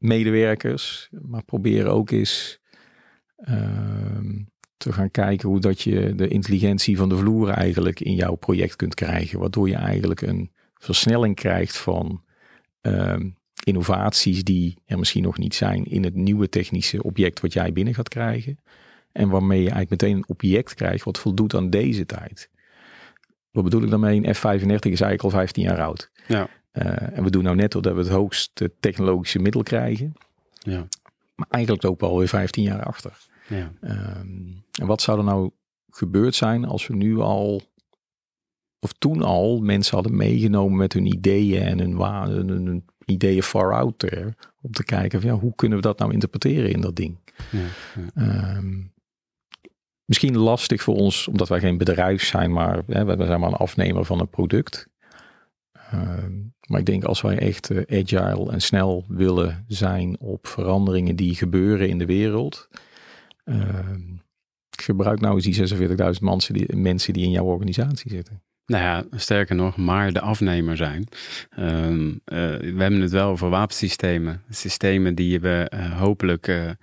medewerkers. 0.03 1.09
Maar 1.21 1.43
probeer 1.43 1.87
ook 1.87 2.11
eens 2.11 2.59
ehm, 3.35 4.41
te 4.77 4.93
gaan 4.93 5.11
kijken 5.11 5.49
hoe 5.49 5.59
dat 5.59 5.81
je 5.81 6.15
de 6.15 6.27
intelligentie 6.27 6.97
van 6.97 7.09
de 7.09 7.17
vloer 7.17 7.49
eigenlijk 7.49 7.99
in 7.99 8.15
jouw 8.15 8.35
project 8.35 8.75
kunt 8.75 8.95
krijgen. 8.95 9.39
Waardoor 9.39 9.69
je 9.69 9.75
eigenlijk 9.75 10.21
een 10.21 10.51
versnelling 10.73 11.35
krijgt 11.35 11.77
van 11.77 12.23
ehm, 12.81 13.29
innovaties 13.63 14.43
die 14.43 14.77
er 14.85 14.99
misschien 14.99 15.23
nog 15.23 15.37
niet 15.37 15.55
zijn 15.55 15.85
in 15.85 16.03
het 16.03 16.15
nieuwe 16.15 16.49
technische 16.49 17.03
object 17.03 17.39
wat 17.39 17.53
jij 17.53 17.73
binnen 17.73 17.93
gaat 17.93 18.09
krijgen. 18.09 18.59
En 19.11 19.29
waarmee 19.29 19.61
je 19.61 19.69
eigenlijk 19.69 20.01
meteen 20.01 20.17
een 20.17 20.29
object 20.29 20.73
krijgt 20.73 21.03
wat 21.03 21.19
voldoet 21.19 21.55
aan 21.55 21.69
deze 21.69 22.05
tijd. 22.05 22.49
Wat 23.51 23.63
bedoel 23.63 23.83
ik 23.83 23.89
daarmee? 23.89 24.15
Een 24.15 24.35
F35 24.35 24.41
is 24.63 25.01
eigenlijk 25.01 25.23
al 25.23 25.29
15 25.29 25.63
jaar 25.63 25.81
oud. 25.81 26.11
Ja. 26.27 26.49
Uh, 26.73 27.17
en 27.17 27.23
we 27.23 27.29
doen 27.29 27.43
nou 27.43 27.55
net 27.55 27.71
dat 27.71 27.85
we 27.85 27.99
het 27.99 28.09
hoogste 28.09 28.73
technologische 28.79 29.39
middel 29.39 29.63
krijgen. 29.63 30.13
Ja. 30.59 30.87
Maar 31.35 31.47
eigenlijk 31.49 31.85
ook 31.85 31.99
wel 31.99 32.17
weer 32.17 32.27
15 32.27 32.63
jaar 32.63 32.83
achter. 32.83 33.17
Ja. 33.47 33.71
Um, 33.81 34.63
en 34.79 34.87
wat 34.87 35.01
zou 35.01 35.17
er 35.17 35.23
nou 35.23 35.51
gebeurd 35.89 36.35
zijn 36.35 36.65
als 36.65 36.87
we 36.87 36.95
nu 36.95 37.19
al, 37.19 37.61
of 38.79 38.93
toen 38.93 39.21
al, 39.21 39.59
mensen 39.59 39.95
hadden 39.95 40.15
meegenomen 40.15 40.77
met 40.77 40.93
hun 40.93 41.05
ideeën 41.05 41.61
en 41.61 41.79
hun, 41.79 42.01
hun, 42.29 42.47
hun 42.47 42.85
ideeën 43.05 43.43
far 43.43 43.73
out 43.73 43.99
there. 43.99 44.35
Om 44.61 44.71
te 44.71 44.83
kijken 44.83 45.21
van 45.21 45.29
ja, 45.29 45.35
hoe 45.35 45.55
kunnen 45.55 45.77
we 45.77 45.83
dat 45.83 45.99
nou 45.99 46.13
interpreteren 46.13 46.71
in 46.71 46.81
dat 46.81 46.95
ding. 46.95 47.17
Ja, 47.51 47.59
ja. 48.15 48.57
Um, 48.57 48.93
misschien 50.05 50.37
lastig 50.37 50.81
voor 50.81 50.95
ons, 50.95 51.27
omdat 51.27 51.49
wij 51.49 51.59
geen 51.59 51.77
bedrijf 51.77 52.23
zijn, 52.23 52.51
maar 52.51 52.83
hè, 52.87 53.05
we 53.05 53.25
zijn 53.25 53.39
maar 53.39 53.49
een 53.49 53.55
afnemer 53.55 54.05
van 54.05 54.19
een 54.19 54.29
product. 54.29 54.87
Ehm, 55.93 56.31
maar 56.67 56.79
ik 56.79 56.85
denk 56.85 57.03
als 57.03 57.21
wij 57.21 57.37
echt 57.37 57.71
uh, 57.71 57.81
agile 57.89 58.51
en 58.51 58.61
snel 58.61 59.05
willen 59.07 59.65
zijn 59.67 60.19
op 60.19 60.47
veranderingen 60.47 61.15
die 61.15 61.35
gebeuren 61.35 61.89
in 61.89 61.97
de 61.97 62.05
wereld. 62.05 62.69
Ehm, 63.43 64.01
gebruik 64.81 65.19
nou 65.19 65.35
eens 65.35 65.43
die 65.43 65.87
46.000 66.15 66.21
mensen 66.21 66.53
die, 66.53 66.75
mensen 66.75 67.13
die 67.13 67.23
in 67.23 67.31
jouw 67.31 67.45
organisatie 67.45 68.11
zitten. 68.11 68.41
Nou 68.65 68.83
ja, 68.83 69.17
sterker 69.17 69.55
nog, 69.55 69.77
maar 69.77 70.13
de 70.13 70.21
afnemer 70.21 70.77
zijn. 70.77 71.07
Ehm, 71.49 72.07
eh, 72.25 72.37
we 72.57 72.75
hebben 72.77 73.01
het 73.01 73.11
wel 73.11 73.29
over 73.29 73.49
wapensystemen. 73.49 74.41
Systemen 74.49 75.15
die 75.15 75.39
we 75.39 75.71
uh, 75.73 75.99
hopelijk 75.99 76.75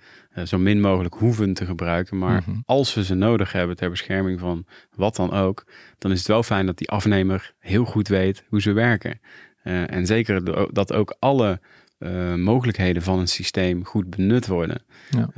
zo 0.43 0.57
min 0.57 0.81
mogelijk 0.81 1.13
hoeven 1.13 1.53
te 1.53 1.65
gebruiken. 1.65 2.17
Maar 2.17 2.43
mhm. 2.45 2.59
als 2.65 2.93
we 2.93 3.03
ze 3.03 3.13
nodig 3.13 3.51
hebben 3.51 3.75
ter 3.75 3.89
bescherming 3.89 4.39
van 4.39 4.65
wat 4.95 5.15
dan 5.15 5.31
ook, 5.31 5.65
dan 5.97 6.11
is 6.11 6.17
het 6.17 6.27
wel 6.27 6.43
fijn 6.43 6.65
dat 6.65 6.77
die 6.77 6.89
afnemer 6.89 7.53
heel 7.59 7.85
goed 7.85 8.07
weet 8.07 8.43
hoe 8.49 8.61
ze 8.61 8.71
werken. 8.71 9.19
en 9.63 10.05
zeker 10.05 10.43
dat 10.73 10.93
ook 10.93 11.15
alle 11.19 11.59
mogelijkheden 12.35 13.01
van 13.01 13.19
een 13.19 13.27
systeem 13.27 13.85
goed 13.85 14.09
benut 14.09 14.47
worden. 14.47 14.83
Ja. 15.09 15.29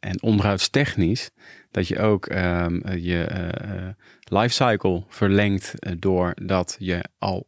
en 0.00 0.22
onderhoudstechnisch, 0.22 1.30
dat 1.70 1.88
je 1.88 1.98
ook 1.98 2.34
um, 2.34 2.82
je 2.96 3.26
lifecycle 4.24 5.04
verlengt 5.08 5.74
uh, 5.78 5.92
doordat 5.98 6.76
je 6.78 7.04
al 7.18 7.46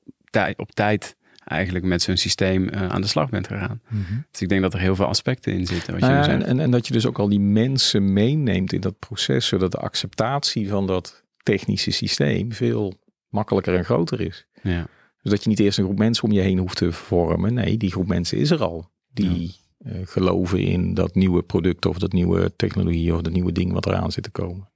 op 0.56 0.72
tijd 0.72 1.16
eigenlijk 1.46 1.84
met 1.84 2.02
zo'n 2.02 2.16
systeem 2.16 2.68
uh, 2.68 2.88
aan 2.88 3.00
de 3.00 3.06
slag 3.06 3.28
bent 3.28 3.46
gegaan. 3.46 3.80
Mm 3.88 4.24
Dus 4.30 4.40
ik 4.40 4.48
denk 4.48 4.62
dat 4.62 4.74
er 4.74 4.80
heel 4.80 4.96
veel 4.96 5.06
aspecten 5.06 5.52
in 5.52 5.66
zitten. 5.66 5.92
Wat 5.92 6.00
nou 6.00 6.12
je 6.12 6.18
ja, 6.18 6.28
en, 6.28 6.46
en, 6.46 6.60
en, 6.60 6.70
dat 6.70 6.86
je 6.86 6.92
dus 6.92 7.06
ook 7.06 7.18
al 7.18 7.28
die 7.28 7.40
mensen 7.40 8.12
meeneemt 8.12 8.72
in 8.72 8.80
dat 8.80 8.98
proces, 8.98 9.46
zodat 9.46 9.72
de 9.72 9.78
acceptatie 9.78 10.68
van 10.68 10.86
dat 10.86 11.24
technische 11.42 11.90
systeem 11.90 12.52
veel 12.52 12.94
makkelijker 13.28 13.74
en 13.74 13.84
groter 13.84 14.20
is. 14.20 14.46
Ja. 14.62 14.86
Dus 15.22 15.30
dat 15.30 15.42
je 15.42 15.48
niet 15.48 15.60
eerst 15.60 15.78
een 15.78 15.84
groep 15.84 15.98
mensen 15.98 16.24
om 16.24 16.32
je 16.32 16.40
heen 16.40 16.58
hoeft 16.58 16.76
te 16.76 16.92
vormen. 16.92 17.54
Nee, 17.54 17.76
die 17.76 17.90
groep 17.90 18.06
mensen 18.06 18.38
is 18.38 18.50
er 18.50 18.62
al. 18.62 18.90
Die 19.12 19.54
ja. 19.78 19.92
uh, 19.92 20.00
geloven 20.04 20.58
in 20.58 20.94
dat 20.94 21.14
nieuwe 21.14 21.42
product 21.42 21.86
of 21.86 21.98
dat 21.98 22.12
nieuwe 22.12 22.52
technologie 22.56 23.14
of 23.14 23.20
dat 23.20 23.32
nieuwe 23.32 23.52
ding 23.52 23.72
wat 23.72 23.86
eraan 23.86 24.12
zit 24.12 24.22
te 24.22 24.30
komen. 24.30 24.68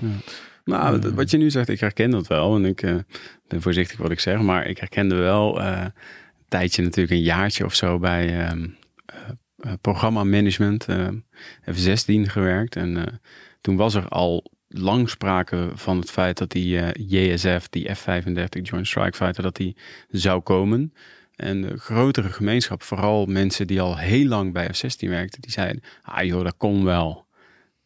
Ja. 0.00 0.08
Nou, 0.68 1.14
wat 1.14 1.30
je 1.30 1.36
nu 1.36 1.50
zegt, 1.50 1.68
ik 1.68 1.80
herken 1.80 2.10
dat 2.10 2.26
wel. 2.26 2.56
En 2.56 2.64
ik 2.64 2.82
uh, 2.82 2.96
ben 3.46 3.62
voorzichtig 3.62 3.98
wat 3.98 4.10
ik 4.10 4.20
zeg, 4.20 4.40
maar 4.40 4.66
ik 4.66 4.78
herkende 4.78 5.14
wel 5.14 5.60
uh, 5.60 5.80
een 5.80 5.92
tijdje 6.48 6.82
natuurlijk 6.82 7.10
een 7.10 7.22
jaartje 7.22 7.64
of 7.64 7.74
zo 7.74 7.98
bij 7.98 8.50
um, 8.50 8.76
uh, 9.66 9.72
programma-management, 9.80 10.86
F16 11.70 12.20
gewerkt. 12.22 12.76
En 12.76 13.20
toen 13.60 13.76
was 13.76 13.94
er 13.94 14.08
al 14.08 14.52
lang 14.68 15.08
sprake 15.08 15.70
van 15.74 15.98
het 15.98 16.10
feit 16.10 16.38
dat 16.38 16.50
die 16.50 16.80
JSF, 16.92 17.68
die 17.70 17.94
F-35 17.94 18.62
Joint 18.62 18.86
Strike 18.86 19.16
Fighter, 19.16 19.42
dat 19.42 19.56
die 19.56 19.76
zou 20.08 20.40
komen. 20.40 20.92
En 21.36 21.62
de 21.62 21.76
grotere 21.76 22.28
gemeenschap, 22.28 22.82
vooral 22.82 23.26
mensen 23.26 23.66
die 23.66 23.80
al 23.80 23.98
heel 23.98 24.26
lang 24.26 24.52
bij 24.52 24.68
F-16 24.72 25.08
werkten, 25.08 25.40
die 25.40 25.50
zeiden, 25.50 25.82
ah 26.02 26.24
joh, 26.24 26.44
dat 26.44 26.56
komt 26.56 26.84
wel. 26.84 27.26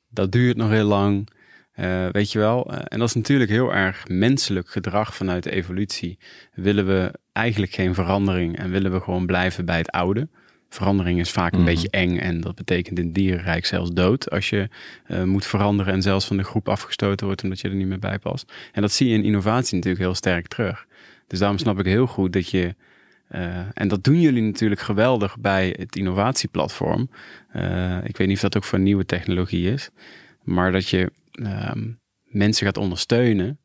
Dat 0.09 0.33
duurt 0.33 0.57
nog 0.57 0.71
heel 0.71 0.87
lang. 0.87 1.29
Uh, 1.77 2.09
weet 2.09 2.33
je 2.33 2.39
wel? 2.39 2.73
Uh, 2.73 2.79
en 2.85 2.99
dat 2.99 3.09
is 3.09 3.15
natuurlijk 3.15 3.51
heel 3.51 3.75
erg 3.75 4.09
menselijk 4.09 4.69
gedrag 4.69 5.15
vanuit 5.15 5.43
de 5.43 5.51
evolutie. 5.51 6.19
Willen 6.55 6.87
we 6.87 7.13
eigenlijk 7.33 7.73
geen 7.73 7.95
verandering 7.95 8.59
en 8.59 8.71
willen 8.71 8.93
we 8.93 9.01
gewoon 9.01 9.27
blijven 9.27 9.65
bij 9.65 9.79
het 9.79 9.91
oude? 9.91 10.29
Verandering 10.69 11.21
is 11.21 11.31
vaak 11.31 11.53
een 11.53 11.59
mm 11.59 11.67
-hmm. 11.67 11.75
beetje 11.75 11.91
eng 11.91 12.19
en 12.19 12.41
dat 12.41 12.55
betekent 12.55 12.99
in 12.99 13.05
het 13.05 13.15
dierenrijk 13.15 13.67
zelfs 13.67 13.91
dood 13.91 14.31
als 14.31 14.51
je 14.51 14.69
uh, 15.09 15.23
moet 15.23 15.47
veranderen 15.47 15.93
en 15.93 16.03
zelfs 16.03 16.27
van 16.27 16.37
de 16.37 16.43
groep 16.43 16.69
afgestoten 16.69 17.27
wordt 17.27 17.43
omdat 17.43 17.61
je 17.61 17.69
er 17.69 17.75
niet 17.75 17.87
meer 17.87 17.99
bij 17.99 18.19
past. 18.19 18.53
En 18.73 18.83
dat 18.83 18.93
zie 18.93 19.09
je 19.09 19.15
in 19.15 19.25
innovatie 19.25 19.75
natuurlijk 19.75 20.05
heel 20.05 20.15
sterk 20.15 20.47
terug. 20.47 20.87
Dus 21.27 21.39
daarom 21.39 21.59
snap 21.59 21.79
ik 21.79 21.87
heel 21.87 22.07
goed 22.07 22.33
dat 22.33 22.51
je, 22.51 22.75
en 23.73 23.89
dat 23.89 24.05
doen 24.05 24.21
jullie 24.21 24.43
natuurlijk 24.43 24.81
geweldig 24.81 25.39
bij 25.39 25.75
het 25.79 25.97
innovatieplatform. 25.97 27.11
ik 28.05 28.17
weet 28.17 28.27
niet 28.27 28.37
of 28.37 28.43
dat 28.43 28.57
ook 28.57 28.65
voor 28.65 28.79
nieuwe 28.79 29.07
technologie 29.07 29.73
is, 29.73 29.91
maar 30.43 30.73
dat 30.73 30.89
je 30.89 31.13
um, 31.41 32.01
mensen 32.25 32.67
gaat 32.67 32.79
ondersteunen 32.79 33.59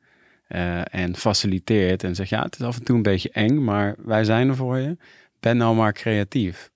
uh, 0.49 0.95
en 0.95 1.15
faciliteert 1.15 2.03
en 2.03 2.15
zegt 2.15 2.29
ja, 2.29 2.43
het 2.43 2.59
is 2.59 2.65
af 2.65 2.77
en 2.77 2.83
toe 2.83 2.95
een 2.95 3.01
beetje 3.01 3.29
eng, 3.29 3.63
maar 3.63 3.95
wij 4.05 4.23
zijn 4.23 4.49
er 4.49 4.55
voor 4.55 4.77
je. 4.77 4.97
Ben 5.39 5.57
nou 5.57 5.75
maar 5.75 5.93
creatief. 5.93 6.71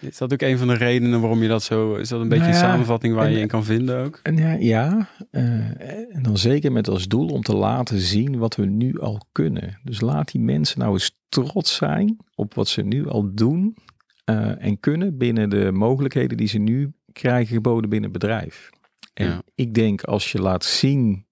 Is 0.00 0.18
dat 0.18 0.32
ook 0.32 0.40
een 0.40 0.58
van 0.58 0.68
de 0.68 0.74
redenen 0.74 1.20
waarom 1.20 1.42
je 1.42 1.48
dat 1.48 1.62
zo... 1.62 1.94
Is 1.94 2.08
dat 2.08 2.20
een 2.20 2.28
beetje 2.28 2.44
Nou 2.44 2.54
een 2.56 2.60
samenvatting 2.60 3.14
waar 3.14 3.26
en- 3.26 3.32
je 3.32 3.38
in 3.38 3.48
kan 3.48 3.64
vinden 3.64 4.04
ook? 4.04 4.20
En 4.22 4.36
ja, 4.36 4.52
ja 4.52 5.08
eh, 5.30 6.14
en 6.16 6.22
dan 6.22 6.38
zeker 6.38 6.72
met 6.72 6.88
als 6.88 7.08
doel 7.08 7.28
om 7.28 7.42
te 7.42 7.56
laten 7.56 7.98
zien 7.98 8.38
wat 8.38 8.56
we 8.56 8.64
nu 8.64 9.00
al 9.00 9.20
kunnen. 9.32 9.78
Dus 9.84 10.00
laat 10.00 10.32
die 10.32 10.40
mensen 10.40 10.78
nou 10.78 10.92
eens 10.92 11.16
trots 11.28 11.74
zijn 11.76 12.16
op 12.34 12.54
wat 12.54 12.68
ze 12.68 12.82
nu 12.82 13.08
al 13.08 13.34
doen 13.34 13.76
eh, 14.24 14.64
en 14.64 14.80
kunnen 14.80 15.16
binnen 15.16 15.50
de 15.50 15.72
mogelijkheden 15.72 16.36
die 16.36 16.48
ze 16.48 16.58
nu 16.58 16.92
krijgen 17.12 17.54
geboden 17.54 17.90
binnen 17.90 18.10
het 18.10 18.20
bedrijf. 18.20 18.70
En 19.16 19.26
Ja. 19.26 19.42
ik 19.54 19.74
denk 19.74 20.02
als 20.02 20.32
je 20.32 20.40
laat 20.40 20.64
zien 20.64 21.26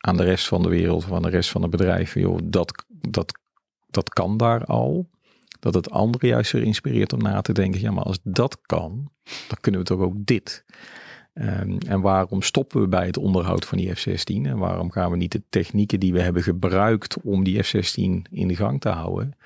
aan 0.00 0.16
de 0.16 0.24
rest 0.24 0.48
van 0.48 0.62
de 0.62 0.68
wereld 0.68 1.04
of 1.04 1.12
aan 1.12 1.22
de 1.22 1.28
rest 1.28 1.50
van 1.50 1.62
het 1.62 1.70
bedrijf, 1.70 2.14
joh, 2.14 2.38
dat, 2.44 2.84
dat, 2.88 3.38
dat 3.86 4.08
kan 4.08 4.36
daar 4.36 4.64
al. 4.64 5.08
Dat 5.60 5.74
het 5.74 5.90
anderen 5.90 6.28
juist 6.28 6.52
weer 6.52 6.62
inspireert 6.62 7.12
om 7.12 7.22
na 7.22 7.40
te 7.40 7.52
denken, 7.52 7.80
ja, 7.80 7.90
maar 7.90 8.04
als 8.04 8.18
dat 8.22 8.58
kan, 8.62 9.10
dan 9.48 9.58
kunnen 9.60 9.80
we 9.80 9.86
toch 9.86 10.00
ook 10.00 10.14
dit. 10.26 10.64
Ehm, 11.32 11.76
en 11.86 12.00
waarom 12.00 12.42
stoppen 12.42 12.80
we 12.80 12.88
bij 12.88 13.06
het 13.06 13.16
onderhoud 13.16 13.64
van 13.64 13.78
die 13.78 13.94
F-16? 13.94 14.46
En 14.46 14.58
waarom 14.58 14.90
gaan 14.90 15.10
we 15.10 15.16
niet 15.16 15.32
de 15.32 15.42
technieken 15.48 16.00
die 16.00 16.12
we 16.12 16.20
hebben 16.20 16.42
gebruikt 16.42 17.20
om 17.22 17.44
die 17.44 17.62
F-16 17.62 18.00
in 18.30 18.48
de 18.48 18.56
gang 18.56 18.80
te 18.80 18.88
houden? 18.88 19.36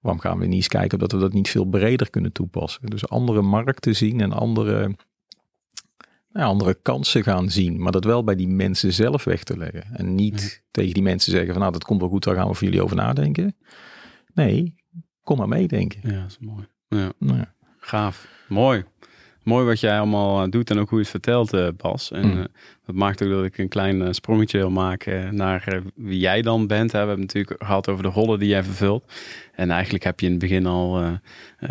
Waarom 0.00 0.20
gaan 0.20 0.38
we 0.38 0.44
niet 0.44 0.54
eens 0.54 0.68
kijken 0.68 0.98
dat 0.98 1.12
we 1.12 1.18
dat 1.18 1.32
niet 1.32 1.50
veel 1.50 1.64
breder 1.64 2.10
kunnen 2.10 2.32
toepassen? 2.32 2.86
Dus 2.86 3.08
andere 3.08 3.42
markten 3.42 3.96
zien 3.96 4.20
en 4.20 4.32
andere, 4.32 4.96
nou, 6.32 6.46
andere 6.46 6.74
kansen 6.74 7.22
gaan 7.22 7.50
zien. 7.50 7.82
Maar 7.82 7.92
dat 7.92 8.04
wel 8.04 8.24
bij 8.24 8.34
die 8.34 8.48
mensen 8.48 8.92
zelf 8.92 9.24
weg 9.24 9.44
te 9.44 9.56
leggen. 9.56 9.84
En 9.92 10.14
niet 10.14 10.64
tegen 10.70 10.94
die 10.94 11.02
mensen 11.02 11.32
zeggen 11.32 11.50
van 11.50 11.60
nou 11.60 11.72
dat 11.72 11.84
komt 11.84 12.00
wel 12.00 12.08
goed, 12.08 12.24
daar 12.24 12.34
gaan 12.34 12.48
we 12.48 12.54
voor 12.54 12.66
jullie 12.66 12.82
over 12.82 12.96
nadenken. 12.96 13.56
Nee, 14.34 14.74
kom 15.22 15.38
maar 15.38 15.48
meedenken. 15.48 16.00
Ja, 16.02 16.20
dat 16.20 16.30
is 16.30 16.38
mooi. 16.38 16.68
Ja. 16.88 17.12
Nou 17.18 17.38
ja. 17.38 17.54
Gaaf. 17.78 18.28
Mooi. 18.48 18.84
Mooi 19.42 19.64
wat 19.66 19.80
jij 19.80 19.98
allemaal 19.98 20.42
eh, 20.44 20.50
doet 20.50 20.70
en 20.70 20.78
ook 20.78 20.88
hoe 20.88 20.98
je 20.98 21.04
het 21.04 21.12
vertelt, 21.12 21.52
eh, 21.52 21.68
Bas. 21.76 22.10
En 22.10 22.26
Mm. 22.26 22.38
eh, 22.38 22.44
dat 22.86 22.94
maakt 22.94 23.22
ook 23.22 23.30
dat 23.30 23.44
ik 23.44 23.58
een 23.58 23.68
klein 23.68 24.14
sprongetje 24.14 24.58
wil 24.58 24.70
maken 24.70 25.34
naar 25.34 25.82
wie 25.94 26.18
jij 26.18 26.42
dan 26.42 26.66
bent. 26.66 26.92
Hè. 26.92 27.00
We 27.00 27.06
hebben 27.06 27.24
het 27.26 27.34
natuurlijk 27.34 27.62
gehad 27.64 27.88
over 27.88 28.02
de 28.02 28.08
rollen 28.08 28.38
die 28.38 28.48
jij 28.48 28.62
vervult. 28.62 29.12
En 29.54 29.70
eigenlijk 29.70 30.04
heb 30.04 30.20
je 30.20 30.26
in 30.26 30.32
het 30.32 30.40
begin 30.40 30.66
al 30.66 30.98
eh, 31.00 31.70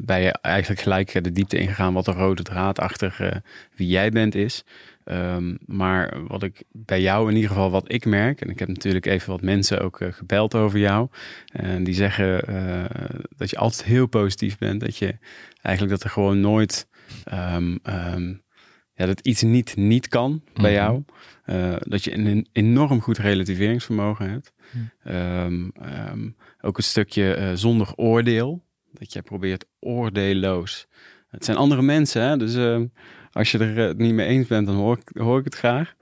bij 0.00 0.22
je 0.22 0.32
eigenlijk 0.40 0.80
gelijk 0.80 1.24
de 1.24 1.32
diepte 1.32 1.58
ingegaan 1.58 1.94
wat 1.94 2.04
de 2.04 2.12
rode 2.12 2.42
draad 2.42 2.78
achter 2.78 3.42
wie 3.76 3.88
jij 3.88 4.10
bent 4.10 4.34
is. 4.34 4.64
Ehm, 5.04 5.54
maar 5.66 6.26
wat 6.26 6.42
ik 6.42 6.62
bij 6.72 7.00
jou 7.00 7.28
in 7.28 7.34
ieder 7.34 7.50
geval 7.50 7.70
wat 7.70 7.92
ik 7.92 8.04
merk, 8.04 8.40
en 8.40 8.50
ik 8.50 8.58
heb 8.58 8.68
natuurlijk 8.68 9.06
even 9.06 9.30
wat 9.30 9.42
mensen 9.42 9.80
ook 9.80 10.00
eh, 10.00 10.12
gebeld 10.12 10.54
over 10.54 10.78
jou. 10.78 11.08
En 11.52 11.84
die 11.84 11.94
zeggen 11.94 12.46
eh, 12.46 12.84
dat 13.36 13.50
je 13.50 13.56
altijd 13.58 13.84
heel 13.84 14.06
positief 14.06 14.58
bent. 14.58 14.80
Dat 14.80 14.96
je 14.96 15.16
eigenlijk 15.62 15.96
dat 15.96 16.04
er 16.04 16.10
gewoon 16.10 16.40
nooit 16.40 16.88
ehm, 17.24 17.76
ja, 18.96 19.06
dat 19.06 19.20
iets 19.20 19.42
niet 19.42 19.76
niet 19.76 20.08
kan 20.08 20.42
bij 20.54 20.72
Mhm. 20.72 20.80
jou. 20.82 21.04
Eh, 21.44 21.76
dat 21.80 22.04
je 22.04 22.12
een, 22.14 22.26
een 22.26 22.48
enorm 22.52 23.00
goed 23.00 23.18
relativeringsvermogen 23.18 24.30
hebt. 24.30 24.52
Mhm. 25.02 26.30
Ook 26.60 26.76
een 26.76 26.82
stukje 26.82 27.52
zonder 27.54 27.92
oordeel. 27.96 28.64
Dat 28.92 29.12
je 29.12 29.22
probeert 29.22 29.64
oordeelloos. 29.80 30.86
Het 31.28 31.44
zijn 31.44 31.56
andere 31.56 31.82
mensen, 31.82 32.22
hè? 32.22 32.36
dus 32.36 32.54
als 33.34 33.50
je 33.50 33.58
er 33.58 33.76
het 33.76 33.98
niet 33.98 34.14
mee 34.14 34.26
eens 34.26 34.46
bent, 34.46 34.66
dan 34.66 34.76
hoor 34.76 34.98
ik, 34.98 35.18
hoor 35.20 35.38
ik 35.38 35.44
het 35.44 35.54
graag. 35.54 35.94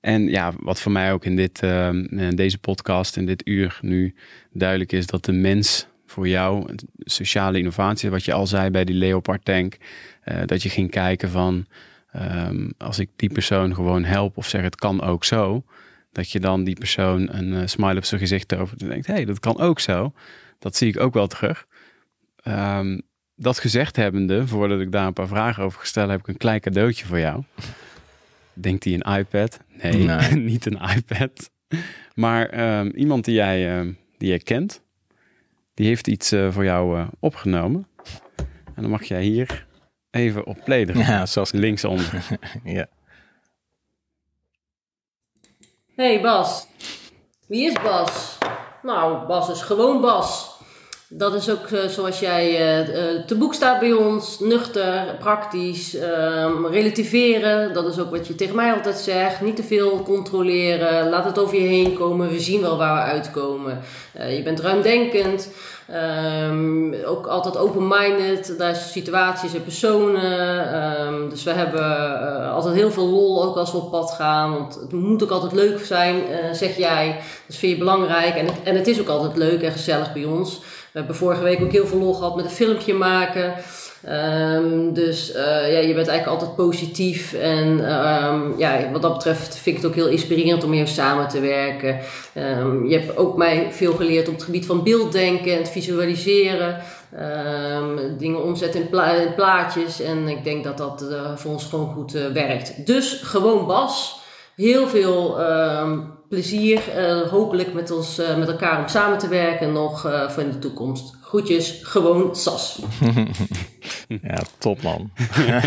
En 0.00 0.28
ja, 0.28 0.52
wat 0.60 0.80
voor 0.80 0.92
mij 0.92 1.12
ook 1.12 1.24
in, 1.24 1.36
dit, 1.36 1.62
in 1.62 2.32
deze 2.34 2.58
podcast, 2.58 3.16
in 3.16 3.26
dit 3.26 3.46
uur 3.46 3.78
nu 3.82 4.14
duidelijk 4.52 4.92
is, 4.92 5.06
dat 5.06 5.24
de 5.24 5.32
mens 5.32 5.88
voor 6.10 6.28
jou, 6.28 6.74
sociale 6.98 7.58
innovatie, 7.58 8.10
wat 8.10 8.24
je 8.24 8.32
al 8.32 8.46
zei 8.46 8.70
bij 8.70 8.84
die 8.84 8.94
Leopard 8.94 9.44
tank, 9.44 9.76
eh, 10.22 10.40
dat 10.46 10.62
je 10.62 10.68
ging 10.68 10.90
kijken 10.90 11.30
van, 11.30 11.66
ehm, 12.12 12.70
als 12.78 12.98
ik 12.98 13.10
die 13.16 13.32
persoon 13.32 13.74
gewoon 13.74 14.04
help 14.04 14.36
of 14.36 14.48
zeg 14.48 14.62
het 14.62 14.76
kan 14.76 15.02
ook 15.02 15.24
zo, 15.24 15.64
dat 16.12 16.30
je 16.30 16.40
dan 16.40 16.64
die 16.64 16.78
persoon 16.78 17.28
een 17.34 17.54
eh, 17.54 17.66
smile 17.66 17.96
op 17.96 18.04
zijn 18.04 18.20
gezicht 18.20 18.56
over 18.56 18.76
en 18.80 18.88
denkt, 18.88 19.06
hé, 19.06 19.14
hey, 19.14 19.24
dat 19.24 19.40
kan 19.40 19.58
ook 19.58 19.80
zo. 19.80 20.12
Dat 20.58 20.76
zie 20.76 20.88
ik 20.88 21.00
ook 21.00 21.14
wel 21.14 21.26
terug. 21.26 21.66
Ehm, 22.42 22.98
dat 23.40 23.58
gezegd 23.58 23.96
hebbende, 23.96 24.46
voordat 24.46 24.80
ik 24.80 24.92
daar 24.92 25.06
een 25.06 25.12
paar 25.12 25.28
vragen 25.28 25.62
over 25.62 25.86
stel, 25.86 26.08
heb 26.08 26.20
ik 26.20 26.28
een 26.28 26.36
klein 26.36 26.60
cadeautje 26.60 27.06
voor 27.06 27.18
jou. 27.18 27.42
Denkt 28.52 28.84
hij 28.84 28.92
een 28.94 29.18
iPad? 29.18 29.60
Nee, 29.82 29.92
Nee. 29.92 30.36
niet 30.52 30.66
een 30.66 30.80
iPad. 30.96 31.50
Maar 32.14 32.48
ehm, 32.48 32.86
iemand 32.86 33.24
die 33.24 33.34
jij, 33.34 33.78
ehm, 33.78 33.92
die 34.16 34.28
jij 34.28 34.38
kent, 34.38 34.82
die 35.74 35.86
heeft 35.86 36.06
iets 36.06 36.32
eh, 36.32 36.52
voor 36.52 36.64
jou 36.64 36.98
eh, 36.98 37.06
opgenomen. 37.20 37.88
En 38.74 38.82
dan 38.82 38.90
mag 38.90 39.04
jij 39.04 39.22
hier 39.22 39.66
even 40.10 40.46
op 40.46 40.60
play 40.64 40.84
drukken. 40.84 41.06
Ja, 41.06 41.26
zoals 41.26 41.52
Linksonder. 41.52 42.38
ja. 42.64 42.86
Hey 45.94 46.20
Bas. 46.20 46.66
Wie 47.46 47.66
is 47.66 47.72
Bas? 47.82 48.38
Nou, 48.82 49.26
Bas 49.26 49.50
is 49.50 49.62
gewoon 49.62 50.00
Bas. 50.00 50.57
Dat 51.10 51.34
is 51.34 51.50
ook 51.50 51.66
eh, 51.66 51.88
zoals 51.88 52.20
jij 52.20 52.48
eh, 52.48 53.24
te 53.26 53.34
boek 53.34 53.54
staat 53.54 53.80
bij 53.80 53.92
ons. 53.92 54.38
Nuchter, 54.40 55.16
praktisch, 55.18 55.94
ehm, 55.94 56.66
relativeren. 56.66 57.74
Dat 57.74 57.86
is 57.86 57.98
ook 57.98 58.10
wat 58.10 58.26
je 58.26 58.34
tegen 58.34 58.54
mij 58.54 58.72
altijd 58.72 58.96
zegt. 58.96 59.40
Niet 59.40 59.56
te 59.56 59.62
veel 59.62 60.02
controleren. 60.02 61.08
Laat 61.08 61.24
het 61.24 61.38
over 61.38 61.60
je 61.60 61.68
heen 61.68 61.94
komen. 61.94 62.28
We 62.28 62.40
zien 62.40 62.60
wel 62.60 62.76
waar 62.76 62.94
we 62.94 63.10
uitkomen. 63.10 63.80
Je 64.28 64.42
bent 64.42 64.60
ruimdenkend. 64.60 65.50
Ehm, 65.86 66.94
ook 67.04 67.26
altijd 67.26 67.56
open-minded 67.56 68.54
naar 68.58 68.74
situaties 68.74 69.54
en 69.54 69.62
personen. 69.62 70.72
Ehm, 70.72 71.28
dus 71.28 71.44
we 71.44 71.50
hebben 71.50 72.50
altijd 72.52 72.74
heel 72.74 72.90
veel 72.90 73.06
lol 73.06 73.44
ook 73.44 73.56
als 73.56 73.72
we 73.72 73.78
op 73.78 73.90
pad 73.90 74.10
gaan. 74.10 74.52
Want 74.52 74.74
het 74.74 74.92
moet 74.92 75.22
ook 75.22 75.30
altijd 75.30 75.52
leuk 75.52 75.84
zijn, 75.84 76.22
zeg 76.52 76.76
jij. 76.76 77.20
Dat 77.46 77.56
vind 77.56 77.72
je 77.72 77.78
belangrijk. 77.78 78.34
En 78.34 78.46
en 78.64 78.74
het 78.74 78.86
is 78.86 79.00
ook 79.00 79.08
altijd 79.08 79.36
leuk 79.36 79.62
en 79.62 79.72
gezellig 79.72 80.12
bij 80.12 80.24
ons. 80.24 80.60
We 80.98 81.04
hebben 81.04 81.22
vorige 81.22 81.42
week 81.42 81.62
ook 81.62 81.72
heel 81.72 81.86
veel 81.86 81.98
lol 81.98 82.14
gehad 82.14 82.36
met 82.36 82.44
een 82.44 82.50
filmpje 82.50 82.94
maken. 82.94 83.54
Ehm, 84.04 84.92
dus 84.92 85.32
eh, 85.32 85.72
ja, 85.72 85.78
je 85.78 85.94
bent 85.94 86.08
eigenlijk 86.08 86.26
altijd 86.26 86.56
positief. 86.56 87.32
En 87.32 87.88
ehm, 87.88 88.58
ja, 88.58 88.90
wat 88.92 89.02
dat 89.02 89.12
betreft 89.12 89.56
vind 89.56 89.76
ik 89.76 89.82
het 89.82 89.90
ook 89.90 89.96
heel 89.96 90.08
inspirerend 90.08 90.64
om 90.64 90.70
meer 90.70 90.86
samen 90.86 91.28
te 91.28 91.40
werken. 91.40 91.98
Ehm, 92.34 92.86
je 92.86 92.98
hebt 92.98 93.16
ook 93.16 93.36
mij 93.36 93.68
veel 93.70 93.92
geleerd 93.92 94.28
op 94.28 94.34
het 94.34 94.42
gebied 94.42 94.66
van 94.66 94.82
beelddenken 94.82 95.52
en 95.52 95.58
het 95.58 95.68
visualiseren. 95.68 96.76
Dingen 98.18 98.42
omzetten 98.42 98.80
in, 98.80 98.88
pla- 98.88 99.12
in 99.12 99.34
plaatjes. 99.34 100.00
En 100.00 100.28
ik 100.28 100.44
denk 100.44 100.64
dat 100.64 100.78
dat 100.78 101.02
eh, 101.10 101.36
voor 101.36 101.50
ons 101.50 101.64
gewoon 101.64 101.92
goed 101.92 102.14
eh, 102.14 102.26
werkt. 102.26 102.86
Dus 102.86 103.20
gewoon 103.22 103.66
Bas. 103.66 104.20
Heel 104.54 104.88
veel 104.88 105.38
plezier. 106.28 106.88
eh, 106.90 107.28
hopelijk 107.28 107.72
met, 107.72 107.90
ons, 107.90 108.18
eh, 108.18 108.38
met 108.38 108.48
elkaar 108.48 108.80
om 108.80 108.88
samen 108.88 109.18
te 109.18 109.28
werken 109.28 109.72
nog 109.72 110.04
eh, 110.04 110.30
voor 110.30 110.42
in 110.42 110.50
de 110.50 110.58
toekomst. 110.58 111.16
Groetjes, 111.22 111.80
gewoon 111.82 112.36
Sas. 112.36 112.82
ja, 114.22 114.38
top 114.58 114.82
man. 114.82 115.10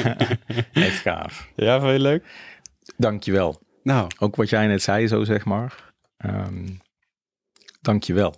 Echt 0.74 1.00
gaaf. 1.00 1.48
Ja, 1.56 1.80
vind 1.80 1.92
je 1.92 2.00
leuk? 2.00 2.26
Dankjewel. 2.98 3.62
Nou, 3.84 4.08
Ook 4.20 4.36
wat 4.36 4.50
jij 4.50 4.68
net 4.68 4.82
zei 4.82 5.08
zo, 5.08 5.24
zeg 5.24 5.46
maar. 5.46 5.94
Ehm 6.18 6.66
dankjewel. 7.82 8.36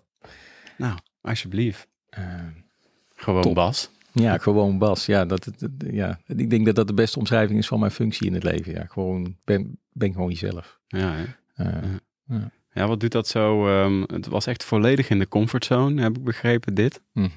nou, 0.78 0.98
alsjeblieft. 1.22 1.88
Ehm, 2.10 2.52
Gewoon 3.16 3.42
Top. 3.42 3.56
Bas. 3.56 3.90
ja, 4.12 4.38
gewoon 4.38 4.78
Bas. 4.78 5.06
Ja, 5.06 5.26
dat, 5.26 5.52
ja, 5.92 6.20
ik 6.28 6.50
denk 6.50 6.66
dat 6.66 6.76
dat 6.76 6.88
de 6.88 6.94
beste 6.94 7.20
omschrijving 7.20 7.60
is 7.60 7.68
van 7.68 7.80
mijn 7.80 7.92
functie 7.92 8.28
in 8.28 8.34
het 8.34 8.44
leven. 8.44 8.74
Ja, 8.74 8.86
gewoon, 8.86 9.38
ben, 9.44 9.80
ben 9.92 10.14
gewoon 10.14 10.30
jezelf. 10.30 10.80
Ja, 10.88 11.12
hè? 11.14 11.24
Eh, 11.54 11.92
ja, 11.92 12.00
wat 12.74 13.00
doet 13.00 13.12
dat 13.12 13.28
zo? 13.28 13.68
ehm, 13.68 14.02
het 14.14 14.28
was 14.28 14.46
echt 14.46 14.64
volledig 14.64 15.10
in 15.10 15.20
de 15.20 15.28
comfortzone, 15.28 16.02
heb 16.02 16.18
ik 16.18 16.24
begrepen, 16.24 16.74
dit. 16.74 17.02
mhm. 17.14 17.30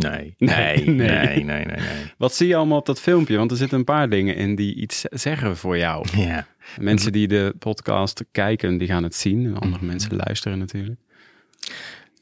Nee, 0.00 0.34
Nee, 0.38 0.46
nee, 0.84 0.84
nee. 0.86 0.94
nee, 0.94 1.44
nee, 1.44 1.64
nee, 1.64 1.76
nee. 1.76 2.12
Wat 2.18 2.34
zie 2.34 2.48
je 2.48 2.56
allemaal 2.56 2.78
op 2.78 2.86
dat 2.86 3.00
filmpje? 3.00 3.36
Want 3.36 3.50
er 3.50 3.56
zitten 3.56 3.78
een 3.78 3.84
paar 3.84 4.08
dingen 4.08 4.36
in 4.36 4.54
die 4.54 4.74
iets 4.74 5.00
zeggen 5.00 5.56
voor 5.56 5.78
jou. 5.78 6.06
Ja. 6.16 6.46
Mensen 6.80 7.12
die 7.12 7.28
de 7.28 7.54
podcast 7.58 8.24
kijken, 8.30 8.78
die 8.78 8.88
gaan 8.88 9.02
het 9.02 9.14
zien. 9.14 9.44
En 9.46 9.54
andere 9.58 9.76
Mhm. 9.82 9.86
mensen 9.86 10.16
luisteren 10.16 10.58
natuurlijk. 10.58 11.00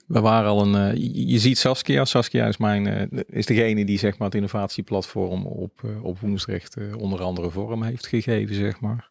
We 0.07 0.21
waren 0.21 0.51
al 0.51 0.67
een. 0.67 0.75
eh, 0.95 0.97
je, 1.31 1.39
ziet 1.39 1.59
Saskia. 1.59 2.05
Saskia 2.05 2.47
is 2.47 2.57
mijn 2.57 2.87
eh, 2.87 3.21
is 3.29 3.47
degene 3.47 3.85
die 3.85 3.99
zeg 3.99 4.19
maar 4.19 4.27
het 4.27 4.37
innovatieplatform 4.37 5.47
op, 5.47 5.81
eh, 5.85 6.05
op 6.05 6.19
Woensdrecht 6.19 6.77
onder 6.97 7.23
andere 7.23 7.51
vorm 7.51 7.83
heeft 7.83 8.07
gegeven, 8.07 8.55
zeg 8.55 8.81
maar. 8.81 9.11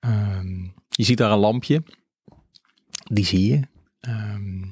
Ehm, 0.00 0.62
je 0.88 1.04
ziet 1.04 1.18
daar 1.18 1.32
een 1.32 1.38
lampje. 1.38 1.82
Die 3.04 3.24
zie 3.24 3.46
je. 3.46 3.60
Ehm, 4.00 4.62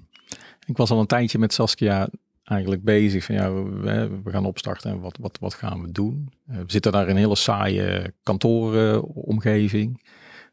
ik 0.67 0.77
was 0.77 0.91
al 0.91 1.01
een 1.01 1.07
tijdje 1.07 1.39
met 1.39 1.53
Saskia 1.53 2.09
eigenlijk 2.45 2.83
bezig 2.83 3.25
van 3.25 3.35
ja, 3.35 3.53
we, 3.53 4.21
gaan 4.25 4.45
opstarten 4.45 4.91
en 4.91 5.01
wat, 5.01 5.19
wat, 5.21 5.39
wat 5.41 5.55
gaan 5.55 5.83
we 5.83 5.93
doen? 5.93 6.33
Eh, 6.47 6.57
we 6.57 6.65
zitten 6.67 6.93
daar 6.93 7.05
in 7.05 7.11
een 7.11 7.17
hele 7.17 7.37
saaie 7.37 8.15
kantooromgeving. 8.23 10.03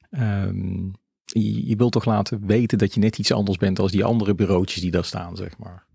Ehm, 0.09 0.85
je, 1.25 1.67
je 1.67 1.75
wilt 1.75 1.91
toch 1.91 2.05
laten 2.05 2.45
weten 2.45 2.77
dat 2.77 2.93
je 2.93 2.99
net 2.99 3.17
iets 3.17 3.31
anders 3.31 3.57
bent 3.57 3.79
als 3.79 3.91
die 3.91 4.03
andere 4.03 4.35
bureautjes 4.35 4.81
die 4.81 4.91
daar 4.91 5.05
staan, 5.05 5.35
zeg 5.35 5.57
maar. 5.57 5.85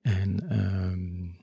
En 0.00 0.58
um, 0.58 1.36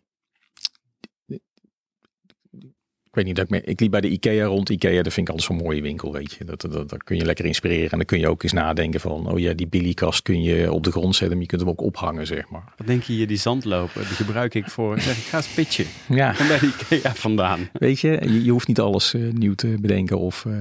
ik 3.15 3.23
weet 3.23 3.35
niet, 3.35 3.49
dat 3.49 3.61
ik, 3.61 3.69
ik 3.69 3.79
liep 3.79 3.91
bij 3.91 4.01
de 4.01 4.09
IKEA 4.09 4.45
rond. 4.45 4.69
IKEA, 4.69 5.03
dat 5.03 5.13
vind 5.13 5.27
ik 5.27 5.33
altijd 5.33 5.51
zo'n 5.53 5.65
mooie 5.65 5.81
winkel, 5.81 6.11
weet 6.11 6.33
je. 6.33 6.45
Dat, 6.45 6.61
dat, 6.61 6.89
dat, 6.89 7.03
kun 7.03 7.17
je 7.17 7.25
lekker 7.25 7.45
inspireren. 7.45 7.91
En 7.91 7.97
dan 7.97 8.05
kun 8.05 8.19
je 8.19 8.27
ook 8.27 8.43
eens 8.43 8.51
nadenken 8.51 8.99
van, 8.99 9.31
oh 9.31 9.39
ja, 9.39 9.53
die 9.53 9.67
Billy-kast 9.67 10.21
kun 10.21 10.41
je 10.41 10.71
op 10.71 10.83
de 10.83 10.91
grond 10.91 11.15
zetten. 11.15 11.31
Maar 11.31 11.41
je 11.41 11.47
kunt 11.47 11.61
hem 11.61 11.69
ook 11.69 11.81
ophangen, 11.81 12.27
zeg 12.27 12.49
maar. 12.49 12.73
Wat 12.77 12.87
denk 12.87 13.03
je 13.03 13.13
hier, 13.13 13.27
die 13.27 13.37
zandlopen, 13.37 14.01
die 14.01 14.15
gebruik 14.15 14.53
ik 14.53 14.69
voor, 14.69 14.99
zeg, 14.99 15.17
ik 15.17 15.23
ga 15.23 15.37
eens 15.37 15.47
pitchen. 15.47 15.85
Ja. 16.07 16.31
Kom 16.31 16.47
bij 16.47 16.59
de 16.59 16.65
IKEA 16.65 17.13
vandaan. 17.13 17.69
Weet 17.73 17.99
je, 17.99 18.41
je, 18.43 18.51
hoeft 18.51 18.67
niet 18.67 18.79
alles 18.79 19.13
uh, 19.13 19.33
nieuw 19.33 19.55
te 19.55 19.77
bedenken 19.81 20.19
of... 20.19 20.45
Uh, 20.45 20.53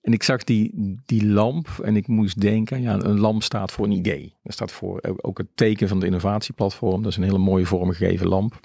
en 0.00 0.12
ik 0.12 0.22
zag 0.22 0.44
die, 0.44 0.72
die 1.06 1.26
lamp 1.26 1.68
en 1.82 1.96
ik 1.96 2.06
moest 2.06 2.40
denken, 2.40 2.80
ja, 2.80 2.94
een 3.02 3.18
lamp 3.18 3.42
staat 3.42 3.72
voor 3.72 3.84
een 3.84 3.92
idee. 3.92 4.34
Dat 4.42 4.52
staat 4.52 4.72
voor 4.72 5.00
ook 5.16 5.38
het 5.38 5.46
teken 5.54 5.88
van 5.88 6.00
de 6.00 6.06
innovatieplatform. 6.06 7.02
Dat 7.02 7.10
is 7.10 7.16
een 7.16 7.22
hele 7.22 7.38
mooie 7.38 7.66
vormgegeven 7.66 8.28
lamp. 8.28 8.60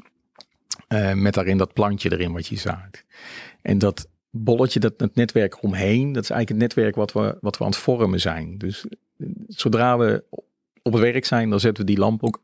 Uh, 0.90 1.14
met 1.14 1.34
daarin 1.34 1.57
dat 1.57 1.74
plantje 1.74 2.12
erin 2.12 2.32
wat 2.32 2.48
je 2.48 2.56
zaait. 2.56 3.06
En 3.62 3.78
dat 3.78 4.07
bolletje, 4.30 4.80
dat 4.80 4.94
het 4.98 5.16
netwerk 5.16 5.64
omheen, 5.64 6.12
dat 6.12 6.24
is 6.24 6.30
eigenlijk 6.30 6.62
het 6.62 6.76
netwerk 6.76 6.95
wat 6.95 7.12
we, 7.14 7.38
wat 7.41 7.57
we 7.57 7.64
aan 7.64 7.70
het 7.70 7.80
vormen 7.80 8.20
zijn. 8.20 8.57
Dus 8.57 8.86
eh, 9.18 9.28
zodra 9.48 9.98
we 9.98 10.24
op 10.82 10.94
het 10.94 11.02
werk 11.02 11.26
zijn, 11.26 11.49
dan 11.49 11.60
zetten 11.60 11.86
we 11.86 11.91
die 11.91 11.99
lamp 11.99 12.24
ook 12.24 12.44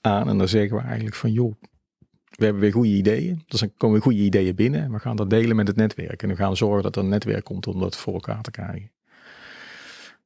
aan 0.00 0.28
en 0.28 0.38
dan 0.38 0.48
zeggen 0.48 0.76
we 0.76 0.82
eigenlijk 0.82 1.16
van 1.16 1.32
joh, 1.32 1.54
we 2.30 2.44
hebben 2.44 2.62
weer 2.62 2.72
goede 2.72 2.88
ideeën. 2.88 3.42
Dus 3.46 3.60
dan 3.60 3.72
komen 3.76 3.94
weer 3.94 4.04
goede 4.04 4.24
ideeën 4.24 4.54
binnen 4.54 4.82
en 4.82 4.92
we 4.92 4.98
gaan 4.98 5.16
dat 5.16 5.30
delen 5.30 5.56
met 5.56 5.68
het 5.68 5.76
netwerk. 5.76 6.22
En 6.22 6.28
we 6.28 6.36
gaan 6.36 6.56
zorgen 6.56 6.82
dat 6.82 6.96
er 6.96 7.02
een 7.02 7.08
netwerk 7.08 7.44
komt 7.44 7.66
om 7.66 7.80
dat 7.80 7.96
voor 7.96 8.14
elkaar 8.14 8.42
te 8.42 8.50
krijgen. 8.50 8.90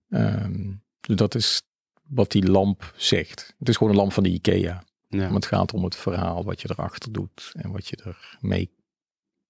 Um, 0.08 0.82
dus 1.00 1.16
dat 1.16 1.34
is 1.34 1.62
wat 2.06 2.30
die 2.30 2.50
lamp 2.50 2.92
zegt. 2.96 3.54
Het 3.58 3.68
is 3.68 3.76
gewoon 3.76 3.92
een 3.92 3.98
lamp 3.98 4.12
van 4.12 4.22
de 4.22 4.28
IKEA. 4.28 4.82
Ja. 5.10 5.24
Maar 5.24 5.32
het 5.32 5.46
gaat 5.46 5.72
om 5.72 5.84
het 5.84 5.96
verhaal 5.96 6.44
wat 6.44 6.60
je 6.60 6.68
erachter 6.70 7.12
doet 7.12 7.52
en 7.52 7.70
wat 7.70 7.88
je 7.88 8.14
ermee, 8.40 8.70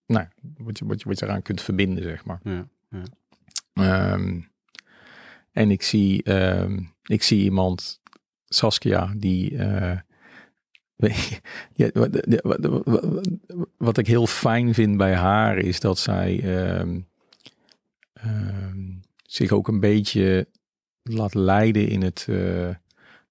nou, 0.06 0.26
wat 0.56 0.78
je, 0.78 0.86
wat 0.86 1.00
je, 1.00 1.08
wat 1.08 1.18
je 1.18 1.24
eraan 1.24 1.42
kunt 1.42 1.60
verbinden, 1.60 2.02
zeg 2.02 2.24
maar. 2.24 2.40
Ja, 2.42 2.68
ja. 2.90 4.12
Um, 4.12 4.50
en 5.52 5.70
ik 5.70 5.82
zie, 5.82 6.32
um, 6.32 6.94
ik 7.02 7.22
zie 7.22 7.42
iemand, 7.42 8.00
Saskia, 8.44 9.14
die, 9.16 9.50
uh, 9.64 9.98
ja, 11.72 11.90
wat, 11.92 12.26
wat, 12.84 13.28
wat, 13.76 13.98
ik 13.98 14.06
heel 14.06 14.26
fijn 14.26 14.74
vind 14.74 14.96
bij 14.96 15.14
haar 15.14 15.58
is 15.58 15.80
dat 15.80 15.98
zij 15.98 16.44
um, 16.70 17.08
zich 19.22 19.50
ook 19.50 19.68
een 19.68 19.80
beetje 19.80 20.48
laat 21.02 21.34
leiden 21.34 21.88
in 21.88 22.02
het, 22.02 22.26
uh, 22.30 22.74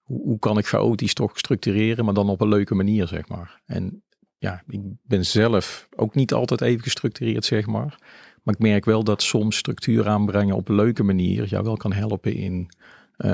hoe, 0.09 0.21
hoe 0.23 0.39
kan 0.39 0.57
ik 0.57 0.67
chaotisch 0.67 1.13
toch 1.13 1.37
structureren, 1.37 2.05
maar 2.05 2.13
dan 2.13 2.29
op 2.29 2.41
een 2.41 2.47
leuke 2.47 2.75
manier, 2.75 3.07
zeg 3.07 3.27
maar. 3.27 3.61
En 3.65 4.01
ja, 4.37 4.63
ik 4.67 4.79
ben 5.01 5.25
zelf 5.25 5.87
ook 5.95 6.15
niet 6.15 6.33
altijd 6.33 6.61
even 6.61 6.83
gestructureerd, 6.83 7.45
zeg 7.45 7.65
maar. 7.65 7.97
Maar 8.43 8.53
ik 8.53 8.59
merk 8.59 8.85
wel 8.85 9.03
dat 9.03 9.21
soms 9.21 9.57
structuur 9.57 10.07
aanbrengen 10.07 10.55
op 10.55 10.69
een 10.69 10.75
leuke 10.75 11.03
manier 11.03 11.45
jou 11.45 11.63
wel 11.63 11.77
kan 11.77 11.93
helpen 11.93 12.33
in 12.33 12.69
uh, 13.17 13.31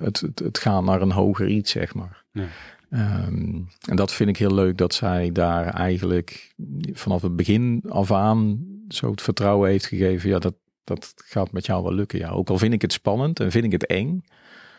het, 0.00 0.20
het, 0.20 0.38
het, 0.38 0.58
gaan 0.58 0.84
naar 0.84 1.02
een 1.02 1.12
hoger 1.12 1.48
iets, 1.48 1.70
zeg 1.70 1.94
maar. 1.94 2.24
Ja. 2.32 2.46
Um, 3.26 3.68
en 3.88 3.96
dat 3.96 4.12
vind 4.12 4.28
ik 4.28 4.36
heel 4.36 4.54
leuk 4.54 4.76
dat 4.76 4.94
zij 4.94 5.32
daar 5.32 5.66
eigenlijk 5.66 6.54
vanaf 6.92 7.22
het 7.22 7.36
begin 7.36 7.82
af 7.88 8.12
aan 8.12 8.66
zo 8.88 9.10
het 9.10 9.22
vertrouwen 9.22 9.70
heeft 9.70 9.86
gegeven. 9.86 10.30
Ja, 10.30 10.38
dat, 10.38 10.54
dat 10.84 11.14
gaat 11.16 11.52
met 11.52 11.66
jou 11.66 11.82
wel 11.82 11.94
lukken. 11.94 12.18
Ja, 12.18 12.30
ook 12.30 12.48
al 12.50 12.58
vind 12.58 12.72
ik 12.72 12.82
het 12.82 12.92
spannend 12.92 13.40
en 13.40 13.50
vind 13.50 13.64
ik 13.64 13.72
het 13.72 13.86
eng. 13.86 14.24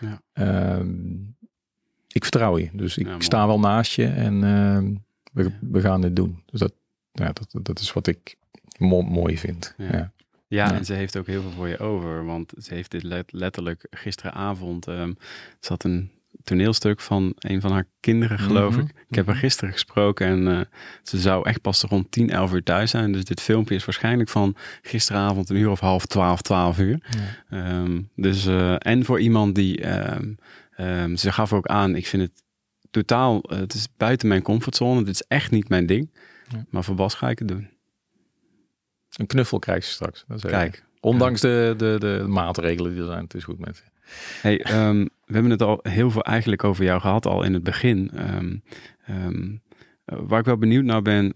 Ja. 0.01 0.21
Um, 0.77 1.35
ik 2.07 2.23
vertrouw 2.23 2.57
je. 2.57 2.69
Dus 2.73 2.97
ik 2.97 3.21
sta 3.21 3.47
wel 3.47 3.59
naast 3.59 3.93
je 3.93 4.05
en 4.05 4.33
uh, 4.33 4.97
we, 5.33 5.51
we, 5.61 5.81
gaan 5.81 6.01
het 6.01 6.15
doen. 6.15 6.43
Dus 6.45 6.59
dat, 6.59 6.73
ja, 7.11 7.31
dat, 7.33 7.55
dat 7.65 7.79
is 7.79 7.93
wat 7.93 8.07
ik 8.07 8.35
mo 8.77 9.01
mooi 9.01 9.37
vind. 9.37 9.73
Ja. 9.77 10.11
Ja. 10.47 10.73
en 10.73 10.85
ze 10.85 10.93
heeft 10.93 11.17
ook 11.17 11.27
heel 11.27 11.41
veel 11.41 11.51
voor 11.51 11.67
je 11.67 11.79
over. 11.79 12.25
Want 12.25 12.53
ze 12.57 12.73
heeft 12.73 12.91
dit 12.91 13.31
letterlijk 13.31 13.87
gisteravond. 13.89 14.87
Um, 14.87 15.17
zat 15.59 15.83
een 15.83 16.11
toneelstuk 16.43 16.99
van 16.99 17.33
een 17.37 17.61
van 17.61 17.71
haar 17.71 17.87
kinderen, 17.99 18.39
geloof 18.39 18.77
ik. 18.77 18.89
Ik 19.09 19.15
heb 19.15 19.25
haar 19.25 19.35
mhm. 19.35 19.43
gisteren 19.43 19.73
gesproken 19.73 20.27
en 20.27 20.47
uh, 20.47 20.61
ze 21.03 21.19
zou 21.19 21.47
echt 21.47 21.61
pas 21.61 21.81
rond 21.81 22.11
10, 22.11 22.29
11 22.29 22.53
uur 22.53 22.63
thuis 22.63 22.91
zijn. 22.91 23.11
Dus 23.11 23.23
dit 23.23 23.41
filmpje 23.41 23.75
is 23.75 23.85
waarschijnlijk 23.85 24.29
van 24.29 24.55
gisteravond 24.81 25.49
een 25.49 25.55
uur 25.55 25.69
of 25.69 25.79
half 25.79 26.05
12, 26.05 26.41
12 26.41 26.79
uur. 26.79 26.99
Um, 27.49 28.09
dus, 28.15 28.45
uh, 28.45 28.75
en 28.77 29.05
voor 29.05 29.19
iemand 29.19 29.55
die, 29.55 29.99
um, 30.15 30.37
um, 30.77 31.17
ze 31.17 31.31
gaf 31.31 31.53
ook 31.53 31.67
aan, 31.67 31.95
ik 31.95 32.07
vind 32.07 32.23
het 32.23 32.43
totaal, 32.91 33.41
uh, 33.51 33.59
het 33.59 33.73
is 33.73 33.87
buiten 33.97 34.27
mijn 34.27 34.41
comfortzone. 34.41 35.03
Dit 35.03 35.13
is 35.13 35.23
echt 35.27 35.51
niet 35.51 35.69
mijn 35.69 35.85
ding. 35.85 36.09
Ja. 36.47 36.65
Maar 36.69 36.83
voor 36.83 36.95
Bas 36.95 37.13
ga 37.13 37.29
ik 37.29 37.39
het 37.39 37.47
doen. 37.47 37.69
Een 39.11 39.27
knuffel 39.27 39.59
krijg 39.59 39.85
je 39.85 39.91
straks. 39.91 40.23
Dat 40.27 40.41
Kijk. 40.41 40.83
Ondanks 40.99 41.41
de, 41.41 41.73
de, 41.77 41.95
de 41.99 42.25
maatregelen 42.27 42.91
die 42.91 43.01
er 43.01 43.07
zijn. 43.07 43.23
Het 43.23 43.33
is 43.33 43.43
goed 43.43 43.59
met 43.59 43.77
je. 43.77 43.90
Hey, 44.41 44.87
um, 44.87 45.09
we 45.25 45.33
hebben 45.33 45.51
het 45.51 45.61
al 45.61 45.79
heel 45.81 46.11
veel 46.11 46.23
eigenlijk 46.23 46.63
over 46.63 46.83
jou 46.83 47.01
gehad, 47.01 47.25
al 47.25 47.43
in 47.43 47.53
het 47.53 47.63
begin. 47.63 48.11
Um, 48.35 48.63
um, 49.09 49.61
waar 50.05 50.39
ik 50.39 50.45
wel 50.45 50.57
benieuwd 50.57 50.83
naar 50.83 51.01
ben. 51.01 51.31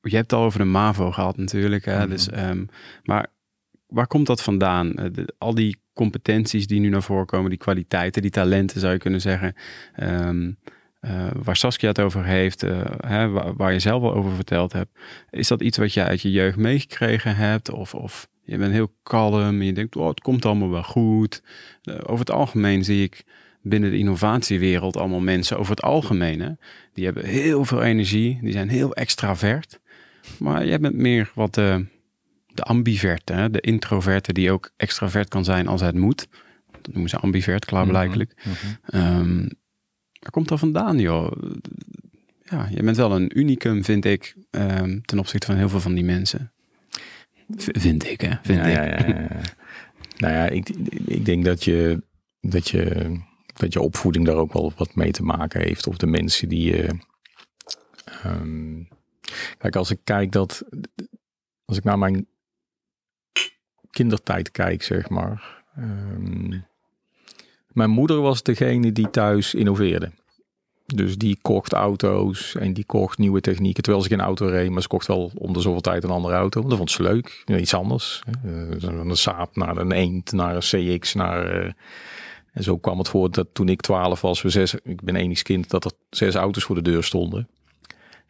je 0.00 0.16
hebt 0.16 0.30
het 0.30 0.32
al 0.32 0.44
over 0.44 0.58
de 0.58 0.64
MAVO 0.64 1.10
gehad 1.10 1.36
natuurlijk. 1.36 1.84
Hè? 1.84 1.98
Mhm. 1.98 2.08
dus, 2.08 2.28
maar 3.02 3.26
waar 3.86 4.06
komt 4.06 4.26
dat 4.26 4.42
vandaan? 4.42 4.90
De, 4.90 5.34
al 5.38 5.54
die 5.54 5.76
competenties 5.92 6.66
die 6.66 6.80
nu 6.80 6.88
naar 6.88 7.02
voren 7.02 7.26
komen, 7.26 7.50
die 7.50 7.58
kwaliteiten, 7.58 8.22
die 8.22 8.30
talenten 8.30 8.80
zou 8.80 8.92
je 8.92 8.98
kunnen 8.98 9.20
zeggen. 9.20 9.54
Uh, 11.00 11.30
waar 11.42 11.56
Saskia 11.56 11.88
het 11.88 12.00
over 12.00 12.24
heeft, 12.24 12.64
uh, 12.64 12.80
hè, 12.96 13.28
waar, 13.28 13.54
waar, 13.56 13.72
je 13.72 13.78
zelf 13.78 14.02
al 14.02 14.14
over 14.14 14.34
verteld 14.34 14.72
hebt. 14.72 14.98
Is 15.30 15.48
dat 15.48 15.62
iets 15.62 15.78
wat 15.78 15.92
je 15.92 16.04
uit 16.04 16.20
je 16.20 16.30
jeugd 16.30 16.56
meegekregen 16.56 17.36
hebt? 17.36 17.70
Of, 17.70 17.94
of 17.94 18.28
je 18.44 18.56
bent 18.58 18.72
heel 18.72 18.94
kalm 19.02 19.60
en 19.60 19.62
je 19.62 19.72
denkt, 19.72 19.96
oh, 19.96 20.08
het 20.08 20.20
komt 20.20 20.44
allemaal 20.44 20.70
wel 20.70 20.82
goed. 20.82 21.42
Uh, 21.84 21.94
over 22.02 22.18
het 22.18 22.30
algemeen 22.30 22.84
zie 22.84 23.02
ik 23.02 23.24
binnen 23.62 23.90
de 23.90 23.98
innovatiewereld 23.98 24.96
allemaal 24.96 25.20
mensen 25.20 25.58
over 25.58 25.70
het 25.70 25.82
algemeen. 25.82 26.40
Hè, 26.40 26.50
die 26.92 27.04
hebben 27.04 27.24
heel 27.24 27.64
veel 27.64 27.82
energie, 27.82 28.38
die 28.42 28.52
zijn 28.52 28.68
heel 28.68 28.94
extravert. 28.94 29.80
Maar 30.38 30.66
jij 30.66 30.80
bent 30.80 30.94
meer 30.94 31.30
wat 31.34 31.54
de, 31.54 31.86
de 32.46 32.62
ambiverte, 32.62 33.32
hè, 33.32 33.50
de 33.50 33.60
introverte 33.60 34.32
die 34.32 34.50
ook 34.50 34.70
extravert 34.76 35.28
kan 35.28 35.44
zijn 35.44 35.68
als 35.68 35.80
het 35.80 35.96
moet. 35.96 36.28
Dat 36.80 36.92
noemen 36.92 37.10
ze 37.10 37.16
ambivert, 37.16 37.64
klaarblijkelijk. 37.64 38.42
Mm 38.44 38.52
-hmm. 38.82 39.48
waar 40.20 40.30
komt 40.30 40.48
dat 40.48 40.58
vandaan, 40.58 40.98
joh? 40.98 41.32
Ja, 42.44 42.68
je 42.74 42.82
bent 42.82 42.96
wel 42.96 43.12
een 43.12 43.38
unicum, 43.38 43.84
vind 43.84 44.04
ik, 44.04 44.36
um, 44.50 45.02
ten 45.04 45.18
opzichte 45.18 45.46
van 45.46 45.56
heel 45.56 45.68
veel 45.68 45.80
van 45.80 45.94
die 45.94 46.04
mensen. 46.04 46.52
Vind 47.56 48.06
ik, 48.06 48.20
hè? 48.20 48.34
Vind 48.42 48.58
ja, 48.58 48.64
ik. 48.64 48.74
Ja, 48.74 49.06
ja, 49.06 49.06
ja. 49.06 49.40
nou 50.16 50.34
ja, 50.34 50.48
ik, 50.48 50.68
ik 51.04 51.24
denk 51.24 51.44
dat 51.44 51.64
je, 51.64 52.02
dat, 52.40 52.68
je, 52.68 53.16
dat 53.54 53.72
je 53.72 53.80
opvoeding 53.80 54.26
daar 54.26 54.36
ook 54.36 54.52
wel 54.52 54.72
wat 54.76 54.94
mee 54.94 55.10
te 55.10 55.22
maken 55.22 55.60
heeft. 55.60 55.86
Of 55.86 55.96
de 55.96 56.06
mensen 56.06 56.48
die 56.48 56.74
je. 56.74 56.88
Um, 58.26 58.88
kijk, 59.58 59.76
als 59.76 59.90
ik 59.90 60.00
kijk 60.04 60.32
dat. 60.32 60.64
Als 61.64 61.78
ik 61.78 61.84
naar 61.84 61.98
mijn 61.98 62.26
kindertijd 63.90 64.50
kijk, 64.50 64.82
zeg 64.82 65.08
maar. 65.08 65.62
Um, 65.78 66.64
mijn 67.68 67.90
moeder 67.90 68.20
was 68.20 68.42
degene 68.42 68.92
die 68.92 69.10
thuis 69.10 69.54
innoveerde. 69.54 70.12
Dus 70.94 71.18
die 71.18 71.38
kocht 71.42 71.72
auto's 71.72 72.54
en 72.54 72.72
die 72.72 72.84
kocht 72.84 73.18
nieuwe 73.18 73.40
technieken. 73.40 73.82
Terwijl 73.82 74.04
ze 74.04 74.10
geen 74.10 74.20
auto 74.20 74.46
reed, 74.46 74.70
maar 74.70 74.82
ze 74.82 74.88
kocht 74.88 75.06
wel 75.06 75.30
om 75.34 75.52
de 75.52 75.60
zoveel 75.60 75.80
tijd 75.80 76.04
een 76.04 76.10
andere 76.10 76.34
auto. 76.34 76.62
Dat 76.62 76.76
vond 76.76 76.90
ze 76.90 77.02
leuk. 77.02 77.42
Iets 77.46 77.74
anders. 77.74 78.22
Uh, 78.44 78.70
een 78.80 79.16
Saab 79.16 79.56
naar 79.56 79.76
een 79.76 79.92
Eend, 79.92 80.32
naar 80.32 80.54
een 80.54 80.98
CX, 80.98 81.14
naar... 81.14 81.64
Uh, 81.64 81.72
en 82.52 82.62
zo 82.62 82.78
kwam 82.78 82.98
het 82.98 83.08
voor 83.08 83.30
dat 83.30 83.46
toen 83.52 83.68
ik 83.68 83.80
12 83.80 84.20
was, 84.20 84.42
we 84.42 84.48
zes, 84.48 84.74
ik 84.74 85.02
ben 85.02 85.16
enigs 85.16 85.42
kind, 85.42 85.70
dat 85.70 85.84
er 85.84 85.92
zes 86.10 86.34
auto's 86.34 86.64
voor 86.64 86.74
de 86.74 86.82
deur 86.82 87.04
stonden. 87.04 87.48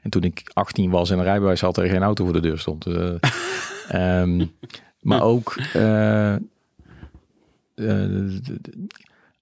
En 0.02 0.10
toen 0.10 0.22
ik 0.22 0.50
18 0.52 0.90
was 0.90 1.10
en 1.10 1.18
een 1.18 1.24
rijbewijs 1.24 1.60
had, 1.60 1.76
er 1.76 1.88
geen 1.88 2.02
auto 2.02 2.24
voor 2.24 2.32
de 2.32 2.40
deur 2.40 2.58
stond. 2.58 2.86
Uh, 2.86 3.14
um, 4.22 4.52
maar 5.00 5.22
ook 5.22 5.54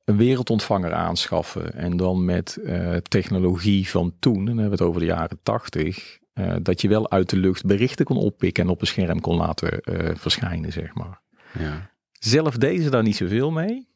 een 0.08 0.16
wereldontvanger 0.16 0.92
aanschaffen 0.92 1.74
en 1.74 1.96
dan 1.96 2.24
met 2.24 2.58
uh, 2.62 2.96
technologie 2.96 3.88
van 3.88 4.14
toen, 4.18 4.38
en 4.38 4.44
dan 4.44 4.58
hebben 4.58 4.78
we 4.78 4.84
het 4.84 4.88
over 4.88 5.00
de 5.00 5.06
jaren 5.06 5.38
tachtig, 5.42 6.18
uh, 6.34 6.56
dat 6.62 6.80
je 6.80 6.88
wel 6.88 7.10
uit 7.10 7.30
de 7.30 7.36
lucht 7.36 7.66
berichten 7.66 8.04
kon 8.04 8.16
oppikken 8.16 8.64
en 8.64 8.70
op 8.70 8.80
een 8.80 8.86
scherm 8.86 9.20
kon 9.20 9.36
laten 9.36 9.80
uh, 9.82 10.10
verschijnen, 10.14 10.72
zeg 10.72 10.94
maar. 10.94 11.20
Ja. 11.58 11.90
Zelf 12.12 12.56
deden 12.56 12.84
ze 12.84 12.90
daar 12.90 13.02
niet 13.02 13.16
zoveel 13.16 13.50
mee, 13.50 13.88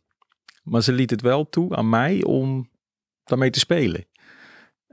maar 0.63 0.83
ze 0.83 0.93
liet 0.93 1.11
het 1.11 1.21
wel 1.21 1.49
toe 1.49 1.77
aan 1.77 1.89
mij 1.89 2.25
om 2.25 2.71
daarmee 3.25 3.51
te 3.51 3.59
spelen. 3.59 4.07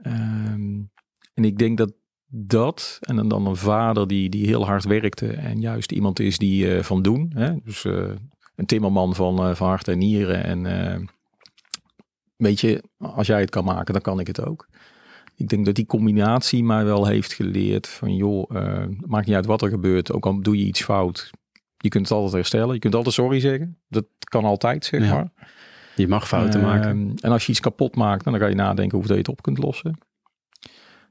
Um, 0.06 0.90
en 1.34 1.44
ik 1.44 1.58
denk 1.58 1.78
dat 1.78 1.92
dat, 2.26 2.98
en 3.00 3.28
dan 3.28 3.46
een 3.46 3.56
vader 3.56 4.06
die, 4.06 4.28
die 4.28 4.46
heel 4.46 4.66
hard 4.66 4.84
werkte 4.84 5.32
en 5.32 5.60
juist 5.60 5.92
iemand 5.92 6.20
is 6.20 6.38
die 6.38 6.82
van 6.82 7.02
doen, 7.02 7.30
hè, 7.34 7.54
dus 7.64 7.86
een 8.60 8.66
timmerman 8.66 9.14
van, 9.14 9.56
van 9.56 9.68
hart 9.68 9.88
en 9.88 9.98
nieren. 9.98 10.44
En 10.44 10.64
uh, 10.64 11.06
weet 12.36 12.60
je, 12.60 12.82
als 12.98 13.26
jij 13.26 13.40
het 13.40 13.50
kan 13.50 13.64
maken, 13.64 13.92
dan 13.92 14.02
kan 14.02 14.20
ik 14.20 14.26
het 14.26 14.46
ook. 14.46 14.68
Ik 15.36 15.48
denk 15.48 15.64
dat 15.64 15.74
die 15.74 15.86
combinatie 15.86 16.64
mij 16.64 16.84
wel 16.84 17.06
heeft 17.06 17.32
geleerd 17.32 17.88
van 17.88 18.16
joh, 18.16 18.50
uh, 18.50 18.84
maakt 19.06 19.26
niet 19.26 19.36
uit 19.36 19.46
wat 19.46 19.62
er 19.62 19.68
gebeurt, 19.68 20.12
ook 20.12 20.26
al 20.26 20.40
doe 20.40 20.58
je 20.58 20.64
iets 20.64 20.82
fout. 20.82 21.30
Je 21.76 21.88
kunt 21.88 22.08
het 22.08 22.16
altijd 22.16 22.34
herstellen. 22.34 22.74
Je 22.74 22.80
kunt 22.80 22.94
altijd 22.94 23.14
sorry 23.14 23.40
zeggen. 23.40 23.78
Dat 23.88 24.04
kan 24.18 24.44
altijd, 24.44 24.84
zeg 24.84 25.10
maar. 25.10 25.32
Je 25.96 26.08
mag 26.08 26.28
fouten 26.28 26.60
maken. 26.60 26.88
Ehm, 26.88 27.12
en 27.20 27.30
als 27.30 27.44
je 27.46 27.50
iets 27.50 27.60
kapot 27.60 27.96
maakt, 27.96 28.24
dan 28.24 28.38
ga 28.38 28.46
je 28.46 28.54
nadenken 28.54 28.98
hoe 28.98 29.06
je 29.06 29.14
het 29.14 29.28
op 29.28 29.42
kunt 29.42 29.58
lossen. 29.58 29.98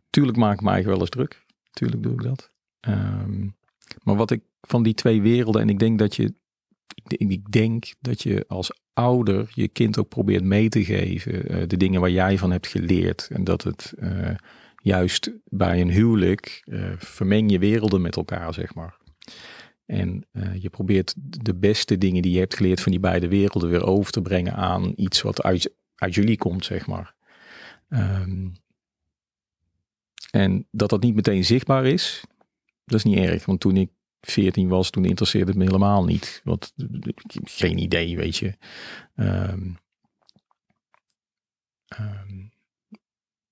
Tuurlijk 0.10 0.38
maak 0.38 0.62
ik 0.62 0.68
eigenlijk 0.68 0.88
wel 0.88 1.00
eens 1.00 1.10
druk. 1.10 1.46
Tuurlijk 1.72 2.04
doe 2.04 2.14
ik 2.14 2.24
dat. 2.24 2.52
Ehm, 2.80 3.48
maar 4.04 4.16
wat 4.16 4.32
ik 4.32 4.42
van 4.62 4.84
die 4.84 4.94
twee 4.94 5.22
werelden, 5.22 5.62
en 5.62 5.70
ik 5.70 5.80
denk 5.80 6.00
dat 6.00 6.16
je, 6.16 6.34
ik 7.08 7.52
denk 7.52 7.94
dat 8.00 8.22
je 8.22 8.46
als 8.48 8.72
ouder 8.94 9.52
je 9.54 9.68
kind 9.68 9.98
ook 9.98 10.08
probeert 10.10 10.44
mee 10.44 10.70
te 10.70 10.84
geven 10.84 11.52
uh, 11.52 11.68
de 11.68 11.78
dingen 11.78 12.02
waar 12.02 12.10
jij 12.10 12.38
van 12.38 12.52
hebt 12.52 12.68
geleerd. 12.68 13.28
En 13.32 13.44
dat 13.44 13.64
het 13.64 13.94
uh, 13.98 14.30
juist 14.76 15.32
bij 15.46 15.82
een 15.82 15.92
huwelijk 15.92 16.64
uh, 16.66 16.92
vermeng 16.98 17.52
je 17.52 17.60
werelden 17.60 18.02
met 18.02 18.16
elkaar, 18.16 18.54
zeg 18.54 18.74
maar. 18.76 18.98
En 19.86 20.28
je 20.60 20.70
probeert 20.70 21.14
de 21.18 21.56
beste 21.56 21.98
dingen 21.98 22.22
die 22.22 22.32
je 22.32 22.40
hebt 22.40 22.56
geleerd 22.56 22.82
van 22.82 22.92
die 22.92 23.02
beide 23.02 23.28
werelden 23.28 23.70
weer 23.70 23.86
over 23.86 24.12
te 24.12 24.22
brengen 24.22 24.54
aan 24.54 24.94
iets 24.96 25.22
wat 25.22 25.44
uit, 25.44 25.74
uit 25.96 26.16
jullie 26.16 26.38
komt, 26.38 26.66
zeg 26.66 26.88
maar. 26.88 27.16
Um, 27.90 28.54
en 30.32 30.68
dat 30.72 30.90
dat 30.90 31.02
niet 31.02 31.16
meteen 31.16 31.46
zichtbaar 31.46 31.86
is, 31.86 32.24
dat 32.86 32.98
is 32.98 33.04
niet 33.04 33.18
erg. 33.18 33.46
Want 33.46 33.60
toen 33.60 33.78
ik 33.78 33.90
14 34.22 34.68
was, 34.68 34.90
toen 34.90 35.06
interesseerde 35.06 35.48
het 35.48 35.58
me 35.58 35.66
helemaal 35.66 36.06
niet. 36.06 36.42
Want 36.44 36.74
geen 37.44 37.78
idee, 37.78 38.18
weet 38.18 38.38
je. 38.38 38.58
Um, 39.16 39.78
um, 42.00 42.52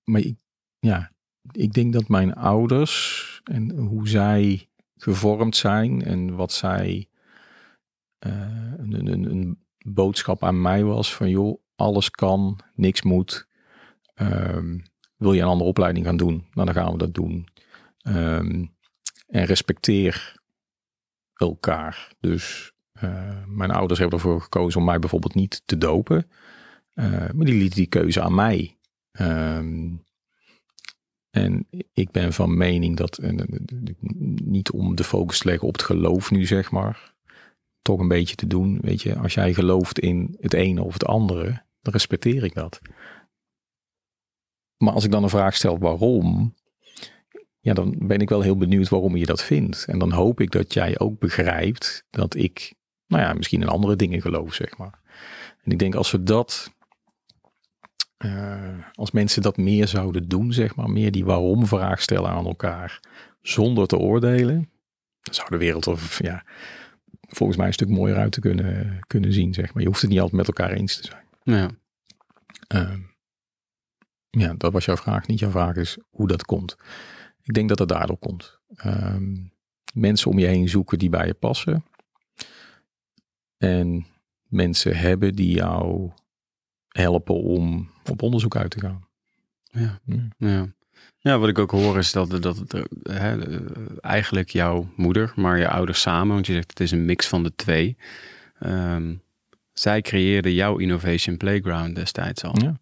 maar 0.04 0.20
ik, 0.20 0.36
ja, 0.78 1.12
ik 1.52 1.72
denk 1.72 1.92
dat 1.92 2.08
mijn 2.08 2.34
ouders 2.34 3.40
en 3.44 3.70
hoe 3.70 4.08
zij 4.08 4.68
gevormd 4.96 5.56
zijn 5.56 6.04
en 6.04 6.34
wat 6.36 6.52
zij 6.52 7.08
uh, 8.26 8.32
een, 8.76 9.06
een, 9.06 9.30
een, 9.30 9.66
boodschap 9.78 10.44
aan 10.44 10.60
mij 10.60 10.84
was 10.84 11.14
van 11.14 11.30
joh, 11.30 11.60
alles 11.76 12.10
kan, 12.10 12.60
niks 12.74 13.02
moet. 13.02 13.48
Um, 14.14 14.82
wil 15.16 15.32
je 15.32 15.40
een 15.40 15.48
andere 15.48 15.68
opleiding 15.70 16.06
gaan 16.06 16.16
doen? 16.16 16.46
Nou, 16.52 16.66
dan 16.66 16.74
gaan 16.74 16.92
we 16.92 16.98
dat 16.98 17.14
doen. 17.14 17.48
En 19.28 19.44
respecteer 19.44 20.37
elkaar. 21.40 22.12
Dus 22.20 22.72
uh, 23.02 23.44
mijn 23.46 23.70
ouders 23.70 23.98
hebben 23.98 24.18
ervoor 24.18 24.40
gekozen 24.40 24.80
om 24.80 24.86
mij 24.86 24.98
bijvoorbeeld 24.98 25.34
niet 25.34 25.62
te 25.64 25.78
dopen. 25.78 26.30
Uh, 26.94 27.04
maar 27.10 27.46
die 27.46 27.54
lieten 27.54 27.76
die 27.76 27.86
keuze 27.86 28.22
aan 28.22 28.34
mij. 28.34 28.76
Um, 29.20 30.06
en 31.30 31.66
ik 31.92 32.10
ben 32.10 32.32
van 32.32 32.56
mening 32.56 32.96
dat, 32.96 33.20
niet 34.44 34.70
om 34.70 34.94
de 34.94 35.04
focus 35.04 35.38
te 35.38 35.48
leggen 35.48 35.68
op 35.68 35.72
het 35.72 35.82
geloof 35.82 36.30
nu 36.30 36.46
zeg 36.46 36.70
maar, 36.70 37.14
toch 37.82 38.00
een 38.00 38.08
beetje 38.08 38.34
te 38.34 38.46
doen. 38.46 38.78
Weet 38.80 39.02
je, 39.02 39.16
als 39.16 39.34
jij 39.34 39.54
gelooft 39.54 39.98
in 39.98 40.36
het 40.40 40.54
ene 40.54 40.82
of 40.82 40.92
het 40.92 41.04
andere, 41.04 41.62
dan 41.80 41.92
respecteer 41.92 42.44
ik 42.44 42.54
dat. 42.54 42.80
Maar 44.76 44.92
als 44.92 45.04
ik 45.04 45.10
dan 45.10 45.22
een 45.22 45.28
vraag 45.28 45.54
stel 45.54 45.78
waarom, 45.78 46.54
ja, 47.68 47.74
dan 47.74 47.94
ben 47.98 48.20
ik 48.20 48.28
wel 48.28 48.40
heel 48.40 48.56
benieuwd 48.56 48.88
waarom 48.88 49.16
je 49.16 49.26
dat 49.26 49.42
vindt. 49.42 49.84
En 49.84 49.98
dan 49.98 50.12
hoop 50.12 50.40
ik 50.40 50.50
dat 50.50 50.72
jij 50.72 50.98
ook 50.98 51.18
begrijpt 51.18 52.04
dat 52.10 52.34
ik, 52.34 52.74
nou 53.06 53.22
ja, 53.22 53.32
misschien 53.32 53.62
in 53.62 53.68
andere 53.68 53.96
dingen 53.96 54.20
geloof, 54.20 54.54
zeg 54.54 54.76
maar. 54.76 55.00
En 55.62 55.70
ik 55.70 55.78
denk 55.78 55.94
als 55.94 56.10
we 56.10 56.22
dat, 56.22 56.74
uh, 58.24 58.78
als 58.92 59.10
mensen 59.10 59.42
dat 59.42 59.56
meer 59.56 59.88
zouden 59.88 60.28
doen, 60.28 60.52
zeg 60.52 60.76
maar, 60.76 60.90
meer 60.90 61.10
die 61.10 61.24
waarom-vraag 61.24 62.02
stellen 62.02 62.30
aan 62.30 62.46
elkaar, 62.46 63.00
zonder 63.42 63.86
te 63.86 63.98
oordelen, 63.98 64.70
dan 65.22 65.34
zou 65.34 65.48
de 65.50 65.56
wereld 65.56 65.86
er, 65.86 66.16
ja, 66.18 66.44
volgens 67.28 67.58
mij 67.58 67.66
een 67.66 67.72
stuk 67.72 67.88
mooier 67.88 68.16
uit 68.16 68.32
te 68.32 68.40
kunnen, 68.40 68.98
kunnen 69.06 69.32
zien, 69.32 69.54
zeg 69.54 69.74
maar. 69.74 69.82
Je 69.82 69.88
hoeft 69.88 70.00
het 70.00 70.10
niet 70.10 70.20
altijd 70.20 70.36
met 70.36 70.46
elkaar 70.46 70.70
eens 70.72 70.96
te 70.96 71.06
zijn. 71.06 71.24
Ja. 71.42 71.70
Uh, 72.74 72.98
ja, 74.30 74.54
dat 74.54 74.72
was 74.72 74.84
jouw 74.84 74.96
vraag. 74.96 75.26
Niet 75.26 75.38
jouw 75.38 75.50
vraag 75.50 75.76
is 75.76 75.98
hoe 76.10 76.28
dat 76.28 76.44
komt. 76.44 76.76
Ik 77.48 77.54
denk 77.54 77.68
dat 77.68 77.78
het 77.78 77.88
daardoor 77.88 78.18
komt. 78.18 78.58
Um, 78.84 79.52
mensen 79.94 80.30
om 80.30 80.38
je 80.38 80.46
heen 80.46 80.68
zoeken 80.68 80.98
die 80.98 81.08
bij 81.08 81.26
je 81.26 81.34
passen. 81.34 81.84
En 83.56 84.06
mensen 84.42 84.96
hebben 84.96 85.34
die 85.34 85.54
jou 85.54 86.10
helpen 86.88 87.34
om 87.34 87.90
op 88.10 88.22
onderzoek 88.22 88.56
uit 88.56 88.70
te 88.70 88.80
gaan. 88.80 89.06
Ja, 89.62 90.00
ja. 90.38 90.68
ja. 91.18 91.38
wat 91.38 91.48
ik 91.48 91.58
ook 91.58 91.70
hoor 91.70 91.98
is 91.98 92.12
dat, 92.12 92.42
dat 92.42 92.56
het 92.56 92.88
eigenlijk 94.00 94.50
jouw 94.50 94.88
moeder, 94.96 95.32
maar 95.36 95.58
je 95.58 95.68
ouders 95.68 96.00
samen, 96.00 96.34
want 96.34 96.46
je 96.46 96.52
zegt 96.52 96.70
het 96.70 96.80
is 96.80 96.90
een 96.90 97.04
mix 97.04 97.28
van 97.28 97.42
de 97.42 97.54
twee. 97.54 97.96
Um, 98.60 99.22
zij 99.72 100.00
creëerden 100.00 100.52
jouw 100.52 100.76
Innovation 100.76 101.36
Playground 101.36 101.94
destijds 101.94 102.44
al. 102.44 102.54
Ja, 102.62 102.78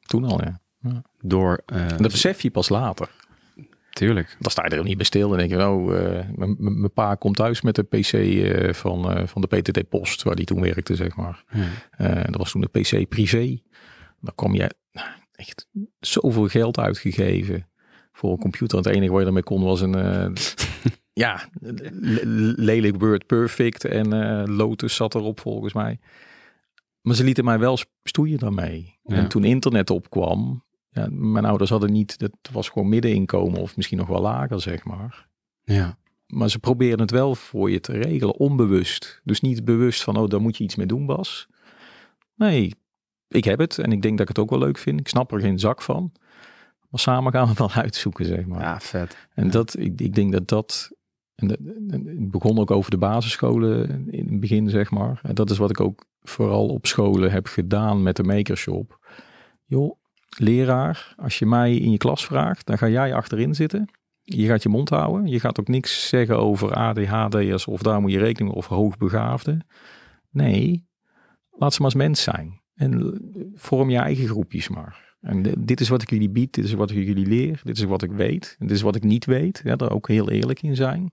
toen 0.00 0.24
al, 0.24 0.40
ja. 0.42 0.60
Door, 1.20 1.62
uh, 1.72 1.88
dat 1.88 2.00
besef 2.10 2.40
je 2.40 2.50
pas 2.50 2.68
later. 2.68 3.10
Tuurlijk. 3.98 4.36
Dan 4.38 4.50
sta 4.50 4.64
je 4.64 4.76
er 4.76 4.84
niet 4.84 4.96
bij 4.96 5.06
stil 5.06 5.32
en 5.32 5.38
denk 5.38 5.50
je, 5.50 5.68
oh, 5.68 5.92
uh, 5.92 6.48
mijn 6.58 6.92
pa 6.92 7.14
komt 7.14 7.36
thuis 7.36 7.60
met 7.60 7.74
de 7.74 7.82
PC 7.82 8.12
uh, 8.12 8.72
van, 8.72 9.28
van 9.28 9.42
de 9.42 9.46
PTT 9.46 9.88
Post, 9.88 10.22
waar 10.22 10.34
die 10.34 10.44
toen 10.44 10.60
werkte, 10.60 10.94
zeg 10.94 11.16
maar. 11.16 11.44
Ja. 11.98 12.22
dat 12.22 12.36
was 12.36 12.50
toen 12.50 12.60
de 12.60 12.80
PC 12.80 13.08
privé. 13.08 13.60
Dan 14.20 14.34
kom 14.34 14.54
je 14.54 14.70
nou, 14.92 15.08
echt 15.32 15.66
zoveel 16.00 16.48
geld 16.48 16.78
uitgegeven 16.78 17.68
voor 18.12 18.30
een 18.30 18.38
computer. 18.38 18.78
Het 18.78 18.86
enige 18.86 19.12
waar 19.12 19.20
je 19.20 19.26
ermee 19.26 19.42
kon 19.42 19.62
was 19.62 19.80
een, 19.80 20.36
ja, 21.24 21.48
lelijk 22.56 23.00
Word 23.00 23.26
Perfect 23.26 23.84
en 23.84 24.08
Lotus 24.50 24.94
zat 24.94 25.14
erop 25.14 25.40
volgens 25.40 25.72
mij. 25.72 25.98
Maar 27.00 27.14
ze 27.14 27.24
lieten 27.24 27.44
mij 27.44 27.58
wel 27.58 27.78
stoeien 28.02 28.38
daarmee. 28.38 28.98
Ja. 29.02 29.16
En 29.16 29.28
toen 29.28 29.44
internet 29.44 29.90
opkwam, 29.90 30.64
ja, 30.90 31.08
mijn 31.10 31.44
ouders 31.44 31.70
hadden 31.70 31.92
niet, 31.92 32.18
dat 32.18 32.32
was 32.52 32.68
gewoon 32.68 32.88
middeninkomen 32.88 33.60
of 33.60 33.76
misschien 33.76 33.98
nog 33.98 34.08
wel 34.08 34.20
lager, 34.20 34.60
zeg 34.60 34.84
maar. 34.84 35.28
Ja. 35.62 35.98
Maar 36.26 36.50
ze 36.50 36.58
proberen 36.58 37.00
het 37.00 37.10
wel 37.10 37.34
voor 37.34 37.70
je 37.70 37.80
te 37.80 37.92
regelen, 37.92 38.36
onbewust. 38.36 39.20
Dus 39.24 39.40
niet 39.40 39.64
bewust 39.64 40.02
van, 40.02 40.16
oh, 40.16 40.28
daar 40.28 40.40
moet 40.40 40.56
je 40.56 40.64
iets 40.64 40.76
mee 40.76 40.86
doen, 40.86 41.06
Bas. 41.06 41.48
Nee, 42.34 42.74
ik 43.28 43.44
heb 43.44 43.58
het 43.58 43.78
en 43.78 43.92
ik 43.92 44.02
denk 44.02 44.18
dat 44.18 44.28
ik 44.28 44.36
het 44.36 44.44
ook 44.44 44.50
wel 44.50 44.58
leuk 44.58 44.78
vind. 44.78 45.00
Ik 45.00 45.08
snap 45.08 45.32
er 45.32 45.40
geen 45.40 45.58
zak 45.58 45.82
van. 45.82 46.12
Maar 46.88 47.00
samen 47.00 47.32
gaan 47.32 47.42
we 47.42 47.48
het 47.48 47.58
wel 47.58 47.72
uitzoeken, 47.84 48.24
zeg 48.24 48.46
maar. 48.46 48.60
Ja, 48.60 48.80
vet. 48.80 49.16
En 49.34 49.50
dat, 49.50 49.78
ik, 49.78 50.00
ik 50.00 50.14
denk 50.14 50.32
dat 50.32 50.48
dat 50.48 50.96
en 51.38 51.48
het 51.90 52.30
begon 52.30 52.58
ook 52.58 52.70
over 52.70 52.90
de 52.90 52.98
basisscholen 52.98 54.06
in 54.10 54.28
het 54.28 54.40
begin, 54.40 54.68
zeg 54.68 54.90
maar. 54.90 55.20
En 55.22 55.34
dat 55.34 55.50
is 55.50 55.58
wat 55.58 55.70
ik 55.70 55.80
ook 55.80 56.04
vooral 56.22 56.68
op 56.68 56.86
scholen 56.86 57.30
heb 57.30 57.46
gedaan 57.46 58.02
met 58.02 58.16
de 58.16 58.22
makershop. 58.22 58.98
Joh, 59.64 59.96
leraar, 60.36 61.14
als 61.16 61.38
je 61.38 61.46
mij 61.46 61.76
in 61.76 61.90
je 61.90 61.98
klas 61.98 62.24
vraagt, 62.26 62.66
dan 62.66 62.78
ga 62.78 62.88
jij 62.88 63.14
achterin 63.14 63.54
zitten. 63.54 63.88
Je 64.22 64.46
gaat 64.46 64.62
je 64.62 64.68
mond 64.68 64.88
houden. 64.88 65.26
Je 65.26 65.40
gaat 65.40 65.60
ook 65.60 65.68
niks 65.68 66.08
zeggen 66.08 66.38
over 66.38 66.72
ADHD'ers 66.72 67.66
of 67.66 67.82
daar 67.82 68.00
moet 68.00 68.12
je 68.12 68.18
rekening 68.18 68.54
of 68.54 68.66
hoogbegaafden. 68.66 69.66
Nee, 70.30 70.86
laat 71.50 71.72
ze 71.72 71.82
maar 71.82 71.90
als 71.90 72.00
mens 72.00 72.22
zijn. 72.22 72.60
En 72.74 73.20
vorm 73.54 73.90
je 73.90 73.98
eigen 73.98 74.28
groepjes 74.28 74.68
maar. 74.68 75.16
En 75.20 75.42
dit 75.58 75.80
is 75.80 75.88
wat 75.88 76.02
ik 76.02 76.10
jullie 76.10 76.30
bied, 76.30 76.54
dit 76.54 76.64
is 76.64 76.72
wat 76.72 76.90
ik 76.90 77.06
jullie 77.06 77.26
leer, 77.26 77.60
dit 77.64 77.76
is 77.76 77.84
wat 77.84 78.02
ik 78.02 78.12
weet, 78.12 78.56
dit 78.58 78.70
is 78.70 78.82
wat 78.82 78.96
ik 78.96 79.04
niet 79.04 79.24
weet. 79.24 79.60
Ja, 79.64 79.76
daar 79.76 79.90
ook 79.90 80.08
heel 80.08 80.30
eerlijk 80.30 80.62
in 80.62 80.76
zijn. 80.76 81.12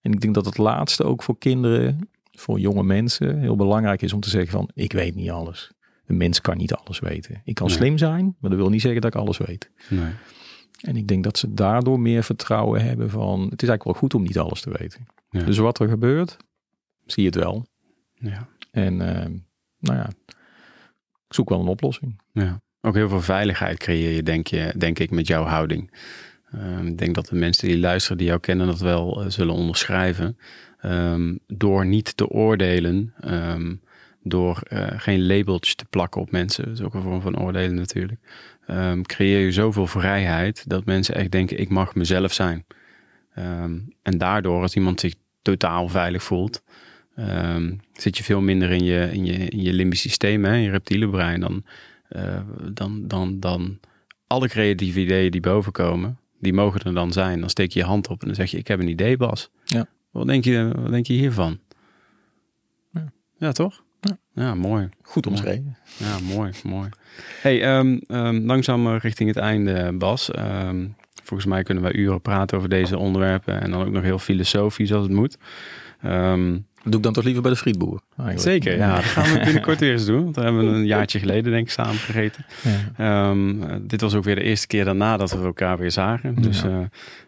En 0.00 0.12
ik 0.12 0.20
denk 0.20 0.34
dat 0.34 0.44
het 0.44 0.58
laatste 0.58 1.04
ook 1.04 1.22
voor 1.22 1.38
kinderen, 1.38 2.08
voor 2.30 2.58
jonge 2.58 2.82
mensen, 2.82 3.38
heel 3.38 3.56
belangrijk 3.56 4.02
is 4.02 4.12
om 4.12 4.20
te 4.20 4.30
zeggen 4.30 4.52
van, 4.52 4.70
ik 4.74 4.92
weet 4.92 5.14
niet 5.14 5.30
alles. 5.30 5.72
Een 6.06 6.16
mens 6.16 6.40
kan 6.40 6.56
niet 6.56 6.74
alles 6.74 6.98
weten. 6.98 7.40
Ik 7.44 7.54
kan 7.54 7.70
slim 7.70 7.98
zijn, 7.98 8.36
maar 8.40 8.50
dat 8.50 8.58
wil 8.58 8.68
niet 8.68 8.80
zeggen 8.80 9.00
dat 9.00 9.14
ik 9.14 9.20
alles 9.20 9.38
weet. 9.38 9.70
Nee. 9.88 10.12
En 10.80 10.96
ik 10.96 11.08
denk 11.08 11.24
dat 11.24 11.38
ze 11.38 11.54
daardoor 11.54 12.00
meer 12.00 12.22
vertrouwen 12.22 12.84
hebben 12.84 13.10
van, 13.10 13.40
het 13.40 13.62
is 13.62 13.68
eigenlijk 13.68 13.84
wel 13.84 13.94
goed 13.94 14.14
om 14.14 14.22
niet 14.22 14.38
alles 14.38 14.60
te 14.60 14.70
weten. 14.78 15.06
Dus 15.30 15.58
wat 15.58 15.80
er 15.80 15.88
gebeurt, 15.88 16.36
zie 17.06 17.22
je 17.22 17.28
het 17.28 17.38
wel. 17.38 17.66
Ja. 18.14 18.48
En 18.70 18.92
uh, 18.92 19.26
nou 19.78 19.98
ja, 19.98 20.08
ik 21.28 21.34
zoek 21.34 21.48
wel 21.48 21.60
een 21.60 21.66
oplossing. 21.66 22.20
Ja. 22.32 22.60
Ook 22.80 22.94
heel 22.94 23.08
veel 23.08 23.20
veiligheid 23.20 23.78
creëer 23.78 24.14
je, 24.14 24.22
denk, 24.22 24.46
je, 24.46 24.74
denk 24.76 24.98
ik, 24.98 25.10
met 25.10 25.26
jouw 25.26 25.44
houding. 25.44 25.94
Um, 26.54 26.86
ik 26.86 26.98
denk 26.98 27.14
dat 27.14 27.26
de 27.26 27.34
mensen 27.34 27.68
die 27.68 27.78
luisteren, 27.78 28.18
die 28.18 28.26
jou 28.26 28.40
kennen, 28.40 28.66
dat 28.66 28.80
wel 28.80 29.24
uh, 29.24 29.30
zullen 29.30 29.54
onderschrijven. 29.54 30.38
Um, 30.84 31.38
door 31.46 31.86
niet 31.86 32.16
te 32.16 32.28
oordelen, 32.28 33.14
um, 33.24 33.80
door 34.22 34.62
uh, 34.72 34.86
geen 34.90 35.26
labeltjes 35.26 35.74
te 35.74 35.84
plakken 35.90 36.20
op 36.20 36.30
mensen, 36.30 36.64
dat 36.64 36.72
is 36.72 36.82
ook 36.82 36.94
een 36.94 37.02
vorm 37.02 37.20
van 37.20 37.38
oordelen 37.38 37.74
natuurlijk, 37.74 38.20
creëer 39.02 39.44
je 39.44 39.52
zoveel 39.52 39.86
vrijheid 39.86 40.68
dat 40.68 40.84
mensen 40.84 41.14
echt 41.14 41.30
denken, 41.30 41.58
ik 41.58 41.68
mag 41.68 41.94
mezelf 41.94 42.32
zijn. 42.32 42.64
en 44.02 44.18
daardoor, 44.18 44.62
als 44.62 44.76
iemand 44.76 45.00
zich 45.00 45.14
totaal 45.42 45.88
veilig 45.88 46.22
voelt, 46.22 46.62
zit 47.92 48.16
je 48.16 48.24
veel 48.24 48.40
minder 48.40 48.70
in 48.70 48.84
je, 48.84 49.10
in 49.12 49.24
je, 49.24 49.32
in 49.32 49.62
je 49.62 49.72
limbisch 49.72 50.00
systeem, 50.00 50.44
hè, 50.44 50.54
je 50.54 50.70
reptiele 50.70 51.08
brein, 51.08 51.40
dan 51.40 51.64
dan, 52.72 53.08
dan, 53.08 53.40
dan 53.40 53.78
alle 54.26 54.48
creatieve 54.48 55.00
ideeën 55.00 55.30
die 55.30 55.40
bovenkomen, 55.40 56.18
die 56.38 56.52
mogen 56.52 56.80
er 56.80 56.94
dan 56.94 57.12
zijn. 57.12 57.40
Dan 57.40 57.50
steek 57.50 57.72
je 57.72 57.78
je 57.78 57.84
hand 57.84 58.08
op 58.08 58.20
en 58.20 58.26
dan 58.26 58.36
zeg 58.36 58.50
je, 58.50 58.58
ik 58.58 58.68
heb 58.68 58.80
een 58.80 58.88
idee, 58.88 59.16
Bas. 59.16 59.50
Ja. 59.64 59.86
Wat 60.10 60.26
denk 60.26 60.44
je, 60.44 60.72
wat 60.76 60.90
denk 60.90 61.06
je 61.06 61.12
hiervan? 61.12 61.58
Ja, 62.90 63.12
ja 63.36 63.52
toch? 63.52 63.84
Ja. 64.34 64.54
mooi. 64.54 64.88
Goed 65.02 65.26
omschreven. 65.26 65.76
Ja, 65.96 66.18
mooi, 66.34 66.50
mooi. 66.62 66.88
Hey, 67.40 67.78
um, 67.78 68.00
um, 68.08 68.46
langzaam 68.46 68.88
richting 68.88 69.28
het 69.28 69.38
einde, 69.38 69.92
Bas. 69.92 70.30
Um, 70.38 70.96
volgens 71.22 71.48
mij 71.48 71.62
kunnen 71.62 71.82
wij 71.82 71.92
uren 71.92 72.20
praten 72.20 72.56
over 72.56 72.68
deze 72.68 72.98
onderwerpen 72.98 73.60
en 73.60 73.70
dan 73.70 73.82
ook 73.86 73.92
nog 73.92 74.02
heel 74.02 74.18
filosofisch 74.18 74.92
als 74.92 75.02
het 75.02 75.12
moet. 75.12 75.38
Doe 76.84 76.96
ik 76.96 77.02
dan 77.02 77.12
toch 77.12 77.24
liever 77.24 77.42
bij 77.42 77.50
de 77.50 77.56
frietboer? 77.56 78.00
Eigenlijk. 78.16 78.40
Zeker, 78.40 78.76
ja. 78.76 78.94
Dat 78.94 79.04
gaan 79.04 79.32
we 79.32 79.44
binnenkort 79.44 79.80
weer 79.80 79.92
eens 79.92 80.04
doen. 80.04 80.22
Want 80.22 80.34
daar 80.34 80.44
hebben 80.44 80.70
we 80.70 80.76
een 80.76 80.86
jaartje 80.96 81.18
geleden 81.18 81.52
denk 81.52 81.66
ik 81.66 81.72
samen 81.72 81.94
gegeten. 81.94 82.44
Ja. 82.96 83.30
Um, 83.30 83.86
dit 83.86 84.00
was 84.00 84.14
ook 84.14 84.24
weer 84.24 84.34
de 84.34 84.42
eerste 84.42 84.66
keer 84.66 84.84
daarna 84.84 85.16
dat 85.16 85.30
we 85.30 85.44
elkaar 85.44 85.78
weer 85.78 85.90
zagen. 85.90 86.34
Dus, 86.34 86.62
ja. 86.62 86.68
uh, 86.68 86.76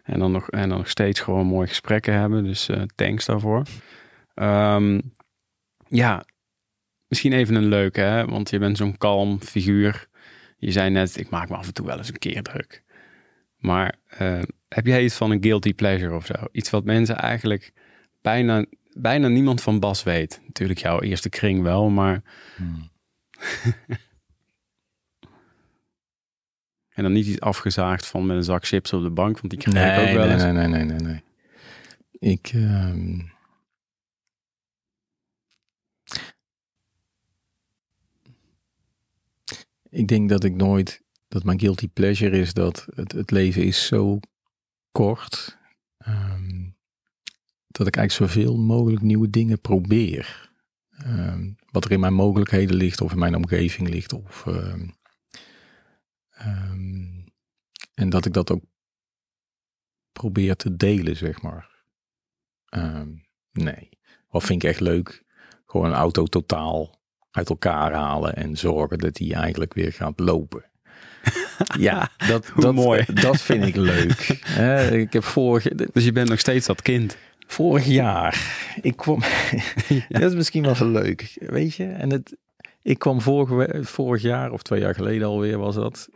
en, 0.03 0.19
dan 0.19 0.31
nog, 0.31 0.49
en 0.49 0.69
dan 0.69 0.77
nog 0.77 0.89
steeds 0.89 1.19
gewoon 1.19 1.45
mooie 1.45 1.67
gesprekken 1.67 2.13
hebben. 2.13 2.43
Dus 2.43 2.69
uh, 2.69 2.81
thanks 2.95 3.25
daarvoor. 3.25 3.63
Um, 4.35 5.01
ja, 5.87 6.23
misschien 7.15 7.39
even 7.39 7.55
een 7.55 7.67
leuke, 7.67 8.01
hè? 8.01 8.25
want 8.25 8.49
je 8.49 8.59
bent 8.59 8.77
zo'n 8.77 8.97
kalm 8.97 9.41
figuur. 9.41 10.07
Je 10.57 10.71
zei 10.71 10.89
net, 10.89 11.17
ik 11.17 11.29
maak 11.29 11.49
me 11.49 11.55
af 11.55 11.67
en 11.67 11.73
toe 11.73 11.85
wel 11.85 11.97
eens 11.97 12.07
een 12.07 12.17
keer 12.17 12.43
druk. 12.43 12.83
Maar 13.57 13.95
uh, 14.21 14.41
heb 14.67 14.85
jij 14.85 15.03
iets 15.03 15.15
van 15.15 15.31
een 15.31 15.43
guilty 15.43 15.73
pleasure 15.73 16.15
of 16.15 16.25
zo? 16.25 16.33
Iets 16.51 16.69
wat 16.69 16.83
mensen 16.83 17.17
eigenlijk 17.17 17.73
bijna 18.21 18.65
bijna 18.93 19.27
niemand 19.27 19.61
van 19.61 19.79
Bas 19.79 20.03
weet. 20.03 20.41
Natuurlijk 20.45 20.79
jouw 20.79 21.01
eerste 21.01 21.29
kring 21.29 21.61
wel, 21.61 21.89
maar... 21.89 22.21
Hmm. 22.55 22.89
en 26.95 27.03
dan 27.03 27.11
niet 27.11 27.25
iets 27.25 27.39
afgezaagd 27.39 28.07
van 28.07 28.25
met 28.25 28.37
een 28.37 28.43
zak 28.43 28.65
chips 28.65 28.93
op 28.93 29.01
de 29.01 29.09
bank, 29.09 29.39
want 29.39 29.49
die 29.49 29.59
krijg 29.59 29.75
nee, 29.75 30.03
ik 30.03 30.09
ook 30.09 30.15
wel 30.15 30.25
nee, 30.25 30.33
eens. 30.33 30.43
Nee, 30.43 30.53
nee, 30.53 30.67
nee, 30.67 30.83
nee, 30.83 30.99
nee. 30.99 31.23
Ik... 32.31 32.51
Um... 32.55 33.33
Ik 39.95 40.07
denk 40.07 40.29
dat 40.29 40.43
ik 40.43 40.55
nooit... 40.55 41.03
Dat 41.27 41.43
mijn 41.43 41.59
guilty 41.59 41.87
pleasure 41.87 42.37
is 42.37 42.53
dat 42.53 42.87
het, 42.95 43.11
het 43.11 43.31
leven 43.31 43.63
is 43.63 43.85
zo 43.85 44.19
kort... 44.91 45.57
Um, 46.07 46.77
dat 47.67 47.87
ik 47.87 47.95
eigenlijk 47.95 48.31
zoveel 48.31 48.57
mogelijk 48.57 49.01
nieuwe 49.01 49.29
dingen 49.29 49.61
probeer. 49.61 50.51
Um, 51.05 51.55
wat 51.71 51.85
er 51.85 51.91
in 51.91 51.99
mijn 51.99 52.13
mogelijkheden 52.13 52.75
ligt 52.75 53.01
of 53.01 53.11
in 53.11 53.19
mijn 53.19 53.35
omgeving 53.35 53.89
ligt. 53.89 54.13
Of, 54.13 54.45
um, 54.45 54.95
en 57.93 58.09
dat 58.09 58.25
ik 58.25 58.33
dat 58.33 58.51
ook 58.51 58.63
probeer 60.11 60.55
te 60.55 60.75
delen, 60.75 61.15
zeg 61.15 61.41
maar. 61.41 61.83
nee, 63.51 63.89
wat 64.29 64.43
vind 64.43 64.63
ik 64.63 64.69
echt 64.69 64.79
leuk? 64.79 65.23
Gewoon 65.65 65.85
een 65.85 65.93
auto 65.93 66.25
totaal 66.25 67.04
uit 67.35 67.49
elkaar 67.49 67.93
halen 67.93 68.35
en 68.35 68.57
zorgen 68.57 68.97
dat 68.97 69.13
die 69.13 69.33
eigenlijk 69.33 69.73
weer 69.73 69.93
gaat 69.93 70.19
lopen. 70.19 70.63
Ja, 71.77 72.09
dat, 72.27 72.51
dat, 72.55 72.73
mooi. 72.73 73.05
dat 73.13 73.41
vind 73.41 73.65
ik 73.65 73.75
leuk. 73.75 74.39
He, 74.45 74.97
ik 74.97 75.13
heb 75.13 75.23
vorige... 75.23 75.89
Dus 75.91 76.03
je 76.03 76.11
bent 76.11 76.29
nog 76.29 76.39
steeds 76.39 76.65
dat 76.65 76.81
kind? 76.81 77.17
Vorig 77.47 77.85
jaar, 77.85 78.55
ik 78.81 78.95
kwam, 78.95 79.21
ja. 79.87 80.19
dat 80.19 80.31
is 80.31 80.35
misschien 80.35 80.63
wel 80.63 80.75
zo 80.75 80.91
leuk, 80.91 81.37
weet 81.39 81.75
je. 81.75 81.85
En 81.85 82.11
het, 82.11 82.35
ik 82.81 82.99
kwam 82.99 83.21
vorig, 83.21 83.87
vorig 83.87 84.21
jaar 84.21 84.51
of 84.51 84.61
twee 84.61 84.79
jaar 84.79 84.95
geleden 84.95 85.27
alweer 85.27 85.57
was 85.57 85.75
dat. 85.75 86.09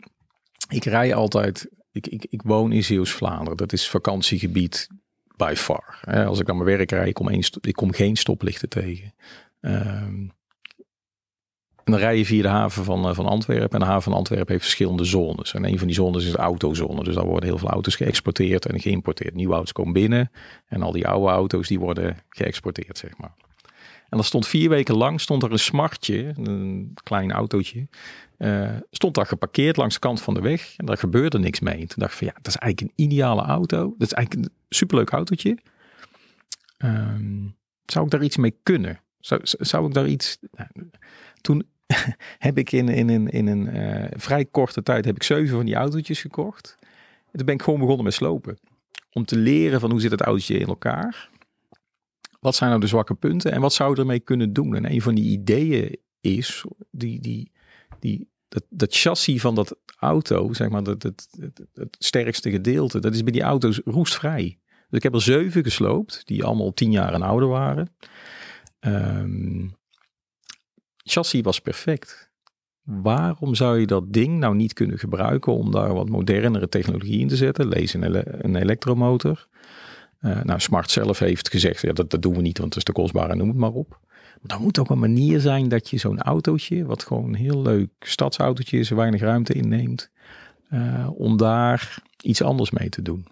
Ik 0.69 0.85
rij 0.85 1.13
altijd, 1.13 1.67
ik, 1.91 2.07
ik, 2.07 2.25
ik 2.29 2.41
woon 2.41 2.71
in 2.71 2.83
Zeeuws-Vlaanderen, 2.83 3.57
dat 3.57 3.73
is 3.73 3.89
vakantiegebied 3.89 4.87
by 5.35 5.53
far. 5.55 5.99
Als 6.25 6.39
ik 6.39 6.47
naar 6.47 6.55
mijn 6.55 6.77
werk 6.77 6.91
rijd, 6.91 7.07
ik 7.07 7.13
kom, 7.13 7.29
één, 7.29 7.43
ik 7.61 7.75
kom 7.75 7.93
geen 7.93 8.15
stoplichten 8.15 8.69
tegen. 8.69 9.13
Um, 9.61 10.31
en 11.93 11.99
dan 11.99 12.09
rij 12.09 12.25
via 12.25 12.41
de 12.41 12.47
haven 12.47 12.83
van, 12.83 13.15
van 13.15 13.25
Antwerpen. 13.25 13.69
En 13.69 13.79
de 13.79 13.85
haven 13.85 14.03
van 14.03 14.13
Antwerpen 14.13 14.51
heeft 14.51 14.63
verschillende 14.63 15.03
zones. 15.03 15.53
En 15.53 15.65
een 15.65 15.77
van 15.77 15.87
die 15.87 15.95
zones 15.95 16.25
is 16.25 16.31
de 16.31 16.37
autozone. 16.37 17.03
Dus 17.03 17.15
daar 17.15 17.25
worden 17.25 17.49
heel 17.49 17.57
veel 17.57 17.69
auto's 17.69 17.95
geëxporteerd 17.95 18.65
en 18.65 18.79
geïmporteerd. 18.79 19.35
Nieuwe 19.35 19.53
auto's 19.53 19.71
komen 19.71 19.93
binnen. 19.93 20.31
En 20.67 20.81
al 20.81 20.91
die 20.91 21.07
oude 21.07 21.31
auto's 21.31 21.67
die 21.67 21.79
worden 21.79 22.17
geëxporteerd, 22.29 22.97
zeg 22.97 23.17
maar. 23.17 23.33
En 24.09 24.17
dan 24.17 24.23
stond 24.23 24.47
vier 24.47 24.69
weken 24.69 24.95
lang 24.95 25.21
stond 25.21 25.43
er 25.43 25.51
een 25.51 25.59
smartje, 25.59 26.33
een 26.35 26.93
klein 27.03 27.31
autootje. 27.31 27.87
Uh, 28.37 28.69
stond 28.91 29.15
daar 29.15 29.25
geparkeerd 29.25 29.77
langs 29.77 29.93
de 29.93 29.99
kant 29.99 30.21
van 30.21 30.33
de 30.33 30.41
weg. 30.41 30.73
En 30.77 30.85
daar 30.85 30.97
gebeurde 30.97 31.39
niks 31.39 31.59
mee. 31.59 31.73
En 31.73 31.87
toen 31.87 31.97
dacht 31.99 32.11
ik 32.11 32.17
van 32.17 32.27
ja, 32.27 32.33
dat 32.33 32.47
is 32.47 32.55
eigenlijk 32.55 32.91
een 32.91 33.05
ideale 33.05 33.41
auto. 33.41 33.95
Dat 33.97 34.07
is 34.07 34.13
eigenlijk 34.13 34.45
een 34.45 34.53
superleuk 34.69 35.09
autootje. 35.09 35.57
Um, 36.77 37.55
zou 37.85 38.05
ik 38.05 38.11
daar 38.11 38.23
iets 38.23 38.37
mee 38.37 38.59
kunnen? 38.63 39.01
Zou, 39.19 39.41
zou 39.43 39.87
ik 39.87 39.93
daar 39.93 40.07
iets... 40.07 40.37
Nou, 40.51 40.69
toen 41.41 41.67
heb 42.47 42.57
ik 42.57 42.71
in, 42.71 42.89
in, 42.89 43.09
in, 43.09 43.27
in 43.27 43.47
een 43.47 43.75
uh, 43.75 44.05
vrij 44.15 44.45
korte 44.45 44.83
tijd 44.83 45.05
heb 45.05 45.15
ik 45.15 45.23
zeven 45.23 45.55
van 45.55 45.65
die 45.65 45.75
autootjes 45.75 46.21
gekocht. 46.21 46.77
En 47.31 47.37
toen 47.37 47.45
ben 47.45 47.55
ik 47.55 47.61
gewoon 47.61 47.79
begonnen 47.79 48.05
met 48.05 48.13
slopen. 48.13 48.57
Om 49.11 49.25
te 49.25 49.37
leren 49.37 49.79
van 49.79 49.91
hoe 49.91 50.01
zit 50.01 50.11
het 50.11 50.21
autootje 50.21 50.57
in 50.57 50.67
elkaar. 50.67 51.29
Wat 52.39 52.55
zijn 52.55 52.69
nou 52.69 52.81
de 52.81 52.87
zwakke 52.87 53.13
punten 53.13 53.51
en 53.51 53.61
wat 53.61 53.73
zou 53.73 53.93
je 53.93 53.99
ermee 53.99 54.19
kunnen 54.19 54.53
doen? 54.53 54.75
En 54.75 54.91
een 54.91 55.01
van 55.01 55.15
die 55.15 55.31
ideeën 55.31 55.97
is 56.21 56.65
die, 56.91 57.19
die, 57.19 57.51
die, 57.99 58.29
dat, 58.47 58.63
dat 58.69 58.95
chassis 58.95 59.41
van 59.41 59.55
dat 59.55 59.77
auto, 59.99 60.53
zeg 60.53 60.69
maar, 60.69 60.83
dat, 60.83 61.03
het, 61.03 61.27
het, 61.39 61.61
het 61.73 61.95
sterkste 61.99 62.51
gedeelte, 62.51 62.99
dat 62.99 63.13
is 63.13 63.23
bij 63.23 63.31
die 63.31 63.41
auto's 63.41 63.81
roestvrij. 63.85 64.59
Dus 64.65 64.97
ik 64.97 65.03
heb 65.03 65.13
er 65.13 65.21
zeven 65.21 65.63
gesloopt, 65.63 66.21
die 66.25 66.43
allemaal 66.43 66.73
tien 66.73 66.91
jaar 66.91 67.13
en 67.13 67.21
ouder 67.21 67.49
waren. 67.49 67.95
Um, 68.79 69.77
chassis 71.09 71.41
was 71.41 71.59
perfect. 71.59 72.31
Waarom 72.83 73.55
zou 73.55 73.79
je 73.79 73.87
dat 73.87 74.13
ding 74.13 74.39
nou 74.39 74.55
niet 74.55 74.73
kunnen 74.73 74.99
gebruiken 74.99 75.53
om 75.53 75.71
daar 75.71 75.93
wat 75.93 76.09
modernere 76.09 76.69
technologie 76.69 77.19
in 77.19 77.27
te 77.27 77.35
zetten? 77.35 77.67
Lees 77.67 77.93
een, 77.93 78.45
een 78.45 78.55
elektromotor. 78.55 79.47
Uh, 80.21 80.41
nou, 80.41 80.59
Smart 80.59 80.91
zelf 80.91 81.19
heeft 81.19 81.49
gezegd, 81.49 81.81
ja, 81.81 81.93
dat, 81.93 82.09
dat 82.09 82.21
doen 82.21 82.35
we 82.35 82.41
niet, 82.41 82.57
want 82.57 82.69
het 82.69 82.77
is 82.77 82.83
te 82.83 83.01
kostbaar 83.01 83.29
en 83.29 83.37
noem 83.37 83.47
het 83.47 83.57
maar 83.57 83.71
op. 83.71 83.99
Maar 84.41 84.57
er 84.57 84.63
moet 84.63 84.79
ook 84.79 84.89
een 84.89 84.99
manier 84.99 85.39
zijn 85.39 85.69
dat 85.69 85.89
je 85.89 85.97
zo'n 85.97 86.21
autootje, 86.21 86.85
wat 86.85 87.03
gewoon 87.03 87.25
een 87.25 87.35
heel 87.35 87.61
leuk 87.61 87.89
stadsautootje 87.99 88.79
is, 88.79 88.89
weinig 88.89 89.21
ruimte 89.21 89.53
inneemt, 89.53 90.09
uh, 90.71 91.09
om 91.13 91.37
daar 91.37 92.03
iets 92.21 92.41
anders 92.41 92.71
mee 92.71 92.89
te 92.89 93.01
doen. 93.01 93.27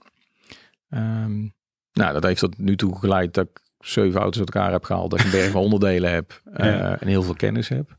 Um, 0.90 1.54
nou, 1.94 2.14
dat 2.14 2.24
heeft 2.24 2.40
tot 2.40 2.58
nu 2.58 2.76
toe 2.76 2.98
geleid 2.98 3.34
dat 3.34 3.48
ik 3.48 3.62
zeven 3.88 4.20
auto's 4.20 4.40
uit 4.40 4.54
elkaar 4.54 4.72
heb 4.72 4.84
gehaald, 4.84 5.12
dat 5.12 5.20
ik 5.20 5.26
een 5.26 5.32
berg 5.32 5.52
van 5.52 5.62
onderdelen 5.62 6.12
heb 6.12 6.42
ja. 6.58 7.00
en 7.00 7.08
heel 7.08 7.24
veel 7.24 7.36
kennis 7.36 7.70
heb. 7.70 7.98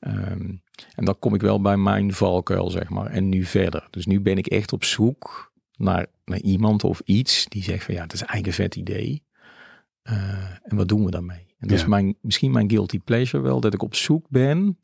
Um, 0.00 0.62
en 0.94 1.04
dan 1.04 1.18
kom 1.18 1.34
ik 1.34 1.40
wel 1.40 1.60
bij 1.60 1.76
mijn 1.76 2.12
valkuil, 2.12 2.70
zeg 2.70 2.88
maar. 2.88 3.06
En 3.06 3.28
nu 3.28 3.44
verder. 3.44 3.86
Dus 3.90 4.06
nu 4.06 4.20
ben 4.20 4.38
ik 4.38 4.46
echt 4.46 4.72
op 4.72 4.84
zoek 4.84 5.52
naar, 5.76 6.06
naar 6.24 6.40
iemand 6.40 6.84
of 6.84 7.00
iets 7.04 7.46
die 7.48 7.62
zegt 7.62 7.84
van 7.84 7.94
ja, 7.94 8.02
het 8.02 8.12
is 8.12 8.20
eigenlijk 8.20 8.48
een 8.48 8.64
vet 8.64 8.76
idee. 8.76 9.24
Uh, 10.02 10.14
en 10.62 10.76
wat 10.76 10.88
doen 10.88 11.04
we 11.04 11.10
daarmee? 11.10 11.46
En 11.58 11.68
dat 11.68 11.70
ja. 11.70 11.76
is 11.76 11.86
mijn, 11.86 12.16
misschien 12.20 12.50
mijn 12.50 12.70
guilty 12.70 13.00
pleasure 13.00 13.42
wel, 13.42 13.60
dat 13.60 13.74
ik 13.74 13.82
op 13.82 13.94
zoek 13.94 14.26
ben 14.28 14.78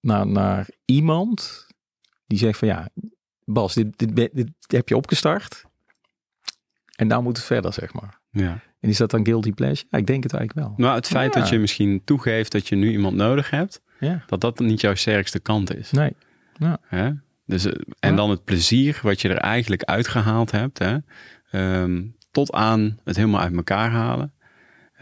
naar, 0.00 0.26
naar 0.26 0.68
iemand 0.84 1.66
die 2.26 2.38
zegt 2.38 2.58
van 2.58 2.68
ja, 2.68 2.88
Bas, 3.44 3.74
dit, 3.74 3.98
dit, 3.98 4.16
dit, 4.16 4.32
dit 4.34 4.52
heb 4.66 4.88
je 4.88 4.96
opgestart. 4.96 5.64
En 6.96 7.06
nou 7.06 7.22
moet 7.22 7.36
het 7.36 7.46
verder, 7.46 7.72
zeg 7.72 7.92
maar. 7.92 8.20
Ja. 8.34 8.60
En 8.80 8.88
is 8.88 8.96
dat 8.96 9.10
dan 9.10 9.24
guilty 9.24 9.52
pleasure? 9.52 9.86
Ja, 9.90 9.98
ik 9.98 10.06
denk 10.06 10.22
het 10.22 10.32
eigenlijk 10.32 10.66
wel. 10.66 10.74
Nou, 10.76 10.96
het 10.96 11.06
feit 11.06 11.34
ja. 11.34 11.40
dat 11.40 11.48
je 11.48 11.58
misschien 11.58 12.02
toegeeft 12.04 12.52
dat 12.52 12.68
je 12.68 12.76
nu 12.76 12.90
iemand 12.90 13.16
nodig 13.16 13.50
hebt, 13.50 13.82
ja. 14.00 14.24
dat 14.26 14.40
dat 14.40 14.58
niet 14.58 14.80
jouw 14.80 14.94
sterkste 14.94 15.40
kant 15.40 15.76
is. 15.76 15.90
Nee. 15.90 16.12
Ja. 16.58 16.78
Hè? 16.82 17.10
Dus, 17.46 17.66
en 18.00 18.16
dan 18.16 18.30
het 18.30 18.44
plezier 18.44 19.00
wat 19.02 19.20
je 19.20 19.28
er 19.28 19.36
eigenlijk 19.36 19.82
uitgehaald 19.82 20.50
hebt, 20.50 20.78
hè? 20.78 20.96
Um, 21.82 22.16
tot 22.30 22.52
aan 22.52 22.98
het 23.04 23.16
helemaal 23.16 23.40
uit 23.40 23.54
elkaar 23.56 23.90
halen. 23.90 24.32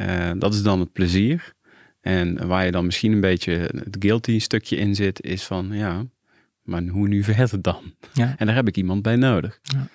Uh, 0.01 0.31
dat 0.39 0.55
is 0.55 0.63
dan 0.63 0.81
het 0.81 0.93
plezier. 0.93 1.53
En 2.01 2.47
waar 2.47 2.65
je 2.65 2.71
dan 2.71 2.85
misschien 2.85 3.13
een 3.13 3.21
beetje 3.21 3.53
het 3.53 3.97
guilty 3.99 4.39
stukje 4.39 4.77
in 4.77 4.95
zit, 4.95 5.23
is 5.23 5.45
van 5.45 5.69
ja, 5.73 6.05
maar 6.63 6.83
hoe 6.83 7.09
nu 7.09 7.25
verder 7.35 7.63
dan? 7.63 7.95
Ja. 8.13 8.35
En 8.39 8.47
daar 8.47 8.55
heb 8.55 8.69
ik 8.69 8.77
iemand 8.77 9.03
bij 9.03 9.17
nodig. 9.17 9.59
Ja. 9.63 9.89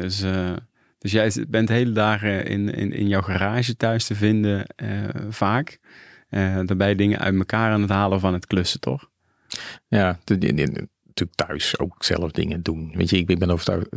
Dus, 0.00 0.22
uh, 0.22 0.52
dus 0.98 1.12
jij 1.12 1.46
bent 1.48 1.68
hele 1.68 1.92
dagen 1.92 2.46
in, 2.46 2.74
in, 2.74 2.92
in 2.92 3.08
jouw 3.08 3.22
garage 3.22 3.76
thuis 3.76 4.04
te 4.04 4.14
vinden, 4.14 4.66
uh, 4.82 5.08
vaak. 5.28 5.78
Uh, 6.30 6.60
daarbij 6.64 6.94
dingen 6.94 7.18
uit 7.18 7.34
elkaar 7.34 7.72
aan 7.72 7.80
het 7.80 7.90
halen 7.90 8.20
van 8.20 8.32
het 8.32 8.46
klussen, 8.46 8.80
toch? 8.80 9.10
Ja, 9.88 10.18
natuurlijk 10.24 10.88
thuis 11.34 11.78
ook 11.78 12.04
zelf 12.04 12.30
dingen 12.30 12.62
doen. 12.62 12.92
Weet 12.94 13.10
je, 13.10 13.16
ik 13.16 13.38
ben 13.38 13.50
overtuigd. 13.50 13.88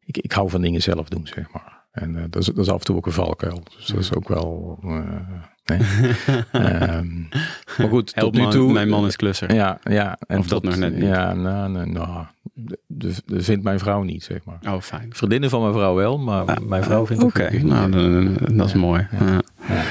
Ik, 0.00 0.16
ik 0.16 0.32
hou 0.32 0.50
van 0.50 0.60
dingen 0.60 0.82
zelf 0.82 1.08
doen, 1.08 1.26
zeg 1.26 1.50
maar. 1.50 1.86
En 1.92 2.14
uh, 2.14 2.24
dat, 2.30 2.42
is, 2.42 2.46
dat 2.46 2.58
is 2.58 2.68
af 2.68 2.78
en 2.78 2.84
toe 2.84 2.96
ook 2.96 3.06
een 3.06 3.12
valkuil. 3.12 3.62
Dus 3.76 3.86
dat 3.86 3.98
is 3.98 4.14
ook 4.14 4.28
wel. 4.28 4.78
Nee. 5.64 5.78
Ehm, 6.52 7.18
maar 7.78 7.88
goed, 7.88 8.14
Help 8.14 8.32
tot 8.34 8.42
nu 8.44 8.50
toe... 8.50 8.72
Mijn 8.72 8.88
man 8.88 9.06
is 9.06 9.16
klusser. 9.16 9.54
Ja, 9.54 9.78
ja. 9.82 10.18
En 10.26 10.38
Of 10.38 10.46
dat 10.46 10.62
nog 10.62 10.76
net 10.76 10.94
niet? 10.94 11.02
Ja, 11.04 11.34
nou, 11.34 11.70
nou, 11.70 11.90
nou 11.90 12.24
vindt 13.26 13.62
mijn 13.64 13.78
vrouw 13.78 14.02
niet, 14.02 14.22
zeg 14.24 14.44
maar. 14.44 14.58
Oh, 14.74 14.80
fijn. 14.80 15.08
Vriendinnen 15.14 15.50
van 15.50 15.60
mijn 15.60 15.72
vrouw 15.72 15.94
wel, 15.94 16.18
maar 16.18 16.62
mijn 16.62 16.82
vrouw 16.82 17.06
vindt 17.06 17.22
Oké, 17.22 17.42
het 17.42 17.52
niet. 17.52 17.62
nou, 17.62 18.34
dat 18.54 18.66
is 18.66 18.72
Ja. 18.72 18.78
mooi. 18.78 19.06
Ja. 19.20 19.40
Ja. 19.68 19.82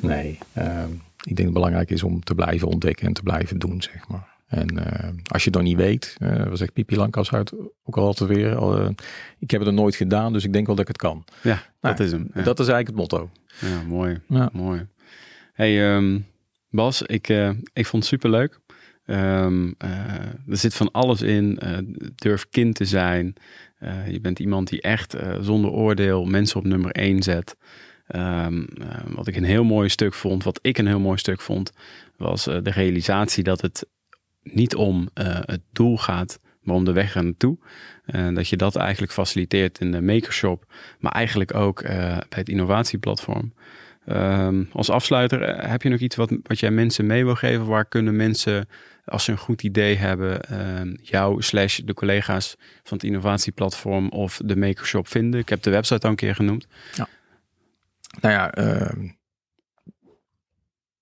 Nee, 0.00 0.38
ehm, 0.52 0.90
ik 0.92 1.24
denk 1.24 1.36
dat 1.36 1.44
het 1.44 1.52
belangrijk 1.54 1.90
is 1.90 2.02
om 2.02 2.22
te 2.24 2.34
blijven 2.34 2.68
ontdekken 2.68 3.06
en 3.06 3.12
te 3.12 3.22
blijven 3.22 3.58
doen, 3.58 3.82
zeg 3.82 4.08
maar. 4.08 4.36
En 4.48 4.68
eh, 4.92 5.08
als 5.32 5.44
je 5.44 5.50
het 5.50 5.58
nog 5.58 5.68
niet 5.68 5.76
weet, 5.76 6.16
eh 6.18 6.44
wat 6.44 6.58
zegt 6.58 6.72
Pipi 6.72 6.96
Lankas 6.96 7.32
uit, 7.32 7.52
ook 7.84 7.96
al 7.96 8.04
altijd 8.06 8.30
weer, 8.30 8.56
al, 8.56 8.78
eh, 8.78 8.88
ik 9.38 9.50
heb 9.50 9.60
het 9.60 9.68
er 9.68 9.74
nooit 9.74 9.94
gedaan, 9.96 10.32
dus 10.32 10.44
ik 10.44 10.52
denk 10.52 10.66
wel 10.66 10.74
dat 10.76 10.84
ik 10.88 10.90
het 10.90 11.02
kan. 11.02 11.24
Ja, 11.42 11.62
Nou, 11.80 11.96
dat 11.96 12.06
is 12.06 12.12
hem. 12.12 12.30
Ja, 12.34 12.42
Dat 12.42 12.58
is 12.60 12.68
eigenlijk 12.68 12.86
het 12.88 12.96
motto. 12.96 13.30
ja 13.60 13.82
mooi. 13.88 14.20
Ja. 14.28 14.48
Mooi. 14.52 14.86
Hey 15.58 15.94
ehm, 15.94 16.18
Bas, 16.70 17.02
ik, 17.02 17.28
eh, 17.28 17.50
ik 17.72 17.86
vond 17.86 18.02
het 18.02 18.12
superleuk. 18.12 18.60
Eh, 19.04 19.46
er 20.48 20.56
zit 20.56 20.74
van 20.74 20.90
alles 20.90 21.22
in. 21.22 21.58
Eh, 21.58 21.78
durf 22.14 22.48
kind 22.48 22.74
te 22.74 22.84
zijn. 22.84 23.34
Je 24.08 24.20
bent 24.20 24.38
iemand 24.38 24.68
die 24.68 24.80
echt 24.80 25.16
zonder 25.40 25.70
oordeel 25.70 26.24
mensen 26.24 26.58
op 26.58 26.64
nummer 26.64 26.90
één 26.92 27.22
zet. 27.22 27.56
Ehm, 28.06 28.62
eh, 28.62 29.00
wat 29.06 29.26
ik 29.26 29.36
een 29.36 29.44
heel 29.44 29.64
mooi 29.64 29.88
stuk 29.88 30.14
vond, 30.14 30.44
wat 30.44 30.58
ik 30.62 30.78
een 30.78 30.86
heel 30.86 31.00
mooi 31.00 31.18
stuk 31.18 31.40
vond, 31.40 31.72
was 32.16 32.44
de 32.44 32.70
realisatie 32.70 33.44
dat 33.44 33.60
het 33.60 33.86
niet 34.42 34.74
om 34.74 35.08
het 35.14 35.62
doel 35.72 35.96
gaat, 35.96 36.40
maar 36.60 36.74
om 36.74 36.84
de 36.84 36.92
weg 36.92 37.14
er 37.14 37.24
naartoe. 37.24 37.58
En 38.04 38.34
dat 38.34 38.48
je 38.48 38.56
dat 38.56 38.76
eigenlijk 38.76 39.12
faciliteert 39.12 39.80
in 39.80 39.92
de 39.92 40.02
makershop, 40.02 40.64
maar 40.98 41.12
eigenlijk 41.12 41.54
ook 41.54 41.82
bij 41.82 42.24
het 42.28 42.48
innovatieplatform. 42.48 43.52
Ehm, 44.08 44.64
als 44.72 44.90
afsluiter, 44.90 45.42
eh, 45.42 45.70
heb 45.70 45.82
je 45.82 45.88
nog 45.88 46.00
iets 46.00 46.16
wat, 46.16 46.32
wat 46.42 46.58
jij 46.60 46.70
mensen 46.70 47.06
mee 47.06 47.24
wil 47.24 47.34
geven? 47.34 47.66
Waar 47.66 47.84
kunnen 47.84 48.16
mensen, 48.16 48.68
als 49.04 49.24
ze 49.24 49.30
een 49.32 49.38
goed 49.38 49.62
idee 49.62 49.96
hebben, 49.96 50.42
ehm, 50.42 50.94
jou 51.02 51.42
slash 51.42 51.78
de 51.78 51.94
collega's 51.94 52.56
van 52.82 52.96
het 52.96 53.06
innovatieplatform 53.06 54.08
of 54.08 54.40
de 54.44 54.56
makershop 54.56 55.08
vinden? 55.08 55.40
Ik 55.40 55.48
heb 55.48 55.62
de 55.62 55.70
website 55.70 56.04
al 56.04 56.10
een 56.10 56.16
keer 56.16 56.34
genoemd. 56.34 56.66
Nou 58.20 58.34
ja, 58.34 58.52
ehm, 58.52 59.08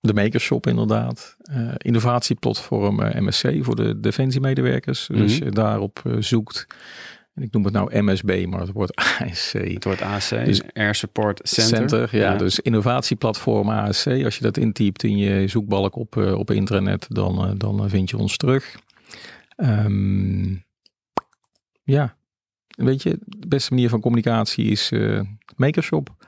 de 0.01 0.15
Makershop 0.15 0.67
inderdaad. 0.67 1.37
Eh, 1.43 1.73
innovatieplatform 1.77 3.01
eh, 3.03 3.21
MSC 3.21 3.53
voor 3.61 3.77
de 3.77 4.01
defensiemedewerkers. 4.01 5.07
Dus 5.07 5.21
als 5.21 5.35
Mhm. 5.35 5.45
je 5.45 5.51
daarop 5.51 6.03
zoekt, 6.19 6.67
en 7.37 7.43
ik 7.43 7.53
noem 7.53 7.65
het 7.65 7.73
nou 7.73 8.03
MSB, 8.03 8.47
maar 8.49 8.61
het 8.61 8.73
wordt 8.73 8.97
ASC. 9.21 9.53
Het 9.53 9.85
wordt 9.85 10.03
AC, 10.03 10.29
Dus- 10.29 10.73
Air 10.73 10.95
Support 10.95 11.41
Center. 11.43 12.17
ja, 12.17 12.37
dus 12.37 12.61
innovatieplatform 12.61 13.69
ASC. 13.71 14.07
Als 14.07 14.37
je 14.37 14.43
dat 14.43 14.57
intypt 14.57 15.03
in 15.03 15.17
je 15.17 15.49
zoekbalk 15.49 15.97
op, 15.97 16.17
eh, 16.17 16.35
op 16.39 16.51
internet, 16.51 17.07
dan, 17.09 17.45
eh, 17.49 17.53
dan 17.57 17.85
eh, 17.85 17.91
vind 17.91 18.11
je 18.11 18.17
ons 18.17 18.37
terug. 18.37 18.77
Ehm, 19.57 20.55
ja, 21.83 22.17
weet 22.69 23.03
je, 23.03 23.19
de 23.27 23.49
beste 23.49 23.75
manier 23.75 23.89
van 23.89 24.01
communicatie 24.01 24.67
is 24.71 24.93
Makershop. 25.57 26.27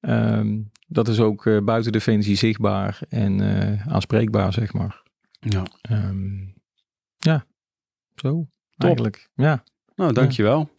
Ehm, 0.00 0.60
dat 0.86 1.08
is 1.08 1.20
ook 1.20 1.46
eh, 1.46 1.58
buiten 1.64 1.92
Defensie 1.92 2.36
zichtbaar 2.36 2.98
en 3.08 3.40
aanspreekbaar, 3.88 4.52
zeg 4.52 4.72
maar. 4.72 5.02
Ja. 5.40 5.62
Ehm, 5.80 6.36
ja, 7.18 7.46
zo 8.14 8.46
eigenlijk. 8.76 9.28
Ja, 9.34 9.64
Nou, 9.96 10.12
dankjewel. 10.12 10.70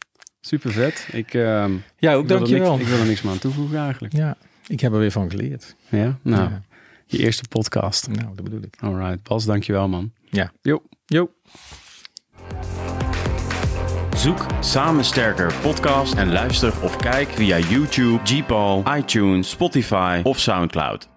Super 0.41 0.71
vet. 0.71 1.07
Ik, 1.11 1.33
ehm, 1.33 1.71
ja 1.97 2.13
ook 2.13 2.21
er 2.23 2.27
dankjewel. 2.27 2.71
niks, 2.71 2.83
ik 2.83 2.87
wil 2.93 2.99
er 2.99 3.05
niks 3.07 3.21
meer 3.21 3.31
aan 3.31 3.37
toevoegen 3.39 3.77
eigenlijk. 3.79 4.13
Ja, 4.13 4.37
ik 4.67 4.79
heb 4.79 4.93
er 4.93 4.99
weer 4.99 5.11
van 5.11 5.29
geleerd. 5.29 5.75
Ja, 5.89 6.17
nou, 6.21 6.49
Ja. 6.49 6.61
je 7.05 7.17
eerste 7.17 7.43
podcast. 7.49 8.07
Nou, 8.07 8.35
dat 8.35 8.43
bedoel 8.43 8.61
ik. 8.61 8.75
Alright, 8.79 9.23
Bas, 9.23 9.45
dankjewel 9.45 9.87
man. 9.87 10.11
Ja. 10.29 10.51
Jo. 10.61 10.81
Jo. 11.05 11.29
Zoek 14.17 14.45
Samen 14.59 15.05
Sterker 15.05 15.53
podcast 15.61 16.13
en 16.13 16.31
luister 16.31 16.73
of 16.81 16.95
kijk 16.95 17.29
via 17.29 17.57
YouTube, 17.59 18.19
Gpal, 18.23 18.83
iTunes, 18.97 19.49
Spotify 19.49 20.19
of 20.23 20.39
Soundcloud. 20.39 21.07